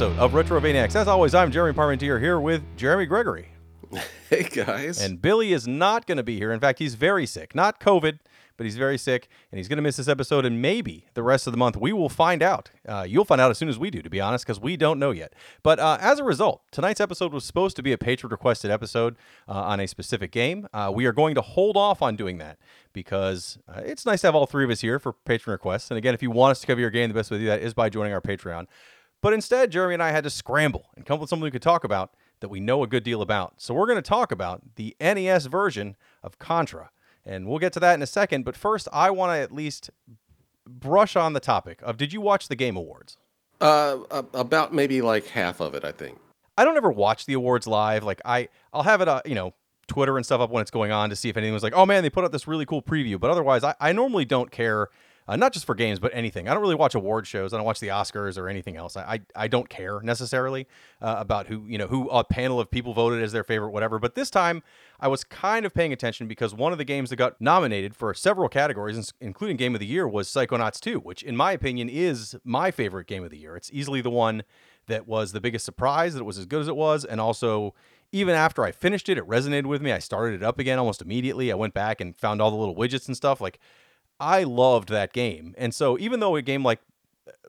episode 0.00 0.18
of 0.18 0.32
Retrovaniacs. 0.32 0.96
As 0.96 1.08
always, 1.08 1.34
I'm 1.34 1.50
Jeremy 1.50 1.76
Parmentier 1.76 2.18
here 2.18 2.40
with 2.40 2.62
Jeremy 2.78 3.04
Gregory. 3.04 3.48
Hey 4.30 4.44
guys. 4.44 5.00
And 5.00 5.20
Billy 5.20 5.52
is 5.52 5.66
not 5.66 6.06
going 6.06 6.16
to 6.16 6.22
be 6.22 6.38
here. 6.38 6.52
In 6.52 6.60
fact, 6.60 6.78
he's 6.78 6.94
very 6.94 7.26
sick. 7.26 7.52
Not 7.52 7.80
COVID, 7.80 8.20
but 8.56 8.64
he's 8.64 8.76
very 8.76 8.96
sick, 8.96 9.28
and 9.50 9.58
he's 9.58 9.66
going 9.66 9.76
to 9.78 9.82
miss 9.82 9.96
this 9.96 10.06
episode 10.06 10.46
and 10.46 10.62
maybe 10.62 11.06
the 11.14 11.22
rest 11.24 11.48
of 11.48 11.52
the 11.52 11.56
month. 11.56 11.76
We 11.76 11.92
will 11.92 12.08
find 12.08 12.40
out. 12.40 12.70
Uh, 12.88 13.04
you'll 13.06 13.24
find 13.24 13.40
out 13.40 13.50
as 13.50 13.58
soon 13.58 13.68
as 13.68 13.76
we 13.76 13.90
do, 13.90 14.00
to 14.00 14.08
be 14.08 14.20
honest, 14.20 14.46
because 14.46 14.60
we 14.60 14.76
don't 14.76 15.00
know 15.00 15.10
yet. 15.10 15.34
But 15.64 15.80
uh, 15.80 15.98
as 16.00 16.20
a 16.20 16.24
result, 16.24 16.62
tonight's 16.70 17.00
episode 17.00 17.32
was 17.32 17.44
supposed 17.44 17.74
to 17.76 17.82
be 17.82 17.92
a 17.92 17.98
patron 17.98 18.30
requested 18.30 18.70
episode 18.70 19.16
uh, 19.48 19.54
on 19.54 19.80
a 19.80 19.88
specific 19.88 20.30
game. 20.30 20.68
Uh, 20.72 20.92
we 20.94 21.04
are 21.06 21.12
going 21.12 21.34
to 21.34 21.42
hold 21.42 21.76
off 21.76 22.00
on 22.00 22.14
doing 22.14 22.38
that 22.38 22.56
because 22.92 23.58
uh, 23.68 23.82
it's 23.84 24.06
nice 24.06 24.20
to 24.20 24.28
have 24.28 24.36
all 24.36 24.46
three 24.46 24.64
of 24.64 24.70
us 24.70 24.80
here 24.80 25.00
for 25.00 25.12
patron 25.12 25.52
requests. 25.52 25.90
And 25.90 25.98
again, 25.98 26.14
if 26.14 26.22
you 26.22 26.30
want 26.30 26.52
us 26.52 26.60
to 26.60 26.68
cover 26.68 26.80
your 26.80 26.90
game, 26.90 27.08
the 27.08 27.14
best 27.14 27.32
way 27.32 27.38
to 27.38 27.42
do 27.42 27.48
that 27.48 27.60
is 27.60 27.74
by 27.74 27.90
joining 27.90 28.12
our 28.12 28.22
Patreon. 28.22 28.66
But 29.22 29.32
instead, 29.32 29.70
Jeremy 29.70 29.94
and 29.94 30.02
I 30.02 30.12
had 30.12 30.24
to 30.24 30.30
scramble 30.30 30.86
and 30.96 31.04
come 31.04 31.16
up 31.16 31.20
with 31.20 31.30
something 31.30 31.44
we 31.44 31.50
could 31.50 31.62
talk 31.62 31.84
about 31.84 32.14
that 32.40 32.48
we 32.48 32.60
know 32.60 32.82
a 32.82 32.86
good 32.86 33.04
deal 33.04 33.22
about. 33.22 33.54
So 33.58 33.74
we're 33.74 33.86
going 33.86 33.96
to 33.96 34.02
talk 34.02 34.32
about 34.32 34.62
the 34.76 34.96
NES 35.00 35.46
version 35.46 35.96
of 36.22 36.38
Contra. 36.38 36.90
And 37.24 37.46
we'll 37.46 37.58
get 37.58 37.72
to 37.74 37.80
that 37.80 37.94
in 37.94 38.02
a 38.02 38.06
second. 38.06 38.44
But 38.44 38.56
first, 38.56 38.88
I 38.92 39.10
want 39.10 39.32
to 39.32 39.38
at 39.38 39.52
least 39.52 39.90
brush 40.66 41.16
on 41.16 41.32
the 41.34 41.40
topic 41.40 41.80
of 41.82 41.96
did 41.96 42.12
you 42.12 42.20
watch 42.20 42.48
the 42.48 42.56
Game 42.56 42.76
Awards? 42.76 43.18
Uh, 43.60 43.98
about 44.10 44.72
maybe 44.72 45.02
like 45.02 45.26
half 45.26 45.60
of 45.60 45.74
it, 45.74 45.84
I 45.84 45.92
think. 45.92 46.18
I 46.56 46.64
don't 46.64 46.76
ever 46.76 46.90
watch 46.90 47.26
the 47.26 47.34
awards 47.34 47.66
live. 47.66 48.04
Like 48.04 48.22
I, 48.24 48.48
I'll 48.72 48.82
have 48.82 49.02
it, 49.02 49.08
uh, 49.08 49.20
you 49.26 49.34
know, 49.34 49.52
Twitter 49.86 50.16
and 50.16 50.24
stuff 50.24 50.40
up 50.40 50.50
when 50.50 50.62
it's 50.62 50.70
going 50.70 50.92
on 50.92 51.10
to 51.10 51.16
see 51.16 51.28
if 51.28 51.36
anything 51.36 51.52
was 51.52 51.62
like, 51.62 51.74
oh 51.74 51.84
man, 51.84 52.02
they 52.02 52.10
put 52.10 52.24
out 52.24 52.32
this 52.32 52.46
really 52.48 52.64
cool 52.64 52.80
preview. 52.80 53.20
But 53.20 53.30
otherwise, 53.30 53.64
I, 53.64 53.74
I 53.80 53.92
normally 53.92 54.24
don't 54.24 54.50
care 54.50 54.88
uh, 55.28 55.36
not 55.36 55.52
just 55.52 55.64
for 55.64 55.74
games, 55.74 55.98
but 55.98 56.10
anything. 56.14 56.48
I 56.48 56.54
don't 56.54 56.62
really 56.62 56.74
watch 56.74 56.94
award 56.94 57.26
shows. 57.26 57.52
I 57.52 57.56
don't 57.56 57.66
watch 57.66 57.80
the 57.80 57.88
Oscars 57.88 58.38
or 58.38 58.48
anything 58.48 58.76
else. 58.76 58.96
I 58.96 59.02
I, 59.02 59.20
I 59.44 59.48
don't 59.48 59.68
care 59.68 60.00
necessarily 60.00 60.66
uh, 61.00 61.16
about 61.18 61.46
who 61.46 61.64
you 61.66 61.78
know 61.78 61.86
who 61.86 62.08
a 62.10 62.24
panel 62.24 62.60
of 62.60 62.70
people 62.70 62.94
voted 62.94 63.22
as 63.22 63.32
their 63.32 63.44
favorite, 63.44 63.70
whatever. 63.70 63.98
But 63.98 64.14
this 64.14 64.30
time, 64.30 64.62
I 64.98 65.08
was 65.08 65.24
kind 65.24 65.64
of 65.66 65.74
paying 65.74 65.92
attention 65.92 66.26
because 66.26 66.54
one 66.54 66.72
of 66.72 66.78
the 66.78 66.84
games 66.84 67.10
that 67.10 67.16
got 67.16 67.40
nominated 67.40 67.94
for 67.94 68.12
several 68.14 68.48
categories, 68.48 69.12
including 69.20 69.56
Game 69.56 69.74
of 69.74 69.80
the 69.80 69.86
Year, 69.86 70.06
was 70.06 70.28
Psychonauts 70.28 70.80
2, 70.80 71.00
which 71.00 71.22
in 71.22 71.36
my 71.36 71.52
opinion 71.52 71.88
is 71.88 72.36
my 72.44 72.70
favorite 72.70 73.06
game 73.06 73.24
of 73.24 73.30
the 73.30 73.38
year. 73.38 73.56
It's 73.56 73.70
easily 73.72 74.00
the 74.00 74.10
one 74.10 74.42
that 74.86 75.06
was 75.06 75.32
the 75.32 75.40
biggest 75.40 75.64
surprise 75.64 76.14
that 76.14 76.20
it 76.20 76.24
was 76.24 76.38
as 76.38 76.46
good 76.46 76.62
as 76.62 76.68
it 76.68 76.76
was, 76.76 77.04
and 77.04 77.20
also 77.20 77.74
even 78.12 78.34
after 78.34 78.64
I 78.64 78.72
finished 78.72 79.08
it, 79.08 79.18
it 79.18 79.26
resonated 79.26 79.66
with 79.66 79.80
me. 79.82 79.92
I 79.92 80.00
started 80.00 80.42
it 80.42 80.44
up 80.44 80.58
again 80.58 80.78
almost 80.78 81.00
immediately. 81.00 81.52
I 81.52 81.54
went 81.54 81.74
back 81.74 82.00
and 82.00 82.16
found 82.18 82.42
all 82.42 82.50
the 82.50 82.56
little 82.56 82.74
widgets 82.74 83.06
and 83.06 83.16
stuff. 83.16 83.40
Like 83.40 83.60
I 84.20 84.44
loved 84.44 84.90
that 84.90 85.12
game, 85.12 85.54
and 85.58 85.74
so 85.74 85.98
even 85.98 86.20
though 86.20 86.36
a 86.36 86.42
game 86.42 86.62
like 86.62 86.80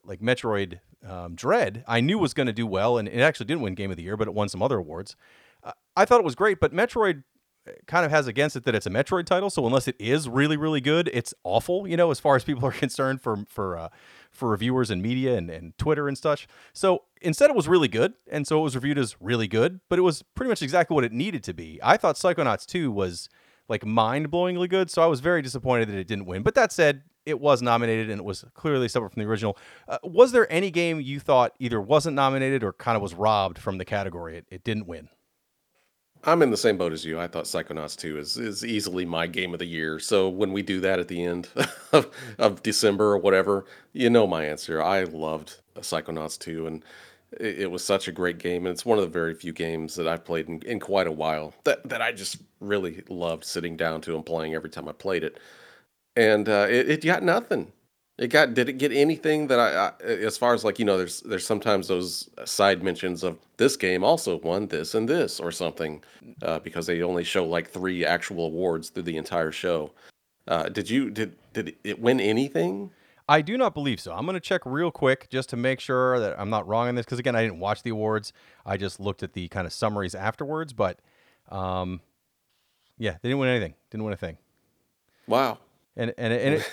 like 0.06 0.22
Metroid 0.22 0.80
um, 1.08 1.36
Dread, 1.36 1.84
I 1.88 2.02
knew 2.02 2.18
was 2.18 2.34
going 2.34 2.48
to 2.48 2.54
do 2.54 2.66
well, 2.66 2.98
and 2.98 3.08
it 3.08 3.20
actually 3.20 3.48
didn't 3.48 3.62
win 3.62 3.76
Game 3.76 3.92
of 3.92 3.98
the 3.98 4.04
Year, 4.04 4.18
but 4.18 4.28
it 4.28 4.34
won 4.34 4.50
some 4.50 4.64
other 4.64 4.78
awards. 4.78 5.16
Uh, 5.64 5.74
I 5.96 6.06
thought 6.06 6.20
it 6.20 6.26
was 6.26 6.36
great, 6.36 6.60
but 6.60 6.74
Metroid 6.74 7.24
uh, 7.68 7.72
kind 7.88 8.06
of 8.06 8.12
has 8.12 8.28
against 8.28 8.56
it 8.56 8.64
that 8.64 8.74
it's 8.74 8.86
a 8.86 8.90
Metroid 8.90 9.26
title. 9.26 9.50
So 9.50 9.66
unless 9.66 9.88
it 9.88 9.96
is 10.00 10.28
really, 10.28 10.58
really 10.58 10.82
good, 10.82 11.10
it's 11.14 11.34
awful. 11.44 11.88
You 11.88 11.98
know, 11.98 12.10
as 12.10 12.20
far 12.20 12.36
as 12.36 12.44
people 12.44 12.66
are 12.66 12.72
concerned 12.86 13.22
for 13.22 13.46
for 13.48 13.78
uh, 13.78 13.90
for 14.32 14.50
reviewers 14.50 14.90
and 14.90 15.02
media 15.02 15.36
and, 15.36 15.50
and 15.50 15.78
Twitter 15.78 16.08
and 16.08 16.18
such. 16.18 16.48
So 16.74 17.04
instead, 17.22 17.50
it 17.50 17.56
was 17.56 17.68
really 17.68 17.88
good, 17.88 18.14
and 18.32 18.48
so 18.48 18.60
it 18.60 18.64
was 18.64 18.76
reviewed 18.76 18.98
as 18.98 19.16
really 19.20 19.48
good. 19.48 19.82
But 19.90 20.00
it 20.00 20.04
was 20.04 20.24
pretty 20.36 20.50
much 20.50 20.62
exactly 20.62 20.96
what 20.96 21.04
it 21.04 21.12
needed 21.12 21.44
to 21.44 21.54
be. 21.54 21.80
I 21.84 21.98
thought 21.98 22.16
Psychonauts 22.16 22.66
2 22.66 22.92
was 22.92 23.30
like 23.72 23.86
mind-blowingly 23.86 24.70
good. 24.70 24.92
So 24.92 25.02
I 25.02 25.08
was 25.08 25.20
very 25.20 25.42
disappointed 25.42 25.90
that 25.90 25.98
it 25.98 26.08
didn't 26.08 26.26
win. 26.26 26.44
But 26.44 26.54
that 26.56 26.72
said, 26.72 27.02
it 27.26 27.40
was 27.40 27.62
nominated 27.62 28.10
and 28.10 28.20
it 28.20 28.24
was 28.24 28.46
clearly 28.54 28.88
separate 28.88 29.14
from 29.14 29.24
the 29.24 29.30
original. 29.30 29.58
Uh, 29.88 29.98
was 30.04 30.32
there 30.32 30.52
any 30.52 30.70
game 30.72 31.02
you 31.02 31.20
thought 31.20 31.54
either 31.60 31.82
wasn't 31.82 32.16
nominated 32.16 32.64
or 32.64 32.74
kind 32.74 32.96
of 32.96 33.02
was 33.02 33.14
robbed 33.14 33.58
from 33.58 33.78
the 33.78 33.86
category? 33.86 34.38
It, 34.38 34.46
it 34.50 34.64
didn't 34.64 34.88
win. 34.88 35.10
I'm 36.24 36.44
in 36.44 36.52
the 36.52 36.58
same 36.58 36.78
boat 36.78 36.94
as 36.94 37.04
you. 37.04 37.20
I 37.20 37.26
thought 37.28 37.46
Psychonauts 37.46 37.98
2 37.98 38.20
is, 38.20 38.38
is 38.38 38.64
easily 38.64 39.06
my 39.06 39.26
game 39.26 39.54
of 39.54 39.60
the 39.60 39.66
year. 39.66 39.98
So 39.98 40.30
when 40.30 40.54
we 40.54 40.62
do 40.62 40.80
that 40.82 41.00
at 41.00 41.08
the 41.08 41.24
end 41.24 41.50
of, 41.92 42.12
of 42.38 42.62
December 42.62 43.06
or 43.06 43.18
whatever, 43.18 43.66
you 43.94 44.10
know 44.10 44.28
my 44.28 44.46
answer. 44.46 44.82
I 44.82 45.04
loved 45.04 45.62
Psychonauts 45.78 46.38
2 46.38 46.68
and 46.68 46.86
it, 47.40 47.60
it 47.60 47.72
was 47.72 47.84
such 47.84 48.08
a 48.08 48.12
great 48.12 48.38
game. 48.38 48.66
And 48.66 48.74
it's 48.74 48.86
one 48.86 48.98
of 48.98 49.04
the 49.04 49.10
very 49.10 49.34
few 49.34 49.54
games 49.54 49.96
that 49.96 50.08
I've 50.08 50.26
played 50.26 50.48
in, 50.48 50.62
in 50.64 50.80
quite 50.80 51.08
a 51.08 51.12
while 51.12 51.54
that, 51.64 51.88
that 51.90 52.02
I 52.02 52.12
just 52.12 52.38
really 52.60 53.04
loved 53.10 53.44
sitting 53.46 53.78
down 53.78 54.02
to 54.02 54.16
and 54.16 54.26
playing 54.26 54.54
every 54.54 54.70
time 54.70 54.88
I 54.88 54.94
played 54.94 55.24
it. 55.24 55.40
And 56.16 56.48
uh, 56.50 56.68
it, 56.70 56.90
it 56.90 57.06
got 57.06 57.24
nothing. 57.24 57.72
It 58.18 58.28
got 58.28 58.54
did 58.54 58.70
it 58.70 58.74
get 58.74 58.92
anything 58.92 59.48
that 59.48 59.60
I, 59.60 59.88
I, 59.88 60.06
as 60.06 60.38
far 60.38 60.54
as 60.54 60.64
like 60.64 60.78
you 60.78 60.86
know 60.86 60.96
there's 60.96 61.22
there's 61.22 61.48
sometimes 61.48 61.88
those 61.88 62.30
side 62.46 62.84
mentions 62.84 63.24
of 63.24 63.40
this 63.58 63.76
game 63.76 64.04
also 64.04 64.38
won 64.42 64.68
this 64.68 64.94
and 64.94 65.10
this 65.10 65.40
or 65.40 65.52
something 65.52 66.04
uh, 66.44 66.60
because 66.60 66.86
they 66.86 67.02
only 67.02 67.24
show 67.24 67.44
like 67.44 67.68
three 67.68 68.06
actual 68.06 68.46
awards 68.46 68.90
through 68.90 69.04
the 69.04 69.18
entire 69.18 69.52
show. 69.52 69.92
Uh, 70.48 70.70
did 70.70 70.88
you 70.88 71.10
did 71.10 71.36
did 71.54 71.76
it 71.84 72.00
win 72.00 72.20
anything? 72.20 72.92
I 73.32 73.40
do 73.40 73.58
not 73.58 73.74
believe 73.74 74.02
so. 74.02 74.12
I'm 74.12 74.26
going 74.26 74.34
to 74.34 74.42
check 74.42 74.60
real 74.66 74.92
quick 74.92 75.30
just 75.30 75.48
to 75.52 75.56
make 75.56 75.80
sure 75.80 76.20
that 76.20 76.38
I'm 76.38 76.50
not 76.50 76.68
wrong 76.68 76.90
on 76.90 76.96
this 76.96 77.06
because 77.06 77.18
again 77.18 77.34
I 77.34 77.42
didn't 77.42 77.60
watch 77.60 77.82
the 77.82 77.92
awards. 77.92 78.34
I 78.66 78.76
just 78.76 79.00
looked 79.00 79.24
at 79.24 79.32
the 79.32 79.48
kind 79.48 79.66
of 79.66 79.72
summaries 79.72 80.14
afterwards, 80.14 80.74
but 80.74 81.00
um, 81.48 82.02
yeah, 82.98 83.12
they 83.22 83.30
didn't 83.30 83.40
win 83.40 83.48
anything. 83.48 83.76
Didn't 83.90 84.04
win 84.04 84.12
a 84.12 84.18
thing. 84.18 84.38
Wow. 85.28 85.60
And 85.96 86.14
and 86.18 86.34
and 86.34 86.56
it, 86.56 86.72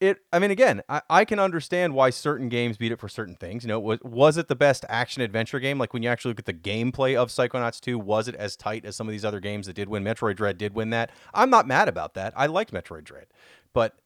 it 0.00 0.18
I 0.34 0.38
mean 0.38 0.50
again, 0.50 0.82
I, 0.86 1.00
I 1.08 1.24
can 1.24 1.38
understand 1.38 1.94
why 1.94 2.10
certain 2.10 2.50
games 2.50 2.76
beat 2.76 2.92
it 2.92 3.00
for 3.00 3.08
certain 3.08 3.34
things. 3.34 3.64
You 3.64 3.68
know, 3.68 3.80
was 3.80 3.98
was 4.02 4.36
it 4.36 4.48
the 4.48 4.54
best 4.54 4.84
action 4.90 5.22
adventure 5.22 5.60
game? 5.60 5.78
Like 5.78 5.94
when 5.94 6.02
you 6.02 6.10
actually 6.10 6.32
look 6.32 6.40
at 6.40 6.44
the 6.44 6.52
gameplay 6.52 7.16
of 7.16 7.30
Psychonauts 7.30 7.80
2, 7.80 7.98
was 7.98 8.28
it 8.28 8.34
as 8.34 8.54
tight 8.54 8.84
as 8.84 8.96
some 8.96 9.08
of 9.08 9.12
these 9.12 9.24
other 9.24 9.40
games 9.40 9.66
that 9.66 9.72
did 9.72 9.88
win? 9.88 10.04
Metroid 10.04 10.36
Dread 10.36 10.58
did 10.58 10.74
win 10.74 10.90
that. 10.90 11.10
I'm 11.32 11.48
not 11.48 11.66
mad 11.66 11.88
about 11.88 12.12
that. 12.14 12.34
I 12.36 12.44
liked 12.48 12.70
Metroid 12.70 13.04
Dread. 13.04 13.28
But 13.72 13.98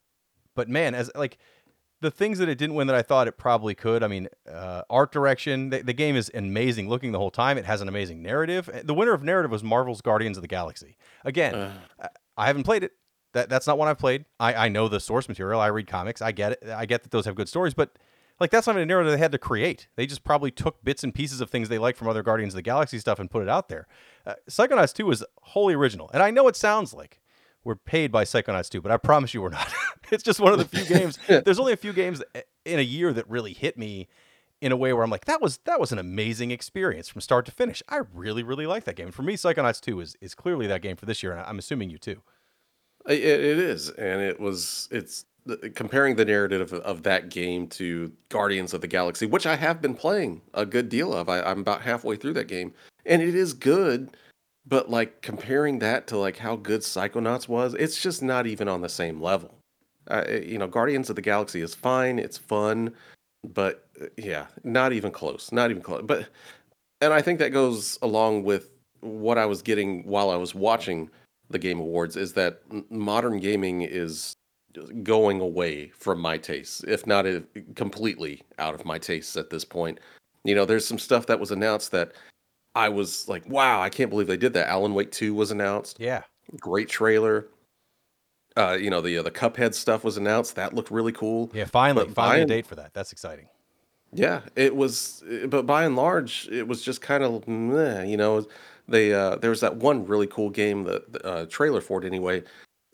but 0.55 0.69
man, 0.69 0.95
as 0.95 1.11
like 1.17 1.39
the 2.01 2.11
things 2.11 2.39
that 2.39 2.49
it 2.49 2.57
didn't 2.57 2.75
win 2.75 2.87
that 2.87 2.97
I 2.97 3.03
thought 3.03 3.29
it 3.29 3.37
probably 3.37 3.75
could. 3.75 4.03
I 4.03 4.09
mean, 4.09 4.29
uh, 4.51 4.83
art 4.89 5.13
direction. 5.13 5.71
The, 5.71 5.83
the, 5.83 5.93
game 5.93 6.17
is 6.17 6.31
amazing 6.35 6.89
looking 6.89 7.13
the 7.13 7.19
whole 7.19 7.31
time. 7.31 7.59
It 7.59 7.67
has 7.67 7.81
an 7.81 7.89
amazing 7.89 8.23
narrative. 8.23 8.71
The 8.85 8.95
winner 8.95 9.13
of 9.13 9.23
narrative 9.23 9.51
was 9.51 9.63
Marvel's 9.63 10.01
Guardians 10.01 10.37
of 10.39 10.43
the 10.43 10.49
Galaxy. 10.49 10.97
Again, 11.25 11.55
uh. 11.55 12.09
I 12.37 12.47
haven't 12.47 12.65
played 12.65 12.83
it. 12.83 12.93
That 13.33 13.49
that's 13.49 13.67
not 13.67 13.79
one 13.79 13.87
I've 13.87 13.99
played. 13.99 14.25
I, 14.41 14.55
I 14.55 14.69
know 14.69 14.89
the 14.89 14.99
source 14.99 15.29
material. 15.29 15.61
I 15.61 15.69
read 15.69 15.87
comics. 15.87 16.21
I 16.21 16.33
get 16.33 16.53
it. 16.53 16.69
I 16.69 16.87
get 16.87 17.03
that 17.03 17.13
those 17.13 17.27
have 17.27 17.37
good 17.37 17.49
stories, 17.49 17.75
but 17.75 17.97
like 18.41 18.51
that's 18.51 18.67
not 18.67 18.73
even 18.73 18.83
a 18.83 18.87
narrative 18.87 19.13
they 19.13 19.19
had 19.19 19.33
to 19.33 19.39
create. 19.39 19.87
They 19.95 20.07
just 20.07 20.25
probably 20.25 20.51
took 20.51 20.83
bits 20.83 21.05
and 21.05 21.15
pieces 21.15 21.41
of 21.41 21.51
things 21.51 21.69
they 21.69 21.79
liked 21.79 21.99
from 21.99 22.09
other 22.09 22.23
Guardians 22.23 22.55
of 22.55 22.57
the 22.57 22.63
Galaxy 22.63 22.99
stuff 22.99 23.21
and 23.21 23.31
put 23.31 23.43
it 23.43 23.49
out 23.49 23.69
there. 23.69 23.87
Uh, 24.27 24.35
Psychonauts 24.49 24.95
2 24.95 25.11
is 25.11 25.25
wholly 25.43 25.75
original, 25.75 26.11
and 26.13 26.23
I 26.23 26.31
know 26.31 26.49
it 26.49 26.57
sounds 26.57 26.93
like 26.93 27.20
we're 27.65 27.77
paid 27.77 28.11
by 28.11 28.25
Psychonauts 28.25 28.69
2, 28.71 28.81
but 28.81 28.91
I 28.91 28.97
promise 28.97 29.35
you 29.35 29.43
we're 29.43 29.51
not. 29.51 29.73
it's 30.11 30.23
just 30.23 30.41
one 30.41 30.53
of 30.53 30.59
the 30.59 30.65
few 30.65 30.85
games. 30.99 31.19
There's 31.27 31.59
only 31.59 31.73
a 31.73 31.77
few 31.77 31.93
games 31.93 32.23
in 32.65 32.79
a 32.79 32.83
year 32.83 33.13
that 33.13 33.29
really 33.29 33.53
hit 33.53 33.77
me 33.77 34.09
in 34.61 34.73
a 34.73 34.77
way 34.77 34.93
where 34.93 35.03
I'm 35.03 35.11
like, 35.11 35.25
that 35.25 35.41
was 35.41 35.59
that 35.65 35.81
was 35.81 35.93
an 35.93 35.99
amazing 35.99 36.51
experience 36.51 37.09
from 37.09 37.21
start 37.21 37.47
to 37.47 37.53
finish. 37.53 37.83
I 37.89 38.01
really, 38.13 38.43
really 38.43 38.67
like 38.67 38.85
that 38.85 38.97
game. 38.97 39.07
And 39.07 39.15
for 39.15 39.23
me, 39.23 39.37
Psychonauts 39.37 39.81
2 39.81 40.01
is 40.01 40.17
is 40.21 40.35
clearly 40.35 40.67
that 40.67 40.83
game 40.83 40.97
for 40.97 41.07
this 41.07 41.23
year, 41.23 41.33
and 41.33 41.41
I'm 41.41 41.59
assuming 41.59 41.91
you 41.91 41.99
too. 41.99 42.23
It, 43.09 43.21
it 43.21 43.59
is, 43.59 43.89
and 43.91 44.21
it 44.21 44.39
was. 44.39 44.89
It's 44.91 45.25
comparing 45.75 46.17
the 46.17 46.25
narrative 46.25 46.73
of, 46.73 46.81
of, 46.83 47.03
that 47.03 47.31
game 47.31 47.67
to 47.67 48.13
Guardians 48.29 48.75
of 48.75 48.83
the 48.83 48.87
Galaxy, 48.87 49.25
which 49.25 49.47
I 49.47 49.57
have 49.57 49.81
been 49.81 49.95
playing 49.95 50.43
a 50.53 50.67
good 50.67 50.91
deal 50.91 51.15
of. 51.15 51.31
I, 51.31 51.41
I'm 51.41 51.61
about 51.61 51.81
halfway 51.81 52.17
through 52.17 52.35
that 52.35 52.47
game, 52.47 52.75
and 53.07 53.23
it 53.23 53.35
is 53.35 53.55
good 53.55 54.11
but 54.67 54.91
like 54.91 55.23
comparing 55.23 55.79
that 55.81 56.07
to 56.09 56.19
like 56.19 56.37
how 56.37 56.57
good 56.57 56.81
Psychonauts 56.81 57.49
was, 57.49 57.75
it's 57.75 58.01
just 58.01 58.23
not 58.23 58.47
even 58.47 58.69
on 58.69 58.81
the 58.81 58.89
same 58.89 59.21
level. 59.21 59.55
Uh, 60.09 60.25
you 60.29 60.59
know, 60.59 60.67
Guardians 60.67 61.11
of 61.11 61.17
the 61.17 61.23
Galaxy 61.23 61.61
is 61.61 61.75
fine, 61.75 62.19
it's 62.19 62.39
fun, 62.39 62.93
but 63.45 63.89
uh, 64.01 64.07
yeah, 64.17 64.47
not 64.65 64.93
even 64.93 65.13
close. 65.13 65.53
Not 65.53 65.71
even 65.71 65.83
close. 65.83 66.03
But 66.05 66.29
and 67.01 67.13
I 67.13 67.23
think 67.23 67.39
that 67.39 67.51
goes 67.51 67.99
along 68.03 68.45
with 68.45 68.71
what 69.01 69.39
I 69.39 69.47
was 69.47 69.63
getting 69.63 70.05
while 70.05 70.31
I 70.31 70.37
was 70.37 70.55
watching 70.55 71.11
the 71.49 71.59
Game 71.59 71.81
Awards 71.81 72.17
is 72.17 72.33
that 72.35 72.61
modern 72.91 73.41
gaming 73.41 73.83
is 73.83 74.35
going 75.03 75.41
away 75.41 75.89
from 75.89 76.21
my 76.21 76.39
tastes, 76.39 76.85
if 76.85 77.07
not 77.07 77.27
completely 77.75 78.43
out 78.59 78.75
of 78.75 78.85
my 78.85 78.99
tastes 78.99 79.37
at 79.37 79.51
this 79.51 79.65
point. 79.65 79.99
You 80.45 80.55
know, 80.55 80.65
there's 80.65 80.87
some 80.87 80.99
stuff 80.99 81.27
that 81.27 81.41
was 81.41 81.51
announced 81.51 81.91
that 81.91 82.13
I 82.75 82.89
was 82.89 83.29
like, 83.29 83.49
wow, 83.49 83.81
I 83.81 83.89
can't 83.89 84.11
believe 84.11 84.27
they 84.27 84.37
did 84.37 84.53
that. 84.55 84.69
Alan 84.69 84.95
Wake 84.95 85.11
2 85.11 85.35
was 85.35 85.51
announced. 85.51 85.99
Yeah. 85.99 86.23
Great 86.59 86.89
trailer. 86.89 87.49
Uh, 88.57 88.77
you 88.81 88.91
know, 88.91 89.01
the 89.01 89.17
uh, 89.17 89.23
the 89.23 89.31
Cuphead 89.31 89.75
stuff 89.75 90.03
was 90.03 90.17
announced. 90.17 90.57
That 90.57 90.75
looked 90.75 90.91
really 90.91 91.13
cool. 91.13 91.51
Yeah, 91.55 91.67
finally, 91.67 92.07
but 92.07 92.15
finally 92.15 92.43
a 92.43 92.47
date 92.47 92.67
for 92.67 92.75
that. 92.75 92.93
That's 92.93 93.13
exciting. 93.13 93.47
Yeah, 94.13 94.41
it 94.57 94.75
was 94.75 95.23
but 95.47 95.67
by 95.67 95.85
and 95.85 95.95
large, 95.95 96.49
it 96.51 96.67
was 96.67 96.83
just 96.83 97.01
kind 97.01 97.23
of 97.23 97.47
meh, 97.47 98.03
you 98.03 98.17
know, 98.17 98.45
they 98.89 99.15
uh 99.15 99.37
there 99.37 99.51
was 99.51 99.61
that 99.61 99.77
one 99.77 100.05
really 100.05 100.27
cool 100.27 100.51
game 100.51 100.83
that 100.83 101.25
uh 101.25 101.47
trailer 101.47 101.81
for 101.81 102.03
it 102.03 102.07
anyway 102.07 102.43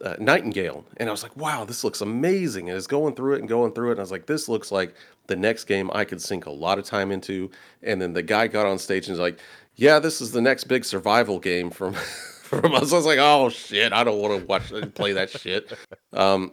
uh, 0.05 0.15
Nightingale, 0.19 0.85
and 0.99 1.09
I 1.09 1.13
was 1.13 1.23
like, 1.23 1.37
"Wow, 1.37 1.65
this 1.65 1.83
looks 1.83 2.01
amazing!" 2.01 2.69
And 2.69 2.77
it's 2.77 2.87
going 2.87 3.15
through 3.15 3.35
it 3.35 3.41
and 3.41 3.49
going 3.49 3.73
through 3.73 3.89
it, 3.89 3.93
and 3.93 4.01
I 4.01 4.03
was 4.03 4.11
like, 4.11 4.27
"This 4.27 4.49
looks 4.49 4.71
like 4.71 4.95
the 5.27 5.37
next 5.37 5.65
game 5.65 5.91
I 5.95 6.05
could 6.05 6.21
sink 6.21 6.47
a 6.47 6.51
lot 6.51 6.79
of 6.79 6.85
time 6.85 7.11
into." 7.11 7.51
And 7.83 8.01
then 8.01 8.13
the 8.13 8.23
guy 8.23 8.47
got 8.47 8.67
on 8.67 8.79
stage 8.79 9.07
and 9.07 9.13
was 9.15 9.21
like, 9.21 9.39
"Yeah, 9.77 9.99
this 9.99 10.21
is 10.21 10.33
the 10.33 10.41
next 10.41 10.65
big 10.65 10.85
survival 10.85 11.39
game 11.39 11.71
from 11.71 11.95
from 12.43 12.75
us." 12.75 12.93
I 12.93 12.97
was 12.97 13.07
like, 13.07 13.19
"Oh 13.21 13.49
shit, 13.49 13.93
I 13.93 14.05
don't 14.05 14.21
want 14.21 14.41
to 14.41 14.47
watch 14.47 14.95
play 14.95 15.13
that 15.13 15.31
shit." 15.31 15.73
Um, 16.13 16.53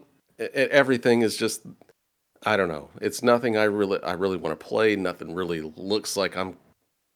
everything 0.53 1.21
is 1.21 1.37
just, 1.37 1.63
I 2.43 2.57
don't 2.57 2.67
know. 2.67 2.89
It's 3.01 3.23
nothing 3.23 3.57
I 3.57 3.63
really 3.63 4.01
I 4.03 4.13
really 4.13 4.37
want 4.37 4.57
to 4.59 4.65
play. 4.65 4.95
Nothing 4.95 5.33
really 5.33 5.61
looks 5.61 6.17
like 6.17 6.35
I'm, 6.35 6.57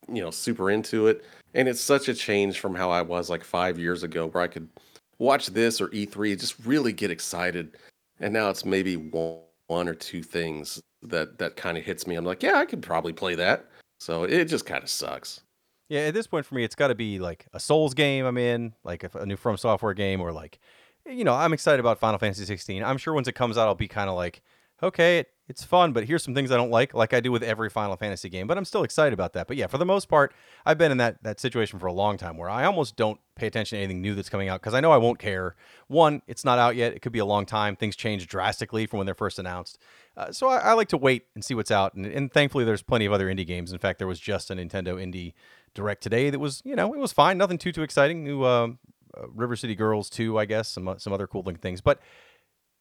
you 0.08 0.22
know, 0.22 0.32
super 0.32 0.72
into 0.72 1.08
it. 1.08 1.26
And 1.54 1.68
it's 1.68 1.82
such 1.82 2.08
a 2.08 2.14
change 2.14 2.60
from 2.60 2.76
how 2.76 2.90
I 2.92 3.02
was 3.02 3.30
like 3.30 3.44
five 3.44 3.80
years 3.80 4.04
ago, 4.04 4.28
where 4.28 4.44
I 4.44 4.48
could 4.48 4.70
watch 5.20 5.48
this 5.48 5.82
or 5.82 5.88
E3, 5.90 6.40
just 6.40 6.56
really 6.66 6.94
get 6.94 7.12
excited. 7.12 7.78
And 8.20 8.34
now 8.34 8.50
it's 8.50 8.66
maybe 8.66 8.98
one, 8.98 9.40
one 9.68 9.88
or 9.88 9.96
two 9.96 10.24
things 10.24 10.82
that 11.04 11.38
that 11.40 11.56
kind 11.56 11.78
of 11.78 11.84
hits 11.84 12.08
me. 12.08 12.16
I'm 12.16 12.26
like, 12.26 12.44
yeah, 12.44 12.56
I 12.56 12.66
could 12.66 12.82
probably 12.82 13.14
play 13.14 13.36
that. 13.36 13.66
So 14.00 14.24
it 14.24 14.46
just 14.46 14.66
kind 14.66 14.84
of 14.84 14.90
sucks. 14.90 15.42
Yeah, 15.90 16.02
at 16.02 16.14
this 16.14 16.28
point 16.28 16.46
for 16.46 16.56
me, 16.56 16.64
it's 16.64 16.76
got 16.76 16.90
to 16.90 16.96
be 16.96 17.20
like 17.20 17.48
a 17.54 17.60
Souls 17.60 17.94
game 17.94 18.26
I'm 18.26 18.38
in, 18.38 18.74
like 18.84 19.04
a 19.04 19.26
new 19.26 19.38
From 19.38 19.58
Software 19.58 19.94
game, 19.94 20.20
or 20.20 20.32
like, 20.32 20.60
you 21.06 21.24
know, 21.24 21.34
I'm 21.34 21.54
excited 21.54 21.80
about 21.80 22.00
Final 22.00 22.20
Fantasy 22.20 22.46
16. 22.46 22.84
I'm 22.84 22.98
sure 22.98 23.14
once 23.14 23.28
it 23.28 23.34
comes 23.34 23.58
out, 23.58 23.68
I'll 23.68 23.76
be 23.76 23.88
kind 23.88 24.10
of 24.10 24.16
like, 24.16 24.42
okay, 24.84 25.20
it, 25.20 25.30
it's 25.48 25.64
fun, 25.64 25.94
but 25.94 26.04
here's 26.04 26.24
some 26.24 26.36
things 26.36 26.52
I 26.52 26.58
don't 26.58 26.70
like, 26.70 26.94
like 26.94 27.14
I 27.14 27.22
do 27.22 27.32
with 27.32 27.42
every 27.42 27.70
Final 27.70 27.96
Fantasy 27.96 28.28
game. 28.28 28.48
But 28.48 28.58
I'm 28.58 28.66
still 28.66 28.84
excited 28.84 29.14
about 29.14 29.32
that. 29.34 29.48
But 29.48 29.56
yeah, 29.56 29.68
for 29.68 29.78
the 29.78 29.86
most 29.86 30.10
part, 30.10 30.34
I've 30.66 30.78
been 30.78 30.92
in 30.92 30.98
that 30.98 31.24
that 31.24 31.40
situation 31.40 31.80
for 31.80 31.88
a 31.88 31.94
long 31.94 32.18
time 32.18 32.36
where 32.36 32.50
I 32.50 32.66
almost 32.66 32.98
don't 32.98 33.20
pay 33.36 33.48
attention 33.48 33.78
to 33.78 33.84
anything 33.84 34.02
new 34.02 34.14
that's 34.14 34.30
coming 34.30 34.50
out 34.50 34.60
because 34.60 34.74
I 34.74 34.82
know 34.82 34.92
I 34.92 34.98
won't 34.98 35.20
care. 35.20 35.56
One, 35.88 36.22
it's 36.28 36.44
not 36.44 36.60
out 36.60 36.76
yet; 36.76 36.94
it 36.94 37.02
could 37.02 37.14
be 37.14 37.20
a 37.20 37.26
long 37.26 37.46
time. 37.46 37.78
Things 37.78 37.96
change 37.96 38.28
drastically 38.28 38.86
from 38.88 38.98
when 38.98 39.06
they're 39.06 39.16
first 39.16 39.40
announced. 39.40 39.80
Uh, 40.18 40.32
so 40.32 40.50
I, 40.50 40.58
I, 40.58 40.74
like 40.74 40.90
to 40.90 40.98
wait 40.98 41.28
and 41.36 41.46
see 41.46 41.54
what's 41.54 41.72
out. 41.72 41.94
And, 41.94 42.06
and 42.06 42.34
thankfully, 42.34 42.66
there's 42.66 42.82
plenty 42.82 43.06
of 43.06 43.14
other 43.14 43.28
indie 43.28 43.46
games. 43.46 43.72
In 43.72 43.78
fact, 43.78 44.00
there 44.00 44.08
was 44.08 44.20
just 44.20 44.50
a 44.50 44.56
Nintendo 44.56 44.96
indie 44.96 45.34
direct 45.78 46.04
today 46.04 46.30
that 46.30 46.40
was, 46.40 46.62
you 46.66 46.76
know, 46.76 46.94
it 46.94 47.00
was 47.00 47.14
fine. 47.14 47.38
Nothing 47.38 47.58
too 47.58 47.72
too 47.72 47.84
exciting. 47.84 48.24
New 48.24 48.44
uh, 48.44 48.70
uh, 49.16 49.28
River 49.34 49.56
City 49.56 49.76
Girls 49.76 50.10
2, 50.10 50.38
I 50.38 50.46
guess. 50.46 50.68
Some 50.68 50.94
some 50.98 51.14
other 51.14 51.28
cool 51.28 51.44
things. 51.62 51.80
But 51.80 52.02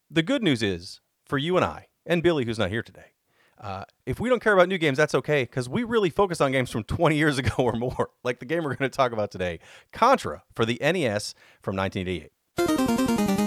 the 0.09 0.23
good 0.23 0.43
news 0.43 0.61
is 0.61 0.99
for 1.25 1.37
you 1.37 1.55
and 1.55 1.65
I 1.65 1.87
and 2.05 2.21
Billy, 2.21 2.43
who's 2.43 2.59
not 2.59 2.69
here 2.69 2.83
today. 2.83 3.13
Uh, 3.59 3.85
if 4.05 4.19
we 4.19 4.29
don't 4.29 4.41
care 4.41 4.53
about 4.53 4.67
new 4.67 4.77
games, 4.77 4.97
that's 4.97 5.15
okay 5.15 5.43
because 5.43 5.67
we 5.69 5.83
really 5.83 6.09
focus 6.09 6.41
on 6.41 6.51
games 6.51 6.69
from 6.69 6.83
20 6.97 7.15
years 7.15 7.37
ago 7.37 7.53
or 7.57 7.73
more, 7.73 8.09
like 8.23 8.39
the 8.39 8.45
game 8.45 8.63
we're 8.63 8.75
going 8.75 8.89
to 8.89 8.95
talk 8.95 9.11
about 9.11 9.31
today, 9.31 9.59
Contra 9.93 10.43
for 10.53 10.65
the 10.65 10.77
NES 10.81 11.33
from 11.61 11.75
1988. 11.75 13.46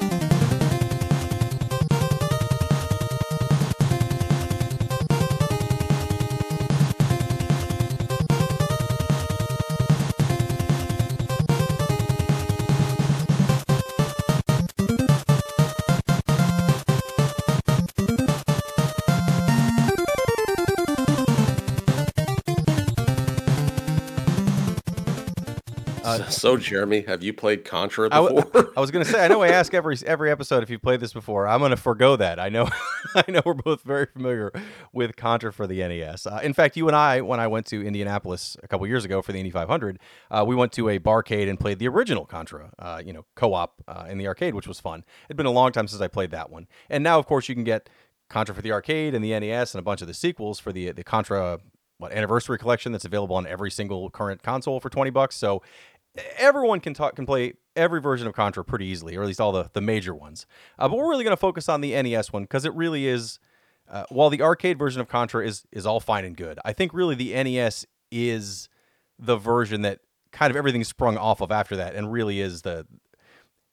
so, 26.40 26.56
Jeremy, 26.56 27.02
have 27.02 27.22
you 27.22 27.32
played 27.32 27.64
Contra 27.64 28.08
before? 28.08 28.30
I, 28.30 28.34
w- 28.42 28.72
I 28.76 28.80
was 28.80 28.90
going 28.90 29.04
to 29.04 29.10
say, 29.10 29.24
I 29.24 29.28
know 29.28 29.42
I 29.42 29.48
ask 29.48 29.74
every 29.74 29.96
every 30.06 30.30
episode 30.30 30.62
if 30.62 30.70
you've 30.70 30.82
played 30.82 31.00
this 31.00 31.12
before. 31.12 31.46
I'm 31.46 31.58
going 31.58 31.70
to 31.70 31.76
forego 31.76 32.16
that. 32.16 32.38
I 32.38 32.48
know, 32.48 32.68
I 33.14 33.24
know 33.28 33.42
we're 33.44 33.54
both 33.54 33.82
very 33.82 34.06
familiar 34.06 34.52
with 34.92 35.16
Contra 35.16 35.52
for 35.52 35.66
the 35.66 35.78
NES. 35.78 36.26
Uh, 36.26 36.40
in 36.42 36.52
fact, 36.52 36.76
you 36.76 36.86
and 36.86 36.96
I, 36.96 37.20
when 37.20 37.40
I 37.40 37.46
went 37.46 37.66
to 37.66 37.84
Indianapolis 37.84 38.56
a 38.62 38.68
couple 38.68 38.86
years 38.86 39.04
ago 39.04 39.22
for 39.22 39.32
the 39.32 39.38
Indy 39.38 39.50
500, 39.50 39.98
uh, 40.30 40.44
we 40.46 40.54
went 40.54 40.72
to 40.72 40.88
a 40.88 40.98
barcade 40.98 41.48
and 41.48 41.58
played 41.58 41.78
the 41.78 41.88
original 41.88 42.24
Contra, 42.24 42.70
uh, 42.78 43.02
you 43.04 43.12
know, 43.12 43.26
co-op 43.34 43.82
uh, 43.88 44.06
in 44.08 44.18
the 44.18 44.26
arcade, 44.26 44.54
which 44.54 44.68
was 44.68 44.80
fun. 44.80 45.04
It'd 45.28 45.36
been 45.36 45.46
a 45.46 45.50
long 45.50 45.72
time 45.72 45.88
since 45.88 46.00
I 46.00 46.08
played 46.08 46.30
that 46.30 46.50
one, 46.50 46.66
and 46.88 47.02
now, 47.02 47.18
of 47.18 47.26
course, 47.26 47.48
you 47.48 47.54
can 47.54 47.64
get 47.64 47.88
Contra 48.28 48.54
for 48.54 48.62
the 48.62 48.72
arcade 48.72 49.14
and 49.14 49.24
the 49.24 49.38
NES 49.38 49.74
and 49.74 49.80
a 49.80 49.82
bunch 49.82 50.02
of 50.02 50.06
the 50.06 50.14
sequels 50.14 50.60
for 50.60 50.72
the 50.72 50.92
the 50.92 51.02
Contra 51.02 51.58
what 52.00 52.12
anniversary 52.12 52.58
collection 52.58 52.92
that's 52.92 53.04
available 53.04 53.36
on 53.36 53.46
every 53.46 53.70
single 53.70 54.08
current 54.08 54.42
console 54.42 54.80
for 54.80 54.88
20 54.88 55.10
bucks. 55.10 55.36
So 55.36 55.62
everyone 56.38 56.80
can 56.80 56.94
talk 56.94 57.16
can 57.16 57.26
play 57.26 57.54
every 57.76 58.00
version 58.00 58.26
of 58.26 58.34
Contra 58.34 58.64
pretty 58.64 58.86
easily, 58.86 59.16
or 59.16 59.22
at 59.22 59.26
least 59.26 59.40
all 59.40 59.52
the 59.52 59.70
the 59.72 59.80
major 59.80 60.14
ones. 60.14 60.46
Uh, 60.78 60.88
but 60.88 60.96
we're 60.96 61.08
really 61.08 61.24
going 61.24 61.36
to 61.36 61.40
focus 61.40 61.68
on 61.68 61.80
the 61.80 62.00
NES 62.02 62.32
one 62.32 62.42
because 62.42 62.64
it 62.64 62.74
really 62.74 63.06
is. 63.06 63.38
Uh, 63.88 64.04
while 64.10 64.30
the 64.30 64.40
arcade 64.40 64.78
version 64.78 65.00
of 65.00 65.08
Contra 65.08 65.44
is 65.44 65.64
is 65.72 65.84
all 65.84 65.98
fine 65.98 66.24
and 66.24 66.36
good, 66.36 66.58
I 66.64 66.72
think 66.72 66.94
really 66.94 67.14
the 67.14 67.32
NES 67.32 67.86
is 68.12 68.68
the 69.18 69.36
version 69.36 69.82
that 69.82 70.00
kind 70.32 70.50
of 70.50 70.56
everything 70.56 70.84
sprung 70.84 71.16
off 71.16 71.40
of 71.40 71.50
after 71.50 71.76
that, 71.76 71.94
and 71.94 72.12
really 72.12 72.40
is 72.40 72.62
the 72.62 72.86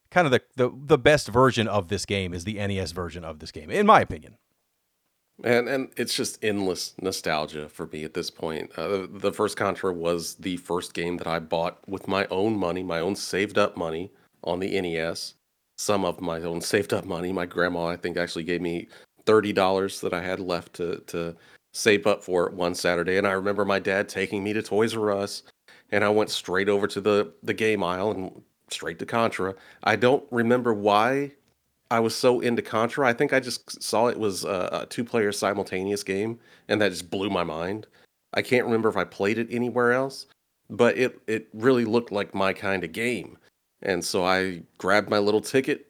kind 0.10 0.26
of 0.26 0.32
the, 0.32 0.42
the 0.56 0.72
the 0.76 0.98
best 0.98 1.28
version 1.28 1.68
of 1.68 1.90
this 1.90 2.06
game 2.06 2.34
is 2.34 2.46
the 2.46 2.56
NES 2.56 2.92
version 2.92 3.24
of 3.24 3.40
this 3.40 3.52
game, 3.52 3.70
in 3.70 3.86
my 3.86 4.02
opinion. 4.02 4.38
And 5.44 5.70
and 5.70 5.92
it's 5.98 6.16
just 6.16 6.44
endless 6.44 6.94
nostalgia 7.00 7.70
for 7.70 7.86
me 7.88 8.04
at 8.04 8.14
this 8.16 8.32
point. 8.32 8.72
Uh, 8.78 9.06
the 9.10 9.32
first 9.32 9.56
Contra 9.56 9.94
was 9.94 10.36
the 10.36 10.58
first 10.58 10.94
game 10.94 11.18
that 11.18 11.28
I 11.28 11.40
bought 11.40 11.88
with 11.88 12.08
my 12.08 12.26
own 12.32 12.58
money, 12.58 12.82
my 12.82 13.00
own 13.00 13.16
saved 13.16 13.58
up 13.58 13.78
money 13.78 14.12
on 14.44 14.60
the 14.60 14.80
NES. 14.82 15.36
Some 15.78 16.06
of 16.06 16.22
my 16.22 16.42
own 16.42 16.62
saved 16.74 16.92
up 16.94 17.06
money. 17.06 17.32
My 17.32 17.46
grandma, 17.46 17.88
I 17.88 17.98
think, 17.98 18.18
actually 18.18 18.46
gave 18.46 18.62
me 18.62 18.88
thirty 19.26 19.54
dollars 19.54 20.02
that 20.02 20.14
I 20.14 20.24
had 20.24 20.40
left 20.40 20.74
to 20.76 21.04
to 21.08 21.36
save 21.74 22.08
up 22.08 22.24
for 22.24 22.48
it 22.48 22.54
one 22.54 22.74
Saturday. 22.74 23.18
And 23.18 23.28
I 23.28 23.34
remember 23.34 23.64
my 23.64 23.80
dad 23.80 24.10
taking 24.10 24.44
me 24.44 24.54
to 24.54 24.64
Toys 24.64 24.96
R 24.96 25.12
Us, 25.12 25.44
and 25.92 26.04
I 26.04 26.10
went 26.10 26.32
straight 26.32 26.70
over 26.70 26.88
to 26.88 27.02
the 27.02 27.32
the 27.44 27.54
game 27.54 27.84
aisle 27.84 28.12
and 28.12 28.42
straight 28.72 28.98
to 29.00 29.06
Contra. 29.06 29.54
I 29.84 29.98
don't 29.98 30.24
remember 30.32 30.74
why 30.74 31.34
I 31.90 32.00
was 32.00 32.16
so 32.16 32.40
into 32.40 32.62
Contra. 32.62 33.08
I 33.08 33.14
think 33.14 33.34
I 33.34 33.40
just 33.40 33.82
saw 33.82 34.08
it 34.08 34.20
was 34.20 34.44
a, 34.44 34.70
a 34.84 34.86
two 34.88 35.04
player 35.04 35.32
simultaneous 35.32 36.04
game, 36.04 36.40
and 36.68 36.82
that 36.82 36.90
just 36.90 37.10
blew 37.10 37.30
my 37.30 37.44
mind. 37.44 37.88
I 38.34 38.42
can't 38.42 38.66
remember 38.66 38.90
if 38.90 38.98
I 38.98 39.06
played 39.06 39.38
it 39.38 39.48
anywhere 39.50 39.94
else, 39.94 40.28
but 40.70 40.98
it 40.98 41.20
it 41.28 41.48
really 41.54 41.86
looked 41.86 42.12
like 42.12 42.36
my 42.36 42.54
kind 42.54 42.84
of 42.84 42.92
game. 42.92 43.38
And 43.82 44.04
so 44.04 44.26
I 44.26 44.64
grabbed 44.78 45.10
my 45.10 45.20
little 45.20 45.42
ticket 45.42 45.90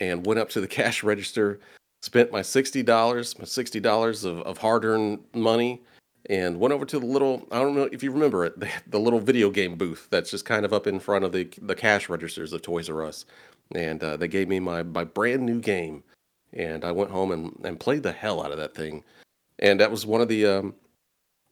and 0.00 0.26
went 0.26 0.40
up 0.40 0.48
to 0.50 0.60
the 0.60 0.68
cash 0.78 1.02
register, 1.02 1.60
spent 2.02 2.32
my 2.32 2.42
sixty 2.42 2.82
dollars, 2.82 3.38
my 3.38 3.44
sixty 3.44 3.80
dollars 3.80 4.24
of, 4.24 4.40
of 4.42 4.58
hard 4.58 4.84
earned 4.84 5.20
money, 5.34 5.82
and 6.28 6.58
went 6.58 6.74
over 6.74 6.84
to 6.84 6.98
the 6.98 7.06
little 7.06 7.46
I 7.52 7.60
don't 7.60 7.76
know 7.76 7.88
if 7.92 8.02
you 8.02 8.10
remember 8.10 8.44
it, 8.44 8.58
the, 8.60 8.68
the 8.88 8.98
little 8.98 9.20
video 9.20 9.50
game 9.50 9.76
booth 9.76 10.08
that's 10.10 10.30
just 10.32 10.44
kind 10.44 10.64
of 10.64 10.72
up 10.72 10.88
in 10.88 10.98
front 10.98 11.24
of 11.24 11.30
the 11.30 11.48
the 11.62 11.76
cash 11.76 12.08
registers 12.08 12.52
of 12.52 12.62
Toys 12.62 12.90
R 12.90 13.04
Us 13.04 13.24
and 13.74 14.02
uh, 14.02 14.16
they 14.16 14.28
gave 14.28 14.48
me 14.48 14.60
my 14.60 14.82
my 14.82 15.04
brand 15.04 15.42
new 15.44 15.60
game, 15.60 16.02
and 16.52 16.84
I 16.84 16.92
went 16.92 17.10
home 17.10 17.32
and, 17.32 17.58
and 17.64 17.80
played 17.80 18.02
the 18.02 18.12
hell 18.12 18.42
out 18.42 18.52
of 18.52 18.58
that 18.58 18.74
thing, 18.74 19.04
and 19.58 19.80
that 19.80 19.90
was 19.90 20.06
one 20.06 20.20
of 20.20 20.28
the 20.28 20.46
um, 20.46 20.74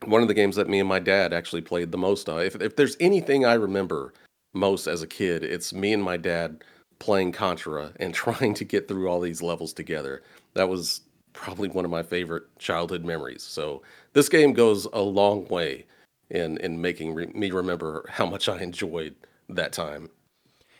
one 0.04 0.22
of 0.22 0.28
the 0.28 0.34
games 0.34 0.56
that 0.56 0.68
me 0.68 0.80
and 0.80 0.88
my 0.88 0.98
dad 0.98 1.32
actually 1.32 1.62
played 1.62 1.92
the 1.92 1.98
most. 1.98 2.28
Uh, 2.28 2.36
if 2.36 2.56
if 2.56 2.76
there's 2.76 2.96
anything 3.00 3.44
I 3.44 3.54
remember 3.54 4.12
most 4.52 4.86
as 4.86 5.02
a 5.02 5.06
kid, 5.06 5.44
it's 5.44 5.72
me 5.72 5.92
and 5.92 6.02
my 6.02 6.16
dad 6.16 6.64
playing 6.98 7.32
Contra 7.32 7.92
and 7.96 8.14
trying 8.14 8.54
to 8.54 8.64
get 8.64 8.88
through 8.88 9.08
all 9.08 9.20
these 9.20 9.42
levels 9.42 9.72
together. 9.72 10.22
That 10.54 10.68
was 10.68 11.02
probably 11.32 11.68
one 11.68 11.84
of 11.84 11.90
my 11.90 12.02
favorite 12.02 12.44
childhood 12.58 13.04
memories. 13.04 13.42
So 13.42 13.82
this 14.14 14.28
game 14.28 14.54
goes 14.54 14.86
a 14.92 15.00
long 15.00 15.46
way 15.48 15.86
in 16.30 16.58
in 16.58 16.80
making 16.80 17.14
re- 17.14 17.32
me 17.34 17.50
remember 17.50 18.06
how 18.08 18.26
much 18.26 18.48
I 18.48 18.60
enjoyed 18.60 19.14
that 19.48 19.72
time. 19.72 20.10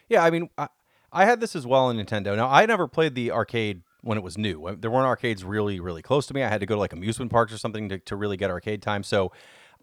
Yeah, 0.09 0.25
I 0.25 0.31
mean, 0.31 0.49
I, 0.57 0.69
I 1.17 1.25
had 1.25 1.41
this 1.41 1.57
as 1.57 1.67
well 1.67 1.89
in 1.89 1.97
Nintendo. 1.97 2.37
Now, 2.37 2.51
I 2.51 2.67
never 2.67 2.87
played 2.87 3.15
the 3.15 3.33
arcade 3.33 3.81
when 4.03 4.19
it 4.19 4.21
was 4.25 4.37
new. 4.37 4.77
There 4.79 4.91
weren't 4.91 5.07
arcades 5.07 5.45
really, 5.45 5.81
really 5.81 6.03
close 6.03 6.27
to 6.27 6.35
me. 6.35 6.43
I 6.43 6.49
had 6.49 6.61
to 6.61 6.67
go 6.67 6.75
to 6.75 6.79
like 6.79 6.93
amusement 6.93 7.31
parks 7.31 7.55
or 7.55 7.59
something 7.59 7.89
to, 7.89 7.99
to 8.01 8.17
really 8.17 8.37
get 8.37 8.51
arcade 8.51 8.83
time. 8.83 9.03
So 9.03 9.33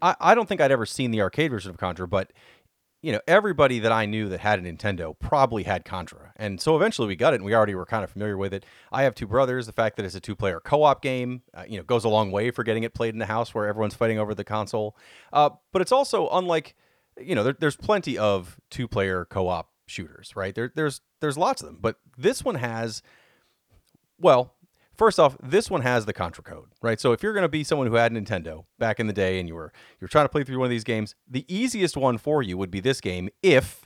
I, 0.00 0.14
I 0.20 0.34
don't 0.36 0.48
think 0.48 0.60
I'd 0.60 0.70
ever 0.70 0.86
seen 0.86 1.10
the 1.10 1.20
arcade 1.20 1.50
version 1.50 1.70
of 1.70 1.76
Contra, 1.76 2.06
but 2.06 2.32
you 3.02 3.10
know, 3.10 3.20
everybody 3.26 3.80
that 3.80 3.90
I 3.90 4.06
knew 4.06 4.28
that 4.28 4.40
had 4.40 4.60
a 4.60 4.62
Nintendo 4.62 5.18
probably 5.18 5.64
had 5.64 5.84
Contra. 5.84 6.32
And 6.36 6.60
so 6.60 6.76
eventually 6.76 7.08
we 7.08 7.16
got 7.16 7.34
it 7.34 7.36
and 7.36 7.44
we 7.44 7.52
already 7.52 7.74
were 7.74 7.84
kind 7.84 8.04
of 8.04 8.10
familiar 8.10 8.38
with 8.38 8.54
it. 8.54 8.64
I 8.92 9.02
have 9.02 9.16
two 9.16 9.26
brothers. 9.26 9.66
The 9.66 9.72
fact 9.72 9.96
that 9.96 10.06
it's 10.06 10.14
a 10.14 10.20
two 10.20 10.36
player 10.36 10.60
co 10.60 10.84
op 10.84 11.02
game, 11.02 11.42
uh, 11.52 11.64
you 11.68 11.78
know, 11.78 11.82
goes 11.82 12.04
a 12.04 12.08
long 12.08 12.30
way 12.30 12.52
for 12.52 12.62
getting 12.62 12.84
it 12.84 12.94
played 12.94 13.12
in 13.12 13.18
the 13.18 13.26
house 13.26 13.52
where 13.52 13.66
everyone's 13.66 13.94
fighting 13.94 14.20
over 14.20 14.36
the 14.36 14.44
console. 14.44 14.96
Uh, 15.32 15.50
but 15.72 15.82
it's 15.82 15.92
also 15.92 16.28
unlike, 16.30 16.76
you 17.20 17.34
know, 17.34 17.42
there, 17.42 17.56
there's 17.58 17.76
plenty 17.76 18.16
of 18.16 18.56
two 18.70 18.86
player 18.86 19.24
co 19.24 19.48
op 19.48 19.73
shooters, 19.86 20.34
right? 20.36 20.54
There, 20.54 20.72
there's 20.74 21.00
there's 21.20 21.38
lots 21.38 21.62
of 21.62 21.66
them, 21.66 21.78
but 21.80 21.96
this 22.16 22.44
one 22.44 22.56
has, 22.56 23.02
well, 24.18 24.54
first 24.96 25.18
off, 25.18 25.36
this 25.42 25.70
one 25.70 25.82
has 25.82 26.06
the 26.06 26.12
Contra 26.12 26.44
code, 26.44 26.68
right? 26.82 27.00
So 27.00 27.12
if 27.12 27.22
you're 27.22 27.32
going 27.32 27.42
to 27.42 27.48
be 27.48 27.64
someone 27.64 27.86
who 27.86 27.94
had 27.94 28.12
Nintendo 28.12 28.64
back 28.78 29.00
in 29.00 29.06
the 29.06 29.12
day 29.12 29.38
and 29.38 29.48
you 29.48 29.54
were 29.54 29.72
you're 30.00 30.08
trying 30.08 30.24
to 30.24 30.30
play 30.30 30.44
through 30.44 30.58
one 30.58 30.66
of 30.66 30.70
these 30.70 30.84
games, 30.84 31.14
the 31.28 31.44
easiest 31.54 31.96
one 31.96 32.18
for 32.18 32.42
you 32.42 32.56
would 32.56 32.70
be 32.70 32.80
this 32.80 33.00
game 33.00 33.28
if 33.42 33.84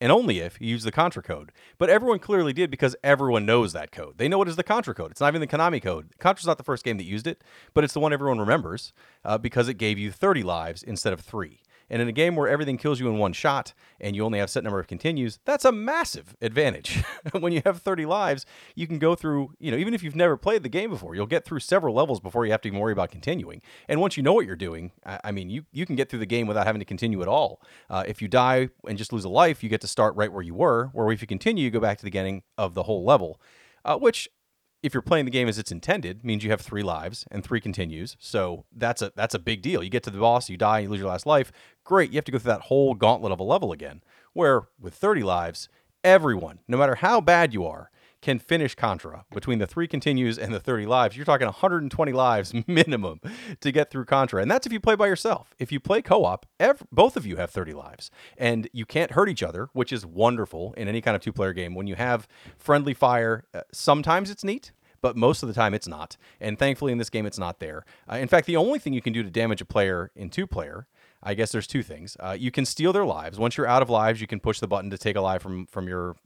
and 0.00 0.10
only 0.10 0.38
if 0.38 0.60
you 0.60 0.68
use 0.68 0.82
the 0.82 0.92
Contra 0.92 1.22
code. 1.22 1.52
But 1.76 1.90
everyone 1.90 2.18
clearly 2.20 2.52
did 2.52 2.70
because 2.70 2.96
everyone 3.04 3.44
knows 3.44 3.72
that 3.74 3.92
code. 3.92 4.16
They 4.16 4.28
know 4.28 4.40
it 4.42 4.48
is 4.48 4.56
the 4.56 4.62
Contra 4.62 4.94
code. 4.94 5.10
It's 5.10 5.20
not 5.20 5.28
even 5.28 5.42
the 5.42 5.46
Konami 5.46 5.82
code. 5.82 6.14
Contra's 6.18 6.46
not 6.46 6.56
the 6.56 6.64
first 6.64 6.84
game 6.84 6.96
that 6.96 7.04
used 7.04 7.26
it, 7.26 7.44
but 7.74 7.84
it's 7.84 7.92
the 7.92 8.00
one 8.00 8.12
everyone 8.12 8.38
remembers 8.38 8.92
uh, 9.24 9.36
because 9.36 9.68
it 9.68 9.74
gave 9.74 9.98
you 9.98 10.10
30 10.10 10.42
lives 10.42 10.82
instead 10.82 11.12
of 11.12 11.20
three. 11.20 11.60
And 11.90 12.00
in 12.00 12.08
a 12.08 12.12
game 12.12 12.36
where 12.36 12.48
everything 12.48 12.78
kills 12.78 13.00
you 13.00 13.08
in 13.08 13.18
one 13.18 13.32
shot 13.32 13.74
and 14.00 14.14
you 14.14 14.24
only 14.24 14.38
have 14.38 14.48
set 14.48 14.62
number 14.62 14.78
of 14.78 14.86
continues, 14.86 15.40
that's 15.44 15.64
a 15.64 15.72
massive 15.72 16.36
advantage. 16.40 17.02
when 17.40 17.52
you 17.52 17.62
have 17.64 17.82
30 17.82 18.06
lives, 18.06 18.46
you 18.74 18.86
can 18.86 18.98
go 18.98 19.14
through, 19.14 19.52
you 19.58 19.70
know, 19.70 19.76
even 19.76 19.92
if 19.92 20.02
you've 20.02 20.16
never 20.16 20.36
played 20.36 20.62
the 20.62 20.68
game 20.68 20.90
before, 20.90 21.14
you'll 21.14 21.26
get 21.26 21.44
through 21.44 21.60
several 21.60 21.94
levels 21.94 22.20
before 22.20 22.46
you 22.46 22.52
have 22.52 22.60
to 22.62 22.68
even 22.68 22.78
worry 22.78 22.92
about 22.92 23.10
continuing. 23.10 23.60
And 23.88 24.00
once 24.00 24.16
you 24.16 24.22
know 24.22 24.32
what 24.32 24.46
you're 24.46 24.56
doing, 24.56 24.92
I, 25.04 25.32
mean, 25.32 25.50
you, 25.50 25.64
you 25.72 25.84
can 25.84 25.96
get 25.96 26.08
through 26.08 26.20
the 26.20 26.26
game 26.26 26.46
without 26.46 26.66
having 26.66 26.80
to 26.80 26.86
continue 26.86 27.20
at 27.22 27.28
all. 27.28 27.60
Uh, 27.88 28.04
if 28.06 28.22
you 28.22 28.28
die 28.28 28.68
and 28.86 28.96
just 28.96 29.12
lose 29.12 29.24
a 29.24 29.28
life, 29.28 29.62
you 29.62 29.68
get 29.68 29.80
to 29.80 29.88
start 29.88 30.14
right 30.14 30.32
where 30.32 30.42
you 30.42 30.54
were, 30.54 30.90
where 30.92 31.10
if 31.10 31.20
you 31.20 31.26
continue, 31.26 31.64
you 31.64 31.70
go 31.70 31.80
back 31.80 31.98
to 31.98 32.02
the 32.02 32.06
beginning 32.06 32.42
of 32.56 32.74
the 32.74 32.84
whole 32.84 33.04
level. 33.04 33.40
Uh, 33.82 33.96
which 33.96 34.28
if 34.82 34.94
you're 34.94 35.02
playing 35.02 35.26
the 35.26 35.30
game 35.30 35.48
as 35.48 35.58
it's 35.58 35.72
intended, 35.72 36.24
means 36.24 36.42
you 36.42 36.50
have 36.50 36.60
three 36.60 36.82
lives 36.82 37.26
and 37.30 37.44
three 37.44 37.60
continues. 37.60 38.16
So 38.18 38.64
that's 38.74 39.02
a 39.02 39.12
that's 39.14 39.34
a 39.34 39.38
big 39.38 39.62
deal. 39.62 39.82
You 39.82 39.90
get 39.90 40.02
to 40.04 40.10
the 40.10 40.18
boss, 40.18 40.48
you 40.48 40.56
die, 40.56 40.80
you 40.80 40.88
lose 40.88 41.00
your 41.00 41.08
last 41.10 41.26
life. 41.26 41.52
Great, 41.84 42.10
you 42.10 42.16
have 42.16 42.24
to 42.24 42.32
go 42.32 42.38
through 42.38 42.52
that 42.52 42.62
whole 42.62 42.94
gauntlet 42.94 43.32
of 43.32 43.40
a 43.40 43.44
level 43.44 43.72
again. 43.72 44.02
Where 44.32 44.68
with 44.80 44.94
30 44.94 45.22
lives, 45.22 45.68
everyone, 46.02 46.60
no 46.66 46.78
matter 46.78 46.96
how 46.96 47.20
bad 47.20 47.52
you 47.52 47.66
are, 47.66 47.90
can 48.22 48.38
finish 48.38 48.74
Contra 48.74 49.24
between 49.32 49.58
the 49.58 49.66
three 49.66 49.86
continues 49.86 50.38
and 50.38 50.52
the 50.52 50.60
30 50.60 50.86
lives. 50.86 51.16
You're 51.16 51.24
talking 51.24 51.46
120 51.46 52.12
lives 52.12 52.52
minimum 52.66 53.20
to 53.60 53.72
get 53.72 53.90
through 53.90 54.04
Contra. 54.04 54.42
And 54.42 54.50
that's 54.50 54.66
if 54.66 54.72
you 54.72 54.80
play 54.80 54.94
by 54.94 55.06
yourself. 55.06 55.54
If 55.58 55.72
you 55.72 55.80
play 55.80 56.02
co 56.02 56.24
op, 56.24 56.46
both 56.92 57.16
of 57.16 57.26
you 57.26 57.36
have 57.36 57.50
30 57.50 57.72
lives. 57.72 58.10
And 58.36 58.68
you 58.72 58.84
can't 58.84 59.12
hurt 59.12 59.28
each 59.28 59.42
other, 59.42 59.68
which 59.72 59.92
is 59.92 60.04
wonderful 60.04 60.74
in 60.74 60.88
any 60.88 61.00
kind 61.00 61.14
of 61.14 61.22
two 61.22 61.32
player 61.32 61.52
game. 61.52 61.74
When 61.74 61.86
you 61.86 61.96
have 61.96 62.28
friendly 62.58 62.94
fire, 62.94 63.44
uh, 63.54 63.62
sometimes 63.72 64.30
it's 64.30 64.44
neat. 64.44 64.72
But 65.02 65.16
most 65.16 65.42
of 65.42 65.46
the 65.46 65.54
time, 65.54 65.72
it's 65.72 65.88
not. 65.88 66.18
And 66.42 66.58
thankfully, 66.58 66.92
in 66.92 66.98
this 66.98 67.08
game, 67.08 67.24
it's 67.24 67.38
not 67.38 67.58
there. 67.58 67.86
Uh, 68.10 68.16
in 68.16 68.28
fact, 68.28 68.46
the 68.46 68.56
only 68.56 68.78
thing 68.78 68.92
you 68.92 69.00
can 69.00 69.14
do 69.14 69.22
to 69.22 69.30
damage 69.30 69.62
a 69.62 69.64
player 69.64 70.10
in 70.14 70.28
two 70.28 70.46
player 70.46 70.86
I 71.22 71.34
guess 71.34 71.52
there's 71.52 71.66
two 71.66 71.82
things. 71.82 72.16
Uh, 72.18 72.36
you 72.38 72.50
can 72.50 72.64
steal 72.64 72.92
their 72.92 73.04
lives. 73.04 73.38
Once 73.38 73.56
you're 73.56 73.66
out 73.66 73.82
of 73.82 73.90
lives, 73.90 74.20
you 74.20 74.26
can 74.26 74.40
push 74.40 74.58
the 74.58 74.68
button 74.68 74.90
to 74.90 74.98
take 74.98 75.16
a 75.16 75.20
life 75.20 75.42
from 75.42 75.66
from 75.66 75.86
your 75.86 76.16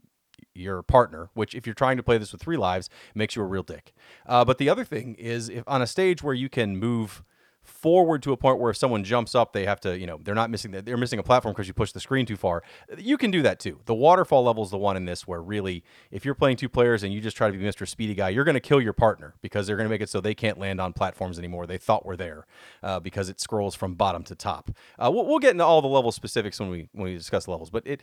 your 0.55 0.81
partner, 0.81 1.29
which 1.33 1.53
if 1.55 1.65
you're 1.65 1.75
trying 1.75 1.97
to 1.97 2.03
play 2.03 2.17
this 2.17 2.31
with 2.31 2.41
three 2.41 2.57
lives, 2.57 2.89
makes 3.13 3.35
you 3.35 3.41
a 3.41 3.45
real 3.45 3.63
dick. 3.63 3.93
Uh, 4.25 4.45
but 4.45 4.57
the 4.57 4.69
other 4.69 4.83
thing 4.83 5.15
is, 5.15 5.49
if 5.49 5.63
on 5.67 5.81
a 5.81 5.87
stage 5.87 6.23
where 6.23 6.33
you 6.33 6.49
can 6.49 6.77
move 6.77 7.23
forward 7.65 8.21
to 8.23 8.31
a 8.31 8.37
point 8.37 8.59
where 8.59 8.69
if 8.71 8.77
someone 8.77 9.03
jumps 9.03 9.35
up, 9.35 9.51
they 9.51 9.65
have 9.65 9.79
to, 9.81 9.97
you 9.97 10.05
know, 10.05 10.19
they're 10.23 10.35
not 10.35 10.49
missing 10.49 10.71
that 10.71 10.85
they're 10.85 10.97
missing 10.97 11.19
a 11.19 11.23
platform 11.23 11.53
because 11.53 11.67
you 11.67 11.73
push 11.73 11.91
the 11.91 11.99
screen 11.99 12.25
too 12.25 12.37
far. 12.37 12.63
You 12.97 13.17
can 13.17 13.31
do 13.31 13.41
that 13.41 13.59
too. 13.59 13.79
The 13.85 13.93
waterfall 13.93 14.43
level 14.43 14.63
is 14.63 14.69
the 14.69 14.77
one 14.77 14.95
in 14.95 15.05
this 15.05 15.27
where 15.27 15.41
really, 15.41 15.83
if 16.11 16.23
you're 16.23 16.35
playing 16.35 16.57
two 16.57 16.69
players 16.69 17.03
and 17.03 17.13
you 17.13 17.19
just 17.19 17.35
try 17.35 17.49
to 17.49 17.57
be 17.57 17.63
Mr. 17.63 17.87
Speedy 17.87 18.13
Guy, 18.13 18.29
you're 18.29 18.43
going 18.43 18.53
to 18.55 18.59
kill 18.61 18.81
your 18.81 18.93
partner 18.93 19.33
because 19.41 19.67
they're 19.67 19.75
going 19.75 19.85
to 19.85 19.89
make 19.89 20.01
it 20.01 20.09
so 20.09 20.21
they 20.21 20.35
can't 20.35 20.59
land 20.59 20.79
on 20.79 20.93
platforms 20.93 21.39
anymore. 21.39 21.65
They 21.65 21.77
thought 21.77 22.05
were 22.05 22.17
there 22.17 22.45
uh, 22.83 22.99
because 22.99 23.29
it 23.29 23.41
scrolls 23.41 23.75
from 23.75 23.95
bottom 23.95 24.23
to 24.23 24.35
top. 24.35 24.71
Uh, 24.97 25.11
we'll, 25.11 25.25
we'll 25.25 25.39
get 25.39 25.51
into 25.51 25.65
all 25.65 25.81
the 25.81 25.87
level 25.87 26.11
specifics 26.11 26.59
when 26.59 26.69
we 26.69 26.89
when 26.93 27.05
we 27.05 27.17
discuss 27.17 27.47
levels, 27.47 27.69
but 27.69 27.83
it 27.85 28.01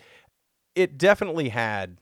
it 0.75 0.99
definitely 0.99 1.51
had 1.51 1.99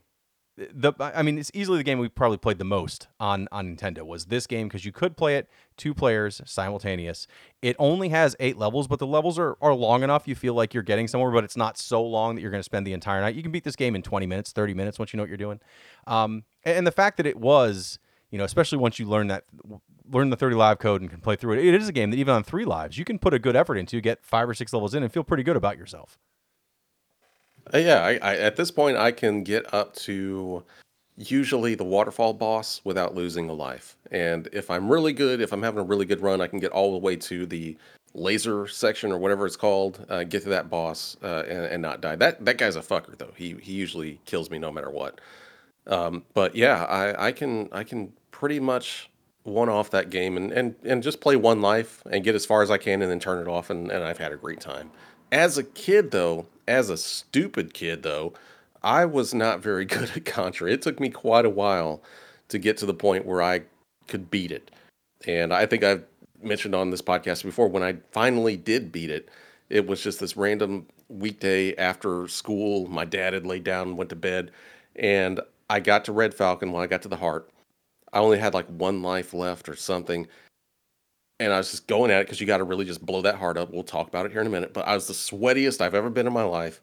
the 0.57 0.93
I 0.99 1.23
mean, 1.23 1.37
it's 1.37 1.51
easily 1.53 1.77
the 1.77 1.83
game 1.83 1.97
we 1.97 2.09
probably 2.09 2.37
played 2.37 2.57
the 2.57 2.65
most 2.65 3.07
on 3.19 3.47
on 3.51 3.75
Nintendo 3.75 4.05
was 4.05 4.25
this 4.25 4.45
game 4.45 4.67
because 4.67 4.85
you 4.85 4.91
could 4.91 5.15
play 5.15 5.37
it 5.37 5.49
two 5.77 5.93
players 5.93 6.41
simultaneous. 6.45 7.25
It 7.61 7.75
only 7.79 8.09
has 8.09 8.35
eight 8.39 8.57
levels, 8.57 8.87
but 8.87 8.99
the 8.99 9.07
levels 9.07 9.39
are, 9.39 9.57
are 9.61 9.73
long 9.73 10.03
enough 10.03 10.27
you 10.27 10.35
feel 10.35 10.53
like 10.53 10.73
you're 10.73 10.83
getting 10.83 11.07
somewhere, 11.07 11.31
but 11.31 11.43
it's 11.43 11.57
not 11.57 11.77
so 11.77 12.03
long 12.03 12.35
that 12.35 12.41
you're 12.41 12.51
going 12.51 12.59
to 12.59 12.63
spend 12.63 12.85
the 12.85 12.93
entire 12.93 13.21
night. 13.21 13.35
You 13.35 13.43
can 13.43 13.51
beat 13.51 13.63
this 13.63 13.75
game 13.75 13.95
in 13.95 14.01
20 14.01 14.27
minutes, 14.27 14.51
30 14.51 14.73
minutes 14.73 14.99
once 14.99 15.13
you 15.13 15.17
know 15.17 15.23
what 15.23 15.29
you're 15.29 15.37
doing. 15.37 15.59
Um, 16.05 16.43
and 16.63 16.85
the 16.85 16.91
fact 16.91 17.17
that 17.17 17.25
it 17.25 17.37
was, 17.37 17.97
you 18.29 18.37
know, 18.37 18.43
especially 18.43 18.77
once 18.77 18.99
you 18.99 19.05
learn 19.05 19.27
that 19.27 19.45
learn 20.11 20.29
the 20.29 20.35
30 20.35 20.55
live 20.55 20.79
code 20.79 20.99
and 21.01 21.09
can 21.09 21.21
play 21.21 21.37
through 21.37 21.53
it, 21.53 21.65
it 21.65 21.73
is 21.73 21.87
a 21.87 21.93
game 21.93 22.11
that 22.11 22.17
even 22.17 22.33
on 22.33 22.43
three 22.43 22.65
lives 22.65 22.97
you 22.97 23.05
can 23.05 23.17
put 23.17 23.33
a 23.33 23.39
good 23.39 23.55
effort 23.55 23.77
into, 23.77 24.01
get 24.01 24.25
five 24.25 24.49
or 24.49 24.53
six 24.53 24.73
levels 24.73 24.93
in, 24.93 25.01
and 25.01 25.13
feel 25.13 25.23
pretty 25.23 25.43
good 25.43 25.55
about 25.55 25.77
yourself. 25.77 26.19
Uh, 27.73 27.77
yeah, 27.77 28.03
I, 28.03 28.11
I, 28.21 28.37
at 28.37 28.55
this 28.55 28.71
point, 28.71 28.97
I 28.97 29.11
can 29.11 29.43
get 29.43 29.73
up 29.73 29.95
to 29.97 30.63
usually 31.17 31.75
the 31.75 31.83
waterfall 31.83 32.33
boss 32.33 32.81
without 32.83 33.15
losing 33.15 33.49
a 33.49 33.53
life. 33.53 33.95
And 34.11 34.47
if 34.51 34.69
I'm 34.69 34.91
really 34.91 35.13
good, 35.13 35.41
if 35.41 35.51
I'm 35.53 35.63
having 35.63 35.79
a 35.79 35.83
really 35.83 36.05
good 36.05 36.21
run, 36.21 36.41
I 36.41 36.47
can 36.47 36.59
get 36.59 36.71
all 36.71 36.91
the 36.91 36.97
way 36.97 37.15
to 37.17 37.45
the 37.45 37.77
laser 38.13 38.67
section 38.67 39.11
or 39.11 39.17
whatever 39.17 39.45
it's 39.45 39.55
called, 39.55 40.05
uh, 40.09 40.23
get 40.23 40.43
to 40.43 40.49
that 40.49 40.69
boss 40.69 41.17
uh, 41.23 41.43
and, 41.47 41.65
and, 41.65 41.81
not 41.81 42.01
die. 42.01 42.15
That 42.15 42.43
that 42.45 42.57
guy's 42.57 42.75
a 42.75 42.81
fucker 42.81 43.17
though. 43.17 43.31
He 43.35 43.55
he 43.61 43.73
usually 43.73 44.19
kills 44.25 44.49
me 44.49 44.57
no 44.57 44.71
matter 44.71 44.89
what. 44.89 45.21
Um, 45.87 46.23
but 46.33 46.55
yeah, 46.55 46.83
I, 46.85 47.27
I 47.27 47.31
can 47.31 47.69
I 47.71 47.83
can 47.83 48.11
pretty 48.31 48.59
much 48.59 49.09
one 49.43 49.69
off 49.69 49.89
that 49.91 50.09
game 50.09 50.37
and, 50.37 50.51
and 50.51 50.75
and 50.83 51.01
just 51.01 51.21
play 51.21 51.35
one 51.35 51.61
life 51.61 52.03
and 52.11 52.23
get 52.23 52.35
as 52.35 52.45
far 52.45 52.61
as 52.61 52.69
I 52.69 52.77
can 52.77 53.01
and 53.01 53.09
then 53.09 53.19
turn 53.19 53.39
it 53.39 53.49
off 53.49 53.69
and, 53.69 53.91
and 53.91 54.03
I've 54.03 54.17
had 54.17 54.31
a 54.31 54.37
great 54.37 54.59
time. 54.59 54.91
As 55.31 55.57
a 55.57 55.63
kid 55.63 56.11
though, 56.11 56.47
as 56.67 56.89
a 56.89 56.97
stupid 56.97 57.73
kid, 57.73 58.03
though, 58.03 58.33
I 58.83 59.05
was 59.05 59.33
not 59.33 59.61
very 59.61 59.85
good 59.95 60.11
at 60.15 60.25
Contra. 60.25 60.71
It 60.71 60.81
took 60.81 60.99
me 60.99 61.09
quite 61.09 61.45
a 61.45 61.49
while 61.49 62.01
to 62.49 62.59
get 62.59 62.77
to 62.77 62.85
the 62.85 62.93
point 62.93 63.25
where 63.25 63.41
I 63.41 63.61
could 64.07 64.29
beat 64.29 64.51
it. 64.51 64.71
And 65.27 65.53
I 65.53 65.65
think 65.65 65.83
I've 65.83 66.03
mentioned 66.41 66.73
on 66.73 66.89
this 66.89 67.01
podcast 67.01 67.43
before 67.43 67.67
when 67.67 67.83
I 67.83 67.97
finally 68.11 68.57
did 68.57 68.91
beat 68.91 69.11
it, 69.11 69.29
it 69.69 69.87
was 69.87 70.01
just 70.01 70.19
this 70.19 70.35
random 70.35 70.87
weekday 71.07 71.75
after 71.75 72.27
school. 72.27 72.87
My 72.87 73.05
dad 73.05 73.33
had 73.33 73.45
laid 73.45 73.63
down 73.63 73.89
and 73.89 73.97
went 73.97 74.09
to 74.09 74.15
bed. 74.15 74.51
And 74.95 75.39
I 75.69 75.79
got 75.79 76.05
to 76.05 76.11
Red 76.11 76.33
Falcon 76.33 76.71
when 76.71 76.83
I 76.83 76.87
got 76.87 77.03
to 77.03 77.07
the 77.07 77.15
heart. 77.15 77.49
I 78.11 78.19
only 78.19 78.39
had 78.39 78.53
like 78.53 78.67
one 78.67 79.01
life 79.01 79.33
left 79.33 79.69
or 79.69 79.75
something 79.75 80.27
and 81.41 81.51
I 81.51 81.57
was 81.57 81.71
just 81.71 81.87
going 81.87 82.11
at 82.11 82.21
it 82.21 82.27
because 82.27 82.39
you 82.39 82.45
got 82.45 82.57
to 82.57 82.63
really 82.63 82.85
just 82.85 83.03
blow 83.03 83.23
that 83.23 83.33
heart 83.33 83.57
up. 83.57 83.73
We'll 83.73 83.83
talk 83.83 84.07
about 84.07 84.27
it 84.27 84.31
here 84.31 84.41
in 84.41 84.47
a 84.47 84.51
minute. 84.51 84.73
But 84.73 84.87
I 84.87 84.93
was 84.93 85.07
the 85.07 85.13
sweatiest 85.13 85.81
I've 85.81 85.95
ever 85.95 86.11
been 86.11 86.27
in 86.27 86.33
my 86.33 86.43
life, 86.43 86.81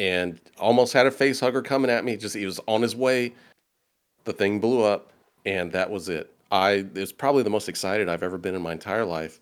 and 0.00 0.40
almost 0.58 0.92
had 0.92 1.06
a 1.06 1.10
face 1.12 1.38
hugger 1.38 1.62
coming 1.62 1.90
at 1.90 2.04
me. 2.04 2.16
Just 2.16 2.34
he 2.34 2.44
was 2.44 2.58
on 2.66 2.82
his 2.82 2.96
way. 2.96 3.32
The 4.24 4.32
thing 4.32 4.58
blew 4.58 4.82
up, 4.82 5.12
and 5.46 5.70
that 5.70 5.88
was 5.88 6.08
it. 6.08 6.32
I 6.50 6.70
it 6.70 6.94
was 6.96 7.12
probably 7.12 7.44
the 7.44 7.50
most 7.50 7.68
excited 7.68 8.08
I've 8.08 8.24
ever 8.24 8.38
been 8.38 8.56
in 8.56 8.62
my 8.62 8.72
entire 8.72 9.04
life. 9.04 9.40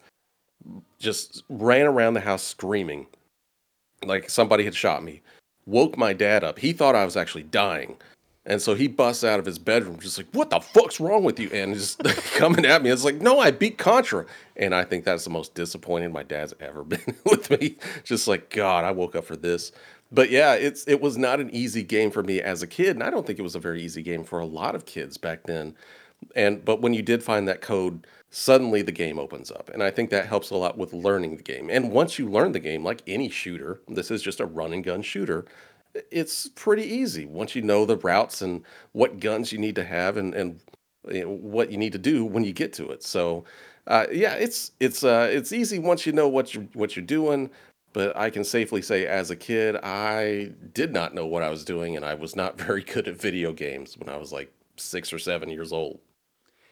Just 0.99 1.43
ran 1.49 1.87
around 1.87 2.13
the 2.13 2.21
house 2.21 2.43
screaming, 2.43 3.07
like 4.05 4.29
somebody 4.29 4.65
had 4.65 4.75
shot 4.75 5.03
me. 5.03 5.23
Woke 5.65 5.97
my 5.97 6.13
dad 6.13 6.45
up. 6.45 6.59
He 6.59 6.75
thought 6.75 6.95
I 6.95 7.07
was 7.07 7.17
actually 7.17 7.45
dying. 7.45 7.97
And 8.47 8.61
so 8.61 8.75
he 8.75 8.89
busts 8.89 9.25
out 9.25 9.41
of 9.41 9.47
his 9.47 9.59
bedroom, 9.59 9.99
just 9.99 10.19
like, 10.19 10.27
"What 10.33 10.51
the 10.51 10.61
fuck's 10.61 11.01
wrong 11.01 11.25
with 11.25 11.41
you?" 11.41 11.49
And 11.51 11.75
just 11.75 12.03
coming 12.35 12.67
at 12.67 12.83
me. 12.83 12.91
It's 12.91 13.05
like, 13.05 13.21
"No, 13.21 13.39
I 13.39 13.51
beat 13.51 13.79
Contra." 13.79 14.27
And 14.57 14.75
I 14.75 14.85
think 14.85 15.05
that's 15.05 15.25
the 15.25 15.31
most 15.31 15.55
disappointed 15.55 16.13
my 16.13 16.23
dad's 16.23 16.53
ever 16.61 16.85
been 16.85 17.17
with 17.25 17.51
me. 17.51 17.77
Just 18.03 18.29
like, 18.29 18.51
God, 18.51 18.85
I 18.85 18.91
woke 18.91 19.17
up 19.17 19.25
for 19.25 19.37
this. 19.37 19.73
But 20.13 20.31
yeah, 20.31 20.55
it's 20.55 20.87
it 20.87 21.01
was 21.01 21.17
not 21.17 21.41
an 21.41 21.51
easy 21.51 21.83
game 21.83 22.11
for 22.11 22.23
me 22.23 22.41
as 22.41 22.63
a 22.63 22.67
kid, 22.67 22.97
and 22.97 23.03
I 23.03 23.11
don't 23.11 23.27
think 23.27 23.39
it 23.39 23.43
was 23.43 23.57
a 23.57 23.61
very 23.61 23.83
easy 23.83 24.03
game 24.03 24.25
for 24.25 24.39
a 24.39 24.47
lot 24.47 24.75
of 24.75 24.85
kids 24.85 25.17
back 25.17 25.45
then. 25.45 25.75
And 26.37 26.65
but 26.65 26.83
when 26.83 26.93
you 26.93 27.03
did 27.03 27.23
find 27.23 27.49
that 27.49 27.63
code, 27.63 28.07
suddenly 28.31 28.83
the 28.83 28.93
game 28.93 29.19
opens 29.19 29.51
up, 29.51 29.71
and 29.71 29.83
I 29.83 29.91
think 29.91 30.11
that 30.11 30.27
helps 30.27 30.51
a 30.51 30.57
lot 30.57 30.77
with 30.77 30.93
learning 30.93 31.37
the 31.37 31.43
game. 31.43 31.71
And 31.71 31.91
once 31.91 32.19
you 32.19 32.29
learn 32.29 32.53
the 32.53 32.61
game, 32.61 32.85
like 32.85 33.03
any 33.07 33.31
shooter, 33.31 33.81
this 33.89 34.11
is 34.11 34.23
just 34.23 34.41
a 34.41 34.47
run 34.47 34.75
and 34.75 34.85
gun 34.85 35.01
shooter 35.01 35.47
it's 36.11 36.49
pretty 36.49 36.85
easy 36.85 37.27
once 37.27 37.55
you 37.55 37.63
know 37.63 37.85
the 37.85 37.97
routes 37.97 38.43
and 38.43 38.63
what 38.93 39.21
guns 39.21 39.53
you 39.53 39.59
need 39.59 39.77
to 39.77 39.85
have 39.85 40.17
and 40.17 40.35
and 40.35 40.61
you 41.09 41.23
know, 41.23 41.31
what 41.31 41.71
you 41.71 41.79
need 41.79 41.93
to 41.93 41.99
do 41.99 42.25
when 42.25 42.45
you 42.45 42.53
get 42.53 42.73
to 42.75 42.91
it. 42.91 43.03
So, 43.03 43.45
uh, 43.87 44.07
yeah, 44.11 44.35
it's 44.35 44.73
it's 44.81 45.05
uh, 45.05 45.29
it's 45.31 45.53
easy 45.53 45.79
once 45.79 46.07
you 46.07 46.13
know 46.13 46.29
what 46.29 46.55
you 46.55 46.69
what 46.73 46.97
you're 46.97 47.05
doing. 47.05 47.51
But 47.93 48.17
I 48.17 48.29
can 48.29 48.43
safely 48.43 48.83
say, 48.83 49.07
as 49.07 49.31
a 49.31 49.37
kid, 49.37 49.77
I 49.77 50.51
did 50.73 50.93
not 50.93 51.15
know 51.15 51.27
what 51.27 51.45
I 51.45 51.51
was 51.51 51.65
doing, 51.65 51.95
and 51.95 52.05
I 52.05 52.15
was 52.15 52.35
not 52.35 52.59
very 52.61 52.83
good 52.83 53.07
at 53.09 53.21
video 53.21 53.53
games 53.53 53.97
when 53.97 54.09
I 54.09 54.17
was 54.17 54.33
like 54.33 54.53
six 54.77 55.13
or 55.13 55.19
seven 55.19 55.49
years 55.49 55.73
old. 55.73 56.01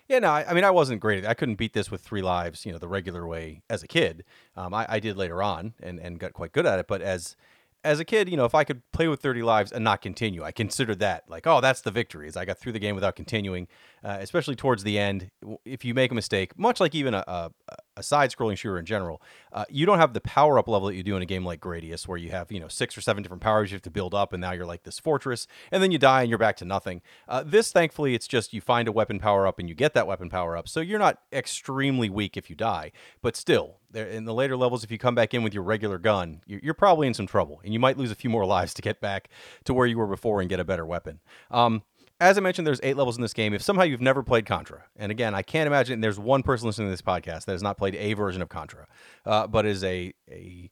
Yeah, 0.09 0.19
no, 0.19 0.31
I, 0.31 0.45
I 0.51 0.53
mean, 0.53 0.65
I 0.65 0.71
wasn't 0.71 1.01
great. 1.01 1.25
I 1.25 1.33
couldn't 1.33 1.55
beat 1.55 1.75
this 1.75 1.91
with 1.91 2.01
three 2.01 2.23
lives, 2.23 2.67
you 2.67 2.73
know, 2.73 2.79
the 2.79 2.89
regular 2.89 3.27
way 3.27 3.63
as 3.71 3.85
a 3.85 3.87
kid. 3.87 4.25
Um, 4.57 4.75
I, 4.75 4.85
I 4.89 5.01
did 5.01 5.17
later 5.17 5.43
on 5.43 5.75
and, 5.81 6.01
and 6.01 6.19
got 6.19 6.33
quite 6.33 6.53
good 6.53 6.67
at 6.67 6.81
it. 6.81 6.89
But 6.89 7.03
as 7.03 7.37
as 7.85 8.01
a 8.01 8.05
kid, 8.05 8.29
you 8.29 8.37
know, 8.37 8.45
if 8.45 8.55
I 8.55 8.65
could 8.65 8.83
play 8.93 9.09
with 9.09 9.21
30 9.21 9.43
lives 9.43 9.73
and 9.73 9.83
not 9.83 10.03
continue, 10.03 10.43
I 10.43 10.53
considered 10.53 11.01
that 11.01 11.25
like, 11.29 11.47
oh, 11.47 11.61
that's 11.61 11.81
the 11.81 11.91
victory. 11.91 12.29
Is 12.29 12.37
I 12.37 12.45
got 12.45 12.59
through 12.59 12.73
the 12.73 12.79
game 12.79 12.95
without 12.95 13.17
continuing, 13.17 13.67
uh, 14.05 14.19
especially 14.21 14.55
towards 14.55 14.85
the 14.85 14.99
end. 14.99 15.31
If 15.65 15.85
you 15.85 15.95
make 15.95 16.11
a 16.11 16.15
mistake, 16.15 16.59
much 16.59 16.81
like 16.81 16.95
even 16.95 17.15
a, 17.15 17.25
a, 17.27 17.51
a 17.97 18.03
side-scrolling 18.03 18.57
shooter 18.57 18.79
in 18.79 18.87
general, 18.87 19.21
uh, 19.53 19.65
you 19.69 19.87
don't 19.87 19.99
have 19.99 20.13
the 20.13 20.21
power-up 20.21 20.69
level 20.69 20.89
that 20.89 20.95
you 20.95 21.03
do 21.03 21.17
in 21.17 21.23
a 21.23 21.27
game 21.27 21.45
like 21.45 21.61
Gradius, 21.61 22.09
where 22.09 22.19
you 22.19 22.31
have 22.31 22.51
you 22.51 22.61
know 22.61 22.69
six 22.69 22.97
or 22.97 23.01
seven 23.01 23.23
different 23.23 23.43
powers 23.43 23.71
you 23.71 23.77
have 23.77 23.83
to 23.83 23.91
build 23.91 24.15
up, 24.15 24.33
and 24.33 24.41
now 24.41 24.53
you're 24.53 24.67
like 24.67 24.85
this 24.85 24.99
fortress, 24.99 25.47
and 25.71 25.83
then 25.83 25.91
you 25.91 25.99
die 25.99 26.23
and 26.23 26.29
you're 26.29 26.39
back 26.39 26.57
to 26.57 26.65
nothing. 26.65 27.03
Uh, 27.29 27.43
this, 27.45 27.73
thankfully, 27.73 28.15
it's 28.15 28.29
just 28.29 28.53
you 28.53 28.61
find 28.61 28.89
a 28.89 28.93
weapon 28.93 29.19
power-up 29.19 29.59
and 29.59 29.69
you 29.69 29.75
get 29.75 29.95
that 29.95 30.07
weapon 30.07 30.29
power-up, 30.29 30.69
so 30.69 30.81
you're 30.81 30.99
not 30.99 31.19
extremely 31.33 32.09
weak 32.09 32.37
if 32.37 32.49
you 32.49 32.57
die, 32.57 32.93
but 33.21 33.37
still, 33.37 33.77
in 33.95 34.25
the 34.25 34.35
later 34.35 34.57
levels, 34.57 34.85
if 34.85 34.91
you 34.91 34.99
come 34.99 35.15
back 35.15 35.35
in 35.35 35.43
with 35.43 35.55
your 35.55 35.63
regular 35.63 35.99
gun, 35.99 36.41
you're, 36.47 36.75
probably 36.75 37.07
in 37.07 37.15
some 37.15 37.27
trouble, 37.27 37.61
and 37.65 37.73
you 37.73 37.79
might 37.79 37.99
lose 37.99 38.11
a 38.11 38.15
few 38.15 38.31
more 38.31 38.47
lives 38.53 38.75
to 38.75 38.83
get 38.83 39.01
back 39.01 39.29
to 39.65 39.75
where 39.75 39.87
you 39.87 39.99
were 39.99 40.07
before 40.07 40.41
and 40.41 40.49
get 40.49 40.61
a 40.61 40.65
better 40.65 40.87
weapon. 40.87 41.21
Um, 41.51 41.83
as 42.23 42.39
I 42.39 42.41
mentioned, 42.41 42.67
there's 42.67 42.81
eight 42.85 42.97
levels 42.97 43.17
in 43.17 43.23
this 43.23 43.33
game. 43.33 43.53
If 43.53 43.63
somehow 43.63 43.83
you've 43.83 44.01
never 44.01 44.23
played 44.23 44.47
Contra, 44.47 44.85
and 44.97 45.11
again, 45.11 45.35
I 45.35 45.43
can't 45.43 45.67
imagine 45.67 46.01
there's 46.01 46.21
one 46.21 46.45
person 46.45 46.67
listening 46.67 46.87
to 46.87 46.93
this 46.93 47.03
podcast 47.03 47.47
that 47.47 47.53
has 47.53 47.63
not 47.63 47.77
played 47.77 47.97
a 47.97 48.13
version 48.15 48.41
of 48.41 48.49
Contra, 48.49 48.87
uh, 49.27 49.49
but 49.49 49.67
is 49.67 49.83
a 49.83 50.15
a 50.31 50.71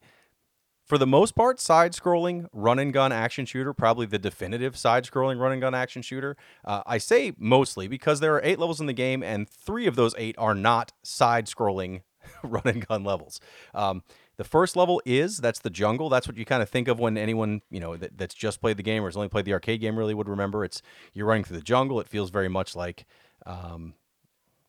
for 0.85 0.97
the 0.97 1.07
most 1.07 1.35
part 1.35 1.59
side-scrolling 1.59 2.47
run 2.53 2.79
and 2.79 2.91
gun 2.91 3.11
action 3.11 3.45
shooter, 3.45 3.73
probably 3.73 4.05
the 4.05 4.19
definitive 4.19 4.77
side-scrolling 4.77 5.39
run 5.39 5.51
and 5.51 5.61
gun 5.61 5.75
action 5.75 6.01
shooter. 6.01 6.35
Uh, 6.65 6.83
I 6.85 6.97
say 6.97 7.33
mostly 7.37 7.87
because 7.87 8.19
there 8.19 8.33
are 8.35 8.41
eight 8.43 8.59
levels 8.59 8.79
in 8.79 8.87
the 8.87 8.93
game, 8.93 9.21
and 9.21 9.47
three 9.47 9.87
of 9.87 9.95
those 9.95 10.15
eight 10.17 10.35
are 10.37 10.55
not 10.55 10.93
side-scrolling 11.03 12.01
run 12.43 12.63
and 12.65 12.85
gun 12.87 13.03
levels. 13.03 13.39
Um, 13.73 14.03
the 14.41 14.45
first 14.45 14.75
level 14.75 14.99
is 15.05 15.37
that's 15.37 15.59
the 15.59 15.69
jungle. 15.69 16.09
That's 16.09 16.27
what 16.27 16.35
you 16.35 16.45
kind 16.45 16.63
of 16.63 16.69
think 16.69 16.87
of 16.87 16.99
when 16.99 17.15
anyone 17.15 17.61
you 17.69 17.79
know 17.79 17.95
that, 17.95 18.17
that's 18.17 18.33
just 18.33 18.59
played 18.59 18.75
the 18.75 18.81
game 18.81 19.03
or 19.03 19.07
has 19.07 19.15
only 19.15 19.29
played 19.29 19.45
the 19.45 19.53
arcade 19.53 19.81
game 19.81 19.95
really 19.95 20.15
would 20.15 20.27
remember. 20.27 20.65
It's 20.65 20.81
you're 21.13 21.27
running 21.27 21.43
through 21.43 21.57
the 21.57 21.63
jungle. 21.63 21.99
It 21.99 22.07
feels 22.07 22.31
very 22.31 22.47
much 22.47 22.75
like, 22.75 23.05
um, 23.45 23.93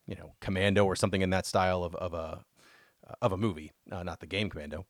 you 0.07 0.14
know, 0.14 0.35
Commando 0.43 0.85
or 0.85 0.95
something 0.95 1.23
in 1.23 1.31
that 1.31 1.47
style 1.47 1.85
of, 1.85 1.95
of 1.95 2.12
a 2.12 2.45
of 3.23 3.33
a 3.33 3.38
movie, 3.38 3.73
uh, 3.91 4.02
not 4.02 4.21
the 4.21 4.26
game 4.26 4.50
Commando. 4.50 4.85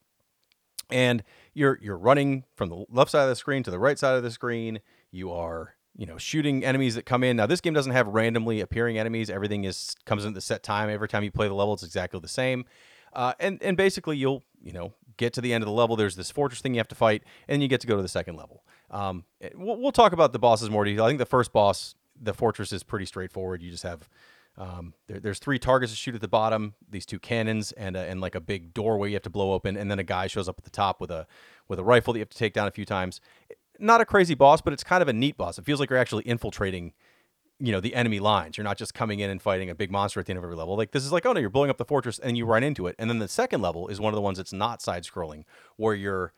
And 0.91 1.23
you're 1.55 1.79
you're 1.81 1.97
running 1.97 2.43
from 2.57 2.69
the 2.69 2.85
left 2.91 3.13
side 3.13 3.23
of 3.23 3.29
the 3.29 3.37
screen 3.37 3.63
to 3.63 3.71
the 3.71 3.79
right 3.79 4.01
side 4.01 4.17
of 4.17 4.25
the 4.25 4.33
screen. 4.33 4.81
You 5.13 5.31
are 5.31 5.77
you 5.97 6.07
know 6.07 6.19
shooting 6.19 6.65
enemies 6.65 6.97
that 6.97 7.07
come 7.07 7.23
in. 7.23 7.37
Now 7.37 7.47
this 7.47 7.61
game 7.61 7.73
doesn't 7.73 7.93
have 7.93 8.09
randomly 8.09 8.61
appearing 8.61 8.99
enemies. 8.99 9.31
Everything 9.31 9.63
is 9.63 9.95
comes 10.07 10.25
in 10.25 10.35
the 10.35 10.41
set 10.41 10.65
time. 10.65 10.91
Every 10.91 11.07
time 11.07 11.23
you 11.23 11.31
play 11.31 11.47
the 11.47 11.55
level, 11.55 11.73
it's 11.73 11.85
exactly 11.85 12.19
the 12.19 12.27
same. 12.27 12.65
Uh, 13.13 13.35
and 13.39 13.63
and 13.63 13.77
basically 13.77 14.17
you'll 14.17 14.43
you 14.63 14.73
know 14.73 14.93
get 15.17 15.33
to 15.35 15.41
the 15.41 15.53
end 15.53 15.63
of 15.63 15.67
the 15.67 15.73
level. 15.73 15.97
There's 15.97 16.17
this 16.17 16.31
fortress 16.31 16.61
thing 16.61 16.75
you 16.75 16.79
have 16.79 16.89
to 16.89 16.95
fight, 16.95 17.23
and 17.49 17.63
you 17.63 17.69
get 17.69 17.81
to 17.83 17.87
go 17.87 17.97
to 17.97 18.03
the 18.03 18.09
second 18.09 18.37
level. 18.37 18.65
Um, 18.91 19.25
eh, 19.41 19.51
we'll, 19.55 19.77
we'll 19.77 19.93
talk 19.93 20.13
about 20.13 20.33
the 20.33 20.39
bosses 20.39 20.71
more 20.71 20.85
detail. 20.85 21.05
I 21.05 21.09
think 21.09 21.19
the 21.19 21.27
first 21.27 21.53
boss, 21.53 21.95
the 22.21 22.35
fortress, 22.35 22.73
is 22.73 22.83
pretty 22.83 23.07
straightforward. 23.07 23.63
You 23.63 23.71
just 23.71 23.83
have 23.83 24.09
um, 24.59 24.95
there, 25.07 25.19
there's 25.19 25.39
three 25.39 25.59
targets 25.59 25.93
to 25.93 25.97
shoot 25.97 26.15
at 26.15 26.21
the 26.21 26.29
bottom, 26.29 26.75
these 26.91 27.07
two 27.07 27.19
cannons, 27.19 27.73
and 27.73 27.97
and 27.97 28.21
like 28.21 28.35
a 28.35 28.41
big 28.41 28.75
doorway 28.75 29.09
you 29.09 29.15
have 29.15 29.23
to 29.23 29.31
blow 29.31 29.53
open, 29.53 29.77
and 29.77 29.91
then 29.91 29.99
a 29.99 30.05
guy 30.05 30.27
shows 30.27 30.49
up 30.49 30.57
at 30.59 30.65
the 30.65 30.71
top 30.71 31.01
with 31.01 31.11
a 31.11 31.27
with 31.69 31.79
a 31.79 31.85
rifle 31.85 32.13
that 32.13 32.19
you 32.19 32.23
have 32.23 32.31
to 32.31 32.39
take 32.39 32.53
down 32.53 32.69
a 32.69 32.73
few 32.73 32.85
times. 32.85 33.21
Not 33.79 34.01
a 34.01 34.05
crazy 34.05 34.35
boss, 34.35 34.61
but 34.61 34.73
it's 34.73 34.85
kind 34.85 35.03
of 35.03 35.09
a 35.09 35.13
neat 35.13 35.37
boss. 35.37 35.59
It 35.59 35.65
feels 35.65 35.81
like 35.81 35.91
you're 35.91 35.99
actually 35.99 36.25
infiltrating 36.25 36.93
you 37.59 37.73
know 37.73 37.81
the 37.81 37.95
enemy 37.95 38.21
lines. 38.21 38.57
You're 38.57 38.65
not 38.65 38.79
just 38.79 38.95
coming 38.95 39.21
in 39.21 39.31
and 39.31 39.41
fighting 39.41 39.71
a 39.71 39.75
big 39.75 39.91
monster 39.91 40.21
at 40.21 40.27
the 40.27 40.33
end 40.33 40.39
of 40.39 40.45
every 40.45 40.57
level. 40.57 40.77
Like 40.77 40.93
this 40.93 41.05
is 41.05 41.13
like 41.13 41.27
oh 41.27 41.33
no, 41.33 41.41
you're 41.41 41.51
blowing 41.51 41.71
up 41.71 41.79
the 41.79 41.85
fortress 41.85 42.19
and 42.19 42.37
you 42.37 42.45
run 42.47 42.63
into 42.63 42.87
it. 42.87 42.97
And 42.99 43.09
then 43.09 43.19
the 43.19 43.29
second 43.29 43.63
level 43.63 43.89
is 43.89 44.01
one 44.01 44.13
of 44.13 44.17
the 44.17 44.23
ones 44.23 44.39
that's 44.39 44.53
not 44.53 44.83
side 44.83 45.05
scrolling, 45.05 45.45
where 45.77 45.95
you're 45.95 46.33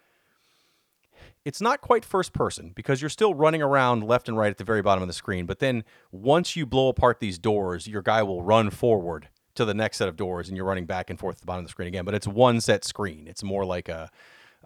it's 1.45 1.61
not 1.61 1.81
quite 1.81 2.05
first 2.05 2.33
person 2.33 2.73
because 2.75 3.03
you're 3.03 3.11
still 3.11 3.35
running 3.35 3.63
around 3.63 4.03
left 4.05 4.29
and 4.29 4.39
right 4.39 4.51
at 4.51 4.57
the 4.57 4.65
very 4.65 4.83
bottom 4.83 5.03
of 5.03 5.09
the 5.09 5.15
screen. 5.15 5.47
But 5.47 5.59
then 5.59 5.85
once 6.11 6.57
you 6.57 6.65
blow 6.65 6.89
apart 6.89 7.21
these 7.21 7.39
doors, 7.39 7.87
your 7.87 8.03
guy 8.03 8.23
will 8.23 8.43
run 8.43 8.71
forward 8.71 9.29
to 9.55 9.65
the 9.65 9.75
next 9.75 9.99
set 9.99 10.09
of 10.09 10.17
doors, 10.17 10.49
and 10.49 10.57
you're 10.57 10.67
running 10.67 10.87
back 10.87 11.11
and 11.11 11.19
forth 11.19 11.37
at 11.37 11.41
the 11.41 11.47
bottom 11.47 11.61
of 11.61 11.67
the 11.67 11.71
screen 11.71 11.89
again. 11.89 12.05
But 12.05 12.15
it's 12.15 12.27
one 12.27 12.61
set 12.61 12.85
screen. 12.85 13.29
It's 13.29 13.43
more 13.43 13.65
like 13.65 13.89
a 13.89 14.11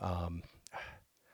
um, 0.00 0.42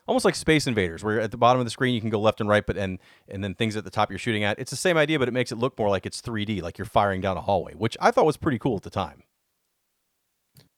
almost 0.06 0.24
like 0.24 0.34
Space 0.34 0.66
Invaders, 0.66 1.02
where 1.02 1.20
at 1.20 1.30
the 1.30 1.36
bottom 1.36 1.60
of 1.60 1.66
the 1.66 1.70
screen 1.70 1.94
you 1.94 2.00
can 2.00 2.10
go 2.10 2.20
left 2.20 2.40
and 2.40 2.48
right, 2.48 2.64
but 2.64 2.76
and 2.76 2.98
and 3.28 3.42
then 3.42 3.54
things 3.54 3.76
at 3.76 3.84
the 3.84 3.90
top 3.90 4.10
you're 4.10 4.18
shooting 4.18 4.44
at. 4.44 4.58
It's 4.58 4.70
the 4.70 4.76
same 4.76 4.96
idea, 4.96 5.18
but 5.18 5.28
it 5.28 5.32
makes 5.34 5.52
it 5.52 5.56
look 5.56 5.78
more 5.78 5.88
like 5.88 6.06
it's 6.06 6.20
3D, 6.20 6.62
like 6.62 6.78
you're 6.78 6.84
firing 6.84 7.20
down 7.20 7.36
a 7.36 7.40
hallway, 7.40 7.74
which 7.74 7.96
I 8.00 8.10
thought 8.10 8.26
was 8.26 8.36
pretty 8.36 8.58
cool 8.58 8.76
at 8.76 8.82
the 8.82 8.90
time. 8.90 9.22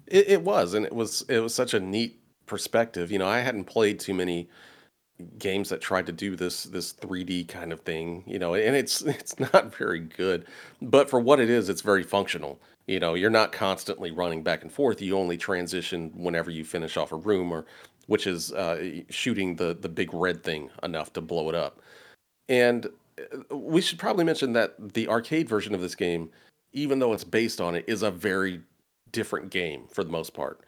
It, 0.06 0.28
it 0.28 0.42
was, 0.42 0.74
and 0.74 0.86
it 0.86 0.94
was 0.94 1.22
it 1.28 1.40
was 1.40 1.54
such 1.54 1.74
a 1.74 1.80
neat 1.80 2.20
perspective. 2.46 3.10
You 3.10 3.18
know, 3.18 3.28
I 3.28 3.40
hadn't 3.40 3.64
played 3.64 4.00
too 4.00 4.14
many 4.14 4.48
games 5.38 5.70
that 5.70 5.80
tried 5.80 6.06
to 6.06 6.12
do 6.12 6.36
this 6.36 6.64
this 6.64 6.92
3D 6.92 7.48
kind 7.48 7.72
of 7.72 7.80
thing, 7.80 8.22
you 8.26 8.38
know, 8.38 8.54
and 8.54 8.76
it's 8.76 9.02
it's 9.02 9.38
not 9.38 9.74
very 9.74 10.00
good. 10.00 10.46
But 10.80 11.10
for 11.10 11.20
what 11.20 11.40
it 11.40 11.50
is, 11.50 11.68
it's 11.68 11.82
very 11.82 12.02
functional. 12.02 12.60
You 12.86 13.00
know, 13.00 13.14
you're 13.14 13.30
not 13.30 13.50
constantly 13.50 14.12
running 14.12 14.44
back 14.44 14.62
and 14.62 14.70
forth. 14.70 15.02
You 15.02 15.18
only 15.18 15.36
transition 15.36 16.12
whenever 16.14 16.50
you 16.52 16.64
finish 16.64 16.96
off 16.96 17.10
a 17.10 17.16
room 17.16 17.50
or 17.50 17.66
which 18.06 18.26
is 18.26 18.52
uh, 18.52 19.00
shooting 19.10 19.56
the 19.56 19.76
the 19.78 19.88
big 19.88 20.12
red 20.12 20.42
thing 20.42 20.70
enough 20.82 21.12
to 21.14 21.20
blow 21.20 21.48
it 21.48 21.54
up. 21.54 21.80
And 22.48 22.86
uh, 23.50 23.56
we 23.56 23.80
should 23.80 23.98
probably 23.98 24.24
mention 24.24 24.52
that 24.54 24.94
the 24.94 25.08
arcade 25.08 25.48
version 25.48 25.74
of 25.74 25.80
this 25.80 25.94
game, 25.94 26.30
even 26.72 26.98
though 26.98 27.12
it's 27.12 27.24
based 27.24 27.60
on 27.60 27.74
it, 27.74 27.84
is 27.86 28.02
a 28.02 28.10
very 28.10 28.60
different 29.12 29.50
game 29.50 29.84
for 29.90 30.04
the 30.04 30.10
most 30.10 30.34
part. 30.34 30.60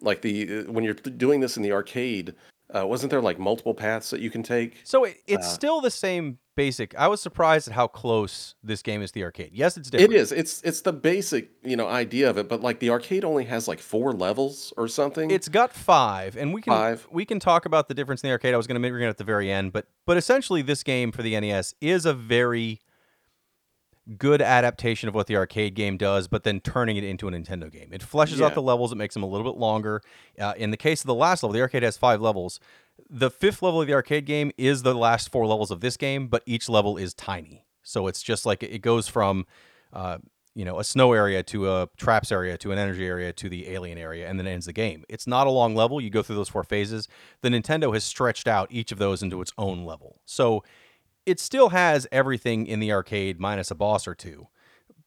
Like 0.00 0.22
the 0.22 0.60
uh, 0.60 0.72
when 0.72 0.84
you're 0.84 0.94
doing 0.94 1.40
this 1.40 1.56
in 1.56 1.62
the 1.62 1.72
arcade, 1.72 2.34
uh, 2.74 2.86
wasn't 2.86 3.10
there 3.10 3.22
like 3.22 3.38
multiple 3.38 3.74
paths 3.74 4.10
that 4.10 4.20
you 4.20 4.30
can 4.30 4.42
take? 4.42 4.80
So 4.84 5.04
it, 5.04 5.18
it's 5.26 5.46
uh, 5.46 5.50
still 5.50 5.80
the 5.80 5.90
same 5.90 6.38
basic. 6.56 6.94
I 6.96 7.06
was 7.06 7.20
surprised 7.20 7.68
at 7.68 7.74
how 7.74 7.86
close 7.86 8.54
this 8.62 8.82
game 8.82 9.02
is 9.02 9.10
to 9.10 9.14
the 9.14 9.24
arcade. 9.24 9.50
Yes, 9.52 9.76
it's 9.76 9.90
different. 9.90 10.12
It 10.12 10.16
is. 10.16 10.32
It's 10.32 10.60
it's 10.62 10.80
the 10.80 10.92
basic 10.92 11.50
you 11.62 11.76
know 11.76 11.86
idea 11.86 12.28
of 12.28 12.38
it, 12.38 12.48
but 12.48 12.62
like 12.62 12.80
the 12.80 12.90
arcade 12.90 13.24
only 13.24 13.44
has 13.44 13.68
like 13.68 13.78
four 13.78 14.12
levels 14.12 14.72
or 14.76 14.88
something. 14.88 15.30
It's 15.30 15.48
got 15.48 15.72
five, 15.72 16.36
and 16.36 16.52
we 16.52 16.62
can 16.62 16.72
five. 16.72 17.06
we 17.10 17.24
can 17.24 17.38
talk 17.38 17.66
about 17.66 17.86
the 17.88 17.94
difference 17.94 18.22
in 18.22 18.28
the 18.28 18.32
arcade. 18.32 18.54
I 18.54 18.56
was 18.56 18.66
going 18.66 18.82
to 18.82 18.88
bring 18.88 19.02
it 19.02 19.08
at 19.08 19.18
the 19.18 19.24
very 19.24 19.52
end, 19.52 19.72
but 19.72 19.86
but 20.06 20.16
essentially, 20.16 20.62
this 20.62 20.82
game 20.82 21.12
for 21.12 21.22
the 21.22 21.38
NES 21.38 21.74
is 21.80 22.06
a 22.06 22.14
very 22.14 22.80
good 24.18 24.40
adaptation 24.40 25.08
of 25.08 25.14
what 25.14 25.26
the 25.26 25.36
arcade 25.36 25.74
game 25.74 25.96
does, 25.96 26.28
but 26.28 26.44
then 26.44 26.60
turning 26.60 26.96
it 26.96 27.04
into 27.04 27.26
a 27.26 27.30
Nintendo 27.30 27.70
game. 27.70 27.88
It 27.92 28.02
fleshes 28.02 28.38
yeah. 28.38 28.46
out 28.46 28.54
the 28.54 28.62
levels, 28.62 28.92
it 28.92 28.96
makes 28.96 29.14
them 29.14 29.22
a 29.22 29.26
little 29.26 29.50
bit 29.50 29.58
longer. 29.58 30.00
Uh, 30.38 30.54
in 30.56 30.70
the 30.70 30.76
case 30.76 31.00
of 31.00 31.06
the 31.06 31.14
last 31.14 31.42
level, 31.42 31.52
the 31.52 31.60
arcade 31.60 31.82
has 31.82 31.96
five 31.96 32.20
levels. 32.20 32.60
The 33.08 33.30
fifth 33.30 33.62
level 33.62 33.80
of 33.80 33.86
the 33.86 33.94
arcade 33.94 34.26
game 34.26 34.52
is 34.56 34.82
the 34.82 34.94
last 34.94 35.30
four 35.30 35.46
levels 35.46 35.70
of 35.70 35.80
this 35.80 35.96
game, 35.96 36.28
but 36.28 36.42
each 36.46 36.68
level 36.68 36.96
is 36.96 37.14
tiny. 37.14 37.64
So 37.82 38.06
it's 38.06 38.22
just 38.22 38.44
like 38.46 38.62
it 38.62 38.80
goes 38.82 39.06
from, 39.06 39.46
uh, 39.92 40.18
you 40.54 40.64
know, 40.64 40.80
a 40.80 40.84
snow 40.84 41.12
area 41.12 41.42
to 41.44 41.70
a 41.70 41.88
traps 41.96 42.32
area 42.32 42.56
to 42.58 42.72
an 42.72 42.78
energy 42.78 43.06
area 43.06 43.32
to 43.34 43.48
the 43.48 43.68
alien 43.68 43.98
area, 43.98 44.28
and 44.28 44.40
then 44.40 44.46
ends 44.46 44.66
the 44.66 44.72
game. 44.72 45.04
It's 45.08 45.26
not 45.26 45.46
a 45.46 45.50
long 45.50 45.74
level. 45.74 46.00
You 46.00 46.10
go 46.10 46.22
through 46.22 46.36
those 46.36 46.48
four 46.48 46.64
phases. 46.64 47.06
The 47.42 47.48
Nintendo 47.48 47.92
has 47.94 48.02
stretched 48.02 48.48
out 48.48 48.68
each 48.72 48.90
of 48.90 48.98
those 48.98 49.22
into 49.22 49.40
its 49.40 49.52
own 49.56 49.84
level. 49.84 50.20
So 50.24 50.64
it 51.26 51.38
still 51.38 51.68
has 51.68 52.06
everything 52.10 52.66
in 52.66 52.80
the 52.80 52.92
arcade 52.92 53.38
minus 53.38 53.70
a 53.70 53.74
boss 53.74 54.08
or 54.08 54.14
two, 54.14 54.48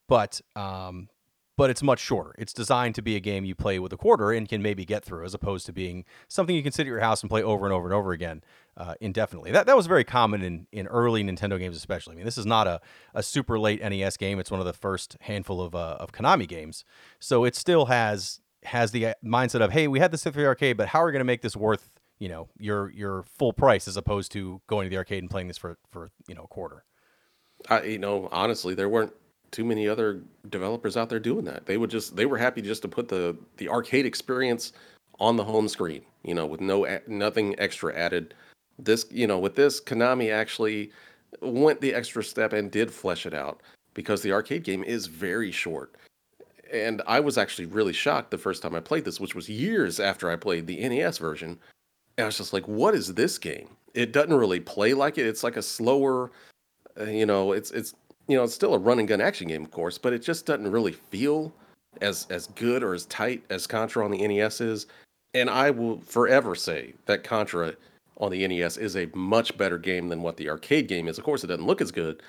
but 0.08 0.39
um, 0.56 1.10
but 1.59 1.69
it's 1.69 1.83
much 1.83 1.99
shorter. 1.99 2.33
It's 2.37 2.53
designed 2.53 2.95
to 2.95 3.01
be 3.01 3.17
a 3.17 3.19
game 3.19 3.43
you 3.43 3.53
play 3.53 3.79
with 3.79 3.91
a 3.91 3.97
quarter 3.97 4.31
and 4.31 4.47
can 4.47 4.61
maybe 4.61 4.85
get 4.85 5.03
through, 5.03 5.25
as 5.25 5.33
opposed 5.33 5.65
to 5.65 5.73
being 5.73 6.05
something 6.29 6.55
you 6.55 6.63
can 6.63 6.71
sit 6.71 6.83
at 6.83 6.87
your 6.87 7.01
house 7.01 7.21
and 7.21 7.29
play 7.29 7.43
over 7.43 7.65
and 7.65 7.73
over 7.73 7.85
and 7.85 7.93
over 7.93 8.13
again 8.13 8.41
uh, 8.77 8.95
indefinitely. 9.01 9.51
That 9.51 9.65
that 9.65 9.75
was 9.75 9.85
very 9.85 10.05
common 10.05 10.41
in, 10.41 10.67
in 10.71 10.87
early 10.87 11.21
Nintendo 11.21 11.59
games, 11.59 11.75
especially. 11.75 12.13
I 12.13 12.15
mean, 12.15 12.23
this 12.23 12.37
is 12.37 12.45
not 12.45 12.65
a, 12.65 12.79
a 13.13 13.21
super 13.21 13.59
late 13.59 13.81
NES 13.81 14.15
game. 14.15 14.39
It's 14.39 14.49
one 14.49 14.61
of 14.61 14.65
the 14.65 14.71
first 14.71 15.17
handful 15.19 15.61
of 15.61 15.75
uh, 15.75 15.97
of 15.99 16.13
Konami 16.13 16.47
games, 16.47 16.85
so 17.19 17.43
it 17.43 17.57
still 17.57 17.87
has 17.87 18.39
has 18.63 18.91
the 18.91 19.07
uh, 19.07 19.13
mindset 19.21 19.59
of, 19.59 19.73
hey, 19.73 19.89
we 19.89 19.99
had 19.99 20.13
this 20.13 20.25
at 20.25 20.33
the 20.33 20.45
arcade, 20.45 20.77
but 20.77 20.87
how 20.87 21.01
are 21.01 21.07
we 21.07 21.11
going 21.11 21.19
to 21.19 21.25
make 21.25 21.41
this 21.41 21.57
worth 21.57 21.99
you 22.19 22.29
know 22.29 22.47
your 22.57 22.89
your 22.91 23.23
full 23.23 23.51
price 23.51 23.85
as 23.85 23.97
opposed 23.97 24.31
to 24.31 24.61
going 24.67 24.85
to 24.85 24.89
the 24.89 24.97
arcade 24.97 25.23
and 25.23 25.29
playing 25.29 25.49
this 25.49 25.57
for 25.57 25.77
for 25.91 26.09
you 26.25 26.35
know 26.35 26.43
a 26.43 26.47
quarter. 26.47 26.85
I 27.69 27.83
you 27.83 27.99
know 27.99 28.29
honestly 28.31 28.75
there 28.75 28.87
weren't 28.87 29.11
too 29.51 29.65
many 29.65 29.88
other 29.88 30.21
developers 30.49 30.97
out 30.97 31.09
there 31.09 31.19
doing 31.19 31.45
that. 31.45 31.65
They 31.65 31.77
would 31.77 31.89
just 31.89 32.15
they 32.15 32.25
were 32.25 32.38
happy 32.38 32.62
just 32.62 32.81
to 32.83 32.88
put 32.88 33.07
the 33.07 33.38
the 33.57 33.69
arcade 33.69 34.05
experience 34.05 34.73
on 35.19 35.35
the 35.35 35.43
home 35.43 35.67
screen, 35.67 36.01
you 36.23 36.33
know, 36.33 36.45
with 36.45 36.62
no 36.62 36.99
nothing 37.07 37.57
extra 37.59 37.95
added. 37.95 38.33
This, 38.77 39.05
you 39.12 39.27
know, 39.27 39.39
with 39.39 39.55
this 39.55 39.81
Konami 39.81 40.31
actually 40.31 40.91
went 41.41 41.81
the 41.81 41.93
extra 41.93 42.23
step 42.23 42.53
and 42.53 42.71
did 42.71 42.91
flesh 42.91 43.25
it 43.25 43.33
out 43.33 43.62
because 43.93 44.21
the 44.21 44.31
arcade 44.31 44.63
game 44.63 44.83
is 44.83 45.07
very 45.07 45.51
short. 45.51 45.95
And 46.71 47.01
I 47.07 47.19
was 47.19 47.38
actually 47.38 47.65
really 47.65 47.93
shocked 47.93 48.31
the 48.31 48.38
first 48.38 48.62
time 48.62 48.75
I 48.75 48.79
played 48.79 49.03
this, 49.03 49.19
which 49.19 49.35
was 49.35 49.49
years 49.49 49.99
after 49.99 50.29
I 50.29 50.35
played 50.35 50.67
the 50.67 50.88
NES 50.88 51.17
version, 51.17 51.59
and 52.17 52.23
I 52.23 52.27
was 52.27 52.38
just 52.38 52.53
like, 52.53 52.67
what 52.67 52.93
is 52.93 53.13
this 53.15 53.38
game? 53.38 53.69
It 53.95 54.13
doesn't 54.13 54.33
really 54.33 54.59
play 54.59 54.93
like 54.93 55.17
it. 55.17 55.25
It's 55.25 55.43
like 55.43 55.57
a 55.57 55.63
slower, 55.63 56.31
uh, 56.99 57.05
you 57.05 57.25
know, 57.25 57.53
it's 57.53 57.71
it's 57.71 57.95
you 58.29 58.37
know, 58.37 58.43
it's 58.43 58.53
still 58.53 58.75
a 58.75 58.77
run 58.77 58.99
and 58.99 59.07
gun 59.07 59.19
action 59.19 59.47
game, 59.47 59.63
of 59.63 59.71
course, 59.71 59.97
but 59.97 60.13
it 60.13 60.19
just 60.19 60.45
doesn't 60.45 60.71
really 60.71 60.93
feel 60.93 61.51
as 62.01 62.27
as 62.29 62.47
good 62.47 62.83
or 62.83 62.93
as 62.93 63.05
tight 63.07 63.43
as 63.49 63.65
Contra 63.67 64.05
on 64.05 64.11
the 64.11 64.25
NES 64.25 64.61
is. 64.61 64.85
And 65.33 65.49
I 65.49 65.71
will 65.71 65.99
forever 66.01 66.55
say 66.55 66.93
that 67.07 67.23
Contra 67.23 67.73
on 68.17 68.31
the 68.31 68.47
NES 68.47 68.77
is 68.77 68.95
a 68.95 69.09
much 69.15 69.57
better 69.57 69.77
game 69.77 70.09
than 70.09 70.21
what 70.21 70.37
the 70.37 70.49
arcade 70.49 70.87
game 70.87 71.07
is. 71.07 71.17
Of 71.17 71.23
course, 71.23 71.43
it 71.43 71.47
doesn't 71.47 71.65
look 71.65 71.81
as 71.81 71.91
good, 71.91 72.21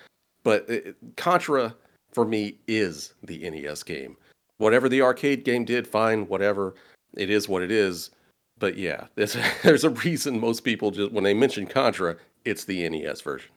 but 0.43 0.69
it, 0.69 0.97
Contra 1.17 1.75
for 2.13 2.25
me 2.25 2.57
is 2.67 3.15
the 3.23 3.49
NES 3.49 3.83
game. 3.83 4.17
whatever 4.59 4.89
the 4.89 5.03
arcade 5.03 5.45
game 5.45 5.65
did, 5.65 5.87
fine, 5.87 6.27
whatever. 6.29 6.75
It 7.17 7.31
is 7.31 7.49
what 7.49 7.63
it 7.63 7.71
is. 7.71 8.11
But 8.59 8.77
yeah, 8.77 9.07
there's, 9.17 9.37
there's 9.63 9.85
a 9.85 9.91
reason 9.91 10.41
most 10.41 10.61
people 10.61 10.91
just 10.91 11.13
when 11.13 11.25
they 11.25 11.35
mention 11.35 11.67
Contra, 11.67 12.17
it's 12.45 12.65
the 12.65 12.89
NES 12.89 13.21
version. 13.21 13.51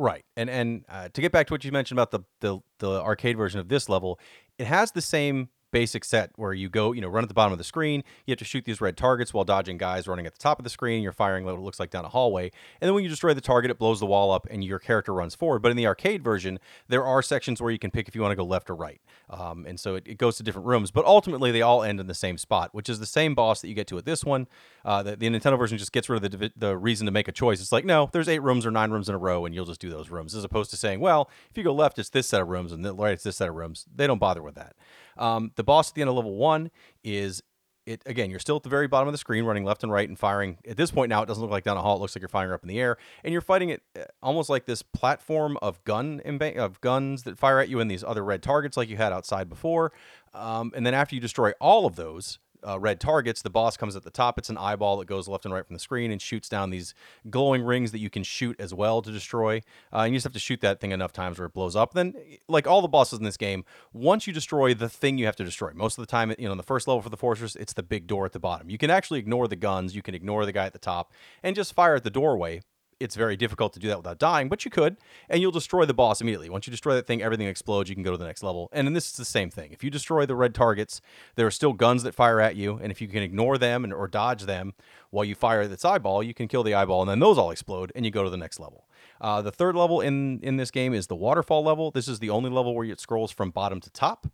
Right, 0.00 0.24
and 0.34 0.48
and 0.48 0.86
uh, 0.88 1.10
to 1.10 1.20
get 1.20 1.30
back 1.30 1.46
to 1.48 1.52
what 1.52 1.62
you 1.62 1.70
mentioned 1.72 2.00
about 2.00 2.10
the, 2.10 2.20
the 2.40 2.60
the 2.78 3.02
arcade 3.02 3.36
version 3.36 3.60
of 3.60 3.68
this 3.68 3.86
level, 3.86 4.18
it 4.58 4.66
has 4.66 4.92
the 4.92 5.02
same 5.02 5.50
basic 5.72 6.04
set 6.04 6.30
where 6.36 6.52
you 6.52 6.68
go, 6.68 6.92
you 6.92 7.00
know, 7.00 7.08
run 7.08 7.24
at 7.24 7.28
the 7.28 7.34
bottom 7.34 7.52
of 7.52 7.58
the 7.58 7.64
screen. 7.64 8.02
You 8.26 8.32
have 8.32 8.38
to 8.38 8.44
shoot 8.44 8.64
these 8.64 8.80
red 8.80 8.96
targets 8.96 9.32
while 9.32 9.44
dodging 9.44 9.78
guys 9.78 10.08
running 10.08 10.26
at 10.26 10.32
the 10.32 10.38
top 10.38 10.58
of 10.58 10.64
the 10.64 10.70
screen. 10.70 11.02
You're 11.02 11.12
firing 11.12 11.44
what 11.44 11.58
looks 11.58 11.80
like 11.80 11.90
down 11.90 12.04
a 12.04 12.08
hallway. 12.08 12.50
And 12.80 12.88
then 12.88 12.94
when 12.94 13.04
you 13.04 13.10
destroy 13.10 13.34
the 13.34 13.40
target, 13.40 13.70
it 13.70 13.78
blows 13.78 14.00
the 14.00 14.06
wall 14.06 14.32
up 14.32 14.46
and 14.50 14.64
your 14.64 14.78
character 14.78 15.12
runs 15.12 15.34
forward. 15.34 15.60
But 15.62 15.70
in 15.70 15.76
the 15.76 15.86
arcade 15.86 16.22
version, 16.22 16.58
there 16.88 17.04
are 17.04 17.22
sections 17.22 17.60
where 17.60 17.70
you 17.70 17.78
can 17.78 17.90
pick 17.90 18.08
if 18.08 18.14
you 18.14 18.22
want 18.22 18.32
to 18.32 18.36
go 18.36 18.44
left 18.44 18.70
or 18.70 18.74
right. 18.74 19.00
Um, 19.28 19.64
and 19.66 19.78
so 19.78 19.94
it, 19.94 20.06
it, 20.06 20.18
goes 20.18 20.36
to 20.38 20.42
different 20.42 20.66
rooms. 20.66 20.90
But 20.90 21.04
ultimately, 21.04 21.52
they 21.52 21.62
all 21.62 21.82
end 21.82 22.00
in 22.00 22.06
the 22.06 22.14
same 22.14 22.36
spot, 22.36 22.70
which 22.72 22.88
is 22.88 22.98
the 22.98 23.06
same 23.06 23.34
boss 23.34 23.60
that 23.60 23.68
you 23.68 23.74
get 23.74 23.86
to 23.88 23.98
at 23.98 24.04
this 24.04 24.24
one. 24.24 24.48
Uh, 24.84 25.02
the, 25.02 25.16
the, 25.16 25.28
Nintendo 25.28 25.58
version 25.58 25.78
just 25.78 25.92
gets 25.92 26.08
rid 26.08 26.24
of 26.24 26.30
the, 26.30 26.52
the 26.56 26.76
reason 26.76 27.06
to 27.06 27.10
make 27.10 27.28
a 27.28 27.32
choice. 27.32 27.60
It's 27.60 27.72
like, 27.72 27.84
no, 27.84 28.08
there's 28.12 28.28
eight 28.28 28.42
rooms 28.42 28.64
or 28.64 28.70
nine 28.70 28.90
rooms 28.90 29.08
in 29.08 29.14
a 29.14 29.18
row, 29.18 29.44
and 29.44 29.54
you'll 29.54 29.66
just 29.66 29.80
do 29.80 29.90
those 29.90 30.10
rooms, 30.10 30.34
as 30.34 30.44
opposed 30.44 30.70
to 30.70 30.76
saying, 30.76 31.00
well, 31.00 31.30
if 31.50 31.56
you 31.56 31.64
go 31.64 31.74
left, 31.74 31.98
it's 31.98 32.10
this 32.10 32.26
set 32.26 32.40
of 32.40 32.48
rooms, 32.48 32.72
and 32.72 32.84
right, 32.98 33.12
it's 33.12 33.24
this 33.24 33.36
set 33.36 33.48
of 33.48 33.54
rooms. 33.54 33.86
They 33.94 34.06
don't 34.06 34.18
bother 34.18 34.42
with 34.42 34.54
that. 34.54 34.74
Um, 35.16 35.52
the 35.56 35.64
boss 35.64 35.90
at 35.90 35.94
the 35.94 36.00
end 36.00 36.10
of 36.10 36.16
level 36.16 36.36
one 36.36 36.70
is 37.04 37.42
it 37.86 38.02
again. 38.06 38.30
You're 38.30 38.40
still 38.40 38.56
at 38.56 38.62
the 38.62 38.68
very 38.68 38.86
bottom 38.86 39.08
of 39.08 39.12
the 39.12 39.18
screen, 39.18 39.44
running 39.44 39.64
left 39.64 39.82
and 39.82 39.92
right 39.92 40.08
and 40.08 40.18
firing. 40.18 40.58
At 40.68 40.76
this 40.76 40.90
point 40.90 41.10
now, 41.10 41.22
it 41.22 41.26
doesn't 41.26 41.42
look 41.42 41.50
like 41.50 41.64
down 41.64 41.76
a 41.76 41.82
hall. 41.82 41.96
It 41.96 42.00
looks 42.00 42.14
like 42.14 42.22
you're 42.22 42.28
firing 42.28 42.52
up 42.52 42.62
in 42.62 42.68
the 42.68 42.78
air, 42.78 42.96
and 43.24 43.32
you're 43.32 43.40
fighting 43.40 43.70
it 43.70 43.82
uh, 43.98 44.04
almost 44.22 44.48
like 44.48 44.66
this 44.66 44.82
platform 44.82 45.58
of 45.62 45.82
gun 45.84 46.20
of 46.56 46.80
guns 46.80 47.24
that 47.24 47.38
fire 47.38 47.58
at 47.58 47.68
you 47.68 47.80
and 47.80 47.90
these 47.90 48.04
other 48.04 48.24
red 48.24 48.42
targets 48.42 48.76
like 48.76 48.88
you 48.88 48.96
had 48.96 49.12
outside 49.12 49.48
before. 49.48 49.92
Um, 50.32 50.72
and 50.74 50.86
then 50.86 50.94
after 50.94 51.14
you 51.14 51.20
destroy 51.20 51.52
all 51.60 51.86
of 51.86 51.96
those, 51.96 52.38
uh, 52.66 52.78
red 52.78 53.00
targets, 53.00 53.42
the 53.42 53.50
boss 53.50 53.76
comes 53.76 53.96
at 53.96 54.02
the 54.02 54.10
top. 54.10 54.38
It's 54.38 54.50
an 54.50 54.58
eyeball 54.58 54.98
that 54.98 55.06
goes 55.06 55.28
left 55.28 55.44
and 55.44 55.54
right 55.54 55.66
from 55.66 55.74
the 55.74 55.80
screen 55.80 56.10
and 56.10 56.20
shoots 56.20 56.48
down 56.48 56.70
these 56.70 56.94
glowing 57.28 57.62
rings 57.62 57.92
that 57.92 57.98
you 57.98 58.10
can 58.10 58.22
shoot 58.22 58.58
as 58.58 58.74
well 58.74 59.02
to 59.02 59.10
destroy. 59.10 59.62
Uh, 59.92 60.00
and 60.00 60.12
you 60.12 60.16
just 60.16 60.24
have 60.24 60.32
to 60.32 60.38
shoot 60.38 60.60
that 60.60 60.80
thing 60.80 60.92
enough 60.92 61.12
times 61.12 61.38
where 61.38 61.46
it 61.46 61.54
blows 61.54 61.76
up. 61.76 61.94
Then, 61.94 62.14
like 62.48 62.66
all 62.66 62.82
the 62.82 62.88
bosses 62.88 63.18
in 63.18 63.24
this 63.24 63.36
game, 63.36 63.64
once 63.92 64.26
you 64.26 64.32
destroy 64.32 64.74
the 64.74 64.88
thing 64.88 65.18
you 65.18 65.26
have 65.26 65.36
to 65.36 65.44
destroy, 65.44 65.70
most 65.74 65.98
of 65.98 66.02
the 66.02 66.10
time, 66.10 66.34
you 66.38 66.46
know, 66.46 66.52
in 66.52 66.58
the 66.58 66.62
first 66.62 66.88
level 66.88 67.02
for 67.02 67.08
the 67.08 67.16
fortress, 67.16 67.56
it's 67.56 67.72
the 67.72 67.82
big 67.82 68.06
door 68.06 68.26
at 68.26 68.32
the 68.32 68.40
bottom. 68.40 68.70
You 68.70 68.78
can 68.78 68.90
actually 68.90 69.18
ignore 69.18 69.48
the 69.48 69.56
guns, 69.56 69.94
you 69.94 70.02
can 70.02 70.14
ignore 70.14 70.44
the 70.46 70.52
guy 70.52 70.66
at 70.66 70.72
the 70.72 70.78
top, 70.78 71.12
and 71.42 71.56
just 71.56 71.74
fire 71.74 71.96
at 71.96 72.04
the 72.04 72.10
doorway 72.10 72.62
it's 73.00 73.16
very 73.16 73.36
difficult 73.36 73.72
to 73.72 73.80
do 73.80 73.88
that 73.88 73.96
without 73.96 74.18
dying, 74.18 74.48
but 74.48 74.64
you 74.64 74.70
could, 74.70 74.98
and 75.28 75.40
you'll 75.40 75.50
destroy 75.50 75.86
the 75.86 75.94
boss 75.94 76.20
immediately. 76.20 76.50
Once 76.50 76.66
you 76.66 76.70
destroy 76.70 76.94
that 76.94 77.06
thing, 77.06 77.22
everything 77.22 77.46
explodes. 77.46 77.88
You 77.88 77.96
can 77.96 78.04
go 78.04 78.12
to 78.12 78.16
the 78.18 78.26
next 78.26 78.42
level. 78.42 78.68
And 78.72 78.86
in 78.86 78.92
this, 78.92 79.10
is 79.10 79.16
the 79.16 79.24
same 79.24 79.50
thing. 79.50 79.72
If 79.72 79.82
you 79.82 79.90
destroy 79.90 80.26
the 80.26 80.36
red 80.36 80.54
targets, 80.54 81.00
there 81.34 81.46
are 81.46 81.50
still 81.50 81.72
guns 81.72 82.02
that 82.02 82.14
fire 82.14 82.40
at 82.40 82.56
you, 82.56 82.78
and 82.80 82.92
if 82.92 83.00
you 83.00 83.08
can 83.08 83.22
ignore 83.22 83.58
them 83.58 83.82
and, 83.82 83.92
or 83.92 84.06
dodge 84.06 84.42
them 84.42 84.74
while 85.10 85.24
you 85.24 85.34
fire 85.34 85.62
at 85.62 85.70
its 85.70 85.84
eyeball, 85.84 86.22
you 86.22 86.34
can 86.34 86.46
kill 86.46 86.62
the 86.62 86.74
eyeball, 86.74 87.00
and 87.00 87.10
then 87.10 87.18
those 87.18 87.38
all 87.38 87.50
explode, 87.50 87.90
and 87.94 88.04
you 88.04 88.10
go 88.10 88.22
to 88.22 88.30
the 88.30 88.36
next 88.36 88.60
level. 88.60 88.86
Uh, 89.20 89.42
the 89.42 89.52
third 89.52 89.76
level 89.76 90.00
in 90.00 90.40
in 90.42 90.56
this 90.56 90.70
game 90.70 90.94
is 90.94 91.06
the 91.06 91.16
waterfall 91.16 91.62
level. 91.62 91.90
This 91.90 92.08
is 92.08 92.20
the 92.20 92.30
only 92.30 92.50
level 92.50 92.74
where 92.74 92.86
it 92.86 93.00
scrolls 93.00 93.30
from 93.30 93.50
bottom 93.50 93.80
to 93.80 93.90
top. 93.90 94.26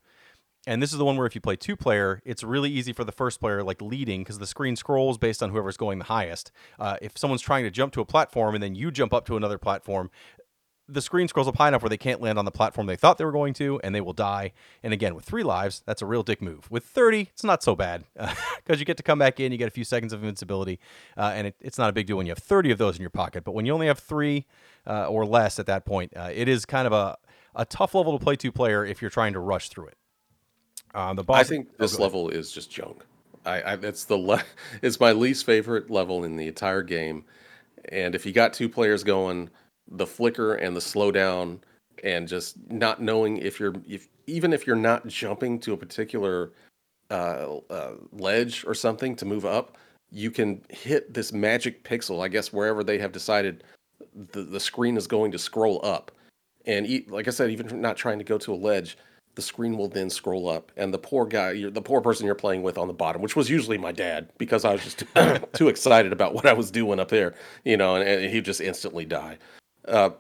And 0.66 0.83
this 0.83 0.92
is 0.92 0.98
the 0.98 1.05
one 1.05 1.16
where 1.16 1.26
if 1.26 1.35
you 1.35 1.40
play 1.40 1.57
two 1.57 1.76
player, 1.76 2.20
it's 2.24 2.42
really 2.42 2.70
easy 2.70 2.92
for 2.92 3.05
the 3.05 3.12
first 3.12 3.40
player, 3.40 3.62
like 3.62 3.81
leading, 3.81 4.22
because 4.22 4.38
the 4.38 4.46
screen 4.46 4.74
scrolls 4.74 5.16
based 5.16 5.42
on 5.42 5.50
whoever's 5.50 5.76
going 5.76 5.98
the 5.98 6.07
highest. 6.07 6.50
Uh, 6.79 6.96
if 7.00 7.16
someone's 7.16 7.42
trying 7.42 7.64
to 7.64 7.70
jump 7.70 7.92
to 7.92 8.00
a 8.00 8.05
platform 8.05 8.55
and 8.55 8.62
then 8.62 8.74
you 8.74 8.90
jump 8.90 9.14
up 9.14 9.24
to 9.26 9.37
another 9.37 9.59
platform, 9.59 10.11
the 10.88 11.02
screen 11.02 11.26
scrolls 11.26 11.48
up 11.48 11.57
high 11.57 11.68
enough 11.68 11.83
where 11.83 11.90
they 11.90 11.96
can't 11.96 12.20
land 12.20 12.38
on 12.38 12.44
the 12.44 12.50
platform 12.50 12.87
they 12.87 12.96
thought 12.96 13.18
they 13.18 13.24
were 13.24 13.33
going 13.33 13.55
to, 13.55 13.81
and 13.83 13.94
they 13.94 14.00
will 14.00 14.12
die. 14.12 14.52
And 14.83 14.92
again, 14.92 15.14
with 15.14 15.24
three 15.24 15.42
lives, 15.42 15.83
that's 15.87 16.02
a 16.02 16.07
real 16.07 16.22
dick 16.22 16.40
move. 16.40 16.70
With 16.70 16.85
30, 16.85 17.29
it's 17.33 17.44
not 17.44 17.62
so 17.62 17.74
bad 17.74 18.05
because 18.14 18.37
uh, 18.70 18.76
you 18.76 18.85
get 18.85 18.96
to 18.96 19.02
come 19.02 19.18
back 19.18 19.40
in, 19.40 19.52
you 19.52 19.59
get 19.59 19.68
a 19.68 19.72
few 19.72 19.85
seconds 19.85 20.12
of 20.12 20.20
invincibility, 20.20 20.79
uh, 21.16 21.33
and 21.35 21.48
it, 21.48 21.57
it's 21.61 21.79
not 21.79 21.90
a 21.90 21.92
big 21.92 22.07
deal 22.07 22.16
when 22.16 22.26
you 22.26 22.31
have 22.31 22.38
30 22.38 22.70
of 22.70 22.79
those 22.79 22.96
in 22.96 23.00
your 23.00 23.11
pocket. 23.11 23.44
But 23.44 23.52
when 23.52 23.66
you 23.66 23.72
only 23.72 23.88
have 23.88 23.98
three 23.98 24.46
uh, 24.87 25.07
or 25.09 25.26
less 25.26 25.59
at 25.59 25.66
that 25.66 25.85
point, 25.85 26.12
uh, 26.16 26.31
it 26.33 26.48
is 26.48 26.64
kind 26.64 26.87
of 26.87 26.92
a, 26.92 27.16
a 27.55 27.64
tough 27.64 27.94
level 27.94 28.16
to 28.16 28.22
play 28.22 28.37
two 28.37 28.52
player 28.52 28.85
if 28.85 29.00
you're 29.00 29.11
trying 29.11 29.33
to 29.33 29.40
rush 29.40 29.68
through 29.68 29.87
it. 29.87 29.96
Uh, 30.96 31.12
the. 31.12 31.24
I 31.28 31.44
think 31.44 31.68
oh, 31.72 31.74
this 31.78 31.98
level 31.98 32.30
is 32.30 32.50
just 32.50 32.70
junk. 32.70 33.04
I, 33.44 33.61
I 33.61 33.72
it's 33.74 34.04
the 34.04 34.16
le- 34.16 34.42
it's 34.82 34.98
my 34.98 35.12
least 35.12 35.44
favorite 35.44 35.90
level 35.90 36.24
in 36.24 36.37
the 36.37 36.48
entire 36.48 36.82
game. 36.82 37.24
And 37.90 38.14
if 38.14 38.24
you 38.24 38.32
got 38.32 38.54
two 38.54 38.68
players 38.68 39.04
going, 39.04 39.50
the 39.87 40.06
flicker 40.06 40.54
and 40.54 40.74
the 40.74 40.80
slowdown, 40.80 41.59
and 42.02 42.26
just 42.26 42.56
not 42.70 43.02
knowing 43.02 43.37
if 43.37 43.61
you're 43.61 43.74
if 43.87 44.09
even 44.26 44.54
if 44.54 44.66
you're 44.66 44.74
not 44.74 45.06
jumping 45.06 45.61
to 45.61 45.74
a 45.74 45.76
particular 45.76 46.52
uh, 47.11 47.59
uh, 47.68 47.92
ledge 48.12 48.64
or 48.66 48.74
something 48.74 49.14
to 49.16 49.26
move 49.26 49.44
up, 49.44 49.76
you 50.11 50.30
can 50.30 50.62
hit 50.70 51.12
this 51.12 51.30
magic 51.30 51.85
pixel. 51.85 52.24
I 52.24 52.28
guess 52.28 52.54
wherever 52.54 52.82
they 52.82 52.96
have 52.96 53.12
decided 53.12 53.64
the 54.32 54.44
the 54.44 54.61
screen 54.61 54.96
is 54.96 55.06
going 55.06 55.30
to 55.32 55.38
scroll 55.38 55.78
up, 55.85 56.11
and 56.64 56.88
like 57.09 57.28
I 57.28 57.32
said, 57.32 57.50
even 57.50 57.82
not 57.82 57.98
trying 57.98 58.16
to 58.16 58.24
go 58.24 58.38
to 58.38 58.54
a 58.54 58.56
ledge, 58.56 58.96
the 59.37 59.42
screen 59.42 59.77
will 59.77 59.88
then 59.88 60.09
scroll 60.09 60.49
up, 60.49 60.72
and 60.79 60.92
the 60.92 60.99
poor 60.99 61.27
guy, 61.27 61.68
the 61.68 61.83
poor 61.83 62.01
person 62.01 62.25
you're 62.25 62.35
playing 62.35 62.62
with 62.62 62.79
on 62.79 62.88
the 62.88 62.94
bottom, 62.94 63.20
which 63.20 63.37
was 63.37 63.51
usually 63.51 63.77
my 63.77 63.92
dad, 63.92 64.31
because 64.38 64.64
I 64.64 64.72
was 64.72 64.83
just 64.83 65.05
too, 65.53 65.68
excited 65.68 66.11
about 66.11 66.33
what 66.35 66.46
I 66.46 66.55
was 66.55 66.70
doing 66.70 66.99
up 66.99 67.11
there, 67.11 67.35
you 67.62 67.77
know, 67.77 67.96
and, 67.96 68.09
and 68.09 68.33
he'd 68.33 68.46
just 68.46 68.62
instantly 68.62 69.05
die. 69.05 69.37
Uh, 69.87 70.11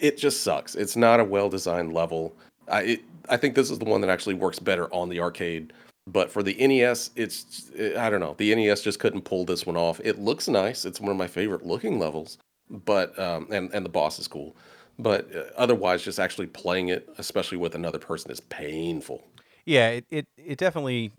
it 0.00 0.18
just 0.18 0.42
sucks. 0.42 0.74
It's 0.74 0.96
not 0.96 1.20
a 1.20 1.24
well 1.24 1.48
designed 1.48 1.94
level. 1.94 2.36
I 2.68 2.80
it, 2.82 3.04
I 3.28 3.36
think 3.36 3.54
this 3.54 3.70
is 3.70 3.78
the 3.78 3.84
one 3.84 4.00
that 4.00 4.10
actually 4.10 4.34
works 4.34 4.58
better 4.58 4.92
on 4.92 5.08
the 5.08 5.20
arcade. 5.20 5.72
But 6.06 6.30
for 6.30 6.42
the 6.42 6.54
NES, 6.54 7.10
it's 7.16 7.70
it, 7.74 7.96
I 7.96 8.10
don't 8.10 8.20
know. 8.20 8.34
The 8.36 8.54
NES 8.54 8.82
just 8.82 8.98
couldn't 8.98 9.22
pull 9.22 9.44
this 9.44 9.64
one 9.64 9.76
off. 9.76 10.00
It 10.04 10.18
looks 10.18 10.48
nice. 10.48 10.84
It's 10.84 11.00
one 11.00 11.10
of 11.10 11.16
my 11.16 11.28
favorite 11.28 11.64
looking 11.64 11.98
levels, 11.98 12.38
but 12.68 13.16
um, 13.18 13.46
and 13.50 13.72
and 13.72 13.84
the 13.84 13.90
boss 13.90 14.18
is 14.18 14.26
cool 14.26 14.56
but 14.98 15.34
uh, 15.34 15.44
otherwise 15.56 16.02
just 16.02 16.18
actually 16.18 16.46
playing 16.46 16.88
it 16.88 17.08
especially 17.18 17.58
with 17.58 17.74
another 17.74 17.98
person 17.98 18.30
is 18.30 18.40
painful. 18.40 19.24
Yeah 19.64 19.88
it, 19.90 20.06
it, 20.10 20.26
it 20.36 20.58
definitely 20.58 21.12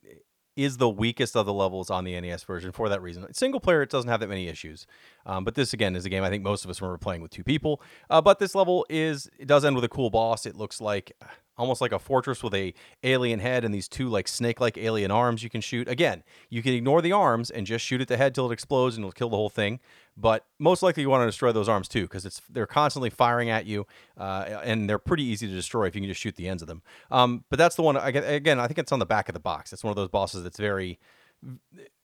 is 0.55 0.77
the 0.77 0.89
weakest 0.89 1.35
of 1.35 1.45
the 1.45 1.53
levels 1.53 1.89
on 1.89 2.05
the 2.05 2.19
nes 2.19 2.43
version 2.43 2.71
for 2.71 2.87
that 2.89 3.01
reason. 3.01 3.31
Single 3.33 3.59
player 3.59 3.81
it 3.81 3.89
doesn't 3.89 4.09
have 4.09 4.21
that 4.21 4.29
many 4.29 4.47
issues. 4.47 4.87
Um, 5.25 5.43
but 5.43 5.55
this 5.55 5.73
again 5.73 5.95
is 5.95 6.05
a 6.05 6.09
game 6.09 6.23
i 6.23 6.29
think 6.29 6.43
most 6.43 6.63
of 6.63 6.69
us 6.69 6.81
remember 6.81 6.97
playing 6.97 7.21
with 7.21 7.31
two 7.31 7.43
people. 7.43 7.81
Uh, 8.09 8.21
but 8.21 8.39
this 8.39 8.55
level 8.55 8.85
is 8.89 9.29
it 9.37 9.47
does 9.47 9.65
end 9.65 9.75
with 9.75 9.83
a 9.83 9.89
cool 9.89 10.09
boss. 10.09 10.45
It 10.45 10.55
looks 10.55 10.79
like 10.79 11.11
almost 11.57 11.81
like 11.81 11.91
a 11.91 11.99
fortress 11.99 12.43
with 12.43 12.53
a 12.53 12.73
alien 13.03 13.39
head 13.39 13.63
and 13.63 13.73
these 13.73 13.87
two 13.87 14.09
like 14.09 14.27
snake 14.27 14.59
like 14.59 14.77
alien 14.77 15.11
arms 15.11 15.43
you 15.43 15.49
can 15.49 15.61
shoot. 15.61 15.87
Again 15.89 16.23
you 16.49 16.61
can 16.61 16.73
ignore 16.73 17.01
the 17.01 17.11
arms 17.11 17.49
and 17.49 17.67
just 17.67 17.85
shoot 17.85 18.01
at 18.01 18.07
the 18.07 18.17
head 18.17 18.33
till 18.33 18.49
it 18.49 18.53
explodes 18.53 18.95
and 18.95 19.03
it'll 19.03 19.11
kill 19.11 19.29
the 19.29 19.37
whole 19.37 19.49
thing 19.49 19.79
but 20.17 20.45
most 20.59 20.81
likely 20.81 21.01
you 21.01 21.09
want 21.09 21.21
to 21.21 21.25
destroy 21.25 21.51
those 21.51 21.69
arms 21.69 21.87
too 21.87 22.03
because 22.03 22.25
it's 22.25 22.41
they're 22.49 22.65
constantly 22.65 23.09
firing 23.09 23.49
at 23.49 23.65
you 23.65 23.85
uh, 24.17 24.61
and 24.63 24.89
they're 24.89 24.99
pretty 24.99 25.23
easy 25.23 25.47
to 25.47 25.53
destroy 25.53 25.87
if 25.87 25.95
you 25.95 26.01
can 26.01 26.09
just 26.09 26.21
shoot 26.21 26.35
the 26.35 26.47
ends 26.47 26.61
of 26.61 26.67
them. 26.67 26.81
Um, 27.11 27.43
but 27.49 27.59
that's 27.59 27.75
the 27.75 27.81
one 27.81 27.97
again 27.97 28.59
i 28.59 28.67
think 28.67 28.77
it's 28.77 28.91
on 28.91 28.99
the 28.99 29.05
back 29.05 29.29
of 29.29 29.33
the 29.33 29.39
box. 29.39 29.73
It's 29.73 29.83
one 29.83 29.91
of 29.91 29.97
those 29.97 30.09
bosses 30.09 30.43
that's 30.43 30.57
very 30.57 30.99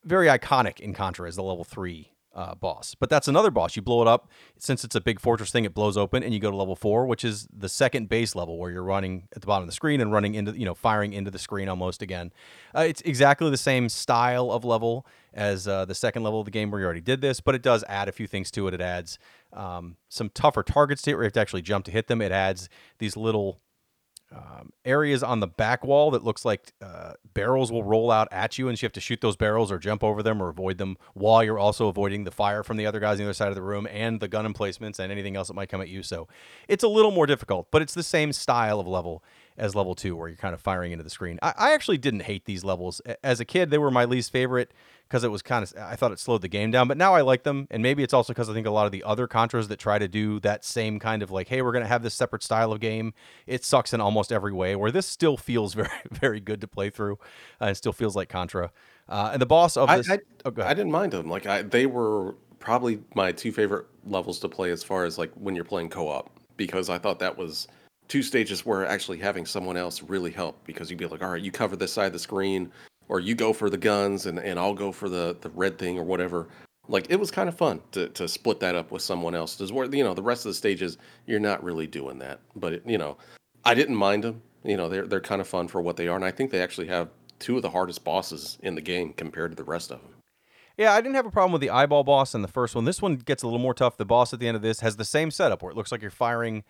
very 0.04 0.28
iconic 0.28 0.80
in 0.80 0.94
contra 0.94 1.28
as 1.28 1.36
the 1.36 1.44
level 1.44 1.64
3 1.64 2.12
uh, 2.34 2.56
boss. 2.56 2.96
But 2.96 3.10
that's 3.10 3.28
another 3.28 3.52
boss. 3.52 3.76
You 3.76 3.82
blow 3.82 4.02
it 4.02 4.08
up. 4.08 4.30
Since 4.58 4.84
it's 4.84 4.96
a 4.96 5.02
big 5.02 5.20
fortress 5.20 5.52
thing, 5.52 5.66
it 5.66 5.74
blows 5.74 5.98
open, 5.98 6.24
and 6.24 6.34
you 6.34 6.40
go 6.40 6.52
to 6.52 6.56
level 6.56 6.76
four, 6.76 7.06
which 7.06 7.26
is 7.26 7.48
the 7.52 7.70
second 7.70 8.10
base 8.10 8.36
level 8.36 8.58
where 8.58 8.72
you're 8.72 8.84
running 8.84 9.28
at 9.36 9.42
the 9.42 9.48
bottom 9.48 9.64
of 9.64 9.68
the 9.68 9.74
screen 9.74 10.02
and 10.02 10.12
running 10.12 10.36
into, 10.36 10.58
you 10.58 10.66
know, 10.66 10.74
firing 10.74 11.14
into 11.14 11.32
the 11.32 11.40
screen 11.40 11.68
almost 11.68 12.02
again. 12.02 12.32
Uh, 12.76 12.82
it's 12.82 13.02
exactly 13.02 13.50
the 13.50 13.58
same 13.58 13.90
style 13.90 14.52
of 14.52 14.64
level 14.64 15.06
as 15.34 15.68
uh, 15.68 15.86
the 15.86 15.96
second 15.96 16.24
level 16.24 16.40
of 16.40 16.46
the 16.46 16.52
game 16.52 16.72
where 16.72 16.80
you 16.80 16.86
already 16.86 17.02
did 17.02 17.22
this, 17.22 17.40
but 17.40 17.56
it 17.56 17.62
does 17.62 17.84
add 17.88 18.08
a 18.08 18.12
few 18.12 18.28
things 18.28 18.52
to 18.52 18.68
it. 18.68 18.74
It 18.74 18.82
adds 18.82 19.18
um, 19.54 19.98
some 20.10 20.30
tougher 20.30 20.64
targets 20.64 21.02
to 21.04 21.12
it 21.12 21.14
where 21.16 21.24
you 21.24 21.28
have 21.28 21.34
to 21.34 21.40
actually 21.40 21.62
jump 21.62 21.86
to 21.86 21.92
hit 21.92 22.08
them. 22.08 22.22
It 22.22 22.32
adds 22.32 22.70
these 23.00 23.16
little 23.16 23.60
um, 24.34 24.72
areas 24.86 25.24
on 25.24 25.42
the 25.42 25.48
back 25.48 25.84
wall 25.84 26.12
that 26.12 26.24
looks 26.24 26.46
like 26.46 26.74
uh, 26.82 27.14
barrels 27.34 27.72
will 27.72 27.84
roll 27.84 28.10
out 28.12 28.28
at 28.32 28.58
you, 28.58 28.70
and 28.70 28.82
you 28.82 28.86
have 28.86 28.94
to 28.94 29.02
shoot 29.02 29.22
those 29.22 29.36
barrels 29.36 29.72
or 29.72 29.78
jump 29.78 30.04
over 30.04 30.24
them 30.24 30.42
or 30.42 30.50
avoid 30.50 30.78
them 30.78 30.98
while 31.14 31.44
you're 31.44 31.60
also 31.60 31.88
avoiding 31.88 32.24
the 32.24 32.32
fire 32.32 32.64
from 32.64 32.78
the 32.78 32.86
other 32.86 33.00
guys 33.00 33.14
on 33.14 33.18
the 33.18 33.24
other 33.26 33.34
side 33.34 33.50
of 33.50 33.56
the 33.56 33.62
room 33.62 33.88
and 33.92 34.20
the 34.20 34.28
gun 34.28 34.46
emplacements 34.46 35.00
and 35.00 35.12
anything 35.12 35.36
else 35.36 35.48
that 35.50 35.54
might 35.54 35.70
come 35.70 35.82
at 35.82 35.90
you. 35.90 36.02
So 36.02 36.28
it's 36.68 36.84
a 36.84 36.88
little 36.88 37.12
more 37.12 37.26
difficult, 37.26 37.68
but 37.72 37.82
it's 37.82 37.94
the 37.94 38.04
same 38.04 38.32
style 38.32 38.80
of 38.80 38.88
level 38.88 39.24
as 39.58 39.76
level 39.76 39.96
two, 39.96 40.16
where 40.16 40.30
you're 40.30 40.38
kind 40.38 40.54
of 40.54 40.62
firing 40.62 40.92
into 40.92 41.04
the 41.04 41.10
screen. 41.10 41.38
I, 41.42 41.54
I 41.58 41.74
actually 41.74 41.98
didn't 41.98 42.22
hate 42.22 42.46
these 42.46 42.64
levels 42.64 43.02
as 43.24 43.40
a 43.40 43.46
kid; 43.46 43.70
they 43.70 43.78
were 43.78 43.92
my 43.92 44.06
least 44.06 44.32
favorite 44.32 44.72
because 45.12 45.26
it 45.26 45.28
was 45.28 45.42
kind 45.42 45.62
of 45.62 45.74
I 45.78 45.98
thought 45.98 46.14
it 46.14 46.20
slowed 46.20 46.42
the 46.42 46.48
game 46.48 46.72
down. 46.72 46.88
But 46.88 46.96
now 46.96 47.14
I 47.14 47.20
like 47.20 47.44
them, 47.44 47.68
and 47.70 47.84
maybe 47.84 48.02
it's 48.02 48.14
also 48.14 48.32
because 48.32 48.50
I 48.50 48.54
think 48.54 48.66
a 48.66 48.72
lot 48.72 48.86
of 48.86 48.94
the 48.94 49.04
other 49.04 49.28
Contras 49.28 49.68
that 49.68 49.78
try 49.78 50.00
to 50.00 50.08
do 50.08 50.40
that 50.40 50.64
same 50.64 51.00
kind 51.00 51.22
of 51.22 51.30
like, 51.30 51.50
hey, 51.50 51.62
we're 51.62 51.74
gonna 51.74 51.86
have 51.86 52.02
this 52.02 52.14
separate 52.14 52.44
style 52.44 52.72
of 52.72 52.80
game. 52.80 53.14
It 53.46 53.66
sucks 53.66 53.94
in 53.94 54.00
almost 54.00 54.32
every 54.32 54.54
way. 54.54 54.74
Where 54.78 54.90
this 54.90 55.06
still 55.06 55.36
feels 55.36 55.74
very 55.76 55.90
very 56.10 56.40
good 56.40 56.62
to 56.62 56.68
play 56.68 56.90
through, 56.90 57.20
uh, 57.60 57.66
and 57.66 57.78
still 57.78 57.92
feels 57.92 58.16
like 58.16 58.30
Contra. 58.30 58.72
Uh, 59.10 59.32
and 59.34 59.42
the 59.42 59.46
boss 59.46 59.76
of 59.76 59.90
this, 59.90 60.10
I, 60.10 60.14
I, 60.14 60.20
oh, 60.46 60.54
I 60.64 60.74
didn't 60.74 60.92
mind 60.92 61.12
them. 61.12 61.30
Like 61.30 61.46
I, 61.46 61.64
they 61.64 61.88
were 61.88 62.36
probably 62.60 63.02
my 63.14 63.34
two 63.34 63.52
favorite 63.52 63.88
levels 64.06 64.40
to 64.40 64.48
play 64.48 64.72
as 64.72 64.82
far 64.82 65.04
as 65.04 65.18
like 65.18 65.32
when 65.34 65.56
you're 65.56 65.66
playing 65.66 65.90
co-op 65.90 66.30
because 66.56 66.90
I 66.90 66.98
thought 66.98 67.20
that 67.20 67.38
was 67.38 67.68
two 68.08 68.24
stages 68.24 68.66
where 68.66 68.86
actually 68.86 69.18
having 69.18 69.46
someone 69.46 69.76
else 69.76 70.02
really 70.04 70.32
helped 70.32 70.64
because 70.66 70.90
you'd 70.90 71.00
be 71.00 71.06
like, 71.08 71.22
all 71.22 71.32
right, 71.32 71.42
you 71.42 71.52
cover 71.52 71.76
this 71.76 71.92
side 71.92 72.08
of 72.08 72.14
the 72.14 72.20
screen, 72.20 72.72
or 73.12 73.20
you 73.20 73.36
go 73.36 73.52
for 73.52 73.70
the 73.70 73.78
guns, 73.78 74.26
and, 74.26 74.40
and 74.40 74.58
I'll 74.58 74.74
go 74.74 74.94
for 74.94 75.10
the 75.10 75.36
the 75.42 75.50
red 75.50 75.78
thing 75.78 76.00
or 76.00 76.04
whatever. 76.04 76.48
Like 76.88 77.08
it 77.10 77.18
was 77.18 77.30
kind 77.30 77.50
of 77.50 77.58
fun 77.58 77.82
to 77.92 78.08
to 78.08 78.28
split 78.28 78.62
that 78.62 78.74
up 78.74 78.90
with 78.90 79.02
someone 79.02 79.36
else. 79.36 79.56
There's 79.56 79.72
where 79.72 79.94
you 79.94 80.04
know 80.04 80.14
the 80.14 80.24
rest 80.24 80.46
of 80.46 80.52
the 80.52 80.56
stages 80.56 80.98
you're 81.28 81.40
not 81.40 81.62
really 81.62 81.88
doing 81.88 82.20
that, 82.20 82.40
but 82.56 82.74
it, 82.74 82.84
you 82.86 82.98
know, 82.98 83.18
I 83.66 83.76
didn't 83.76 83.98
mind 83.98 84.24
them. 84.24 84.42
You 84.64 84.78
know, 84.78 84.88
they're 84.88 85.06
they're 85.06 85.20
kind 85.20 85.42
of 85.42 85.48
fun 85.48 85.68
for 85.68 85.82
what 85.82 85.98
they 85.98 86.08
are, 86.08 86.16
and 86.16 86.24
I 86.24 86.32
think 86.32 86.52
they 86.52 86.62
actually 86.62 86.88
have 86.88 87.10
two 87.40 87.58
of 87.58 87.64
the 87.64 87.70
hardest 87.70 88.06
bosses 88.06 88.58
in 88.64 88.76
the 88.76 88.82
game 88.82 89.12
compared 89.12 89.52
to 89.52 89.58
the 89.58 89.66
rest 89.66 89.92
of 89.92 90.02
them. 90.02 90.16
Yeah, 90.78 90.94
I 90.94 91.02
didn't 91.02 91.16
have 91.16 91.26
a 91.26 91.32
problem 91.32 91.52
with 91.52 91.62
the 91.62 91.70
eyeball 91.70 92.06
boss 92.06 92.34
in 92.34 92.42
the 92.42 92.48
first 92.48 92.76
one. 92.76 92.86
This 92.86 93.02
one 93.02 93.18
gets 93.18 93.44
a 93.44 93.46
little 93.46 93.60
more 93.60 93.74
tough. 93.74 93.98
The 93.98 94.06
boss 94.06 94.32
at 94.32 94.40
the 94.40 94.48
end 94.48 94.56
of 94.56 94.64
this 94.64 94.80
has 94.80 94.96
the 94.96 95.04
same 95.04 95.32
setup 95.32 95.62
where 95.62 95.70
it 95.70 95.76
looks 95.76 95.92
like 95.92 96.02
you're 96.02 96.12
firing 96.12 96.64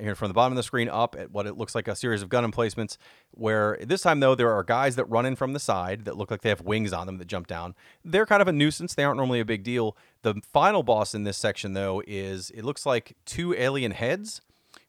you 0.00 0.14
from 0.14 0.28
the 0.28 0.34
bottom 0.34 0.52
of 0.52 0.56
the 0.56 0.62
screen 0.62 0.88
up 0.88 1.16
at 1.18 1.30
what 1.30 1.46
it 1.46 1.56
looks 1.56 1.74
like 1.74 1.88
a 1.88 1.96
series 1.96 2.22
of 2.22 2.28
gun 2.28 2.44
emplacements. 2.44 2.98
Where 3.32 3.78
this 3.80 4.02
time 4.02 4.20
though, 4.20 4.34
there 4.34 4.52
are 4.52 4.62
guys 4.62 4.96
that 4.96 5.04
run 5.06 5.26
in 5.26 5.36
from 5.36 5.52
the 5.52 5.60
side 5.60 6.04
that 6.04 6.16
look 6.16 6.30
like 6.30 6.42
they 6.42 6.48
have 6.48 6.60
wings 6.60 6.92
on 6.92 7.06
them 7.06 7.18
that 7.18 7.26
jump 7.26 7.46
down. 7.46 7.74
They're 8.04 8.26
kind 8.26 8.42
of 8.42 8.48
a 8.48 8.52
nuisance. 8.52 8.94
They 8.94 9.04
aren't 9.04 9.16
normally 9.16 9.40
a 9.40 9.44
big 9.44 9.62
deal. 9.62 9.96
The 10.22 10.40
final 10.52 10.82
boss 10.82 11.14
in 11.14 11.24
this 11.24 11.38
section 11.38 11.72
though 11.72 12.02
is 12.06 12.50
it 12.50 12.64
looks 12.64 12.84
like 12.84 13.16
two 13.24 13.54
alien 13.54 13.92
heads 13.92 14.40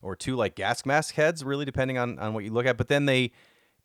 or 0.01 0.15
two 0.15 0.35
like 0.35 0.55
gas 0.55 0.85
mask 0.85 1.15
heads, 1.15 1.43
really 1.43 1.65
depending 1.65 1.97
on 1.97 2.19
on 2.19 2.33
what 2.33 2.43
you 2.43 2.51
look 2.51 2.65
at. 2.65 2.77
But 2.77 2.87
then 2.87 3.05
they 3.05 3.31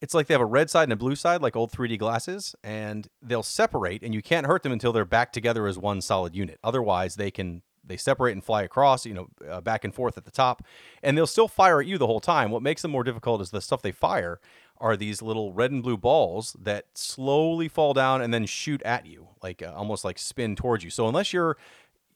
it's 0.00 0.12
like 0.12 0.26
they 0.26 0.34
have 0.34 0.40
a 0.40 0.46
red 0.46 0.68
side 0.68 0.84
and 0.84 0.92
a 0.92 0.96
blue 0.96 1.16
side, 1.16 1.40
like 1.40 1.56
old 1.56 1.72
3D 1.72 1.98
glasses, 1.98 2.54
and 2.62 3.08
they'll 3.22 3.42
separate, 3.42 4.02
and 4.02 4.12
you 4.12 4.20
can't 4.20 4.46
hurt 4.46 4.62
them 4.62 4.72
until 4.72 4.92
they're 4.92 5.04
back 5.04 5.32
together 5.32 5.66
as 5.66 5.78
one 5.78 6.00
solid 6.00 6.34
unit. 6.34 6.58
Otherwise, 6.62 7.14
they 7.14 7.30
can 7.30 7.62
they 7.86 7.96
separate 7.96 8.32
and 8.32 8.44
fly 8.44 8.62
across, 8.62 9.06
you 9.06 9.14
know, 9.14 9.28
uh, 9.48 9.60
back 9.60 9.84
and 9.84 9.94
forth 9.94 10.16
at 10.16 10.24
the 10.24 10.30
top, 10.30 10.62
and 11.02 11.16
they'll 11.16 11.26
still 11.26 11.48
fire 11.48 11.80
at 11.80 11.86
you 11.86 11.98
the 11.98 12.06
whole 12.06 12.20
time. 12.20 12.50
What 12.50 12.62
makes 12.62 12.82
them 12.82 12.90
more 12.90 13.04
difficult 13.04 13.40
is 13.40 13.50
the 13.50 13.60
stuff 13.60 13.82
they 13.82 13.92
fire 13.92 14.40
are 14.78 14.96
these 14.96 15.22
little 15.22 15.52
red 15.52 15.70
and 15.70 15.82
blue 15.82 15.96
balls 15.96 16.56
that 16.60 16.86
slowly 16.94 17.68
fall 17.68 17.94
down 17.94 18.20
and 18.20 18.34
then 18.34 18.44
shoot 18.46 18.82
at 18.82 19.06
you, 19.06 19.28
like 19.42 19.62
uh, 19.62 19.72
almost 19.74 20.04
like 20.04 20.18
spin 20.18 20.56
towards 20.56 20.82
you. 20.82 20.90
So 20.90 21.08
unless 21.08 21.32
you're 21.32 21.56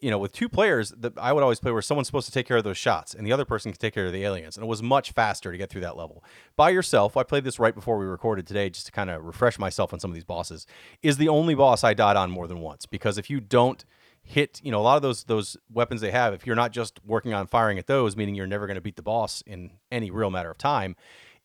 you 0.01 0.11
know, 0.11 0.19
with 0.19 0.33
two 0.33 0.49
players, 0.49 0.91
the, 0.97 1.11
I 1.17 1.33
would 1.33 1.43
always 1.43 1.59
play 1.59 1.73
where 1.73 1.83
someone's 1.83 2.07
supposed 2.07 2.27
to 2.27 2.33
take 2.33 2.47
care 2.47 2.57
of 2.57 2.65
those 2.65 2.79
shots 2.79 3.15
and 3.15 3.27
the 3.27 3.33
other 3.33 3.45
person 3.45 3.73
can 3.73 3.81
take 3.81 3.95
care 3.95 4.07
of 4.07 4.13
the 4.13 4.25
aliens. 4.25 4.57
And 4.57 4.65
it 4.65 4.69
was 4.69 4.83
much 4.83 5.13
faster 5.13 5.51
to 5.51 5.59
get 5.59 5.71
through 5.71 5.81
that 5.81 5.97
level. 5.97 6.23
By 6.57 6.71
yourself, 6.71 7.17
I 7.17 7.25
played 7.25 7.45
this 7.45 7.59
right 7.59 7.75
before 7.75 7.99
we 7.99 8.07
recorded 8.07 8.47
today 8.47 8.71
just 8.71 8.87
to 8.87 8.93
kind 8.93 9.11
of 9.11 9.25
refresh 9.25 9.59
myself 9.59 9.93
on 9.93 9.99
some 9.99 10.11
of 10.11 10.15
these 10.15 10.25
bosses, 10.25 10.67
is 11.03 11.17
the 11.17 11.29
only 11.29 11.55
boss 11.55 11.83
I 11.83 11.95
died 11.95 12.17
on 12.17 12.31
more 12.31 12.47
than 12.47 12.61
once. 12.61 12.87
Because 12.87 13.19
if 13.19 13.29
you 13.29 13.41
don't 13.41 13.85
hit, 14.29 14.61
you 14.63 14.71
know, 14.71 14.79
a 14.79 14.83
lot 14.83 14.97
of 14.97 15.03
those 15.03 15.25
those 15.25 15.57
weapons 15.73 16.01
they 16.01 16.11
have, 16.11 16.35
if 16.35 16.47
you're 16.47 16.55
not 16.55 16.71
just 16.71 17.01
working 17.05 17.33
on 17.33 17.47
firing 17.47 17.79
at 17.79 17.87
those, 17.87 18.15
meaning 18.15 18.35
you're 18.35 18.47
never 18.47 18.67
going 18.67 18.77
to 18.77 18.81
beat 18.81 18.97
the 18.97 19.03
boss 19.03 19.43
in 19.47 19.73
any 19.91 20.11
real 20.11 20.31
matter 20.31 20.51
of 20.51 20.59
time, 20.59 20.97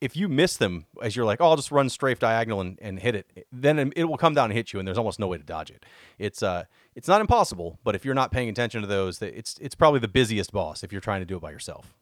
if 0.01 0.17
you 0.17 0.27
miss 0.27 0.57
them 0.57 0.85
as 1.01 1.15
you're 1.15 1.25
like, 1.25 1.39
oh, 1.39 1.45
I'll 1.45 1.55
just 1.55 1.71
run 1.71 1.87
strafe 1.89 2.19
diagonal 2.19 2.59
and, 2.59 2.77
and 2.81 2.99
hit 2.99 3.15
it, 3.15 3.47
then 3.53 3.93
it 3.95 4.03
will 4.03 4.17
come 4.17 4.33
down 4.33 4.45
and 4.45 4.53
hit 4.53 4.73
you, 4.73 4.79
and 4.79 4.87
there's 4.87 4.97
almost 4.97 5.17
no 5.17 5.27
way 5.27 5.37
to 5.37 5.43
dodge 5.43 5.71
it. 5.71 5.85
It's 6.19 6.43
uh, 6.43 6.65
it's 6.93 7.07
not 7.07 7.21
impossible, 7.21 7.79
but 7.85 7.95
if 7.95 8.03
you're 8.03 8.13
not 8.13 8.29
paying 8.29 8.49
attention 8.49 8.81
to 8.81 8.87
those, 8.87 9.19
that 9.19 9.35
it's 9.37 9.57
it's 9.59 9.75
probably 9.75 10.01
the 10.01 10.09
busiest 10.09 10.51
boss 10.51 10.83
if 10.83 10.91
you're 10.91 11.01
trying 11.01 11.21
to 11.21 11.25
do 11.25 11.37
it 11.37 11.41
by 11.41 11.51
yourself. 11.51 11.93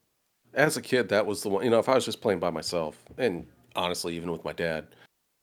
As 0.55 0.77
a 0.77 0.81
kid, 0.81 1.09
that 1.09 1.27
was 1.27 1.43
the 1.43 1.49
one. 1.49 1.63
You 1.63 1.69
know, 1.69 1.79
if 1.79 1.87
I 1.87 1.93
was 1.93 2.03
just 2.03 2.21
playing 2.21 2.39
by 2.39 2.49
myself, 2.49 2.97
and 3.19 3.45
honestly, 3.75 4.15
even 4.15 4.31
with 4.31 4.43
my 4.43 4.53
dad, 4.53 4.87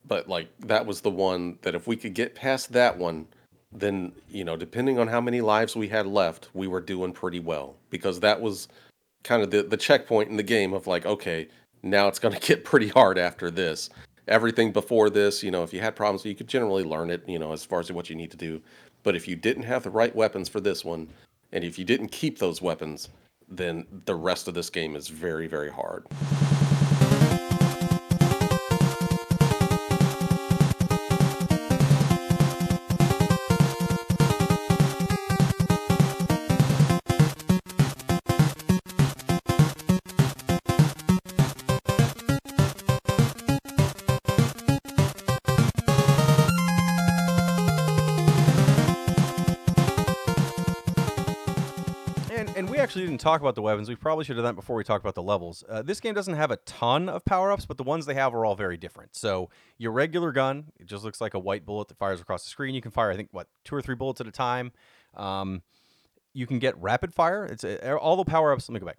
but 0.05 0.27
like 0.27 0.49
that 0.59 0.85
was 0.85 0.99
the 0.99 1.09
one 1.09 1.59
that 1.61 1.75
if 1.75 1.87
we 1.87 1.95
could 1.95 2.13
get 2.13 2.35
past 2.35 2.73
that 2.73 2.97
one, 2.97 3.27
then 3.71 4.13
you 4.29 4.43
know, 4.43 4.55
depending 4.55 4.99
on 4.99 5.07
how 5.07 5.21
many 5.21 5.41
lives 5.41 5.75
we 5.75 5.89
had 5.89 6.07
left, 6.07 6.49
we 6.53 6.67
were 6.67 6.81
doing 6.81 7.13
pretty 7.13 7.39
well 7.39 7.75
because 7.89 8.19
that 8.21 8.41
was 8.41 8.67
kind 9.23 9.43
of 9.43 9.51
the 9.51 9.63
the 9.63 9.77
checkpoint 9.77 10.29
in 10.29 10.37
the 10.37 10.43
game 10.43 10.73
of 10.73 10.87
like, 10.87 11.05
okay, 11.05 11.47
now 11.83 12.07
it's 12.07 12.19
going 12.19 12.33
to 12.39 12.47
get 12.47 12.65
pretty 12.65 12.87
hard 12.89 13.17
after 13.17 13.51
this. 13.51 13.89
Everything 14.27 14.71
before 14.71 15.09
this, 15.09 15.41
you 15.41 15.49
know, 15.49 15.63
if 15.63 15.73
you 15.73 15.81
had 15.81 15.95
problems, 15.95 16.23
you 16.23 16.35
could 16.35 16.47
generally 16.47 16.83
learn 16.83 17.09
it, 17.09 17.27
you 17.27 17.39
know, 17.39 17.51
as 17.51 17.65
far 17.65 17.79
as 17.79 17.91
what 17.91 18.09
you 18.09 18.15
need 18.15 18.29
to 18.31 18.37
do. 18.37 18.61
But 19.01 19.15
if 19.15 19.27
you 19.27 19.35
didn't 19.35 19.63
have 19.63 19.83
the 19.83 19.89
right 19.89 20.15
weapons 20.15 20.49
for 20.49 20.59
this 20.59 20.85
one, 20.85 21.09
and 21.51 21.63
if 21.63 21.79
you 21.79 21.85
didn't 21.85 22.09
keep 22.09 22.37
those 22.37 22.61
weapons, 22.61 23.09
then 23.47 23.87
the 24.05 24.13
rest 24.13 24.47
of 24.47 24.53
this 24.53 24.69
game 24.69 24.95
is 24.95 25.07
very, 25.07 25.47
very 25.47 25.71
hard. 25.71 26.05
Talk 53.19 53.41
about 53.41 53.55
the 53.55 53.61
weapons. 53.61 53.89
We 53.89 53.95
probably 53.95 54.25
should 54.25 54.35
have 54.35 54.43
done 54.43 54.55
that 54.55 54.59
before 54.59 54.75
we 54.75 54.83
talked 54.83 55.03
about 55.03 55.15
the 55.15 55.23
levels. 55.23 55.63
Uh, 55.67 55.81
this 55.81 55.99
game 55.99 56.13
doesn't 56.13 56.35
have 56.35 56.51
a 56.51 56.57
ton 56.57 57.09
of 57.09 57.23
power 57.25 57.51
ups, 57.51 57.65
but 57.65 57.77
the 57.77 57.83
ones 57.83 58.05
they 58.05 58.13
have 58.15 58.33
are 58.33 58.45
all 58.45 58.55
very 58.55 58.77
different. 58.77 59.15
So 59.15 59.49
your 59.77 59.91
regular 59.91 60.31
gun, 60.31 60.65
it 60.79 60.87
just 60.87 61.03
looks 61.03 61.21
like 61.21 61.33
a 61.33 61.39
white 61.39 61.65
bullet 61.65 61.87
that 61.89 61.97
fires 61.97 62.21
across 62.21 62.43
the 62.43 62.49
screen. 62.49 62.73
You 62.73 62.81
can 62.81 62.91
fire, 62.91 63.11
I 63.11 63.15
think, 63.15 63.29
what 63.31 63.47
two 63.63 63.75
or 63.75 63.81
three 63.81 63.95
bullets 63.95 64.21
at 64.21 64.27
a 64.27 64.31
time. 64.31 64.71
Um, 65.15 65.61
you 66.33 66.47
can 66.47 66.59
get 66.59 66.79
rapid 66.81 67.13
fire. 67.13 67.45
It's 67.45 67.63
uh, 67.63 67.97
all 67.99 68.15
the 68.15 68.25
power 68.25 68.53
ups. 68.53 68.69
Let 68.69 68.73
me 68.73 68.79
go 68.79 68.85
back 68.85 68.97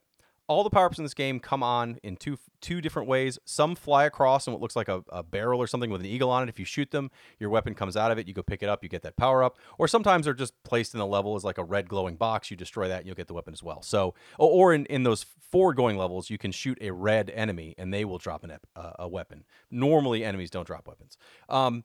all 0.50 0.64
the 0.64 0.70
power 0.70 0.86
ups 0.86 0.98
in 0.98 1.04
this 1.04 1.14
game 1.14 1.38
come 1.38 1.62
on 1.62 2.00
in 2.02 2.16
two 2.16 2.36
two 2.60 2.80
different 2.80 3.08
ways. 3.08 3.38
Some 3.44 3.76
fly 3.76 4.04
across 4.04 4.48
in 4.48 4.52
what 4.52 4.60
looks 4.60 4.74
like 4.74 4.88
a, 4.88 5.04
a, 5.08 5.22
barrel 5.22 5.62
or 5.62 5.68
something 5.68 5.90
with 5.90 6.00
an 6.00 6.08
eagle 6.08 6.28
on 6.28 6.42
it. 6.42 6.48
If 6.48 6.58
you 6.58 6.64
shoot 6.64 6.90
them, 6.90 7.12
your 7.38 7.50
weapon 7.50 7.72
comes 7.72 7.96
out 7.96 8.10
of 8.10 8.18
it. 8.18 8.26
You 8.26 8.34
go 8.34 8.42
pick 8.42 8.60
it 8.60 8.68
up, 8.68 8.82
you 8.82 8.88
get 8.88 9.02
that 9.02 9.16
power 9.16 9.44
up. 9.44 9.58
Or 9.78 9.86
sometimes 9.86 10.24
they're 10.24 10.34
just 10.34 10.60
placed 10.64 10.92
in 10.92 10.98
the 10.98 11.06
level 11.06 11.36
as 11.36 11.44
like 11.44 11.56
a 11.56 11.62
red 11.62 11.88
glowing 11.88 12.16
box. 12.16 12.50
You 12.50 12.56
destroy 12.56 12.88
that, 12.88 12.98
and 12.98 13.06
you'll 13.06 13.14
get 13.14 13.28
the 13.28 13.32
weapon 13.32 13.54
as 13.54 13.62
well. 13.62 13.80
So, 13.80 14.14
or 14.38 14.74
in, 14.74 14.86
in 14.86 15.04
those 15.04 15.24
forward 15.52 15.76
going 15.76 15.96
levels, 15.96 16.30
you 16.30 16.36
can 16.36 16.50
shoot 16.50 16.78
a 16.80 16.90
red 16.90 17.30
enemy, 17.30 17.76
and 17.78 17.94
they 17.94 18.04
will 18.04 18.18
drop 18.18 18.42
an, 18.42 18.58
uh, 18.74 18.92
a 18.98 19.06
weapon. 19.06 19.44
Normally, 19.70 20.24
enemies 20.24 20.50
don't 20.50 20.66
drop 20.66 20.88
weapons. 20.88 21.16
Um, 21.48 21.84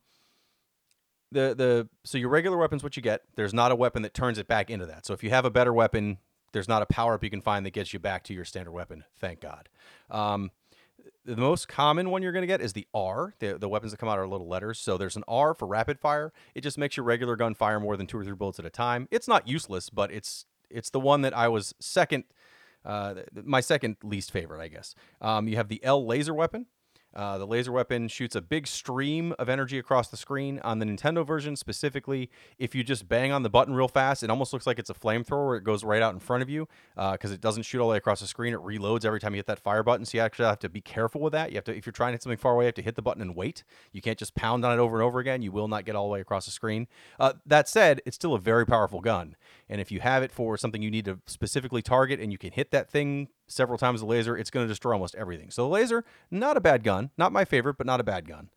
the 1.31 1.53
the 1.55 1.87
so 2.03 2.17
your 2.17 2.29
regular 2.29 2.57
weapon's 2.57 2.81
what 2.81 2.97
you 2.97 3.03
get. 3.03 3.21
There's 3.35 3.53
not 3.53 3.71
a 3.71 3.75
weapon 3.75 4.01
that 4.01 4.15
turns 4.15 4.39
it 4.39 4.47
back 4.47 4.71
into 4.71 4.87
that. 4.87 5.05
So 5.05 5.13
if 5.13 5.23
you 5.23 5.29
have 5.29 5.45
a 5.45 5.51
better 5.51 5.71
weapon, 5.71 6.17
there's 6.55 6.69
not 6.69 6.81
a 6.81 6.85
power 6.85 7.13
up 7.13 7.23
you 7.23 7.29
can 7.29 7.41
find 7.41 7.65
that 7.65 7.71
gets 7.71 7.91
you 7.91 7.99
back 7.99 8.23
to 8.23 8.33
your 8.33 8.45
standard 8.45 8.71
weapon. 8.71 9.03
Thank 9.19 9.41
God. 9.41 9.67
Um, 10.09 10.51
the 11.25 11.35
most 11.35 11.67
common 11.67 12.09
one 12.09 12.23
you're 12.23 12.31
going 12.31 12.43
to 12.43 12.47
get 12.47 12.61
is 12.61 12.71
the 12.71 12.87
R. 12.93 13.33
The, 13.39 13.57
the 13.57 13.67
weapons 13.67 13.91
that 13.91 13.97
come 13.97 14.07
out 14.07 14.17
are 14.17 14.25
little 14.25 14.47
letters. 14.47 14.79
So 14.79 14.97
there's 14.97 15.17
an 15.17 15.25
R 15.27 15.53
for 15.53 15.67
rapid 15.67 15.99
fire. 15.99 16.31
It 16.55 16.61
just 16.61 16.77
makes 16.77 16.95
your 16.95 17.03
regular 17.03 17.35
gun 17.35 17.55
fire 17.55 17.77
more 17.81 17.97
than 17.97 18.07
two 18.07 18.17
or 18.17 18.23
three 18.23 18.35
bullets 18.35 18.57
at 18.57 18.65
a 18.65 18.69
time. 18.69 19.09
It's 19.11 19.27
not 19.27 19.49
useless, 19.49 19.89
but 19.89 20.13
it's 20.13 20.45
it's 20.69 20.89
the 20.91 20.99
one 20.99 21.21
that 21.23 21.35
I 21.35 21.49
was 21.49 21.75
second, 21.79 22.23
uh, 22.85 23.15
my 23.43 23.59
second 23.59 23.97
least 24.01 24.31
favorite, 24.31 24.61
I 24.61 24.69
guess. 24.69 24.95
Um, 25.19 25.49
you 25.49 25.57
have 25.57 25.67
the 25.67 25.83
L 25.83 26.05
laser 26.07 26.33
weapon. 26.33 26.67
Uh, 27.15 27.37
the 27.37 27.47
laser 27.47 27.71
weapon 27.71 28.07
shoots 28.07 28.35
a 28.35 28.41
big 28.41 28.67
stream 28.67 29.33
of 29.39 29.47
energy 29.47 29.79
across 29.79 30.09
the 30.09 30.17
screen. 30.17 30.59
On 30.63 30.79
the 30.79 30.85
Nintendo 30.85 31.25
version 31.25 31.55
specifically, 31.55 32.29
if 32.59 32.75
you 32.75 32.83
just 32.83 33.07
bang 33.07 33.31
on 33.31 33.43
the 33.43 33.49
button 33.49 33.73
real 33.73 33.87
fast, 33.87 34.23
it 34.23 34.29
almost 34.29 34.51
looks 34.51 34.67
like 34.67 34.79
it's 34.79 34.89
a 34.89 34.93
flamethrower. 34.93 35.57
It 35.57 35.63
goes 35.63 35.83
right 35.83 36.01
out 36.01 36.13
in 36.13 36.19
front 36.19 36.43
of 36.43 36.49
you 36.49 36.67
because 36.95 37.31
uh, 37.31 37.35
it 37.35 37.41
doesn't 37.41 37.63
shoot 37.63 37.79
all 37.79 37.87
the 37.87 37.91
way 37.91 37.97
across 37.97 38.19
the 38.19 38.27
screen. 38.27 38.53
It 38.53 38.59
reloads 38.59 39.05
every 39.05 39.19
time 39.19 39.33
you 39.33 39.39
hit 39.39 39.45
that 39.47 39.59
fire 39.59 39.83
button. 39.83 40.05
So 40.05 40.17
you 40.17 40.21
actually 40.23 40.45
have 40.45 40.59
to 40.59 40.69
be 40.69 40.81
careful 40.81 41.21
with 41.21 41.33
that. 41.33 41.51
You 41.51 41.55
have 41.55 41.63
to, 41.65 41.75
if 41.75 41.85
you're 41.85 41.93
trying 41.93 42.09
to 42.09 42.13
hit 42.13 42.23
something 42.23 42.37
far 42.37 42.53
away, 42.53 42.65
you 42.65 42.67
have 42.67 42.75
to 42.75 42.81
hit 42.81 42.95
the 42.95 43.01
button 43.01 43.21
and 43.21 43.35
wait. 43.35 43.63
You 43.91 44.01
can't 44.01 44.19
just 44.19 44.35
pound 44.35 44.65
on 44.65 44.77
it 44.77 44.81
over 44.81 44.97
and 44.97 45.03
over 45.03 45.19
again. 45.19 45.41
You 45.41 45.51
will 45.51 45.67
not 45.67 45.85
get 45.85 45.95
all 45.95 46.07
the 46.07 46.13
way 46.13 46.21
across 46.21 46.45
the 46.45 46.51
screen. 46.51 46.87
Uh, 47.19 47.33
that 47.45 47.69
said, 47.69 48.01
it's 48.05 48.15
still 48.15 48.33
a 48.33 48.39
very 48.39 48.65
powerful 48.65 48.99
gun. 48.99 49.35
And 49.69 49.79
if 49.79 49.91
you 49.91 50.01
have 50.01 50.21
it 50.21 50.31
for 50.31 50.57
something 50.57 50.81
you 50.81 50.91
need 50.91 51.05
to 51.05 51.19
specifically 51.25 51.81
target 51.81 52.19
and 52.19 52.31
you 52.31 52.37
can 52.37 52.51
hit 52.51 52.71
that 52.71 52.89
thing 52.89 53.29
several 53.47 53.77
times 53.77 54.01
the 54.01 54.05
laser, 54.05 54.37
it's 54.37 54.49
going 54.49 54.65
to 54.65 54.67
destroy 54.67 54.93
almost 54.93 55.15
everything. 55.15 55.51
So 55.51 55.63
the 55.63 55.69
laser, 55.69 56.03
not 56.31 56.57
a 56.57 56.61
bad 56.61 56.83
gun, 56.83 57.11
not 57.17 57.31
my 57.31 57.45
favorite, 57.45 57.77
but 57.77 57.87
not 57.87 57.99
a 57.99 58.03
bad 58.03 58.27
gun. 58.27 58.49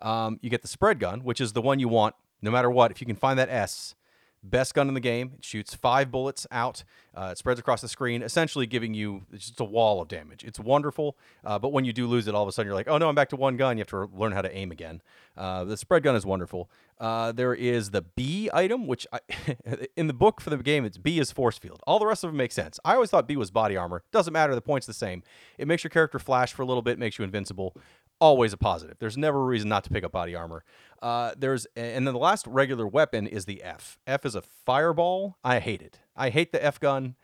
Um, 0.00 0.38
you 0.42 0.50
get 0.50 0.62
the 0.62 0.68
spread 0.68 0.98
gun, 0.98 1.22
which 1.22 1.40
is 1.40 1.52
the 1.52 1.62
one 1.62 1.78
you 1.78 1.88
want 1.88 2.14
no 2.40 2.50
matter 2.50 2.70
what. 2.70 2.90
If 2.90 3.00
you 3.00 3.06
can 3.06 3.16
find 3.16 3.38
that 3.38 3.48
S, 3.48 3.94
Best 4.42 4.74
gun 4.74 4.88
in 4.88 4.94
the 4.94 5.00
game. 5.00 5.32
It 5.38 5.44
shoots 5.44 5.74
five 5.74 6.10
bullets 6.10 6.46
out. 6.50 6.82
Uh, 7.14 7.28
it 7.32 7.38
spreads 7.38 7.60
across 7.60 7.80
the 7.80 7.88
screen, 7.88 8.22
essentially 8.22 8.66
giving 8.66 8.94
you 8.94 9.22
just 9.32 9.60
a 9.60 9.64
wall 9.64 10.00
of 10.00 10.08
damage. 10.08 10.42
It's 10.44 10.58
wonderful, 10.58 11.16
uh, 11.44 11.58
but 11.58 11.72
when 11.72 11.84
you 11.84 11.92
do 11.92 12.06
lose 12.06 12.26
it, 12.26 12.34
all 12.34 12.42
of 12.42 12.48
a 12.48 12.52
sudden 12.52 12.66
you're 12.66 12.74
like, 12.74 12.88
oh 12.88 12.98
no, 12.98 13.08
I'm 13.08 13.14
back 13.14 13.28
to 13.30 13.36
one 13.36 13.56
gun. 13.56 13.76
You 13.76 13.82
have 13.82 13.88
to 13.88 14.08
learn 14.16 14.32
how 14.32 14.42
to 14.42 14.54
aim 14.54 14.72
again. 14.72 15.02
Uh, 15.36 15.64
the 15.64 15.76
spread 15.76 16.02
gun 16.02 16.16
is 16.16 16.26
wonderful. 16.26 16.70
Uh, 16.98 17.32
there 17.32 17.52
is 17.54 17.90
the 17.90 18.02
B 18.02 18.48
item, 18.52 18.86
which 18.86 19.06
I, 19.12 19.20
in 19.96 20.06
the 20.06 20.12
book 20.12 20.40
for 20.40 20.50
the 20.50 20.56
game, 20.58 20.84
it's 20.84 20.98
B 20.98 21.18
is 21.18 21.32
force 21.32 21.58
field. 21.58 21.80
All 21.86 21.98
the 21.98 22.06
rest 22.06 22.22
of 22.24 22.30
them 22.30 22.36
make 22.36 22.52
sense. 22.52 22.78
I 22.84 22.94
always 22.94 23.10
thought 23.10 23.26
B 23.26 23.36
was 23.36 23.50
body 23.50 23.76
armor. 23.76 24.02
Doesn't 24.12 24.32
matter. 24.32 24.54
The 24.54 24.60
point's 24.60 24.86
the 24.86 24.94
same. 24.94 25.22
It 25.58 25.66
makes 25.66 25.84
your 25.84 25.90
character 25.90 26.18
flash 26.18 26.52
for 26.52 26.62
a 26.62 26.66
little 26.66 26.82
bit, 26.82 26.98
makes 26.98 27.18
you 27.18 27.24
invincible 27.24 27.74
always 28.22 28.52
a 28.52 28.56
positive. 28.56 28.96
There's 29.00 29.18
never 29.18 29.38
a 29.40 29.44
reason 29.44 29.68
not 29.68 29.84
to 29.84 29.90
pick 29.90 30.04
up 30.04 30.12
body 30.12 30.34
armor. 30.34 30.62
Uh, 31.02 31.32
there's 31.36 31.66
and 31.76 32.06
then 32.06 32.14
the 32.14 32.20
last 32.30 32.46
regular 32.46 32.86
weapon 32.86 33.26
is 33.26 33.44
the 33.44 33.62
F. 33.62 33.98
F 34.06 34.24
is 34.24 34.34
a 34.36 34.42
fireball. 34.42 35.36
I 35.42 35.58
hate 35.58 35.82
it. 35.82 35.98
I 36.16 36.30
hate 36.30 36.52
the 36.52 36.64
F 36.64 36.78
gun. 36.78 37.16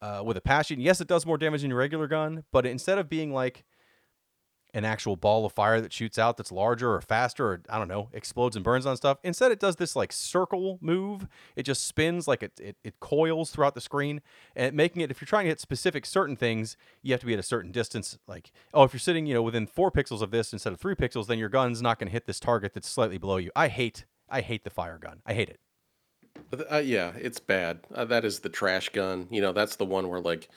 uh, 0.00 0.22
with 0.24 0.36
a 0.36 0.40
passion. 0.40 0.80
Yes, 0.80 1.00
it 1.00 1.08
does 1.08 1.24
more 1.24 1.38
damage 1.38 1.62
than 1.62 1.70
your 1.70 1.78
regular 1.78 2.06
gun, 2.06 2.44
but 2.52 2.66
instead 2.66 2.98
of 2.98 3.08
being 3.08 3.32
like 3.32 3.64
an 4.74 4.84
actual 4.84 5.14
ball 5.14 5.46
of 5.46 5.52
fire 5.52 5.80
that 5.80 5.92
shoots 5.92 6.18
out 6.18 6.36
that's 6.36 6.50
larger 6.50 6.92
or 6.92 7.00
faster 7.00 7.46
or 7.46 7.60
I 7.70 7.78
don't 7.78 7.88
know, 7.88 8.08
explodes 8.12 8.56
and 8.56 8.64
burns 8.64 8.84
on 8.84 8.96
stuff. 8.96 9.18
Instead, 9.22 9.52
it 9.52 9.60
does 9.60 9.76
this 9.76 9.94
like 9.94 10.12
circle 10.12 10.78
move. 10.82 11.28
It 11.54 11.62
just 11.62 11.86
spins 11.86 12.26
like 12.26 12.42
it, 12.42 12.52
it, 12.60 12.76
it 12.82 12.98
coils 12.98 13.52
throughout 13.52 13.74
the 13.74 13.80
screen 13.80 14.20
and 14.56 14.74
making 14.74 15.00
it, 15.00 15.12
if 15.12 15.20
you're 15.20 15.26
trying 15.26 15.44
to 15.44 15.50
hit 15.50 15.60
specific 15.60 16.04
certain 16.04 16.34
things, 16.34 16.76
you 17.02 17.12
have 17.12 17.20
to 17.20 17.26
be 17.26 17.32
at 17.32 17.38
a 17.38 17.44
certain 17.44 17.70
distance. 17.70 18.18
Like, 18.26 18.50
oh, 18.74 18.82
if 18.82 18.92
you're 18.92 19.00
sitting, 19.00 19.26
you 19.26 19.34
know, 19.34 19.42
within 19.42 19.66
four 19.66 19.92
pixels 19.92 20.22
of 20.22 20.32
this 20.32 20.52
instead 20.52 20.72
of 20.72 20.80
three 20.80 20.96
pixels, 20.96 21.28
then 21.28 21.38
your 21.38 21.48
gun's 21.48 21.80
not 21.80 22.00
going 22.00 22.08
to 22.08 22.12
hit 22.12 22.26
this 22.26 22.40
target 22.40 22.74
that's 22.74 22.88
slightly 22.88 23.16
below 23.16 23.36
you. 23.36 23.52
I 23.54 23.68
hate, 23.68 24.04
I 24.28 24.40
hate 24.40 24.64
the 24.64 24.70
fire 24.70 24.98
gun. 24.98 25.22
I 25.24 25.34
hate 25.34 25.48
it. 25.48 25.60
Uh, 26.70 26.78
yeah, 26.78 27.12
it's 27.16 27.38
bad. 27.38 27.80
Uh, 27.94 28.04
that 28.06 28.24
is 28.24 28.40
the 28.40 28.48
trash 28.48 28.88
gun. 28.88 29.28
You 29.30 29.40
know, 29.40 29.52
that's 29.52 29.76
the 29.76 29.84
one 29.84 30.08
where 30.08 30.20
like 30.20 30.48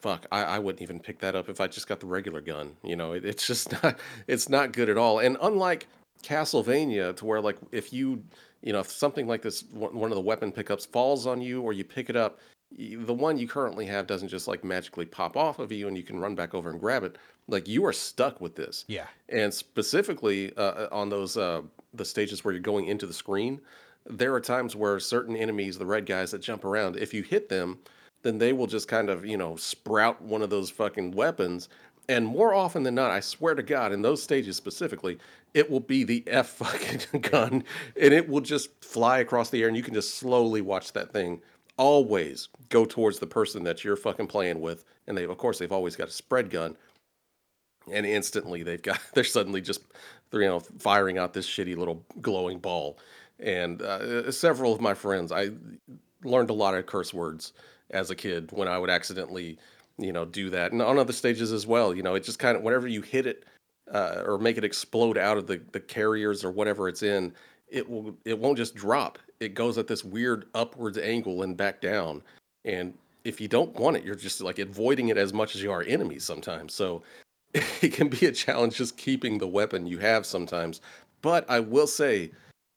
fuck 0.00 0.26
I, 0.30 0.44
I 0.44 0.58
wouldn't 0.58 0.82
even 0.82 1.00
pick 1.00 1.18
that 1.20 1.34
up 1.34 1.48
if 1.48 1.60
i 1.60 1.66
just 1.66 1.88
got 1.88 2.00
the 2.00 2.06
regular 2.06 2.40
gun 2.40 2.76
you 2.84 2.96
know? 2.96 3.12
It, 3.12 3.24
it's 3.24 3.46
just 3.46 3.72
not 3.82 3.98
it's 4.26 4.48
not 4.48 4.72
good 4.72 4.88
at 4.88 4.98
all. 4.98 5.18
And 5.18 5.36
unlike 5.40 5.86
castlevania 6.22 7.14
to 7.16 7.24
where 7.24 7.40
like 7.40 7.56
if 7.70 7.92
you 7.92 8.24
you 8.62 8.72
know 8.72 8.80
if 8.80 8.90
something 8.90 9.26
like 9.26 9.42
this 9.42 9.62
one 9.70 10.10
of 10.10 10.16
the 10.16 10.20
weapon 10.20 10.50
pickups 10.50 10.84
falls 10.84 11.26
on 11.26 11.40
you 11.40 11.62
or 11.62 11.72
you 11.72 11.84
pick 11.84 12.10
it 12.10 12.16
up 12.16 12.40
the 12.76 13.14
one 13.14 13.38
you 13.38 13.48
currently 13.48 13.86
have 13.86 14.06
doesn't 14.06 14.28
just 14.28 14.46
like 14.46 14.62
magically 14.62 15.06
pop 15.06 15.36
off 15.36 15.58
of 15.58 15.72
you 15.72 15.88
and 15.88 15.96
you 15.96 16.02
can 16.02 16.20
run 16.20 16.34
back 16.34 16.54
over 16.54 16.70
and 16.70 16.78
grab 16.78 17.02
it. 17.02 17.16
Like 17.46 17.66
you 17.66 17.86
are 17.86 17.94
stuck 17.94 18.42
with 18.42 18.56
this. 18.56 18.84
Yeah. 18.88 19.06
And 19.30 19.54
specifically 19.54 20.54
uh, 20.56 20.62
uh 20.62 20.88
on 20.92 21.08
those 21.08 21.36
uh 21.36 21.62
the 21.94 22.04
stages 22.04 22.44
where 22.44 22.52
you're 22.52 22.60
going 22.60 22.86
into 22.86 23.06
the 23.06 23.14
screen 23.14 23.60
there 24.10 24.34
are 24.34 24.40
times 24.40 24.76
where 24.76 24.98
certain 25.00 25.36
enemies 25.36 25.78
the 25.78 25.86
red 25.86 26.06
guys 26.06 26.30
that 26.30 26.40
jump 26.40 26.64
around 26.64 26.96
if 26.96 27.12
you 27.12 27.22
hit 27.22 27.48
them 27.48 27.78
then 28.28 28.38
they 28.38 28.52
will 28.52 28.66
just 28.66 28.88
kind 28.88 29.08
of, 29.08 29.24
you 29.24 29.38
know, 29.38 29.56
sprout 29.56 30.20
one 30.20 30.42
of 30.42 30.50
those 30.50 30.68
fucking 30.68 31.12
weapons. 31.12 31.70
And 32.10 32.26
more 32.26 32.52
often 32.52 32.82
than 32.82 32.94
not, 32.94 33.10
I 33.10 33.20
swear 33.20 33.54
to 33.54 33.62
God, 33.62 33.90
in 33.90 34.02
those 34.02 34.22
stages 34.22 34.54
specifically, 34.54 35.18
it 35.54 35.70
will 35.70 35.80
be 35.80 36.04
the 36.04 36.22
F 36.26 36.48
fucking 36.50 37.20
gun 37.30 37.64
and 38.00 38.12
it 38.12 38.28
will 38.28 38.42
just 38.42 38.84
fly 38.84 39.18
across 39.18 39.48
the 39.48 39.62
air 39.62 39.68
and 39.68 39.76
you 39.76 39.82
can 39.82 39.94
just 39.94 40.16
slowly 40.16 40.60
watch 40.60 40.92
that 40.92 41.10
thing 41.10 41.40
always 41.78 42.48
go 42.68 42.84
towards 42.84 43.18
the 43.18 43.26
person 43.26 43.62
that 43.64 43.82
you're 43.82 43.96
fucking 43.96 44.26
playing 44.26 44.60
with. 44.60 44.84
And 45.06 45.16
they, 45.16 45.24
of 45.24 45.38
course, 45.38 45.58
they've 45.58 45.72
always 45.72 45.96
got 45.96 46.08
a 46.08 46.12
spread 46.12 46.50
gun. 46.50 46.76
And 47.90 48.04
instantly 48.04 48.62
they've 48.62 48.82
got, 48.82 49.00
they're 49.14 49.24
suddenly 49.24 49.62
just, 49.62 49.80
you 50.34 50.40
know, 50.40 50.60
firing 50.60 51.16
out 51.16 51.32
this 51.32 51.48
shitty 51.48 51.76
little 51.76 52.04
glowing 52.20 52.58
ball. 52.58 52.98
And 53.40 53.80
uh, 53.80 54.30
several 54.32 54.74
of 54.74 54.82
my 54.82 54.92
friends, 54.92 55.32
I 55.32 55.50
learned 56.24 56.50
a 56.50 56.54
lot 56.54 56.74
of 56.74 56.84
curse 56.84 57.14
words 57.14 57.52
as 57.90 58.10
a 58.10 58.16
kid 58.16 58.50
when 58.52 58.68
I 58.68 58.78
would 58.78 58.90
accidentally, 58.90 59.58
you 59.98 60.12
know, 60.12 60.24
do 60.24 60.50
that. 60.50 60.72
And 60.72 60.82
on 60.82 60.98
other 60.98 61.12
stages 61.12 61.52
as 61.52 61.66
well, 61.66 61.94
you 61.94 62.02
know, 62.02 62.14
it 62.14 62.24
just 62.24 62.38
kind 62.38 62.56
of 62.56 62.62
whenever 62.62 62.86
you 62.86 63.02
hit 63.02 63.26
it 63.26 63.44
uh, 63.92 64.22
or 64.24 64.38
make 64.38 64.58
it 64.58 64.64
explode 64.64 65.18
out 65.18 65.38
of 65.38 65.46
the 65.46 65.60
the 65.72 65.80
carriers 65.80 66.44
or 66.44 66.50
whatever 66.50 66.88
it's 66.88 67.02
in, 67.02 67.32
it 67.68 67.88
will 67.88 68.16
it 68.24 68.38
won't 68.38 68.58
just 68.58 68.74
drop. 68.74 69.18
It 69.40 69.54
goes 69.54 69.78
at 69.78 69.86
this 69.86 70.04
weird 70.04 70.46
upwards 70.54 70.98
angle 70.98 71.42
and 71.42 71.56
back 71.56 71.80
down. 71.80 72.22
And 72.64 72.94
if 73.24 73.40
you 73.40 73.48
don't 73.48 73.74
want 73.74 73.96
it, 73.96 74.04
you're 74.04 74.14
just 74.14 74.40
like 74.40 74.58
avoiding 74.58 75.08
it 75.08 75.16
as 75.16 75.32
much 75.32 75.54
as 75.54 75.62
you 75.62 75.70
are 75.70 75.82
enemies 75.82 76.24
sometimes. 76.24 76.74
So 76.74 77.02
it 77.54 77.92
can 77.92 78.08
be 78.08 78.26
a 78.26 78.32
challenge 78.32 78.76
just 78.76 78.96
keeping 78.96 79.38
the 79.38 79.48
weapon 79.48 79.86
you 79.86 79.98
have 79.98 80.26
sometimes. 80.26 80.80
But 81.22 81.48
I 81.50 81.60
will 81.60 81.86
say, 81.86 82.30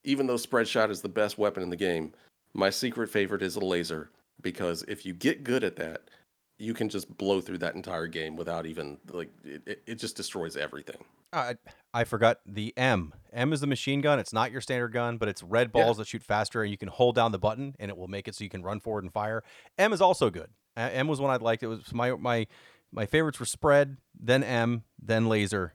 even 0.04 0.28
though 0.28 0.38
spread 0.38 0.68
shot 0.68 0.90
is 0.90 1.02
the 1.02 1.10
best 1.10 1.38
weapon 1.38 1.62
in 1.64 1.70
the 1.70 1.76
game, 1.76 2.14
my 2.54 2.70
secret 2.70 3.10
favorite 3.10 3.44
is 3.44 3.56
a 3.56 3.60
laser 3.60 4.10
because 4.42 4.84
if 4.88 5.06
you 5.06 5.14
get 5.14 5.44
good 5.44 5.64
at 5.64 5.76
that, 5.78 6.10
you 6.58 6.74
can 6.74 6.90
just 6.90 7.18
blow 7.18 7.42
through 7.42 7.58
that 7.60 7.76
entire 7.76 8.08
game 8.08 8.36
without 8.36 8.66
even 8.66 8.98
like 9.12 9.30
it, 9.44 9.82
it 9.86 9.96
just 9.96 10.16
destroys 10.16 10.56
everything. 10.56 11.04
I 11.34 11.56
I 11.94 12.04
forgot 12.04 12.40
the 12.46 12.74
M. 12.78 13.14
M 13.34 13.54
is 13.54 13.62
the 13.62 13.68
machine 13.68 14.02
gun. 14.02 14.20
It's 14.20 14.34
not 14.34 14.52
your 14.52 14.62
standard 14.62 14.90
gun, 14.94 15.18
but 15.18 15.28
it's 15.28 15.42
red 15.42 15.72
balls 15.72 15.98
yeah. 15.98 16.02
that 16.02 16.08
shoot 16.08 16.24
faster, 16.24 16.62
and 16.62 16.72
you 16.72 16.78
can 16.78 16.90
hold 16.90 17.16
down 17.16 17.32
the 17.32 17.40
button, 17.40 17.76
and 17.80 17.90
it 17.90 17.98
will 17.98 18.08
make 18.08 18.28
it 18.28 18.36
so 18.36 18.44
you 18.44 18.50
can 18.50 18.64
run 18.64 18.80
forward 18.80 19.04
and 19.04 19.14
fire. 19.14 19.44
M 19.78 19.94
is 19.94 20.02
also 20.02 20.30
good. 20.30 20.50
M 20.78 21.08
was 21.08 21.20
one 21.20 21.32
I 21.32 21.38
liked. 21.38 21.64
It 21.64 21.68
was 21.68 21.94
my 21.94 22.12
my 22.12 22.48
my 22.92 23.06
favorites 23.06 23.40
were 23.40 23.46
spread, 23.46 23.98
then 24.20 24.44
M, 24.44 24.84
then 25.02 25.28
laser, 25.28 25.74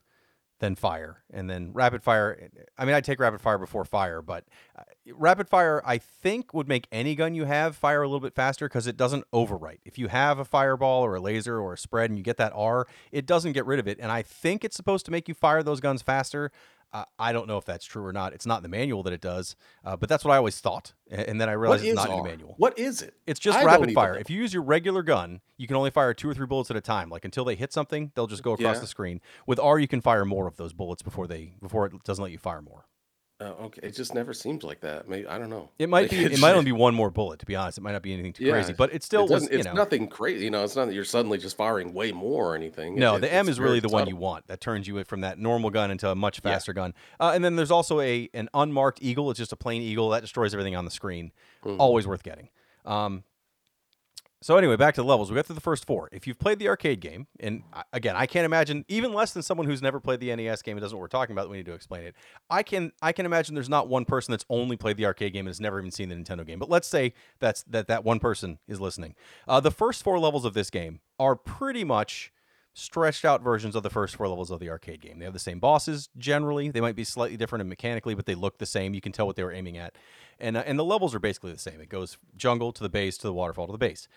then 0.59 0.75
fire, 0.75 1.23
and 1.31 1.49
then 1.49 1.71
rapid 1.73 2.03
fire. 2.03 2.49
I 2.77 2.85
mean, 2.85 2.95
I'd 2.95 3.03
take 3.03 3.19
rapid 3.19 3.41
fire 3.41 3.57
before 3.57 3.85
fire, 3.85 4.21
but 4.21 4.45
uh, 4.77 4.83
rapid 5.13 5.47
fire 5.47 5.81
I 5.85 5.97
think 5.97 6.53
would 6.53 6.67
make 6.67 6.87
any 6.91 7.15
gun 7.15 7.35
you 7.35 7.45
have 7.45 7.75
fire 7.75 8.01
a 8.01 8.07
little 8.07 8.19
bit 8.19 8.33
faster 8.33 8.67
because 8.67 8.87
it 8.87 8.97
doesn't 8.97 9.29
overwrite. 9.31 9.79
If 9.85 9.97
you 9.97 10.07
have 10.07 10.39
a 10.39 10.45
fireball 10.45 11.03
or 11.03 11.15
a 11.15 11.19
laser 11.19 11.59
or 11.59 11.73
a 11.73 11.77
spread 11.77 12.09
and 12.09 12.17
you 12.17 12.23
get 12.23 12.37
that 12.37 12.53
R, 12.55 12.87
it 13.11 13.25
doesn't 13.25 13.51
get 13.53 13.65
rid 13.65 13.79
of 13.79 13.87
it, 13.87 13.99
and 14.01 14.11
I 14.11 14.21
think 14.23 14.63
it's 14.63 14.75
supposed 14.75 15.05
to 15.05 15.11
make 15.11 15.27
you 15.27 15.33
fire 15.33 15.61
those 15.61 15.79
guns 15.79 16.01
faster. 16.01 16.51
Uh, 16.93 17.03
I 17.19 17.33
don't 17.33 17.47
know 17.47 17.57
if 17.57 17.65
that's 17.65 17.85
true 17.85 18.05
or 18.05 18.13
not. 18.13 18.33
It's 18.33 18.45
not 18.45 18.57
in 18.57 18.63
the 18.63 18.69
manual 18.69 19.03
that 19.03 19.13
it 19.13 19.19
does, 19.19 19.55
uh, 19.83 19.97
but 19.97 20.07
that's 20.07 20.23
what 20.23 20.33
I 20.33 20.37
always 20.37 20.59
thought. 20.59 20.93
And 21.09 21.39
then 21.39 21.49
I 21.49 21.51
realized 21.51 21.83
it's 21.83 21.95
not 21.95 22.09
R? 22.09 22.17
in 22.17 22.23
the 22.23 22.29
manual. 22.29 22.55
What 22.57 22.79
is 22.79 23.01
it? 23.01 23.13
It's 23.25 23.39
just 23.39 23.57
I 23.57 23.65
rapid 23.65 23.93
fire. 23.93 24.15
If 24.17 24.29
you 24.29 24.37
use 24.37 24.53
your 24.53 24.63
regular 24.63 25.03
gun, 25.03 25.41
you 25.57 25.67
can 25.67 25.75
only 25.75 25.91
fire 25.91 26.13
two 26.13 26.29
or 26.29 26.33
three 26.33 26.47
bullets 26.47 26.71
at 26.71 26.77
a 26.77 26.81
time. 26.81 27.09
Like 27.09 27.25
until 27.25 27.43
they 27.43 27.55
hit 27.55 27.73
something, 27.73 28.11
they'll 28.15 28.27
just 28.27 28.43
go 28.43 28.53
across 28.53 28.75
yeah. 28.75 28.81
the 28.81 28.87
screen. 28.87 29.19
With 29.45 29.59
R, 29.59 29.79
you 29.79 29.87
can 29.87 30.01
fire 30.01 30.23
more 30.23 30.47
of 30.47 30.55
those 30.55 30.73
bullets 30.73 31.01
before 31.01 31.27
they 31.27 31.53
before 31.61 31.85
it 31.87 32.03
doesn't 32.03 32.21
let 32.21 32.31
you 32.31 32.37
fire 32.37 32.61
more. 32.61 32.85
Oh, 33.39 33.65
okay. 33.65 33.81
It 33.83 33.95
just 33.95 34.15
never 34.15 34.33
seems 34.33 34.63
like 34.63 34.79
that. 34.79 35.07
Maybe 35.07 35.27
I 35.27 35.37
don't 35.37 35.51
know. 35.51 35.69
It 35.77 35.89
might 35.89 36.09
be. 36.09 36.25
It 36.37 36.39
might 36.39 36.53
only 36.53 36.65
be 36.65 36.71
one 36.71 36.95
more 36.95 37.11
bullet. 37.11 37.39
To 37.39 37.45
be 37.45 37.55
honest, 37.55 37.77
it 37.77 37.81
might 37.81 37.91
not 37.91 38.01
be 38.01 38.11
anything 38.11 38.33
too 38.33 38.45
yeah, 38.45 38.53
crazy. 38.53 38.73
But 38.73 38.93
it 38.93 39.03
still 39.03 39.25
it 39.25 39.29
was. 39.29 39.47
It's 39.47 39.65
know, 39.65 39.73
nothing 39.73 40.07
crazy. 40.07 40.45
You 40.45 40.51
know, 40.51 40.63
it's 40.63 40.75
not 40.75 40.85
that 40.85 40.93
you're 40.93 41.03
suddenly 41.03 41.37
just 41.37 41.55
firing 41.55 41.93
way 41.93 42.11
more 42.11 42.51
or 42.51 42.55
anything. 42.55 42.95
No, 42.95 43.15
it, 43.15 43.19
the 43.19 43.31
M 43.31 43.47
is 43.47 43.59
really 43.59 43.79
the 43.79 43.89
subtle. 43.89 44.05
one 44.05 44.07
you 44.07 44.15
want. 44.15 44.47
That 44.47 44.59
turns 44.59 44.87
you 44.87 45.03
from 45.03 45.21
that 45.21 45.37
normal 45.37 45.69
gun 45.69 45.91
into 45.91 46.09
a 46.09 46.15
much 46.15 46.39
faster 46.39 46.71
yeah. 46.71 46.75
gun. 46.75 46.93
Uh, 47.19 47.31
and 47.35 47.45
then 47.45 47.55
there's 47.55 47.71
also 47.71 47.99
a 47.99 48.27
an 48.33 48.49
unmarked 48.55 49.03
eagle. 49.03 49.29
It's 49.29 49.37
just 49.37 49.53
a 49.53 49.57
plain 49.57 49.83
eagle 49.83 50.09
that 50.09 50.21
destroys 50.21 50.53
everything 50.55 50.75
on 50.75 50.85
the 50.85 50.91
screen. 50.91 51.31
Mm-hmm. 51.63 51.79
Always 51.79 52.07
worth 52.07 52.23
getting. 52.23 52.49
Um, 52.85 53.23
so 54.41 54.55
anyway, 54.57 54.75
back 54.75 54.93
to 54.95 55.01
the 55.01 55.07
levels. 55.07 55.31
We 55.31 55.35
got 55.35 55.47
through 55.47 55.55
the 55.55 55.61
first 55.61 55.85
four. 55.85 56.09
If 56.11 56.27
you've 56.27 56.37
played 56.37 56.59
the 56.59 56.67
arcade 56.67 56.99
game, 56.99 57.27
and 57.39 57.63
again, 57.91 58.15
I 58.15 58.27
can't 58.27 58.45
imagine 58.45 58.85
even 58.87 59.11
less 59.13 59.33
than 59.33 59.41
someone 59.41 59.65
who's 59.65 59.81
never 59.81 59.99
played 59.99 60.19
the 60.19 60.35
NES 60.35 60.61
game 60.61 60.77
and 60.77 60.81
doesn't 60.81 60.95
what 60.95 61.01
we're 61.01 61.07
talking 61.07 61.33
about. 61.33 61.49
We 61.49 61.57
need 61.57 61.65
to 61.65 61.73
explain 61.73 62.03
it. 62.03 62.15
I 62.49 62.61
can 62.61 62.91
I 63.01 63.13
can 63.13 63.25
imagine 63.25 63.55
there's 63.55 63.69
not 63.69 63.87
one 63.87 64.05
person 64.05 64.31
that's 64.31 64.45
only 64.49 64.77
played 64.77 64.97
the 64.97 65.05
arcade 65.05 65.33
game 65.33 65.41
and 65.41 65.49
has 65.49 65.59
never 65.59 65.79
even 65.79 65.91
seen 65.91 66.09
the 66.09 66.15
Nintendo 66.15 66.45
game. 66.45 66.59
But 66.59 66.69
let's 66.69 66.87
say 66.87 67.13
that's 67.39 67.63
that 67.63 67.87
that 67.87 68.03
one 68.03 68.19
person 68.19 68.59
is 68.67 68.79
listening. 68.79 69.15
Uh, 69.47 69.59
the 69.59 69.71
first 69.71 70.03
four 70.03 70.19
levels 70.19 70.45
of 70.45 70.53
this 70.53 70.69
game 70.69 70.99
are 71.19 71.35
pretty 71.35 71.83
much 71.83 72.31
stretched 72.77 73.25
out 73.25 73.41
versions 73.41 73.75
of 73.75 73.81
the 73.81 73.89
first 73.89 74.15
four 74.15 74.27
levels 74.27 74.51
of 74.51 74.59
the 74.59 74.69
arcade 74.69 75.01
game. 75.01 75.17
They 75.17 75.25
have 75.25 75.33
the 75.33 75.39
same 75.39 75.59
bosses 75.59 76.09
generally. 76.15 76.69
They 76.69 76.81
might 76.81 76.95
be 76.95 77.03
slightly 77.03 77.35
different 77.35 77.61
and 77.61 77.69
mechanically, 77.69 78.13
but 78.13 78.27
they 78.27 78.35
look 78.35 78.59
the 78.59 78.67
same. 78.67 78.93
You 78.93 79.01
can 79.01 79.11
tell 79.11 79.25
what 79.25 79.35
they 79.35 79.43
were 79.43 79.51
aiming 79.51 79.77
at, 79.77 79.95
and 80.39 80.55
uh, 80.55 80.63
and 80.65 80.77
the 80.77 80.85
levels 80.85 81.15
are 81.15 81.19
basically 81.19 81.51
the 81.51 81.59
same. 81.59 81.81
It 81.81 81.89
goes 81.89 82.17
jungle 82.35 82.71
to 82.71 82.83
the 82.83 82.89
base 82.89 83.17
to 83.17 83.27
the 83.27 83.33
waterfall 83.33 83.65
to 83.65 83.71
the 83.71 83.77
base. 83.77 84.07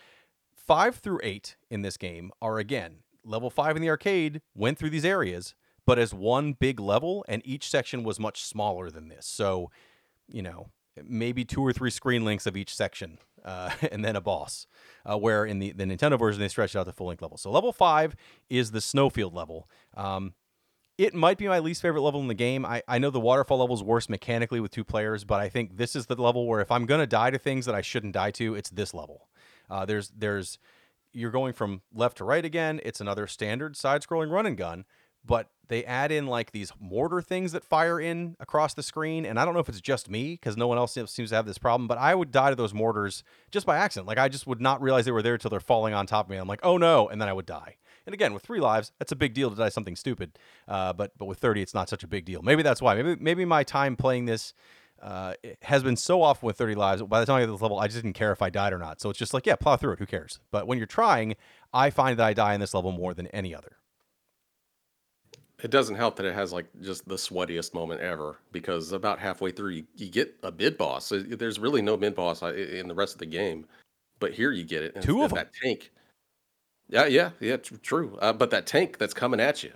Five 0.53 0.97
through 0.97 1.19
eight 1.23 1.55
in 1.69 1.81
this 1.81 1.97
game 1.97 2.31
are 2.41 2.59
again 2.59 2.97
level 3.25 3.49
five 3.49 3.75
in 3.75 3.81
the 3.81 3.89
arcade 3.89 4.41
went 4.55 4.77
through 4.77 4.91
these 4.91 5.05
areas, 5.05 5.55
but 5.85 5.97
as 5.97 6.13
one 6.13 6.53
big 6.53 6.79
level, 6.79 7.25
and 7.27 7.41
each 7.45 7.69
section 7.69 8.03
was 8.03 8.19
much 8.19 8.43
smaller 8.43 8.89
than 8.89 9.09
this. 9.09 9.25
So, 9.25 9.71
you 10.27 10.41
know, 10.41 10.69
maybe 11.03 11.45
two 11.45 11.61
or 11.61 11.73
three 11.73 11.89
screen 11.89 12.23
links 12.23 12.45
of 12.45 12.55
each 12.55 12.75
section, 12.75 13.17
uh, 13.43 13.71
and 13.91 14.03
then 14.03 14.15
a 14.15 14.21
boss. 14.21 14.67
Uh, 15.03 15.17
where 15.17 15.45
in 15.45 15.59
the, 15.59 15.71
the 15.71 15.83
Nintendo 15.83 16.17
version 16.17 16.39
they 16.39 16.47
stretched 16.47 16.75
out 16.75 16.85
to 16.85 16.93
full 16.93 17.07
length 17.07 17.21
level. 17.21 17.37
So 17.37 17.49
level 17.51 17.73
five 17.73 18.15
is 18.49 18.71
the 18.71 18.81
snowfield 18.81 19.33
level. 19.33 19.67
Um, 19.97 20.33
it 20.97 21.15
might 21.15 21.39
be 21.39 21.47
my 21.47 21.57
least 21.57 21.81
favorite 21.81 22.01
level 22.01 22.21
in 22.21 22.27
the 22.27 22.35
game. 22.35 22.65
I, 22.65 22.83
I 22.87 22.99
know 22.99 23.09
the 23.09 23.19
waterfall 23.19 23.57
level 23.57 23.75
is 23.75 23.81
worse 23.81 24.07
mechanically 24.09 24.59
with 24.59 24.71
two 24.71 24.83
players, 24.83 25.23
but 25.23 25.39
I 25.39 25.49
think 25.49 25.77
this 25.77 25.95
is 25.95 26.05
the 26.05 26.15
level 26.15 26.45
where 26.45 26.61
if 26.61 26.71
I'm 26.71 26.85
gonna 26.85 27.07
die 27.07 27.31
to 27.31 27.39
things 27.39 27.65
that 27.65 27.73
I 27.73 27.81
shouldn't 27.81 28.13
die 28.13 28.29
to, 28.31 28.53
it's 28.53 28.69
this 28.69 28.93
level. 28.93 29.27
Uh, 29.69 29.85
there's 29.85 30.09
there's 30.09 30.59
you're 31.13 31.31
going 31.31 31.53
from 31.53 31.81
left 31.93 32.17
to 32.17 32.23
right 32.23 32.45
again. 32.45 32.79
It's 32.83 33.01
another 33.01 33.27
standard 33.27 33.75
side-scrolling 33.75 34.31
run 34.31 34.45
and 34.45 34.57
gun, 34.57 34.85
but 35.25 35.49
they 35.67 35.85
add 35.85 36.11
in 36.11 36.27
like 36.27 36.51
these 36.51 36.73
mortar 36.79 37.21
things 37.21 37.53
that 37.53 37.63
fire 37.63 37.99
in 37.99 38.35
across 38.39 38.73
the 38.73 38.83
screen. 38.83 39.25
And 39.25 39.39
I 39.39 39.45
don't 39.45 39.53
know 39.53 39.61
if 39.61 39.69
it's 39.69 39.79
just 39.79 40.09
me 40.09 40.33
because 40.33 40.57
no 40.57 40.67
one 40.67 40.77
else 40.77 40.93
seems 40.93 41.29
to 41.29 41.35
have 41.35 41.45
this 41.45 41.57
problem, 41.57 41.87
but 41.87 41.97
I 41.97 42.13
would 42.13 42.31
die 42.31 42.49
to 42.49 42.55
those 42.57 42.73
mortars 42.73 43.23
just 43.51 43.65
by 43.65 43.77
accident. 43.77 44.07
Like 44.07 44.17
I 44.17 44.27
just 44.27 44.45
would 44.47 44.59
not 44.59 44.81
realize 44.81 45.05
they 45.05 45.11
were 45.11 45.21
there 45.21 45.35
until 45.35 45.49
they're 45.49 45.61
falling 45.61 45.93
on 45.93 46.07
top 46.07 46.25
of 46.25 46.29
me. 46.29 46.37
I'm 46.37 46.47
like, 46.47 46.59
oh 46.63 46.77
no, 46.77 47.07
and 47.07 47.21
then 47.21 47.29
I 47.29 47.33
would 47.33 47.45
die. 47.45 47.77
And 48.05 48.13
again, 48.13 48.33
with 48.33 48.43
three 48.43 48.59
lives, 48.59 48.91
that's 48.99 49.11
a 49.11 49.15
big 49.15 49.33
deal 49.33 49.49
to 49.49 49.55
die 49.55 49.69
something 49.69 49.95
stupid. 49.95 50.37
Uh, 50.67 50.91
but 50.91 51.17
but 51.17 51.25
with 51.25 51.39
30, 51.39 51.61
it's 51.61 51.73
not 51.73 51.87
such 51.87 52.03
a 52.03 52.07
big 52.07 52.25
deal. 52.25 52.41
Maybe 52.41 52.63
that's 52.63 52.81
why. 52.81 52.95
Maybe 52.95 53.15
maybe 53.21 53.45
my 53.45 53.63
time 53.63 53.95
playing 53.95 54.25
this 54.25 54.53
uh, 55.01 55.33
has 55.61 55.83
been 55.83 55.95
so 55.95 56.21
often 56.21 56.45
with 56.47 56.57
30 56.57 56.75
lives. 56.75 57.01
By 57.01 57.19
the 57.19 57.25
time 57.25 57.37
I 57.37 57.39
get 57.39 57.45
to 57.47 57.53
this 57.53 57.61
level, 57.61 57.79
I 57.79 57.87
just 57.87 58.01
didn't 58.01 58.13
care 58.13 58.31
if 58.31 58.41
I 58.41 58.49
died 58.49 58.73
or 58.73 58.77
not. 58.77 59.01
So 59.01 59.09
it's 59.09 59.19
just 59.19 59.33
like, 59.33 59.45
yeah, 59.45 59.55
plow 59.55 59.75
through 59.75 59.93
it. 59.93 59.99
Who 59.99 60.05
cares? 60.05 60.39
But 60.51 60.67
when 60.67 60.77
you're 60.77 60.87
trying, 60.87 61.35
I 61.73 61.89
find 61.89 62.19
that 62.19 62.25
I 62.25 62.33
die 62.33 62.53
in 62.53 62.59
this 62.59 62.73
level 62.73 62.91
more 62.91 63.13
than 63.13 63.27
any 63.27 63.55
other. 63.55 63.77
It 65.63 65.69
doesn't 65.69 65.95
help 65.95 66.15
that 66.15 66.25
it 66.25 66.33
has 66.33 66.51
like 66.51 66.65
just 66.81 67.07
the 67.07 67.15
sweatiest 67.15 67.73
moment 67.73 68.01
ever 68.01 68.37
because 68.51 68.93
about 68.93 69.19
halfway 69.19 69.51
through, 69.51 69.69
you, 69.69 69.83
you 69.95 70.09
get 70.09 70.35
a 70.43 70.51
mid 70.51 70.77
boss. 70.77 71.11
There's 71.15 71.59
really 71.59 71.81
no 71.81 71.95
mid 71.95 72.15
boss 72.15 72.41
uh, 72.41 72.53
in 72.53 72.87
the 72.87 72.95
rest 72.95 73.13
of 73.13 73.19
the 73.19 73.27
game, 73.27 73.65
but 74.19 74.33
here 74.33 74.51
you 74.51 74.63
get 74.63 74.81
it. 74.81 74.95
And, 74.95 75.03
Two 75.03 75.23
of 75.23 75.31
and 75.31 75.37
that 75.37 75.51
tank. 75.53 75.91
Yeah, 76.89 77.05
yeah, 77.05 77.29
yeah, 77.39 77.57
tr- 77.57 77.75
true. 77.75 78.17
Uh, 78.21 78.33
but 78.33 78.49
that 78.49 78.65
tank 78.65 78.97
that's 78.97 79.13
coming 79.13 79.39
at 79.39 79.63
you, 79.63 79.71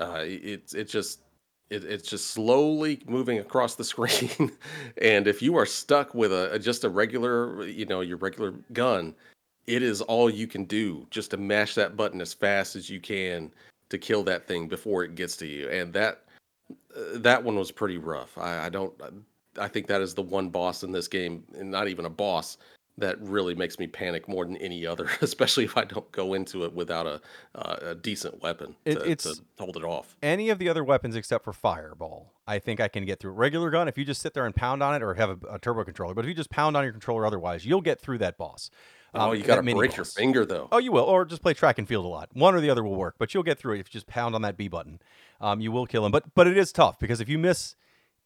uh, 0.00 0.24
it 0.24 0.72
it 0.74 0.88
just 0.88 1.20
it, 1.70 1.84
it's 1.84 2.08
just 2.08 2.32
slowly 2.32 3.00
moving 3.06 3.38
across 3.38 3.76
the 3.76 3.84
screen. 3.92 4.50
and 5.00 5.28
if 5.28 5.40
you 5.40 5.56
are 5.56 5.66
stuck 5.66 6.12
with 6.12 6.32
a, 6.32 6.54
a 6.54 6.58
just 6.58 6.82
a 6.82 6.88
regular, 6.88 7.64
you 7.66 7.86
know, 7.86 8.00
your 8.00 8.16
regular 8.16 8.52
gun, 8.72 9.14
it 9.68 9.82
is 9.84 10.00
all 10.02 10.28
you 10.28 10.48
can 10.48 10.64
do 10.64 11.06
just 11.10 11.30
to 11.30 11.36
mash 11.36 11.76
that 11.76 11.96
button 11.96 12.20
as 12.20 12.34
fast 12.34 12.74
as 12.74 12.90
you 12.90 13.00
can 13.00 13.52
to 13.90 13.98
kill 13.98 14.22
that 14.24 14.46
thing 14.46 14.68
before 14.68 15.04
it 15.04 15.14
gets 15.14 15.36
to 15.38 15.46
you. 15.46 15.68
And 15.68 15.92
that 15.92 16.24
uh, 16.96 17.18
that 17.18 17.42
one 17.42 17.56
was 17.56 17.70
pretty 17.70 17.98
rough. 17.98 18.36
I, 18.38 18.66
I 18.66 18.68
don't. 18.68 18.94
I 19.58 19.68
think 19.68 19.86
that 19.88 20.00
is 20.00 20.14
the 20.14 20.22
one 20.22 20.50
boss 20.50 20.82
in 20.82 20.92
this 20.92 21.08
game, 21.08 21.44
and 21.56 21.70
not 21.70 21.88
even 21.88 22.04
a 22.04 22.10
boss 22.10 22.58
that 22.98 23.20
really 23.20 23.54
makes 23.54 23.78
me 23.78 23.86
panic 23.86 24.28
more 24.28 24.44
than 24.44 24.56
any 24.56 24.84
other, 24.84 25.08
especially 25.20 25.64
if 25.64 25.76
I 25.76 25.84
don't 25.84 26.10
go 26.12 26.34
into 26.34 26.64
it 26.64 26.72
without 26.72 27.06
a, 27.06 27.20
uh, 27.54 27.76
a 27.82 27.94
decent 27.94 28.42
weapon 28.42 28.74
to, 28.84 29.14
to 29.14 29.34
hold 29.58 29.76
it 29.76 29.84
off. 29.84 30.16
Any 30.22 30.50
of 30.50 30.58
the 30.58 30.68
other 30.68 30.84
weapons 30.84 31.16
except 31.16 31.44
for 31.44 31.52
fireball, 31.52 32.32
I 32.46 32.58
think 32.58 32.80
I 32.80 32.88
can 32.88 33.04
get 33.04 33.20
through. 33.20 33.32
Regular 33.32 33.70
gun, 33.70 33.88
if 33.88 33.96
you 33.96 34.04
just 34.04 34.20
sit 34.20 34.34
there 34.34 34.46
and 34.46 34.54
pound 34.54 34.82
on 34.82 34.94
it, 34.94 35.02
or 35.02 35.14
have 35.14 35.30
a, 35.30 35.54
a 35.54 35.58
turbo 35.58 35.84
controller, 35.84 36.14
but 36.14 36.24
if 36.24 36.28
you 36.28 36.34
just 36.34 36.50
pound 36.50 36.76
on 36.76 36.82
your 36.82 36.92
controller, 36.92 37.24
otherwise, 37.24 37.64
you'll 37.64 37.80
get 37.80 38.00
through 38.00 38.18
that 38.18 38.36
boss. 38.36 38.70
Oh, 39.14 39.30
Um, 39.30 39.36
you 39.36 39.42
got 39.42 39.56
to 39.56 39.74
break 39.74 39.96
your 39.96 40.04
finger 40.04 40.44
though. 40.44 40.68
Oh, 40.70 40.78
you 40.78 40.92
will, 40.92 41.04
or 41.04 41.24
just 41.24 41.42
play 41.42 41.54
track 41.54 41.78
and 41.78 41.88
field 41.88 42.04
a 42.04 42.08
lot. 42.08 42.28
One 42.34 42.54
or 42.54 42.60
the 42.60 42.70
other 42.70 42.84
will 42.84 42.94
work, 42.96 43.14
but 43.18 43.32
you'll 43.32 43.42
get 43.42 43.58
through 43.58 43.74
it 43.76 43.80
if 43.80 43.88
you 43.88 43.92
just 43.92 44.06
pound 44.06 44.34
on 44.34 44.42
that 44.42 44.56
B 44.56 44.68
button. 44.68 45.00
Um, 45.40 45.60
you 45.60 45.72
will 45.72 45.86
kill 45.86 46.04
him, 46.04 46.12
but 46.12 46.34
but 46.34 46.46
it 46.46 46.56
is 46.58 46.72
tough 46.72 46.98
because 46.98 47.20
if 47.20 47.28
you 47.28 47.38
miss, 47.38 47.74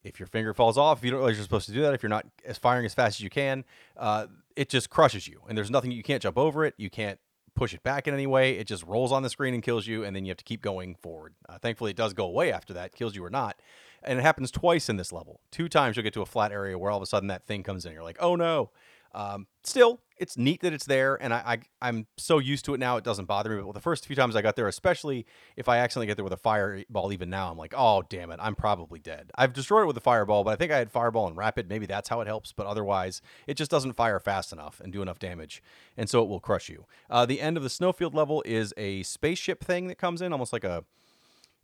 if 0.03 0.19
your 0.19 0.27
finger 0.27 0.53
falls 0.53 0.77
off, 0.77 0.99
if 0.99 1.05
you 1.05 1.11
don't 1.11 1.19
realize 1.19 1.37
you're 1.37 1.43
supposed 1.43 1.67
to 1.67 1.73
do 1.73 1.81
that, 1.83 1.93
if 1.93 2.03
you're 2.03 2.09
not 2.09 2.25
as 2.45 2.57
firing 2.57 2.85
as 2.85 2.93
fast 2.93 3.17
as 3.19 3.21
you 3.21 3.29
can, 3.29 3.63
uh, 3.97 4.27
it 4.55 4.69
just 4.69 4.89
crushes 4.89 5.27
you, 5.27 5.41
and 5.47 5.57
there's 5.57 5.71
nothing 5.71 5.91
you 5.91 6.03
can't 6.03 6.21
jump 6.21 6.37
over 6.37 6.65
it. 6.65 6.73
You 6.77 6.89
can't 6.89 7.19
push 7.55 7.73
it 7.73 7.83
back 7.83 8.07
in 8.07 8.13
any 8.13 8.25
way. 8.27 8.57
It 8.57 8.65
just 8.65 8.83
rolls 8.83 9.11
on 9.11 9.21
the 9.23 9.29
screen 9.29 9.53
and 9.53 9.61
kills 9.61 9.85
you, 9.87 10.03
and 10.03 10.15
then 10.15 10.25
you 10.25 10.31
have 10.31 10.37
to 10.37 10.43
keep 10.43 10.61
going 10.61 10.95
forward. 10.95 11.35
Uh, 11.47 11.59
thankfully, 11.59 11.91
it 11.91 11.97
does 11.97 12.13
go 12.13 12.25
away 12.25 12.51
after 12.51 12.73
that, 12.73 12.95
kills 12.95 13.15
you 13.15 13.23
or 13.23 13.29
not. 13.29 13.59
And 14.01 14.19
it 14.19 14.23
happens 14.23 14.51
twice 14.51 14.89
in 14.89 14.97
this 14.97 15.13
level. 15.13 15.39
Two 15.51 15.69
times 15.69 15.95
you'll 15.95 16.03
get 16.03 16.13
to 16.15 16.21
a 16.21 16.25
flat 16.25 16.51
area 16.51 16.77
where 16.77 16.91
all 16.91 16.97
of 16.97 17.03
a 17.03 17.05
sudden 17.05 17.27
that 17.27 17.45
thing 17.45 17.63
comes 17.63 17.85
in. 17.85 17.93
You're 17.93 18.03
like, 18.03 18.17
oh 18.19 18.35
no. 18.35 18.71
Um, 19.13 19.45
still, 19.63 20.01
it's 20.23 20.37
neat 20.37 20.61
that 20.61 20.71
it's 20.71 20.85
there, 20.85 21.21
and 21.21 21.33
I, 21.33 21.43
I 21.81 21.87
I'm 21.87 22.07
so 22.17 22.39
used 22.39 22.63
to 22.65 22.73
it 22.73 22.79
now 22.79 22.95
it 22.95 23.03
doesn't 23.03 23.25
bother 23.25 23.49
me. 23.49 23.61
But 23.61 23.73
the 23.73 23.81
first 23.81 24.07
few 24.07 24.15
times 24.15 24.35
I 24.35 24.41
got 24.41 24.55
there, 24.55 24.67
especially 24.69 25.25
if 25.57 25.67
I 25.67 25.77
accidentally 25.79 26.07
get 26.07 26.15
there 26.15 26.23
with 26.23 26.33
a 26.33 26.37
fireball, 26.37 27.11
even 27.11 27.29
now 27.29 27.51
I'm 27.51 27.57
like, 27.57 27.73
oh 27.77 28.03
damn 28.07 28.31
it, 28.31 28.39
I'm 28.41 28.55
probably 28.55 28.99
dead. 28.99 29.31
I've 29.35 29.51
destroyed 29.51 29.83
it 29.83 29.87
with 29.87 29.97
a 29.97 30.01
fireball, 30.01 30.45
but 30.45 30.51
I 30.51 30.55
think 30.55 30.71
I 30.71 30.77
had 30.77 30.91
fireball 30.91 31.27
and 31.27 31.35
rapid. 31.35 31.69
Maybe 31.69 31.85
that's 31.85 32.09
how 32.09 32.21
it 32.21 32.27
helps, 32.27 32.53
but 32.53 32.65
otherwise 32.65 33.21
it 33.45 33.55
just 33.55 33.69
doesn't 33.69 33.93
fire 33.93 34.19
fast 34.19 34.53
enough 34.53 34.79
and 34.79 34.93
do 34.93 35.01
enough 35.01 35.19
damage, 35.19 35.61
and 35.97 36.09
so 36.09 36.23
it 36.23 36.29
will 36.29 36.39
crush 36.39 36.69
you. 36.69 36.85
Uh, 37.09 37.25
the 37.25 37.41
end 37.41 37.57
of 37.57 37.63
the 37.63 37.69
snowfield 37.69 38.15
level 38.15 38.41
is 38.45 38.73
a 38.77 39.03
spaceship 39.03 39.63
thing 39.63 39.87
that 39.87 39.97
comes 39.97 40.21
in, 40.21 40.31
almost 40.31 40.53
like 40.53 40.63
a 40.63 40.85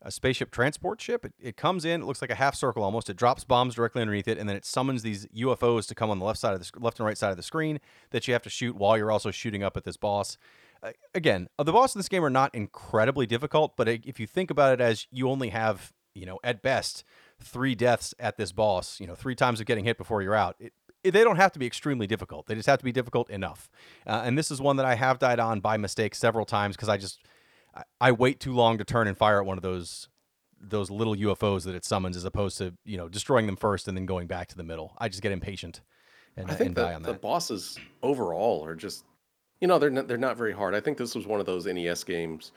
a 0.01 0.11
spaceship 0.11 0.51
transport 0.51 1.01
ship. 1.01 1.25
It, 1.25 1.33
it 1.39 1.57
comes 1.57 1.83
in, 1.85 2.01
it 2.01 2.05
looks 2.05 2.21
like 2.21 2.29
a 2.31 2.35
half 2.35 2.55
circle 2.55 2.83
almost. 2.83 3.09
It 3.09 3.17
drops 3.17 3.43
bombs 3.43 3.75
directly 3.75 4.01
underneath 4.01 4.27
it, 4.27 4.37
and 4.37 4.47
then 4.47 4.55
it 4.55 4.65
summons 4.65 5.01
these 5.03 5.25
UFOs 5.27 5.87
to 5.87 5.95
come 5.95 6.09
on 6.09 6.19
the 6.19 6.25
left 6.25 6.39
side 6.39 6.53
of 6.53 6.59
the 6.59 6.65
sc- 6.65 6.79
left 6.79 6.99
and 6.99 7.05
right 7.05 7.17
side 7.17 7.31
of 7.31 7.37
the 7.37 7.43
screen 7.43 7.79
that 8.11 8.27
you 8.27 8.33
have 8.33 8.43
to 8.43 8.49
shoot 8.49 8.75
while 8.75 8.97
you're 8.97 9.11
also 9.11 9.31
shooting 9.31 9.63
up 9.63 9.75
at 9.75 9.83
this 9.83 9.97
boss. 9.97 10.37
Uh, 10.81 10.91
again, 11.13 11.49
uh, 11.59 11.63
the 11.63 11.73
boss 11.73 11.93
in 11.93 11.99
this 11.99 12.07
game 12.07 12.23
are 12.23 12.29
not 12.29 12.53
incredibly 12.55 13.25
difficult, 13.25 13.75
but 13.75 13.89
if 13.89 14.19
you 14.19 14.25
think 14.27 14.49
about 14.49 14.73
it 14.73 14.79
as 14.81 15.07
you 15.11 15.29
only 15.29 15.49
have, 15.49 15.91
you 16.15 16.25
know, 16.25 16.39
at 16.43 16.61
best 16.61 17.03
three 17.41 17.75
deaths 17.75 18.13
at 18.19 18.37
this 18.37 18.51
boss, 18.53 18.99
you 18.99 19.07
know, 19.07 19.15
three 19.15 19.35
times 19.35 19.59
of 19.59 19.65
getting 19.65 19.83
hit 19.85 19.97
before 19.97 20.21
you're 20.21 20.35
out. 20.35 20.55
It, 20.59 20.73
it- 21.03 21.11
they 21.11 21.23
don't 21.23 21.37
have 21.37 21.51
to 21.53 21.59
be 21.59 21.65
extremely 21.65 22.07
difficult. 22.07 22.45
They 22.47 22.55
just 22.55 22.67
have 22.67 22.79
to 22.79 22.83
be 22.85 22.91
difficult 22.91 23.29
enough. 23.29 23.69
Uh, 24.05 24.21
and 24.25 24.37
this 24.37 24.51
is 24.51 24.59
one 24.61 24.75
that 24.77 24.85
I 24.85 24.95
have 24.95 25.17
died 25.17 25.39
on 25.39 25.59
by 25.61 25.77
mistake 25.77 26.13
several 26.13 26.45
times 26.45 26.75
because 26.75 26.89
I 26.89 26.97
just 26.97 27.21
I, 27.75 27.83
I 28.01 28.11
wait 28.11 28.39
too 28.39 28.53
long 28.53 28.77
to 28.77 28.83
turn 28.83 29.07
and 29.07 29.17
fire 29.17 29.39
at 29.39 29.45
one 29.45 29.57
of 29.57 29.63
those 29.63 30.09
those 30.61 30.91
little 30.91 31.15
UFOs 31.15 31.63
that 31.63 31.75
it 31.75 31.85
summons, 31.85 32.17
as 32.17 32.25
opposed 32.25 32.57
to 32.57 32.73
you 32.85 32.97
know 32.97 33.09
destroying 33.09 33.45
them 33.45 33.55
first 33.55 33.87
and 33.87 33.97
then 33.97 34.05
going 34.05 34.27
back 34.27 34.47
to 34.49 34.57
the 34.57 34.63
middle. 34.63 34.93
I 34.97 35.09
just 35.09 35.21
get 35.21 35.31
impatient 35.31 35.81
and, 36.37 36.49
I 36.49 36.53
uh, 36.53 36.57
think 36.57 36.67
and 36.67 36.75
die 36.75 36.93
on 36.93 37.01
that 37.03 37.09
on 37.09 37.13
the 37.15 37.19
bosses 37.19 37.77
overall 38.03 38.63
are 38.65 38.75
just, 38.75 39.03
you 39.61 39.67
know, 39.67 39.79
they're 39.79 39.89
not, 39.89 40.07
they're 40.07 40.17
not 40.17 40.37
very 40.37 40.53
hard. 40.53 40.75
I 40.75 40.79
think 40.79 40.97
this 40.97 41.15
was 41.15 41.27
one 41.27 41.39
of 41.39 41.45
those 41.45 41.65
NES 41.65 42.03
games, 42.03 42.51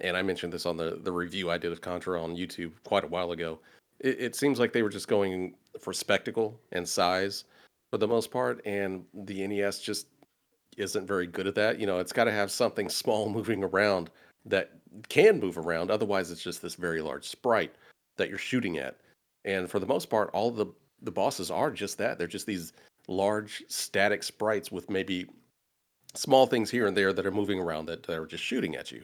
and 0.00 0.16
I 0.16 0.22
mentioned 0.22 0.52
this 0.52 0.66
on 0.66 0.76
the 0.76 0.98
the 1.02 1.12
review 1.12 1.50
I 1.50 1.58
did 1.58 1.72
of 1.72 1.80
Contra 1.80 2.22
on 2.22 2.36
YouTube 2.36 2.72
quite 2.84 3.04
a 3.04 3.08
while 3.08 3.32
ago. 3.32 3.58
It, 4.00 4.20
it 4.20 4.36
seems 4.36 4.58
like 4.58 4.72
they 4.72 4.82
were 4.82 4.90
just 4.90 5.08
going 5.08 5.54
for 5.80 5.92
spectacle 5.92 6.60
and 6.72 6.86
size 6.86 7.44
for 7.90 7.98
the 7.98 8.08
most 8.08 8.30
part, 8.30 8.60
and 8.66 9.04
the 9.14 9.46
NES 9.46 9.80
just 9.80 10.08
isn't 10.76 11.06
very 11.06 11.26
good 11.26 11.46
at 11.46 11.54
that. 11.54 11.80
You 11.80 11.86
know, 11.86 11.98
it's 11.98 12.12
got 12.12 12.24
to 12.24 12.32
have 12.32 12.50
something 12.50 12.88
small 12.90 13.28
moving 13.28 13.64
around 13.64 14.10
that 14.46 14.72
can 15.08 15.40
move 15.40 15.58
around. 15.58 15.90
Otherwise, 15.90 16.30
it's 16.30 16.42
just 16.42 16.62
this 16.62 16.74
very 16.74 17.02
large 17.02 17.24
sprite 17.24 17.74
that 18.16 18.28
you're 18.28 18.38
shooting 18.38 18.78
at. 18.78 18.96
And 19.44 19.70
for 19.70 19.78
the 19.78 19.86
most 19.86 20.10
part, 20.10 20.30
all 20.32 20.50
the 20.50 20.66
the 21.02 21.10
bosses 21.10 21.50
are 21.50 21.70
just 21.70 21.98
that. 21.98 22.18
They're 22.18 22.26
just 22.26 22.46
these 22.46 22.72
large 23.06 23.62
static 23.68 24.22
sprites 24.22 24.72
with 24.72 24.90
maybe 24.90 25.26
small 26.14 26.46
things 26.46 26.70
here 26.70 26.86
and 26.86 26.96
there 26.96 27.12
that 27.12 27.26
are 27.26 27.30
moving 27.30 27.60
around 27.60 27.86
that, 27.86 28.08
are 28.08 28.26
just 28.26 28.42
shooting 28.42 28.76
at 28.76 28.90
you. 28.90 29.02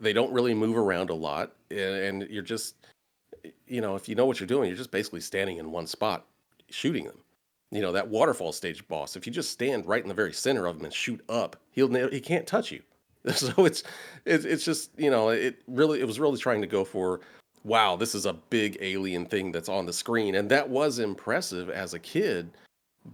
They 0.00 0.12
don't 0.12 0.32
really 0.32 0.54
move 0.54 0.76
around 0.76 1.10
a 1.10 1.14
lot, 1.14 1.52
and, 1.70 2.22
and 2.22 2.30
you're 2.30 2.42
just, 2.42 2.74
you 3.66 3.80
know, 3.80 3.94
if 3.94 4.08
you 4.08 4.14
know 4.14 4.26
what 4.26 4.40
you're 4.40 4.46
doing, 4.46 4.68
you're 4.68 4.76
just 4.76 4.90
basically 4.90 5.20
standing 5.20 5.58
in 5.58 5.70
one 5.70 5.86
spot 5.86 6.26
shooting 6.70 7.04
them. 7.04 7.18
You 7.70 7.82
know 7.82 7.92
that 7.92 8.08
waterfall 8.08 8.52
stage 8.52 8.86
boss. 8.88 9.14
If 9.14 9.26
you 9.26 9.32
just 9.32 9.52
stand 9.52 9.86
right 9.86 10.02
in 10.02 10.08
the 10.08 10.14
very 10.14 10.32
center 10.32 10.66
of 10.66 10.78
him 10.78 10.84
and 10.84 10.94
shoot 10.94 11.20
up, 11.28 11.56
he'll 11.70 11.92
he 12.10 12.20
can't 12.20 12.46
touch 12.46 12.72
you. 12.72 12.82
So 13.34 13.66
it's 13.66 13.82
it's 14.24 14.46
it's 14.46 14.64
just 14.64 14.90
you 14.96 15.10
know 15.10 15.28
it 15.28 15.60
really 15.66 16.00
it 16.00 16.06
was 16.06 16.18
really 16.18 16.38
trying 16.38 16.62
to 16.62 16.66
go 16.66 16.86
for 16.86 17.20
wow 17.64 17.94
this 17.94 18.14
is 18.14 18.24
a 18.24 18.32
big 18.32 18.78
alien 18.80 19.26
thing 19.26 19.52
that's 19.52 19.68
on 19.68 19.84
the 19.84 19.92
screen 19.92 20.36
and 20.36 20.50
that 20.50 20.66
was 20.66 20.98
impressive 20.98 21.68
as 21.68 21.92
a 21.92 21.98
kid 21.98 22.50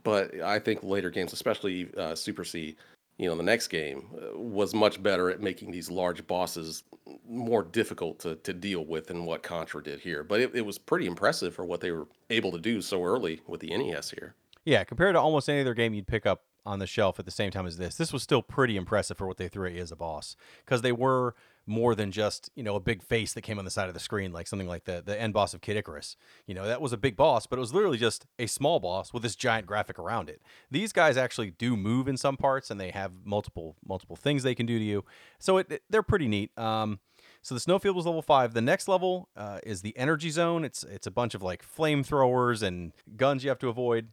but 0.03 0.41
I 0.41 0.59
think 0.59 0.83
later 0.83 1.11
games, 1.11 1.33
especially 1.33 1.91
uh, 1.97 2.15
Super 2.15 2.45
C, 2.45 2.77
you 3.19 3.29
know, 3.29 3.37
the 3.37 3.43
next 3.43 3.69
game 3.69 4.09
uh, 4.15 4.39
was 4.39 4.75
much 4.75 5.03
better 5.03 5.31
at 5.31 5.41
making 5.41 5.71
these 5.71 5.91
large 5.91 6.27
bosses 6.27 6.83
more 7.29 7.63
difficult 7.63 8.19
to, 8.21 8.37
to 8.37 8.53
deal 8.53 8.85
with 8.85 9.07
than 9.07 9.25
what 9.25 9.43
Contra 9.43 9.83
did 9.83 10.01
here. 10.01 10.23
But 10.23 10.41
it, 10.41 10.55
it 10.55 10.67
was 10.67 10.79
pretty 10.79 11.07
impressive 11.07 11.55
for 11.55 11.65
what 11.65 11.81
they 11.81 11.93
were 11.93 12.07
able 12.31 12.53
to 12.53 12.59
do 12.59 12.83
so 12.83 13.03
early 13.05 13.41
with 13.47 13.61
the 13.61 13.77
NES 13.77 14.11
here. 14.11 14.35
Yeah, 14.65 14.85
compared 14.85 15.15
to 15.15 15.21
almost 15.21 15.49
any 15.49 15.61
other 15.61 15.75
game 15.75 15.95
you'd 15.95 16.09
pick 16.09 16.27
up 16.27 16.43
on 16.67 16.79
the 16.81 16.87
shelf 16.87 17.19
at 17.19 17.25
the 17.25 17.31
same 17.31 17.51
time 17.51 17.67
as 17.67 17.77
this, 17.79 17.97
this 17.97 18.13
was 18.13 18.23
still 18.23 18.43
pretty 18.43 18.77
impressive 18.77 19.17
for 19.17 19.27
what 19.27 19.37
they 19.39 19.49
threw 19.49 19.67
at 19.69 19.73
you 19.75 19.81
as 19.81 19.93
a 19.93 19.97
boss 19.97 20.37
because 20.65 20.83
they 20.83 20.93
were 20.93 21.35
more 21.69 21.97
than 21.97 22.13
just 22.13 22.49
you 22.55 22.63
know 22.63 22.77
a 22.77 22.81
big 22.81 23.03
face 23.03 23.33
that 23.33 23.43
came 23.43 23.59
on 23.59 23.65
the 23.65 23.71
side 23.73 23.89
of 23.89 23.95
the 23.95 23.99
screen 24.01 24.33
like 24.33 24.47
something 24.47 24.69
like 24.69 24.85
the 24.85 25.03
the 25.05 25.21
end 25.21 25.33
boss 25.35 25.53
of 25.55 25.61
Kid 25.61 25.77
Icarus. 25.77 26.17
You 26.47 26.55
know 26.55 26.65
that 26.67 26.81
was 26.81 26.93
a 26.93 26.97
big 26.97 27.17
boss, 27.17 27.47
but 27.47 27.59
it 27.59 27.61
was 27.61 27.75
literally 27.75 27.99
just 27.99 28.27
a 28.39 28.47
small 28.47 28.79
boss 28.79 29.13
with 29.13 29.23
this 29.25 29.35
giant 29.35 29.67
graphic 29.67 29.99
around 29.99 30.29
it. 30.29 30.41
These 30.71 30.93
guys 30.93 31.17
actually 31.17 31.51
do 31.53 31.77
move 31.77 32.07
in 32.09 32.17
some 32.17 32.37
parts, 32.37 32.71
and 32.71 32.81
they 32.81 32.91
have 32.91 33.13
multiple 33.25 33.77
multiple 33.87 34.15
things 34.17 34.43
they 34.43 34.55
can 34.55 34.67
do 34.67 34.79
to 34.79 34.85
you. 34.85 35.05
So 35.39 35.59
it, 35.59 35.71
it- 35.73 35.83
they're 35.91 36.03
pretty 36.05 36.29
neat. 36.29 36.57
Um, 36.59 37.01
so 37.43 37.55
the 37.55 37.61
snowfield 37.61 37.97
was 37.97 38.07
level 38.07 38.23
five. 38.23 38.55
The 38.55 38.61
next 38.61 38.87
level 38.89 39.29
uh, 39.37 39.59
is 39.65 39.83
the 39.83 39.97
energy 39.97 40.31
zone. 40.31 40.65
It's 40.65 40.85
it's 40.85 41.07
a 41.07 41.11
bunch 41.13 41.35
of 41.35 41.43
like 41.43 41.65
flamethrowers 41.65 42.63
and 42.63 42.93
guns 43.17 43.43
you 43.45 43.51
have 43.51 43.59
to 43.61 43.69
avoid. 43.69 44.09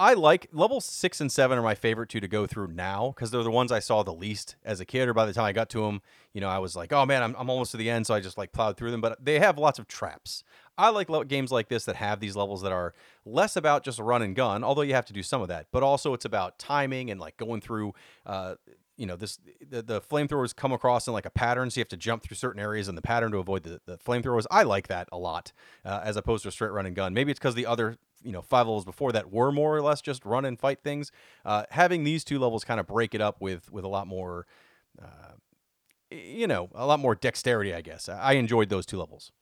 I 0.00 0.14
like 0.14 0.46
level 0.52 0.80
six 0.80 1.20
and 1.20 1.30
seven 1.30 1.58
are 1.58 1.62
my 1.62 1.74
favorite 1.74 2.08
two 2.08 2.20
to 2.20 2.28
go 2.28 2.46
through 2.46 2.68
now 2.68 3.12
because 3.14 3.32
they're 3.32 3.42
the 3.42 3.50
ones 3.50 3.72
I 3.72 3.80
saw 3.80 4.04
the 4.04 4.14
least 4.14 4.54
as 4.64 4.78
a 4.78 4.84
kid, 4.84 5.08
or 5.08 5.14
by 5.14 5.26
the 5.26 5.32
time 5.32 5.44
I 5.44 5.52
got 5.52 5.68
to 5.70 5.80
them, 5.80 6.02
you 6.32 6.40
know, 6.40 6.48
I 6.48 6.58
was 6.58 6.76
like, 6.76 6.92
oh 6.92 7.04
man, 7.04 7.22
I'm, 7.22 7.34
I'm 7.36 7.50
almost 7.50 7.72
to 7.72 7.76
the 7.76 7.90
end, 7.90 8.06
so 8.06 8.14
I 8.14 8.20
just 8.20 8.38
like 8.38 8.52
plowed 8.52 8.76
through 8.76 8.92
them. 8.92 9.00
But 9.00 9.24
they 9.24 9.40
have 9.40 9.58
lots 9.58 9.80
of 9.80 9.88
traps. 9.88 10.44
I 10.76 10.90
like 10.90 11.08
games 11.26 11.50
like 11.50 11.68
this 11.68 11.84
that 11.86 11.96
have 11.96 12.20
these 12.20 12.36
levels 12.36 12.62
that 12.62 12.70
are 12.70 12.94
less 13.24 13.56
about 13.56 13.82
just 13.82 13.98
run 13.98 14.22
and 14.22 14.36
gun, 14.36 14.62
although 14.62 14.82
you 14.82 14.94
have 14.94 15.06
to 15.06 15.12
do 15.12 15.24
some 15.24 15.42
of 15.42 15.48
that, 15.48 15.66
but 15.72 15.82
also 15.82 16.14
it's 16.14 16.24
about 16.24 16.60
timing 16.60 17.10
and 17.10 17.18
like 17.18 17.36
going 17.36 17.60
through. 17.60 17.94
Uh, 18.24 18.54
you 18.98 19.06
know 19.06 19.16
this 19.16 19.38
the, 19.66 19.80
the 19.80 20.00
flamethrowers 20.00 20.54
come 20.54 20.72
across 20.72 21.06
in 21.06 21.12
like 21.14 21.24
a 21.24 21.30
pattern 21.30 21.70
so 21.70 21.78
you 21.78 21.82
have 21.82 21.88
to 21.88 21.96
jump 21.96 22.22
through 22.22 22.36
certain 22.36 22.60
areas 22.60 22.88
in 22.88 22.96
the 22.96 23.02
pattern 23.02 23.30
to 23.30 23.38
avoid 23.38 23.62
the, 23.62 23.80
the 23.86 23.96
flamethrowers. 23.96 24.44
I 24.50 24.64
like 24.64 24.88
that 24.88 25.08
a 25.10 25.16
lot 25.16 25.52
uh, 25.84 26.00
as 26.04 26.16
opposed 26.16 26.42
to 26.42 26.48
a 26.48 26.52
straight 26.52 26.72
run 26.72 26.84
and 26.84 26.94
gun. 26.94 27.14
Maybe 27.14 27.30
it's 27.30 27.38
because 27.38 27.54
the 27.54 27.64
other 27.64 27.96
you 28.22 28.32
know 28.32 28.42
five 28.42 28.66
levels 28.66 28.84
before 28.84 29.12
that 29.12 29.30
were 29.30 29.52
more 29.52 29.74
or 29.74 29.80
less 29.80 30.02
just 30.02 30.26
run 30.26 30.44
and 30.44 30.58
fight 30.58 30.82
things. 30.82 31.12
Uh, 31.44 31.64
having 31.70 32.04
these 32.04 32.24
two 32.24 32.38
levels 32.38 32.64
kind 32.64 32.80
of 32.80 32.86
break 32.86 33.14
it 33.14 33.20
up 33.20 33.40
with 33.40 33.70
with 33.72 33.84
a 33.84 33.88
lot 33.88 34.06
more 34.06 34.46
uh, 35.00 35.32
you 36.10 36.48
know 36.48 36.68
a 36.74 36.86
lot 36.86 36.98
more 36.98 37.14
dexterity 37.14 37.72
i 37.72 37.80
guess. 37.80 38.08
I 38.08 38.32
enjoyed 38.32 38.68
those 38.68 38.84
two 38.84 38.98
levels. 38.98 39.32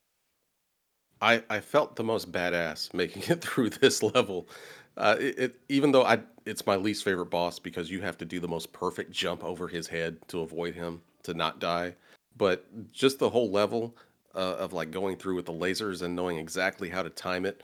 I, 1.21 1.43
I 1.49 1.61
felt 1.61 1.97
the 1.97 2.05
most 2.05 2.31
badass 2.31 2.93
making 2.93 3.23
it 3.33 3.41
through 3.41 3.71
this 3.71 4.03
level. 4.03 4.49
Uh, 4.97 5.17
it, 5.19 5.61
even 5.69 5.93
though 5.93 6.05
I 6.05 6.21
it's 6.47 6.67
my 6.67 6.77
least 6.77 7.05
favorite 7.05 7.27
boss 7.27 7.59
because 7.59 7.91
you 7.91 8.01
have 8.01 8.17
to 8.19 8.25
do 8.25 8.41
the 8.41 8.49
most 8.49 8.73
perfect 8.73 9.11
jump 9.11 9.45
over 9.45 9.69
his 9.69 9.87
head 9.87 10.17
to 10.29 10.41
avoid 10.41 10.75
him 10.75 11.03
to 11.25 11.35
not 11.35 11.59
die. 11.59 11.95
But 12.39 12.67
just 12.93 13.19
the 13.19 13.29
whole 13.29 13.51
level 13.51 13.97
uh, 14.35 14.57
of 14.59 14.73
like 14.73 14.91
going 14.91 15.17
through 15.17 15.37
with 15.37 15.47
the 15.47 15.53
lasers 15.53 16.03
and 16.03 16.15
knowing 16.15 16.39
exactly 16.39 16.89
how 16.89 17.03
to 17.03 17.11
time 17.11 17.45
it, 17.45 17.63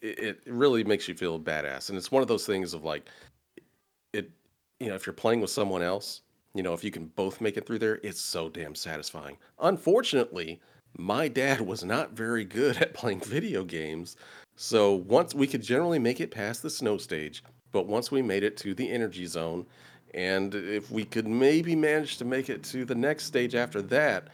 it, 0.00 0.18
it 0.18 0.40
really 0.46 0.84
makes 0.84 1.08
you 1.08 1.14
feel 1.14 1.40
badass. 1.40 1.88
And 1.88 1.98
it's 1.98 2.12
one 2.12 2.22
of 2.22 2.28
those 2.28 2.46
things 2.46 2.72
of 2.72 2.84
like 2.84 3.08
it 4.12 4.30
you 4.80 4.88
know, 4.88 4.94
if 4.94 5.06
you're 5.06 5.12
playing 5.12 5.40
with 5.40 5.50
someone 5.50 5.82
else, 5.82 6.22
you 6.54 6.62
know, 6.62 6.72
if 6.72 6.84
you 6.84 6.90
can 6.90 7.06
both 7.06 7.40
make 7.40 7.56
it 7.56 7.66
through 7.66 7.80
there, 7.80 8.00
it's 8.02 8.20
so 8.20 8.48
damn 8.48 8.74
satisfying. 8.74 9.36
Unfortunately, 9.60 10.60
my 10.96 11.26
dad 11.28 11.60
was 11.60 11.84
not 11.84 12.12
very 12.12 12.44
good 12.44 12.76
at 12.80 12.94
playing 12.94 13.20
video 13.20 13.64
games. 13.64 14.16
So 14.56 14.94
once 14.94 15.34
we 15.34 15.46
could 15.46 15.62
generally 15.62 15.98
make 15.98 16.20
it 16.20 16.30
past 16.30 16.62
the 16.62 16.70
snow 16.70 16.96
stage, 16.98 17.42
but 17.72 17.86
once 17.86 18.10
we 18.10 18.22
made 18.22 18.44
it 18.44 18.56
to 18.58 18.74
the 18.74 18.90
energy 18.90 19.26
zone, 19.26 19.66
and 20.14 20.54
if 20.54 20.90
we 20.90 21.04
could 21.04 21.26
maybe 21.26 21.74
manage 21.74 22.18
to 22.18 22.24
make 22.24 22.48
it 22.48 22.62
to 22.64 22.84
the 22.84 22.94
next 22.94 23.24
stage 23.24 23.56
after 23.56 23.82
that, 23.82 24.28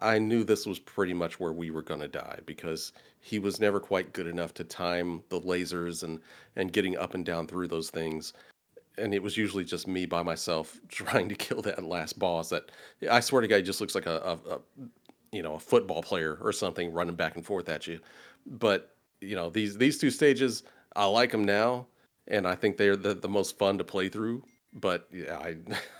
I 0.00 0.18
knew 0.18 0.44
this 0.44 0.66
was 0.66 0.78
pretty 0.78 1.14
much 1.14 1.38
where 1.38 1.52
we 1.52 1.70
were 1.70 1.82
going 1.82 2.00
to 2.00 2.08
die 2.08 2.40
because 2.46 2.92
he 3.20 3.38
was 3.38 3.60
never 3.60 3.80
quite 3.80 4.12
good 4.12 4.26
enough 4.26 4.54
to 4.54 4.64
time 4.64 5.22
the 5.28 5.40
lasers 5.40 6.02
and 6.02 6.20
and 6.56 6.72
getting 6.72 6.96
up 6.96 7.14
and 7.14 7.24
down 7.24 7.46
through 7.46 7.68
those 7.68 7.90
things. 7.90 8.32
And 8.98 9.14
it 9.14 9.22
was 9.22 9.36
usually 9.36 9.64
just 9.64 9.86
me 9.86 10.06
by 10.06 10.22
myself 10.22 10.78
trying 10.88 11.28
to 11.28 11.34
kill 11.34 11.62
that 11.62 11.84
last 11.84 12.18
boss. 12.18 12.48
That 12.48 12.70
I 13.10 13.20
swear 13.20 13.42
to 13.42 13.48
God, 13.48 13.64
just 13.64 13.80
looks 13.80 13.94
like 13.94 14.06
a, 14.06 14.38
a, 14.46 14.54
a 14.54 14.60
you 15.32 15.42
know 15.42 15.54
a 15.54 15.60
football 15.60 16.02
player 16.02 16.38
or 16.40 16.52
something 16.52 16.92
running 16.92 17.16
back 17.16 17.36
and 17.36 17.44
forth 17.44 17.68
at 17.68 17.86
you. 17.86 18.00
But 18.46 18.95
you 19.20 19.36
know 19.36 19.50
these 19.50 19.76
these 19.76 19.98
two 19.98 20.10
stages, 20.10 20.62
I 20.94 21.06
like 21.06 21.30
them 21.30 21.44
now, 21.44 21.86
and 22.28 22.46
I 22.46 22.54
think 22.54 22.76
they're 22.76 22.96
the, 22.96 23.14
the 23.14 23.28
most 23.28 23.58
fun 23.58 23.78
to 23.78 23.84
play 23.84 24.08
through 24.08 24.42
but 24.76 25.08
yeah, 25.10 25.38
I 25.38 25.56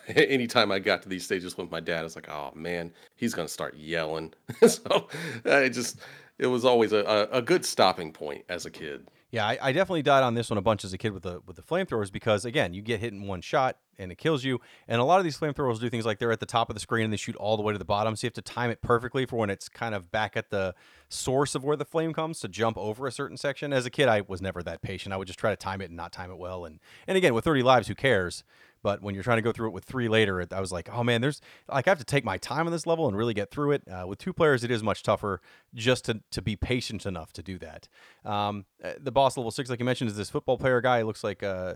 anytime 0.12 0.70
I 0.70 0.78
got 0.78 1.02
to 1.02 1.08
these 1.08 1.24
stages 1.24 1.56
with 1.56 1.70
my 1.70 1.80
dad, 1.80 2.00
I 2.00 2.02
was 2.04 2.14
like, 2.14 2.28
oh 2.28 2.52
man, 2.54 2.92
he's 3.16 3.34
gonna 3.34 3.48
start 3.48 3.76
yelling. 3.76 4.34
so 4.68 5.08
uh, 5.44 5.56
I 5.56 5.68
just 5.68 5.98
it 6.38 6.46
was 6.46 6.64
always 6.64 6.92
a, 6.92 7.28
a, 7.32 7.40
good 7.40 7.64
stopping 7.64 8.12
point 8.12 8.44
as 8.50 8.66
a 8.66 8.70
kid. 8.70 9.08
Yeah, 9.30 9.46
I, 9.46 9.58
I, 9.62 9.72
definitely 9.72 10.02
died 10.02 10.22
on 10.22 10.34
this 10.34 10.50
one 10.50 10.58
a 10.58 10.62
bunch 10.62 10.84
as 10.84 10.92
a 10.92 10.98
kid 10.98 11.12
with 11.12 11.22
the 11.22 11.40
with 11.46 11.56
the 11.56 11.62
flamethrowers 11.62 12.12
because 12.12 12.44
again, 12.44 12.74
you 12.74 12.82
get 12.82 13.00
hit 13.00 13.14
in 13.14 13.26
one 13.26 13.40
shot 13.40 13.78
and 13.98 14.12
it 14.12 14.18
kills 14.18 14.44
you. 14.44 14.60
And 14.88 15.00
a 15.00 15.04
lot 15.04 15.18
of 15.18 15.24
these 15.24 15.38
flamethrowers 15.38 15.80
do 15.80 15.88
things 15.90 16.06
like 16.06 16.18
they're 16.18 16.32
at 16.32 16.40
the 16.40 16.46
top 16.46 16.70
of 16.70 16.74
the 16.74 16.80
screen 16.80 17.04
and 17.04 17.12
they 17.12 17.16
shoot 17.16 17.36
all 17.36 17.56
the 17.56 17.62
way 17.62 17.72
to 17.72 17.78
the 17.78 17.84
bottom, 17.84 18.16
so 18.16 18.24
you 18.24 18.28
have 18.28 18.34
to 18.34 18.42
time 18.42 18.70
it 18.70 18.82
perfectly 18.82 19.26
for 19.26 19.36
when 19.36 19.50
it's 19.50 19.68
kind 19.68 19.94
of 19.94 20.10
back 20.10 20.36
at 20.36 20.50
the 20.50 20.74
source 21.08 21.54
of 21.54 21.64
where 21.64 21.76
the 21.76 21.84
flame 21.84 22.12
comes 22.12 22.40
to 22.40 22.48
jump 22.48 22.76
over 22.76 23.06
a 23.06 23.12
certain 23.12 23.36
section. 23.36 23.72
As 23.72 23.86
a 23.86 23.90
kid, 23.90 24.08
I 24.08 24.22
was 24.26 24.42
never 24.42 24.62
that 24.62 24.82
patient. 24.82 25.12
I 25.12 25.16
would 25.16 25.26
just 25.26 25.38
try 25.38 25.50
to 25.50 25.56
time 25.56 25.80
it 25.80 25.86
and 25.86 25.96
not 25.96 26.12
time 26.12 26.30
it 26.30 26.38
well. 26.38 26.64
And 26.64 26.80
and 27.06 27.16
again, 27.16 27.34
with 27.34 27.44
30 27.44 27.62
lives, 27.62 27.88
who 27.88 27.94
cares? 27.94 28.44
But 28.82 29.02
when 29.02 29.14
you're 29.14 29.24
trying 29.24 29.38
to 29.38 29.42
go 29.42 29.52
through 29.52 29.68
it 29.68 29.72
with 29.72 29.84
three 29.84 30.08
later, 30.08 30.46
I 30.52 30.60
was 30.60 30.72
like, 30.72 30.88
oh 30.92 31.02
man, 31.02 31.20
there's 31.20 31.40
like 31.68 31.86
I 31.88 31.90
have 31.90 31.98
to 31.98 32.04
take 32.04 32.24
my 32.24 32.38
time 32.38 32.66
on 32.66 32.72
this 32.72 32.86
level 32.86 33.08
and 33.08 33.16
really 33.16 33.34
get 33.34 33.50
through 33.50 33.72
it. 33.72 33.82
Uh, 33.88 34.06
with 34.06 34.18
two 34.18 34.32
players, 34.32 34.64
it 34.64 34.70
is 34.70 34.82
much 34.82 35.02
tougher 35.02 35.40
just 35.74 36.04
to, 36.06 36.20
to 36.30 36.42
be 36.42 36.56
patient 36.56 37.06
enough 37.06 37.32
to 37.34 37.42
do 37.42 37.58
that. 37.58 37.88
Um, 38.24 38.64
uh, 38.82 38.92
the 39.00 39.12
boss 39.12 39.36
level 39.36 39.50
six, 39.50 39.70
like 39.70 39.78
you 39.78 39.84
mentioned, 39.84 40.10
is 40.10 40.16
this 40.16 40.30
football 40.30 40.58
player 40.58 40.80
guy. 40.80 40.98
He 40.98 41.04
looks 41.04 41.24
like 41.24 41.42
uh, 41.42 41.74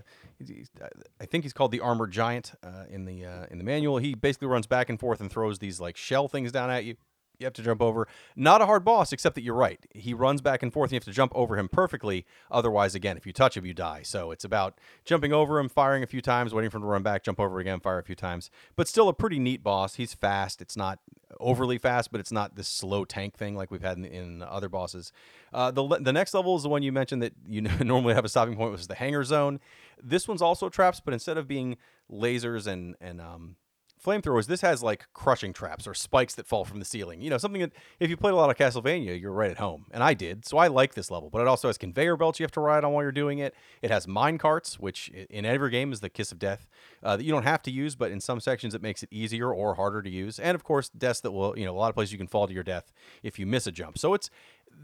I 1.20 1.26
think 1.26 1.44
he's 1.44 1.52
called 1.52 1.72
the 1.72 1.80
armored 1.80 2.12
giant 2.12 2.52
uh, 2.62 2.84
in 2.88 3.04
the 3.04 3.24
uh, 3.24 3.46
in 3.50 3.58
the 3.58 3.64
manual. 3.64 3.98
He 3.98 4.14
basically 4.14 4.48
runs 4.48 4.66
back 4.66 4.88
and 4.88 4.98
forth 4.98 5.20
and 5.20 5.30
throws 5.30 5.58
these 5.58 5.80
like 5.80 5.96
shell 5.96 6.28
things 6.28 6.52
down 6.52 6.70
at 6.70 6.84
you 6.84 6.96
you 7.40 7.46
have 7.46 7.54
to 7.54 7.62
jump 7.62 7.80
over. 7.82 8.06
Not 8.36 8.60
a 8.60 8.66
hard 8.66 8.84
boss, 8.84 9.12
except 9.12 9.34
that 9.34 9.42
you're 9.42 9.54
right. 9.54 9.84
He 9.94 10.14
runs 10.14 10.40
back 10.40 10.62
and 10.62 10.72
forth, 10.72 10.88
and 10.88 10.92
you 10.92 10.96
have 10.96 11.04
to 11.04 11.12
jump 11.12 11.32
over 11.34 11.56
him 11.56 11.68
perfectly. 11.68 12.26
Otherwise, 12.50 12.94
again, 12.94 13.16
if 13.16 13.26
you 13.26 13.32
touch 13.32 13.56
him, 13.56 13.66
you 13.66 13.74
die. 13.74 14.02
So 14.02 14.30
it's 14.30 14.44
about 14.44 14.78
jumping 15.04 15.32
over 15.32 15.58
him, 15.58 15.68
firing 15.68 16.02
a 16.02 16.06
few 16.06 16.20
times, 16.20 16.54
waiting 16.54 16.70
for 16.70 16.76
him 16.76 16.82
to 16.82 16.88
run 16.88 17.02
back, 17.02 17.24
jump 17.24 17.40
over 17.40 17.58
again, 17.58 17.80
fire 17.80 17.98
a 17.98 18.02
few 18.02 18.14
times. 18.14 18.50
But 18.76 18.88
still 18.88 19.08
a 19.08 19.14
pretty 19.14 19.38
neat 19.38 19.62
boss. 19.62 19.94
He's 19.94 20.14
fast. 20.14 20.60
It's 20.60 20.76
not 20.76 21.00
overly 21.38 21.78
fast, 21.78 22.10
but 22.10 22.20
it's 22.20 22.32
not 22.32 22.56
this 22.56 22.68
slow 22.68 23.04
tank 23.04 23.36
thing 23.36 23.54
like 23.54 23.70
we've 23.70 23.82
had 23.82 23.98
in, 23.98 24.04
in 24.04 24.42
other 24.42 24.68
bosses. 24.68 25.12
Uh, 25.52 25.70
the 25.70 25.86
the 26.00 26.12
next 26.12 26.34
level 26.34 26.56
is 26.56 26.62
the 26.62 26.68
one 26.68 26.82
you 26.82 26.92
mentioned 26.92 27.22
that 27.22 27.32
you 27.48 27.60
normally 27.84 28.14
have 28.14 28.24
a 28.24 28.28
stopping 28.28 28.56
point, 28.56 28.72
which 28.72 28.80
is 28.80 28.88
the 28.88 28.94
hangar 28.94 29.24
zone. 29.24 29.60
This 30.02 30.26
one's 30.26 30.42
also 30.42 30.68
traps, 30.68 31.00
but 31.00 31.14
instead 31.14 31.36
of 31.36 31.46
being 31.46 31.76
lasers 32.10 32.66
and 32.66 32.96
and 33.00 33.20
um, 33.20 33.56
flamethrowers, 34.04 34.46
this 34.46 34.60
has 34.62 34.82
like 34.82 35.06
crushing 35.12 35.52
traps 35.52 35.86
or 35.86 35.94
spikes 35.94 36.34
that 36.34 36.46
fall 36.46 36.64
from 36.64 36.78
the 36.78 36.84
ceiling. 36.84 37.20
You 37.20 37.30
know, 37.30 37.38
something 37.38 37.60
that 37.60 37.72
if 37.98 38.10
you 38.10 38.16
played 38.16 38.32
a 38.32 38.36
lot 38.36 38.50
of 38.50 38.56
Castlevania, 38.56 39.20
you're 39.20 39.32
right 39.32 39.50
at 39.50 39.58
home. 39.58 39.86
And 39.90 40.02
I 40.02 40.14
did. 40.14 40.46
So 40.46 40.58
I 40.58 40.68
like 40.68 40.94
this 40.94 41.10
level. 41.10 41.30
But 41.30 41.42
it 41.42 41.48
also 41.48 41.68
has 41.68 41.78
conveyor 41.78 42.16
belts 42.16 42.40
you 42.40 42.44
have 42.44 42.52
to 42.52 42.60
ride 42.60 42.84
on 42.84 42.92
while 42.92 43.02
you're 43.02 43.12
doing 43.12 43.38
it. 43.38 43.54
It 43.82 43.90
has 43.90 44.08
mine 44.08 44.38
carts, 44.38 44.78
which 44.78 45.08
in 45.08 45.44
every 45.44 45.70
game 45.70 45.92
is 45.92 46.00
the 46.00 46.08
kiss 46.08 46.32
of 46.32 46.38
death 46.38 46.68
uh, 47.02 47.16
that 47.16 47.24
you 47.24 47.32
don't 47.32 47.44
have 47.44 47.62
to 47.62 47.70
use, 47.70 47.94
but 47.94 48.10
in 48.10 48.20
some 48.20 48.40
sections 48.40 48.74
it 48.74 48.82
makes 48.82 49.02
it 49.02 49.08
easier 49.12 49.52
or 49.52 49.74
harder 49.74 50.02
to 50.02 50.10
use. 50.10 50.38
And 50.38 50.54
of 50.54 50.64
course, 50.64 50.88
deaths 50.88 51.20
that 51.20 51.32
will, 51.32 51.58
you 51.58 51.64
know, 51.64 51.72
a 51.72 51.78
lot 51.78 51.88
of 51.88 51.94
places 51.94 52.12
you 52.12 52.18
can 52.18 52.26
fall 52.26 52.46
to 52.46 52.54
your 52.54 52.62
death 52.62 52.92
if 53.22 53.38
you 53.38 53.46
miss 53.46 53.66
a 53.66 53.72
jump. 53.72 53.98
So 53.98 54.14
it's 54.14 54.30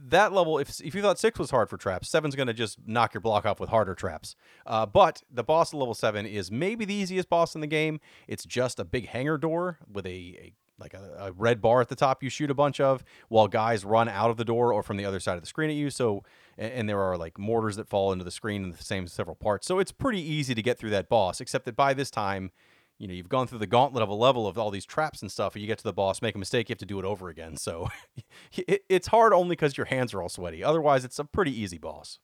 that 0.08 0.32
level, 0.32 0.58
if, 0.58 0.80
if 0.80 0.94
you 0.94 1.02
thought 1.02 1.18
six 1.18 1.38
was 1.38 1.50
hard 1.50 1.68
for 1.68 1.76
traps, 1.76 2.08
seven's 2.08 2.36
going 2.36 2.46
to 2.46 2.54
just 2.54 2.78
knock 2.86 3.14
your 3.14 3.20
block 3.20 3.44
off 3.44 3.60
with 3.60 3.70
harder 3.70 3.94
traps. 3.94 4.36
Uh, 4.64 4.86
but 4.86 5.22
the 5.30 5.44
boss 5.44 5.72
of 5.72 5.78
level 5.78 5.94
seven 5.94 6.26
is 6.26 6.50
maybe 6.50 6.84
the 6.84 6.94
easiest 6.94 7.28
boss 7.28 7.54
in 7.54 7.60
the 7.60 7.66
game. 7.66 8.00
It's 8.28 8.44
just 8.44 8.78
a 8.78 8.84
big 8.84 9.08
hangar 9.08 9.38
door 9.38 9.78
with 9.90 10.06
a, 10.06 10.08
a 10.08 10.52
like 10.78 10.94
a, 10.94 11.16
a, 11.18 11.32
red 11.32 11.62
bar 11.62 11.80
at 11.80 11.88
the 11.88 11.94
top 11.94 12.22
you 12.22 12.28
shoot 12.28 12.50
a 12.50 12.54
bunch 12.54 12.80
of 12.80 13.02
while 13.28 13.48
guys 13.48 13.82
run 13.84 14.08
out 14.08 14.30
of 14.30 14.36
the 14.36 14.44
door 14.44 14.72
or 14.72 14.82
from 14.82 14.98
the 14.98 15.06
other 15.06 15.18
side 15.18 15.36
of 15.36 15.40
the 15.40 15.46
screen 15.46 15.70
at 15.70 15.76
you 15.76 15.88
so 15.88 16.22
and, 16.58 16.72
and, 16.72 16.88
there 16.88 17.00
are 17.00 17.16
like 17.16 17.38
mortars 17.38 17.76
that 17.76 17.88
fall 17.88 18.12
into 18.12 18.24
the 18.24 18.30
screen 18.30 18.64
in 18.64 18.70
the 18.72 18.82
same 18.82 19.06
several 19.06 19.36
parts 19.36 19.66
so 19.66 19.78
it's 19.78 19.92
pretty 19.92 20.20
easy 20.20 20.54
to 20.54 20.60
get 20.60 20.78
through 20.78 20.90
that 20.90 21.08
boss 21.08 21.40
except 21.40 21.64
that 21.64 21.76
by 21.76 21.94
this 21.94 22.10
time 22.10 22.50
you 22.98 23.06
know 23.06 23.14
you've 23.14 23.28
gone 23.28 23.46
through 23.46 23.58
the 23.58 23.66
gauntlet 23.66 24.02
of 24.02 24.08
a 24.08 24.14
level 24.14 24.46
of 24.46 24.58
all 24.58 24.70
these 24.70 24.86
traps 24.86 25.22
and 25.22 25.30
stuff 25.30 25.54
and 25.54 25.62
you 25.62 25.66
get 25.66 25.78
to 25.78 25.84
the 25.84 25.92
boss 25.92 26.22
make 26.22 26.34
a 26.34 26.38
mistake 26.38 26.68
you 26.68 26.72
have 26.72 26.78
to 26.78 26.86
do 26.86 26.98
it 26.98 27.04
over 27.04 27.28
again. 27.28 27.56
So 27.56 27.88
it, 28.56 28.84
it's 28.88 29.08
hard 29.08 29.32
only 29.32 29.56
because 29.56 29.76
your 29.76 29.86
hands 29.86 30.14
are 30.14 30.22
all 30.22 30.28
sweaty. 30.28 30.62
Otherwise 30.62 31.04
it's 31.04 31.18
a 31.18 31.24
pretty 31.24 31.58
easy 31.58 31.78
boss. 31.78 32.18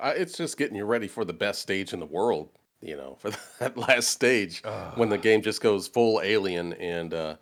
Uh, 0.00 0.12
it's 0.16 0.36
just 0.36 0.56
getting 0.56 0.76
you 0.76 0.84
ready 0.84 1.08
for 1.08 1.24
the 1.24 1.32
best 1.32 1.62
stage 1.62 1.92
in 1.92 2.00
the 2.00 2.06
world 2.06 2.50
you 2.80 2.96
know 2.96 3.16
for 3.20 3.30
that 3.58 3.76
last 3.76 4.08
stage 4.08 4.62
uh, 4.64 4.92
when 4.94 5.08
the 5.08 5.18
game 5.18 5.42
just 5.42 5.60
goes 5.60 5.88
full 5.88 6.20
alien 6.22 6.72
and 6.74 7.14
uh, 7.14 7.36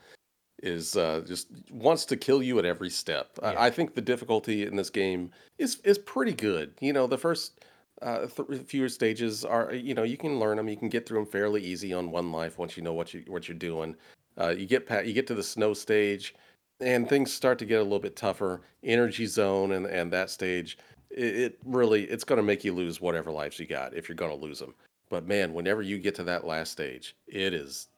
is 0.62 0.96
uh, 0.96 1.22
just 1.26 1.48
wants 1.70 2.04
to 2.06 2.16
kill 2.16 2.42
you 2.42 2.58
at 2.58 2.64
every 2.64 2.90
step. 2.90 3.38
Yeah. 3.42 3.50
I, 3.50 3.66
I 3.66 3.70
think 3.70 3.94
the 3.94 4.00
difficulty 4.00 4.64
in 4.64 4.76
this 4.76 4.90
game 4.90 5.30
is 5.58 5.80
is 5.84 5.98
pretty 5.98 6.32
good. 6.32 6.74
You 6.80 6.92
know 6.92 7.06
the 7.06 7.18
first 7.18 7.64
uh, 8.02 8.26
th- 8.26 8.62
fewer 8.66 8.88
stages 8.88 9.44
are 9.44 9.72
you 9.74 9.94
know 9.94 10.02
you 10.02 10.16
can 10.16 10.38
learn 10.38 10.56
them 10.56 10.68
you 10.68 10.76
can 10.76 10.88
get 10.88 11.06
through 11.06 11.18
them 11.18 11.26
fairly 11.26 11.62
easy 11.62 11.92
on 11.92 12.10
one 12.10 12.30
life 12.30 12.58
once 12.58 12.76
you 12.76 12.82
know 12.82 12.92
what 12.92 13.14
you 13.14 13.24
what 13.28 13.48
you're 13.48 13.56
doing. 13.56 13.96
Uh, 14.38 14.48
you 14.48 14.66
get 14.66 14.86
pat 14.86 15.06
you 15.06 15.14
get 15.14 15.26
to 15.26 15.34
the 15.34 15.42
snow 15.42 15.72
stage 15.72 16.34
and 16.80 17.08
things 17.08 17.32
start 17.32 17.58
to 17.58 17.64
get 17.64 17.80
a 17.80 17.82
little 17.82 17.98
bit 17.98 18.16
tougher. 18.16 18.62
Energy 18.82 19.26
zone 19.26 19.72
and 19.72 19.86
and 19.86 20.12
that 20.12 20.30
stage 20.30 20.78
it, 21.10 21.36
it 21.36 21.58
really 21.64 22.04
it's 22.04 22.24
going 22.24 22.36
to 22.36 22.42
make 22.42 22.64
you 22.64 22.74
lose 22.74 23.00
whatever 23.00 23.30
lives 23.30 23.58
you 23.58 23.66
got 23.66 23.94
if 23.94 24.08
you're 24.08 24.16
going 24.16 24.36
to 24.36 24.44
lose 24.44 24.58
them 24.58 24.74
but 25.08 25.26
man 25.26 25.54
whenever 25.54 25.82
you 25.82 25.98
get 25.98 26.14
to 26.14 26.24
that 26.24 26.46
last 26.46 26.72
stage 26.72 27.16
it 27.26 27.54
is 27.54 27.88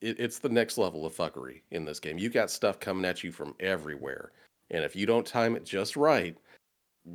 it, 0.00 0.18
it's 0.18 0.38
the 0.38 0.48
next 0.48 0.78
level 0.78 1.04
of 1.04 1.14
fuckery 1.14 1.62
in 1.72 1.84
this 1.84 2.00
game. 2.00 2.18
You 2.18 2.30
got 2.30 2.50
stuff 2.50 2.80
coming 2.80 3.04
at 3.04 3.24
you 3.24 3.32
from 3.32 3.54
everywhere 3.60 4.32
and 4.70 4.84
if 4.84 4.94
you 4.94 5.06
don't 5.06 5.26
time 5.26 5.56
it 5.56 5.64
just 5.64 5.96
right 5.96 6.36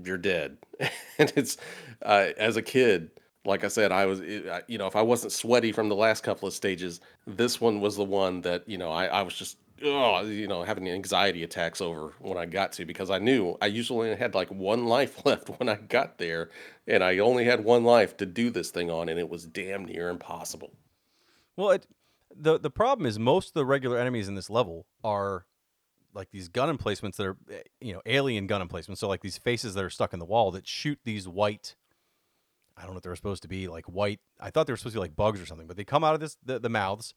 you're 0.03 0.17
dead. 0.17 0.57
and 1.17 1.31
it's 1.36 1.57
uh, 2.01 2.29
as 2.38 2.57
a 2.57 2.61
kid, 2.61 3.11
like 3.45 3.63
I 3.63 3.67
said, 3.67 3.91
I 3.91 4.05
was, 4.05 4.19
you 4.21 4.77
know, 4.77 4.88
if 4.88 4.95
I 4.95 5.01
wasn't 5.01 5.31
sweaty 5.31 5.71
from 5.71 5.89
the 5.89 5.95
last 5.95 6.23
couple 6.23 6.47
of 6.47 6.53
stages, 6.53 6.99
this 7.27 7.61
one 7.61 7.79
was 7.79 7.95
the 7.95 8.03
one 8.03 8.41
that, 8.41 8.67
you 8.67 8.77
know, 8.77 8.91
I, 8.91 9.05
I 9.05 9.21
was 9.21 9.36
just, 9.36 9.57
oh, 9.83 10.23
you 10.23 10.47
know, 10.47 10.63
having 10.63 10.89
anxiety 10.89 11.43
attacks 11.43 11.79
over 11.79 12.13
when 12.19 12.38
I 12.38 12.45
got 12.45 12.71
to 12.73 12.86
because 12.86 13.11
I 13.11 13.19
knew 13.19 13.57
I 13.61 13.67
usually 13.67 14.15
had 14.15 14.33
like 14.33 14.49
one 14.49 14.86
life 14.88 15.25
left 15.25 15.49
when 15.59 15.69
I 15.69 15.75
got 15.75 16.17
there, 16.17 16.49
and 16.88 17.03
I 17.03 17.19
only 17.19 17.45
had 17.45 17.63
one 17.63 17.83
life 17.83 18.17
to 18.17 18.25
do 18.25 18.49
this 18.49 18.71
thing 18.71 18.89
on, 18.89 19.09
and 19.09 19.19
it 19.19 19.29
was 19.29 19.45
damn 19.45 19.86
near 19.86 20.09
impossible. 20.09 20.73
Well, 21.55 21.71
it, 21.71 21.88
the 22.36 22.59
the 22.59 22.71
problem 22.71 23.05
is 23.05 23.17
most 23.19 23.49
of 23.49 23.53
the 23.53 23.65
regular 23.65 23.97
enemies 23.97 24.27
in 24.27 24.36
this 24.36 24.49
level 24.49 24.88
are 25.03 25.45
like 26.16 26.32
these 26.32 26.47
gun 26.47 26.70
emplacements 26.70 27.18
that 27.18 27.28
are 27.28 27.38
eh, 27.51 27.61
you 27.82 27.93
know 27.93 28.01
alien 28.05 28.47
gun 28.47 28.61
emplacements 28.61 28.99
so 28.99 29.07
like 29.07 29.22
these 29.22 29.38
faces 29.38 29.74
that 29.74 29.84
are 29.84 29.89
stuck 29.89 30.13
in 30.13 30.20
the 30.20 30.26
wall 30.26 30.49
that 30.51 30.68
shoot 30.68 30.97
these 31.03 31.28
white 31.28 31.76
i 32.78 32.82
don't 32.84 32.91
know 32.91 32.97
if 32.97 33.03
they're 33.03 33.16
supposed 33.16 33.41
to 33.41 33.47
be 33.47 33.68
like 33.68 33.86
white 33.86 34.20
i 34.39 34.49
thought 34.49 34.66
they 34.66 34.74
were 34.74 34.78
supposed 34.78 34.93
to 34.93 34.97
be 34.99 35.03
like 35.03 35.16
bugs 35.16 35.39
or 35.39 35.45
something 35.45 35.68
but 35.68 35.78
they 35.78 35.84
come 35.84 36.03
out 36.03 36.13
of 36.13 36.20
this 36.20 36.38
the, 36.43 36.57
the 36.57 36.70
mouths 36.70 37.13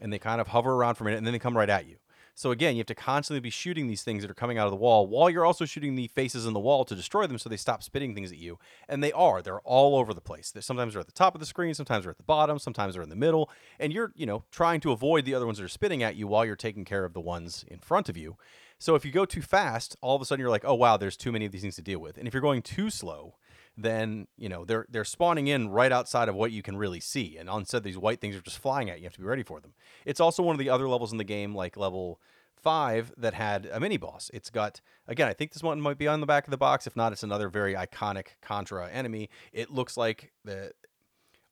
and 0.00 0.12
they 0.12 0.18
kind 0.18 0.40
of 0.40 0.48
hover 0.48 0.72
around 0.74 0.96
for 0.96 1.04
a 1.04 1.06
minute 1.06 1.18
and 1.18 1.26
then 1.26 1.32
they 1.32 1.38
come 1.38 1.56
right 1.56 1.70
at 1.70 1.86
you 1.86 1.96
so 2.40 2.52
again, 2.52 2.74
you 2.74 2.80
have 2.80 2.86
to 2.86 2.94
constantly 2.94 3.38
be 3.38 3.50
shooting 3.50 3.86
these 3.86 4.02
things 4.02 4.22
that 4.22 4.30
are 4.30 4.34
coming 4.34 4.56
out 4.56 4.66
of 4.66 4.70
the 4.70 4.76
wall 4.78 5.06
while 5.06 5.28
you're 5.28 5.44
also 5.44 5.66
shooting 5.66 5.94
the 5.94 6.08
faces 6.08 6.46
in 6.46 6.54
the 6.54 6.58
wall 6.58 6.86
to 6.86 6.94
destroy 6.94 7.26
them 7.26 7.36
so 7.36 7.50
they 7.50 7.58
stop 7.58 7.82
spitting 7.82 8.14
things 8.14 8.32
at 8.32 8.38
you. 8.38 8.58
And 8.88 9.04
they 9.04 9.12
are. 9.12 9.42
They're 9.42 9.60
all 9.60 9.94
over 9.94 10.14
the 10.14 10.22
place. 10.22 10.50
They're, 10.50 10.62
sometimes 10.62 10.94
they're 10.94 11.02
at 11.02 11.06
the 11.06 11.12
top 11.12 11.34
of 11.34 11.40
the 11.40 11.46
screen, 11.46 11.74
sometimes 11.74 12.04
they're 12.04 12.12
at 12.12 12.16
the 12.16 12.22
bottom, 12.22 12.58
sometimes 12.58 12.94
they're 12.94 13.02
in 13.02 13.10
the 13.10 13.14
middle. 13.14 13.50
And 13.78 13.92
you're, 13.92 14.14
you 14.16 14.24
know, 14.24 14.44
trying 14.50 14.80
to 14.80 14.90
avoid 14.90 15.26
the 15.26 15.34
other 15.34 15.44
ones 15.44 15.58
that 15.58 15.64
are 15.64 15.68
spitting 15.68 16.02
at 16.02 16.16
you 16.16 16.26
while 16.26 16.46
you're 16.46 16.56
taking 16.56 16.86
care 16.86 17.04
of 17.04 17.12
the 17.12 17.20
ones 17.20 17.62
in 17.68 17.78
front 17.78 18.08
of 18.08 18.16
you. 18.16 18.38
So 18.78 18.94
if 18.94 19.04
you 19.04 19.12
go 19.12 19.26
too 19.26 19.42
fast, 19.42 19.98
all 20.00 20.16
of 20.16 20.22
a 20.22 20.24
sudden 20.24 20.40
you're 20.40 20.48
like, 20.48 20.64
oh 20.64 20.72
wow, 20.72 20.96
there's 20.96 21.18
too 21.18 21.32
many 21.32 21.44
of 21.44 21.52
these 21.52 21.60
things 21.60 21.76
to 21.76 21.82
deal 21.82 21.98
with. 21.98 22.16
And 22.16 22.26
if 22.26 22.32
you're 22.32 22.40
going 22.40 22.62
too 22.62 22.88
slow, 22.88 23.34
then 23.76 24.26
you 24.36 24.48
know 24.48 24.64
they're 24.64 24.86
they're 24.88 25.04
spawning 25.04 25.46
in 25.46 25.68
right 25.70 25.92
outside 25.92 26.28
of 26.28 26.34
what 26.34 26.52
you 26.52 26.62
can 26.62 26.76
really 26.76 27.00
see. 27.00 27.36
And 27.36 27.48
on 27.48 27.60
instead, 27.60 27.82
these 27.82 27.98
white 27.98 28.20
things 28.20 28.36
are 28.36 28.40
just 28.40 28.58
flying 28.58 28.90
at 28.90 28.96
you. 28.96 29.02
You 29.02 29.06
have 29.06 29.14
to 29.14 29.20
be 29.20 29.26
ready 29.26 29.42
for 29.42 29.60
them. 29.60 29.74
It's 30.04 30.20
also 30.20 30.42
one 30.42 30.54
of 30.54 30.58
the 30.58 30.70
other 30.70 30.88
levels 30.88 31.12
in 31.12 31.18
the 31.18 31.24
game, 31.24 31.54
like 31.54 31.76
level 31.76 32.20
five, 32.56 33.12
that 33.16 33.34
had 33.34 33.66
a 33.72 33.80
mini 33.80 33.96
boss. 33.96 34.30
It's 34.34 34.50
got 34.50 34.80
again, 35.08 35.28
I 35.28 35.32
think 35.32 35.52
this 35.52 35.62
one 35.62 35.80
might 35.80 35.98
be 35.98 36.08
on 36.08 36.20
the 36.20 36.26
back 36.26 36.46
of 36.46 36.50
the 36.50 36.56
box. 36.56 36.86
If 36.86 36.96
not, 36.96 37.12
it's 37.12 37.22
another 37.22 37.48
very 37.48 37.74
iconic 37.74 38.28
Contra 38.42 38.90
enemy. 38.90 39.30
It 39.52 39.70
looks 39.70 39.96
like 39.96 40.32
the 40.44 40.72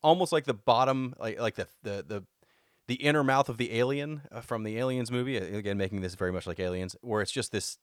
almost 0.03 0.33
like 0.33 0.45
the 0.45 0.55
bottom, 0.55 1.15
like 1.19 1.41
like 1.41 1.55
the 1.55 1.69
the 1.83 2.05
the 2.07 2.25
the 2.89 2.95
inner 2.97 3.23
mouth 3.23 3.49
of 3.49 3.59
the 3.59 3.79
alien 3.79 4.23
uh, 4.33 4.41
from 4.41 4.65
the 4.65 4.79
Aliens 4.79 5.11
movie. 5.11 5.37
Again, 5.37 5.77
making 5.77 6.01
this 6.01 6.15
very 6.15 6.33
much 6.33 6.47
like 6.47 6.59
Aliens, 6.59 6.97
where 7.03 7.23
it's 7.23 7.33
just 7.33 7.53
this 7.53 7.79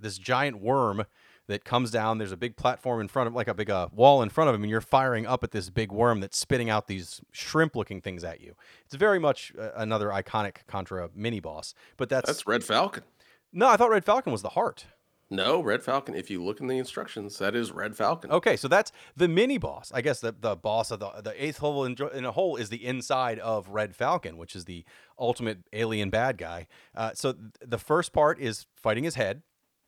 this 0.00 0.18
giant 0.18 0.60
worm 0.60 1.04
that 1.48 1.64
comes 1.64 1.90
down. 1.90 2.18
There's 2.18 2.32
a 2.32 2.36
big 2.36 2.56
platform 2.56 3.00
in 3.00 3.08
front 3.08 3.28
of, 3.28 3.34
like 3.34 3.48
a 3.48 3.54
big 3.54 3.70
uh, 3.70 3.88
wall 3.92 4.22
in 4.22 4.28
front 4.30 4.48
of 4.48 4.54
him, 4.54 4.62
and 4.62 4.70
you're 4.70 4.80
firing 4.80 5.26
up 5.26 5.44
at 5.44 5.52
this 5.52 5.70
big 5.70 5.92
worm 5.92 6.20
that's 6.20 6.38
spitting 6.38 6.70
out 6.70 6.88
these 6.88 7.20
shrimp-looking 7.32 8.00
things 8.00 8.24
at 8.24 8.40
you. 8.40 8.54
It's 8.84 8.94
very 8.94 9.18
much 9.18 9.52
uh, 9.58 9.70
another 9.76 10.08
iconic 10.08 10.66
Contra 10.66 11.10
mini 11.14 11.40
boss. 11.40 11.74
But 11.96 12.08
that's 12.08 12.26
That's 12.26 12.46
Red 12.46 12.64
Falcon. 12.64 13.04
no, 13.52 13.68
I 13.68 13.76
thought 13.76 13.90
Red 13.90 14.04
Falcon 14.04 14.32
was 14.32 14.42
the 14.42 14.50
heart. 14.50 14.86
No, 15.28 15.60
Red 15.60 15.82
Falcon. 15.82 16.14
If 16.14 16.30
you 16.30 16.40
look 16.44 16.60
in 16.60 16.68
the 16.68 16.78
instructions, 16.78 17.36
that 17.38 17.56
is 17.56 17.72
Red 17.72 17.96
Falcon. 17.96 18.30
Okay, 18.30 18.56
so 18.56 18.68
that's 18.68 18.92
the 19.16 19.26
mini 19.26 19.58
boss. 19.58 19.90
I 19.92 20.00
guess 20.00 20.20
the, 20.20 20.32
the 20.38 20.54
boss 20.54 20.92
of 20.92 21.00
the 21.00 21.10
the 21.20 21.44
eighth 21.44 21.60
level 21.62 21.84
in, 21.84 21.96
in 22.14 22.24
a 22.24 22.30
whole 22.30 22.54
is 22.54 22.68
the 22.68 22.86
inside 22.86 23.40
of 23.40 23.68
Red 23.68 23.96
Falcon, 23.96 24.36
which 24.36 24.54
is 24.54 24.66
the 24.66 24.84
ultimate 25.18 25.58
alien 25.72 26.10
bad 26.10 26.38
guy. 26.38 26.68
Uh, 26.94 27.10
so 27.14 27.32
th- 27.32 27.44
the 27.60 27.78
first 27.78 28.12
part 28.12 28.38
is 28.38 28.66
fighting 28.76 29.02
his 29.02 29.16
head, 29.16 29.42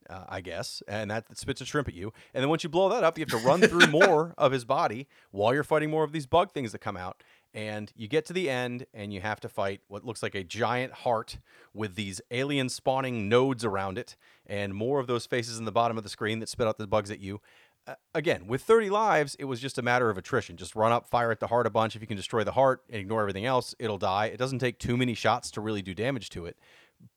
uh, 0.09 0.25
I 0.29 0.41
guess, 0.41 0.83
and 0.89 1.11
that 1.11 1.37
spits 1.37 1.61
a 1.61 1.65
shrimp 1.65 1.89
at 1.89 1.95
you. 1.95 2.13
And 2.35 2.43
then 2.43 2.49
once 2.49 2.63
you 2.63 2.71
blow 2.71 2.89
that 2.89 3.05
up, 3.05 3.19
you 3.19 3.23
have 3.23 3.41
to 3.41 3.47
run 3.47 3.61
through 3.61 3.87
more 3.91 4.35
of 4.39 4.53
his 4.53 4.65
body 4.65 5.07
while 5.31 5.53
you're 5.53 5.65
fighting 5.65 5.91
more 5.91 6.05
of 6.05 6.13
these 6.13 6.27
bug 6.27 6.53
things 6.53 6.73
that 6.73 6.79
come 6.79 6.97
out. 6.97 7.23
And 7.55 7.91
you 7.97 8.09
get 8.09 8.27
to 8.27 8.33
the 8.33 8.51
end, 8.51 8.87
and 8.93 9.13
you 9.13 9.23
have 9.23 9.41
to 9.41 9.49
fight 9.49 9.81
what 9.89 10.05
looks 10.05 10.23
like 10.23 10.35
a 10.35 10.45
giant 10.45 10.93
heart 10.93 11.39
with 11.73 11.95
these 11.95 12.21
alien 12.31 12.69
spawning 12.69 13.29
nodes 13.29 13.65
around 13.65 13.97
it, 13.97 14.17
and 14.47 14.75
more 14.75 15.01
of 15.01 15.07
those 15.07 15.25
faces 15.25 15.59
in 15.59 15.65
the 15.65 15.73
bottom 15.73 15.97
of 15.97 16.05
the 16.05 16.11
screen 16.11 16.41
that 16.41 16.49
spit 16.49 16.67
out 16.67 16.77
the 16.77 16.87
bugs 16.87 17.11
at 17.11 17.21
you. 17.21 17.41
Uh, 17.87 17.95
again, 18.15 18.47
with 18.47 18.61
30 18.61 18.91
lives, 18.91 19.35
it 19.39 19.47
was 19.47 19.61
just 19.61 19.79
a 19.79 19.83
matter 19.83 20.11
of 20.11 20.19
attrition. 20.19 20.59
Just 20.59 20.77
run 20.77 20.93
up, 20.93 21.09
fire 21.09 21.31
at 21.31 21.41
the 21.41 21.47
heart 21.47 21.67
a 21.67 21.71
bunch. 21.71 21.97
If 21.97 22.03
you 22.03 22.07
can 22.07 22.19
destroy 22.19 22.45
the 22.45 22.53
heart 22.53 22.83
and 22.91 23.01
ignore 23.01 23.23
everything 23.23 23.47
else, 23.47 23.75
it'll 23.79 23.97
die. 23.97 24.27
It 24.27 24.37
doesn't 24.37 24.59
take 24.59 24.79
too 24.79 24.99
many 24.99 25.15
shots 25.15 25.51
to 25.53 25.63
really 25.63 25.81
do 25.81 25.95
damage 25.95 26.29
to 26.31 26.45
it. 26.45 26.59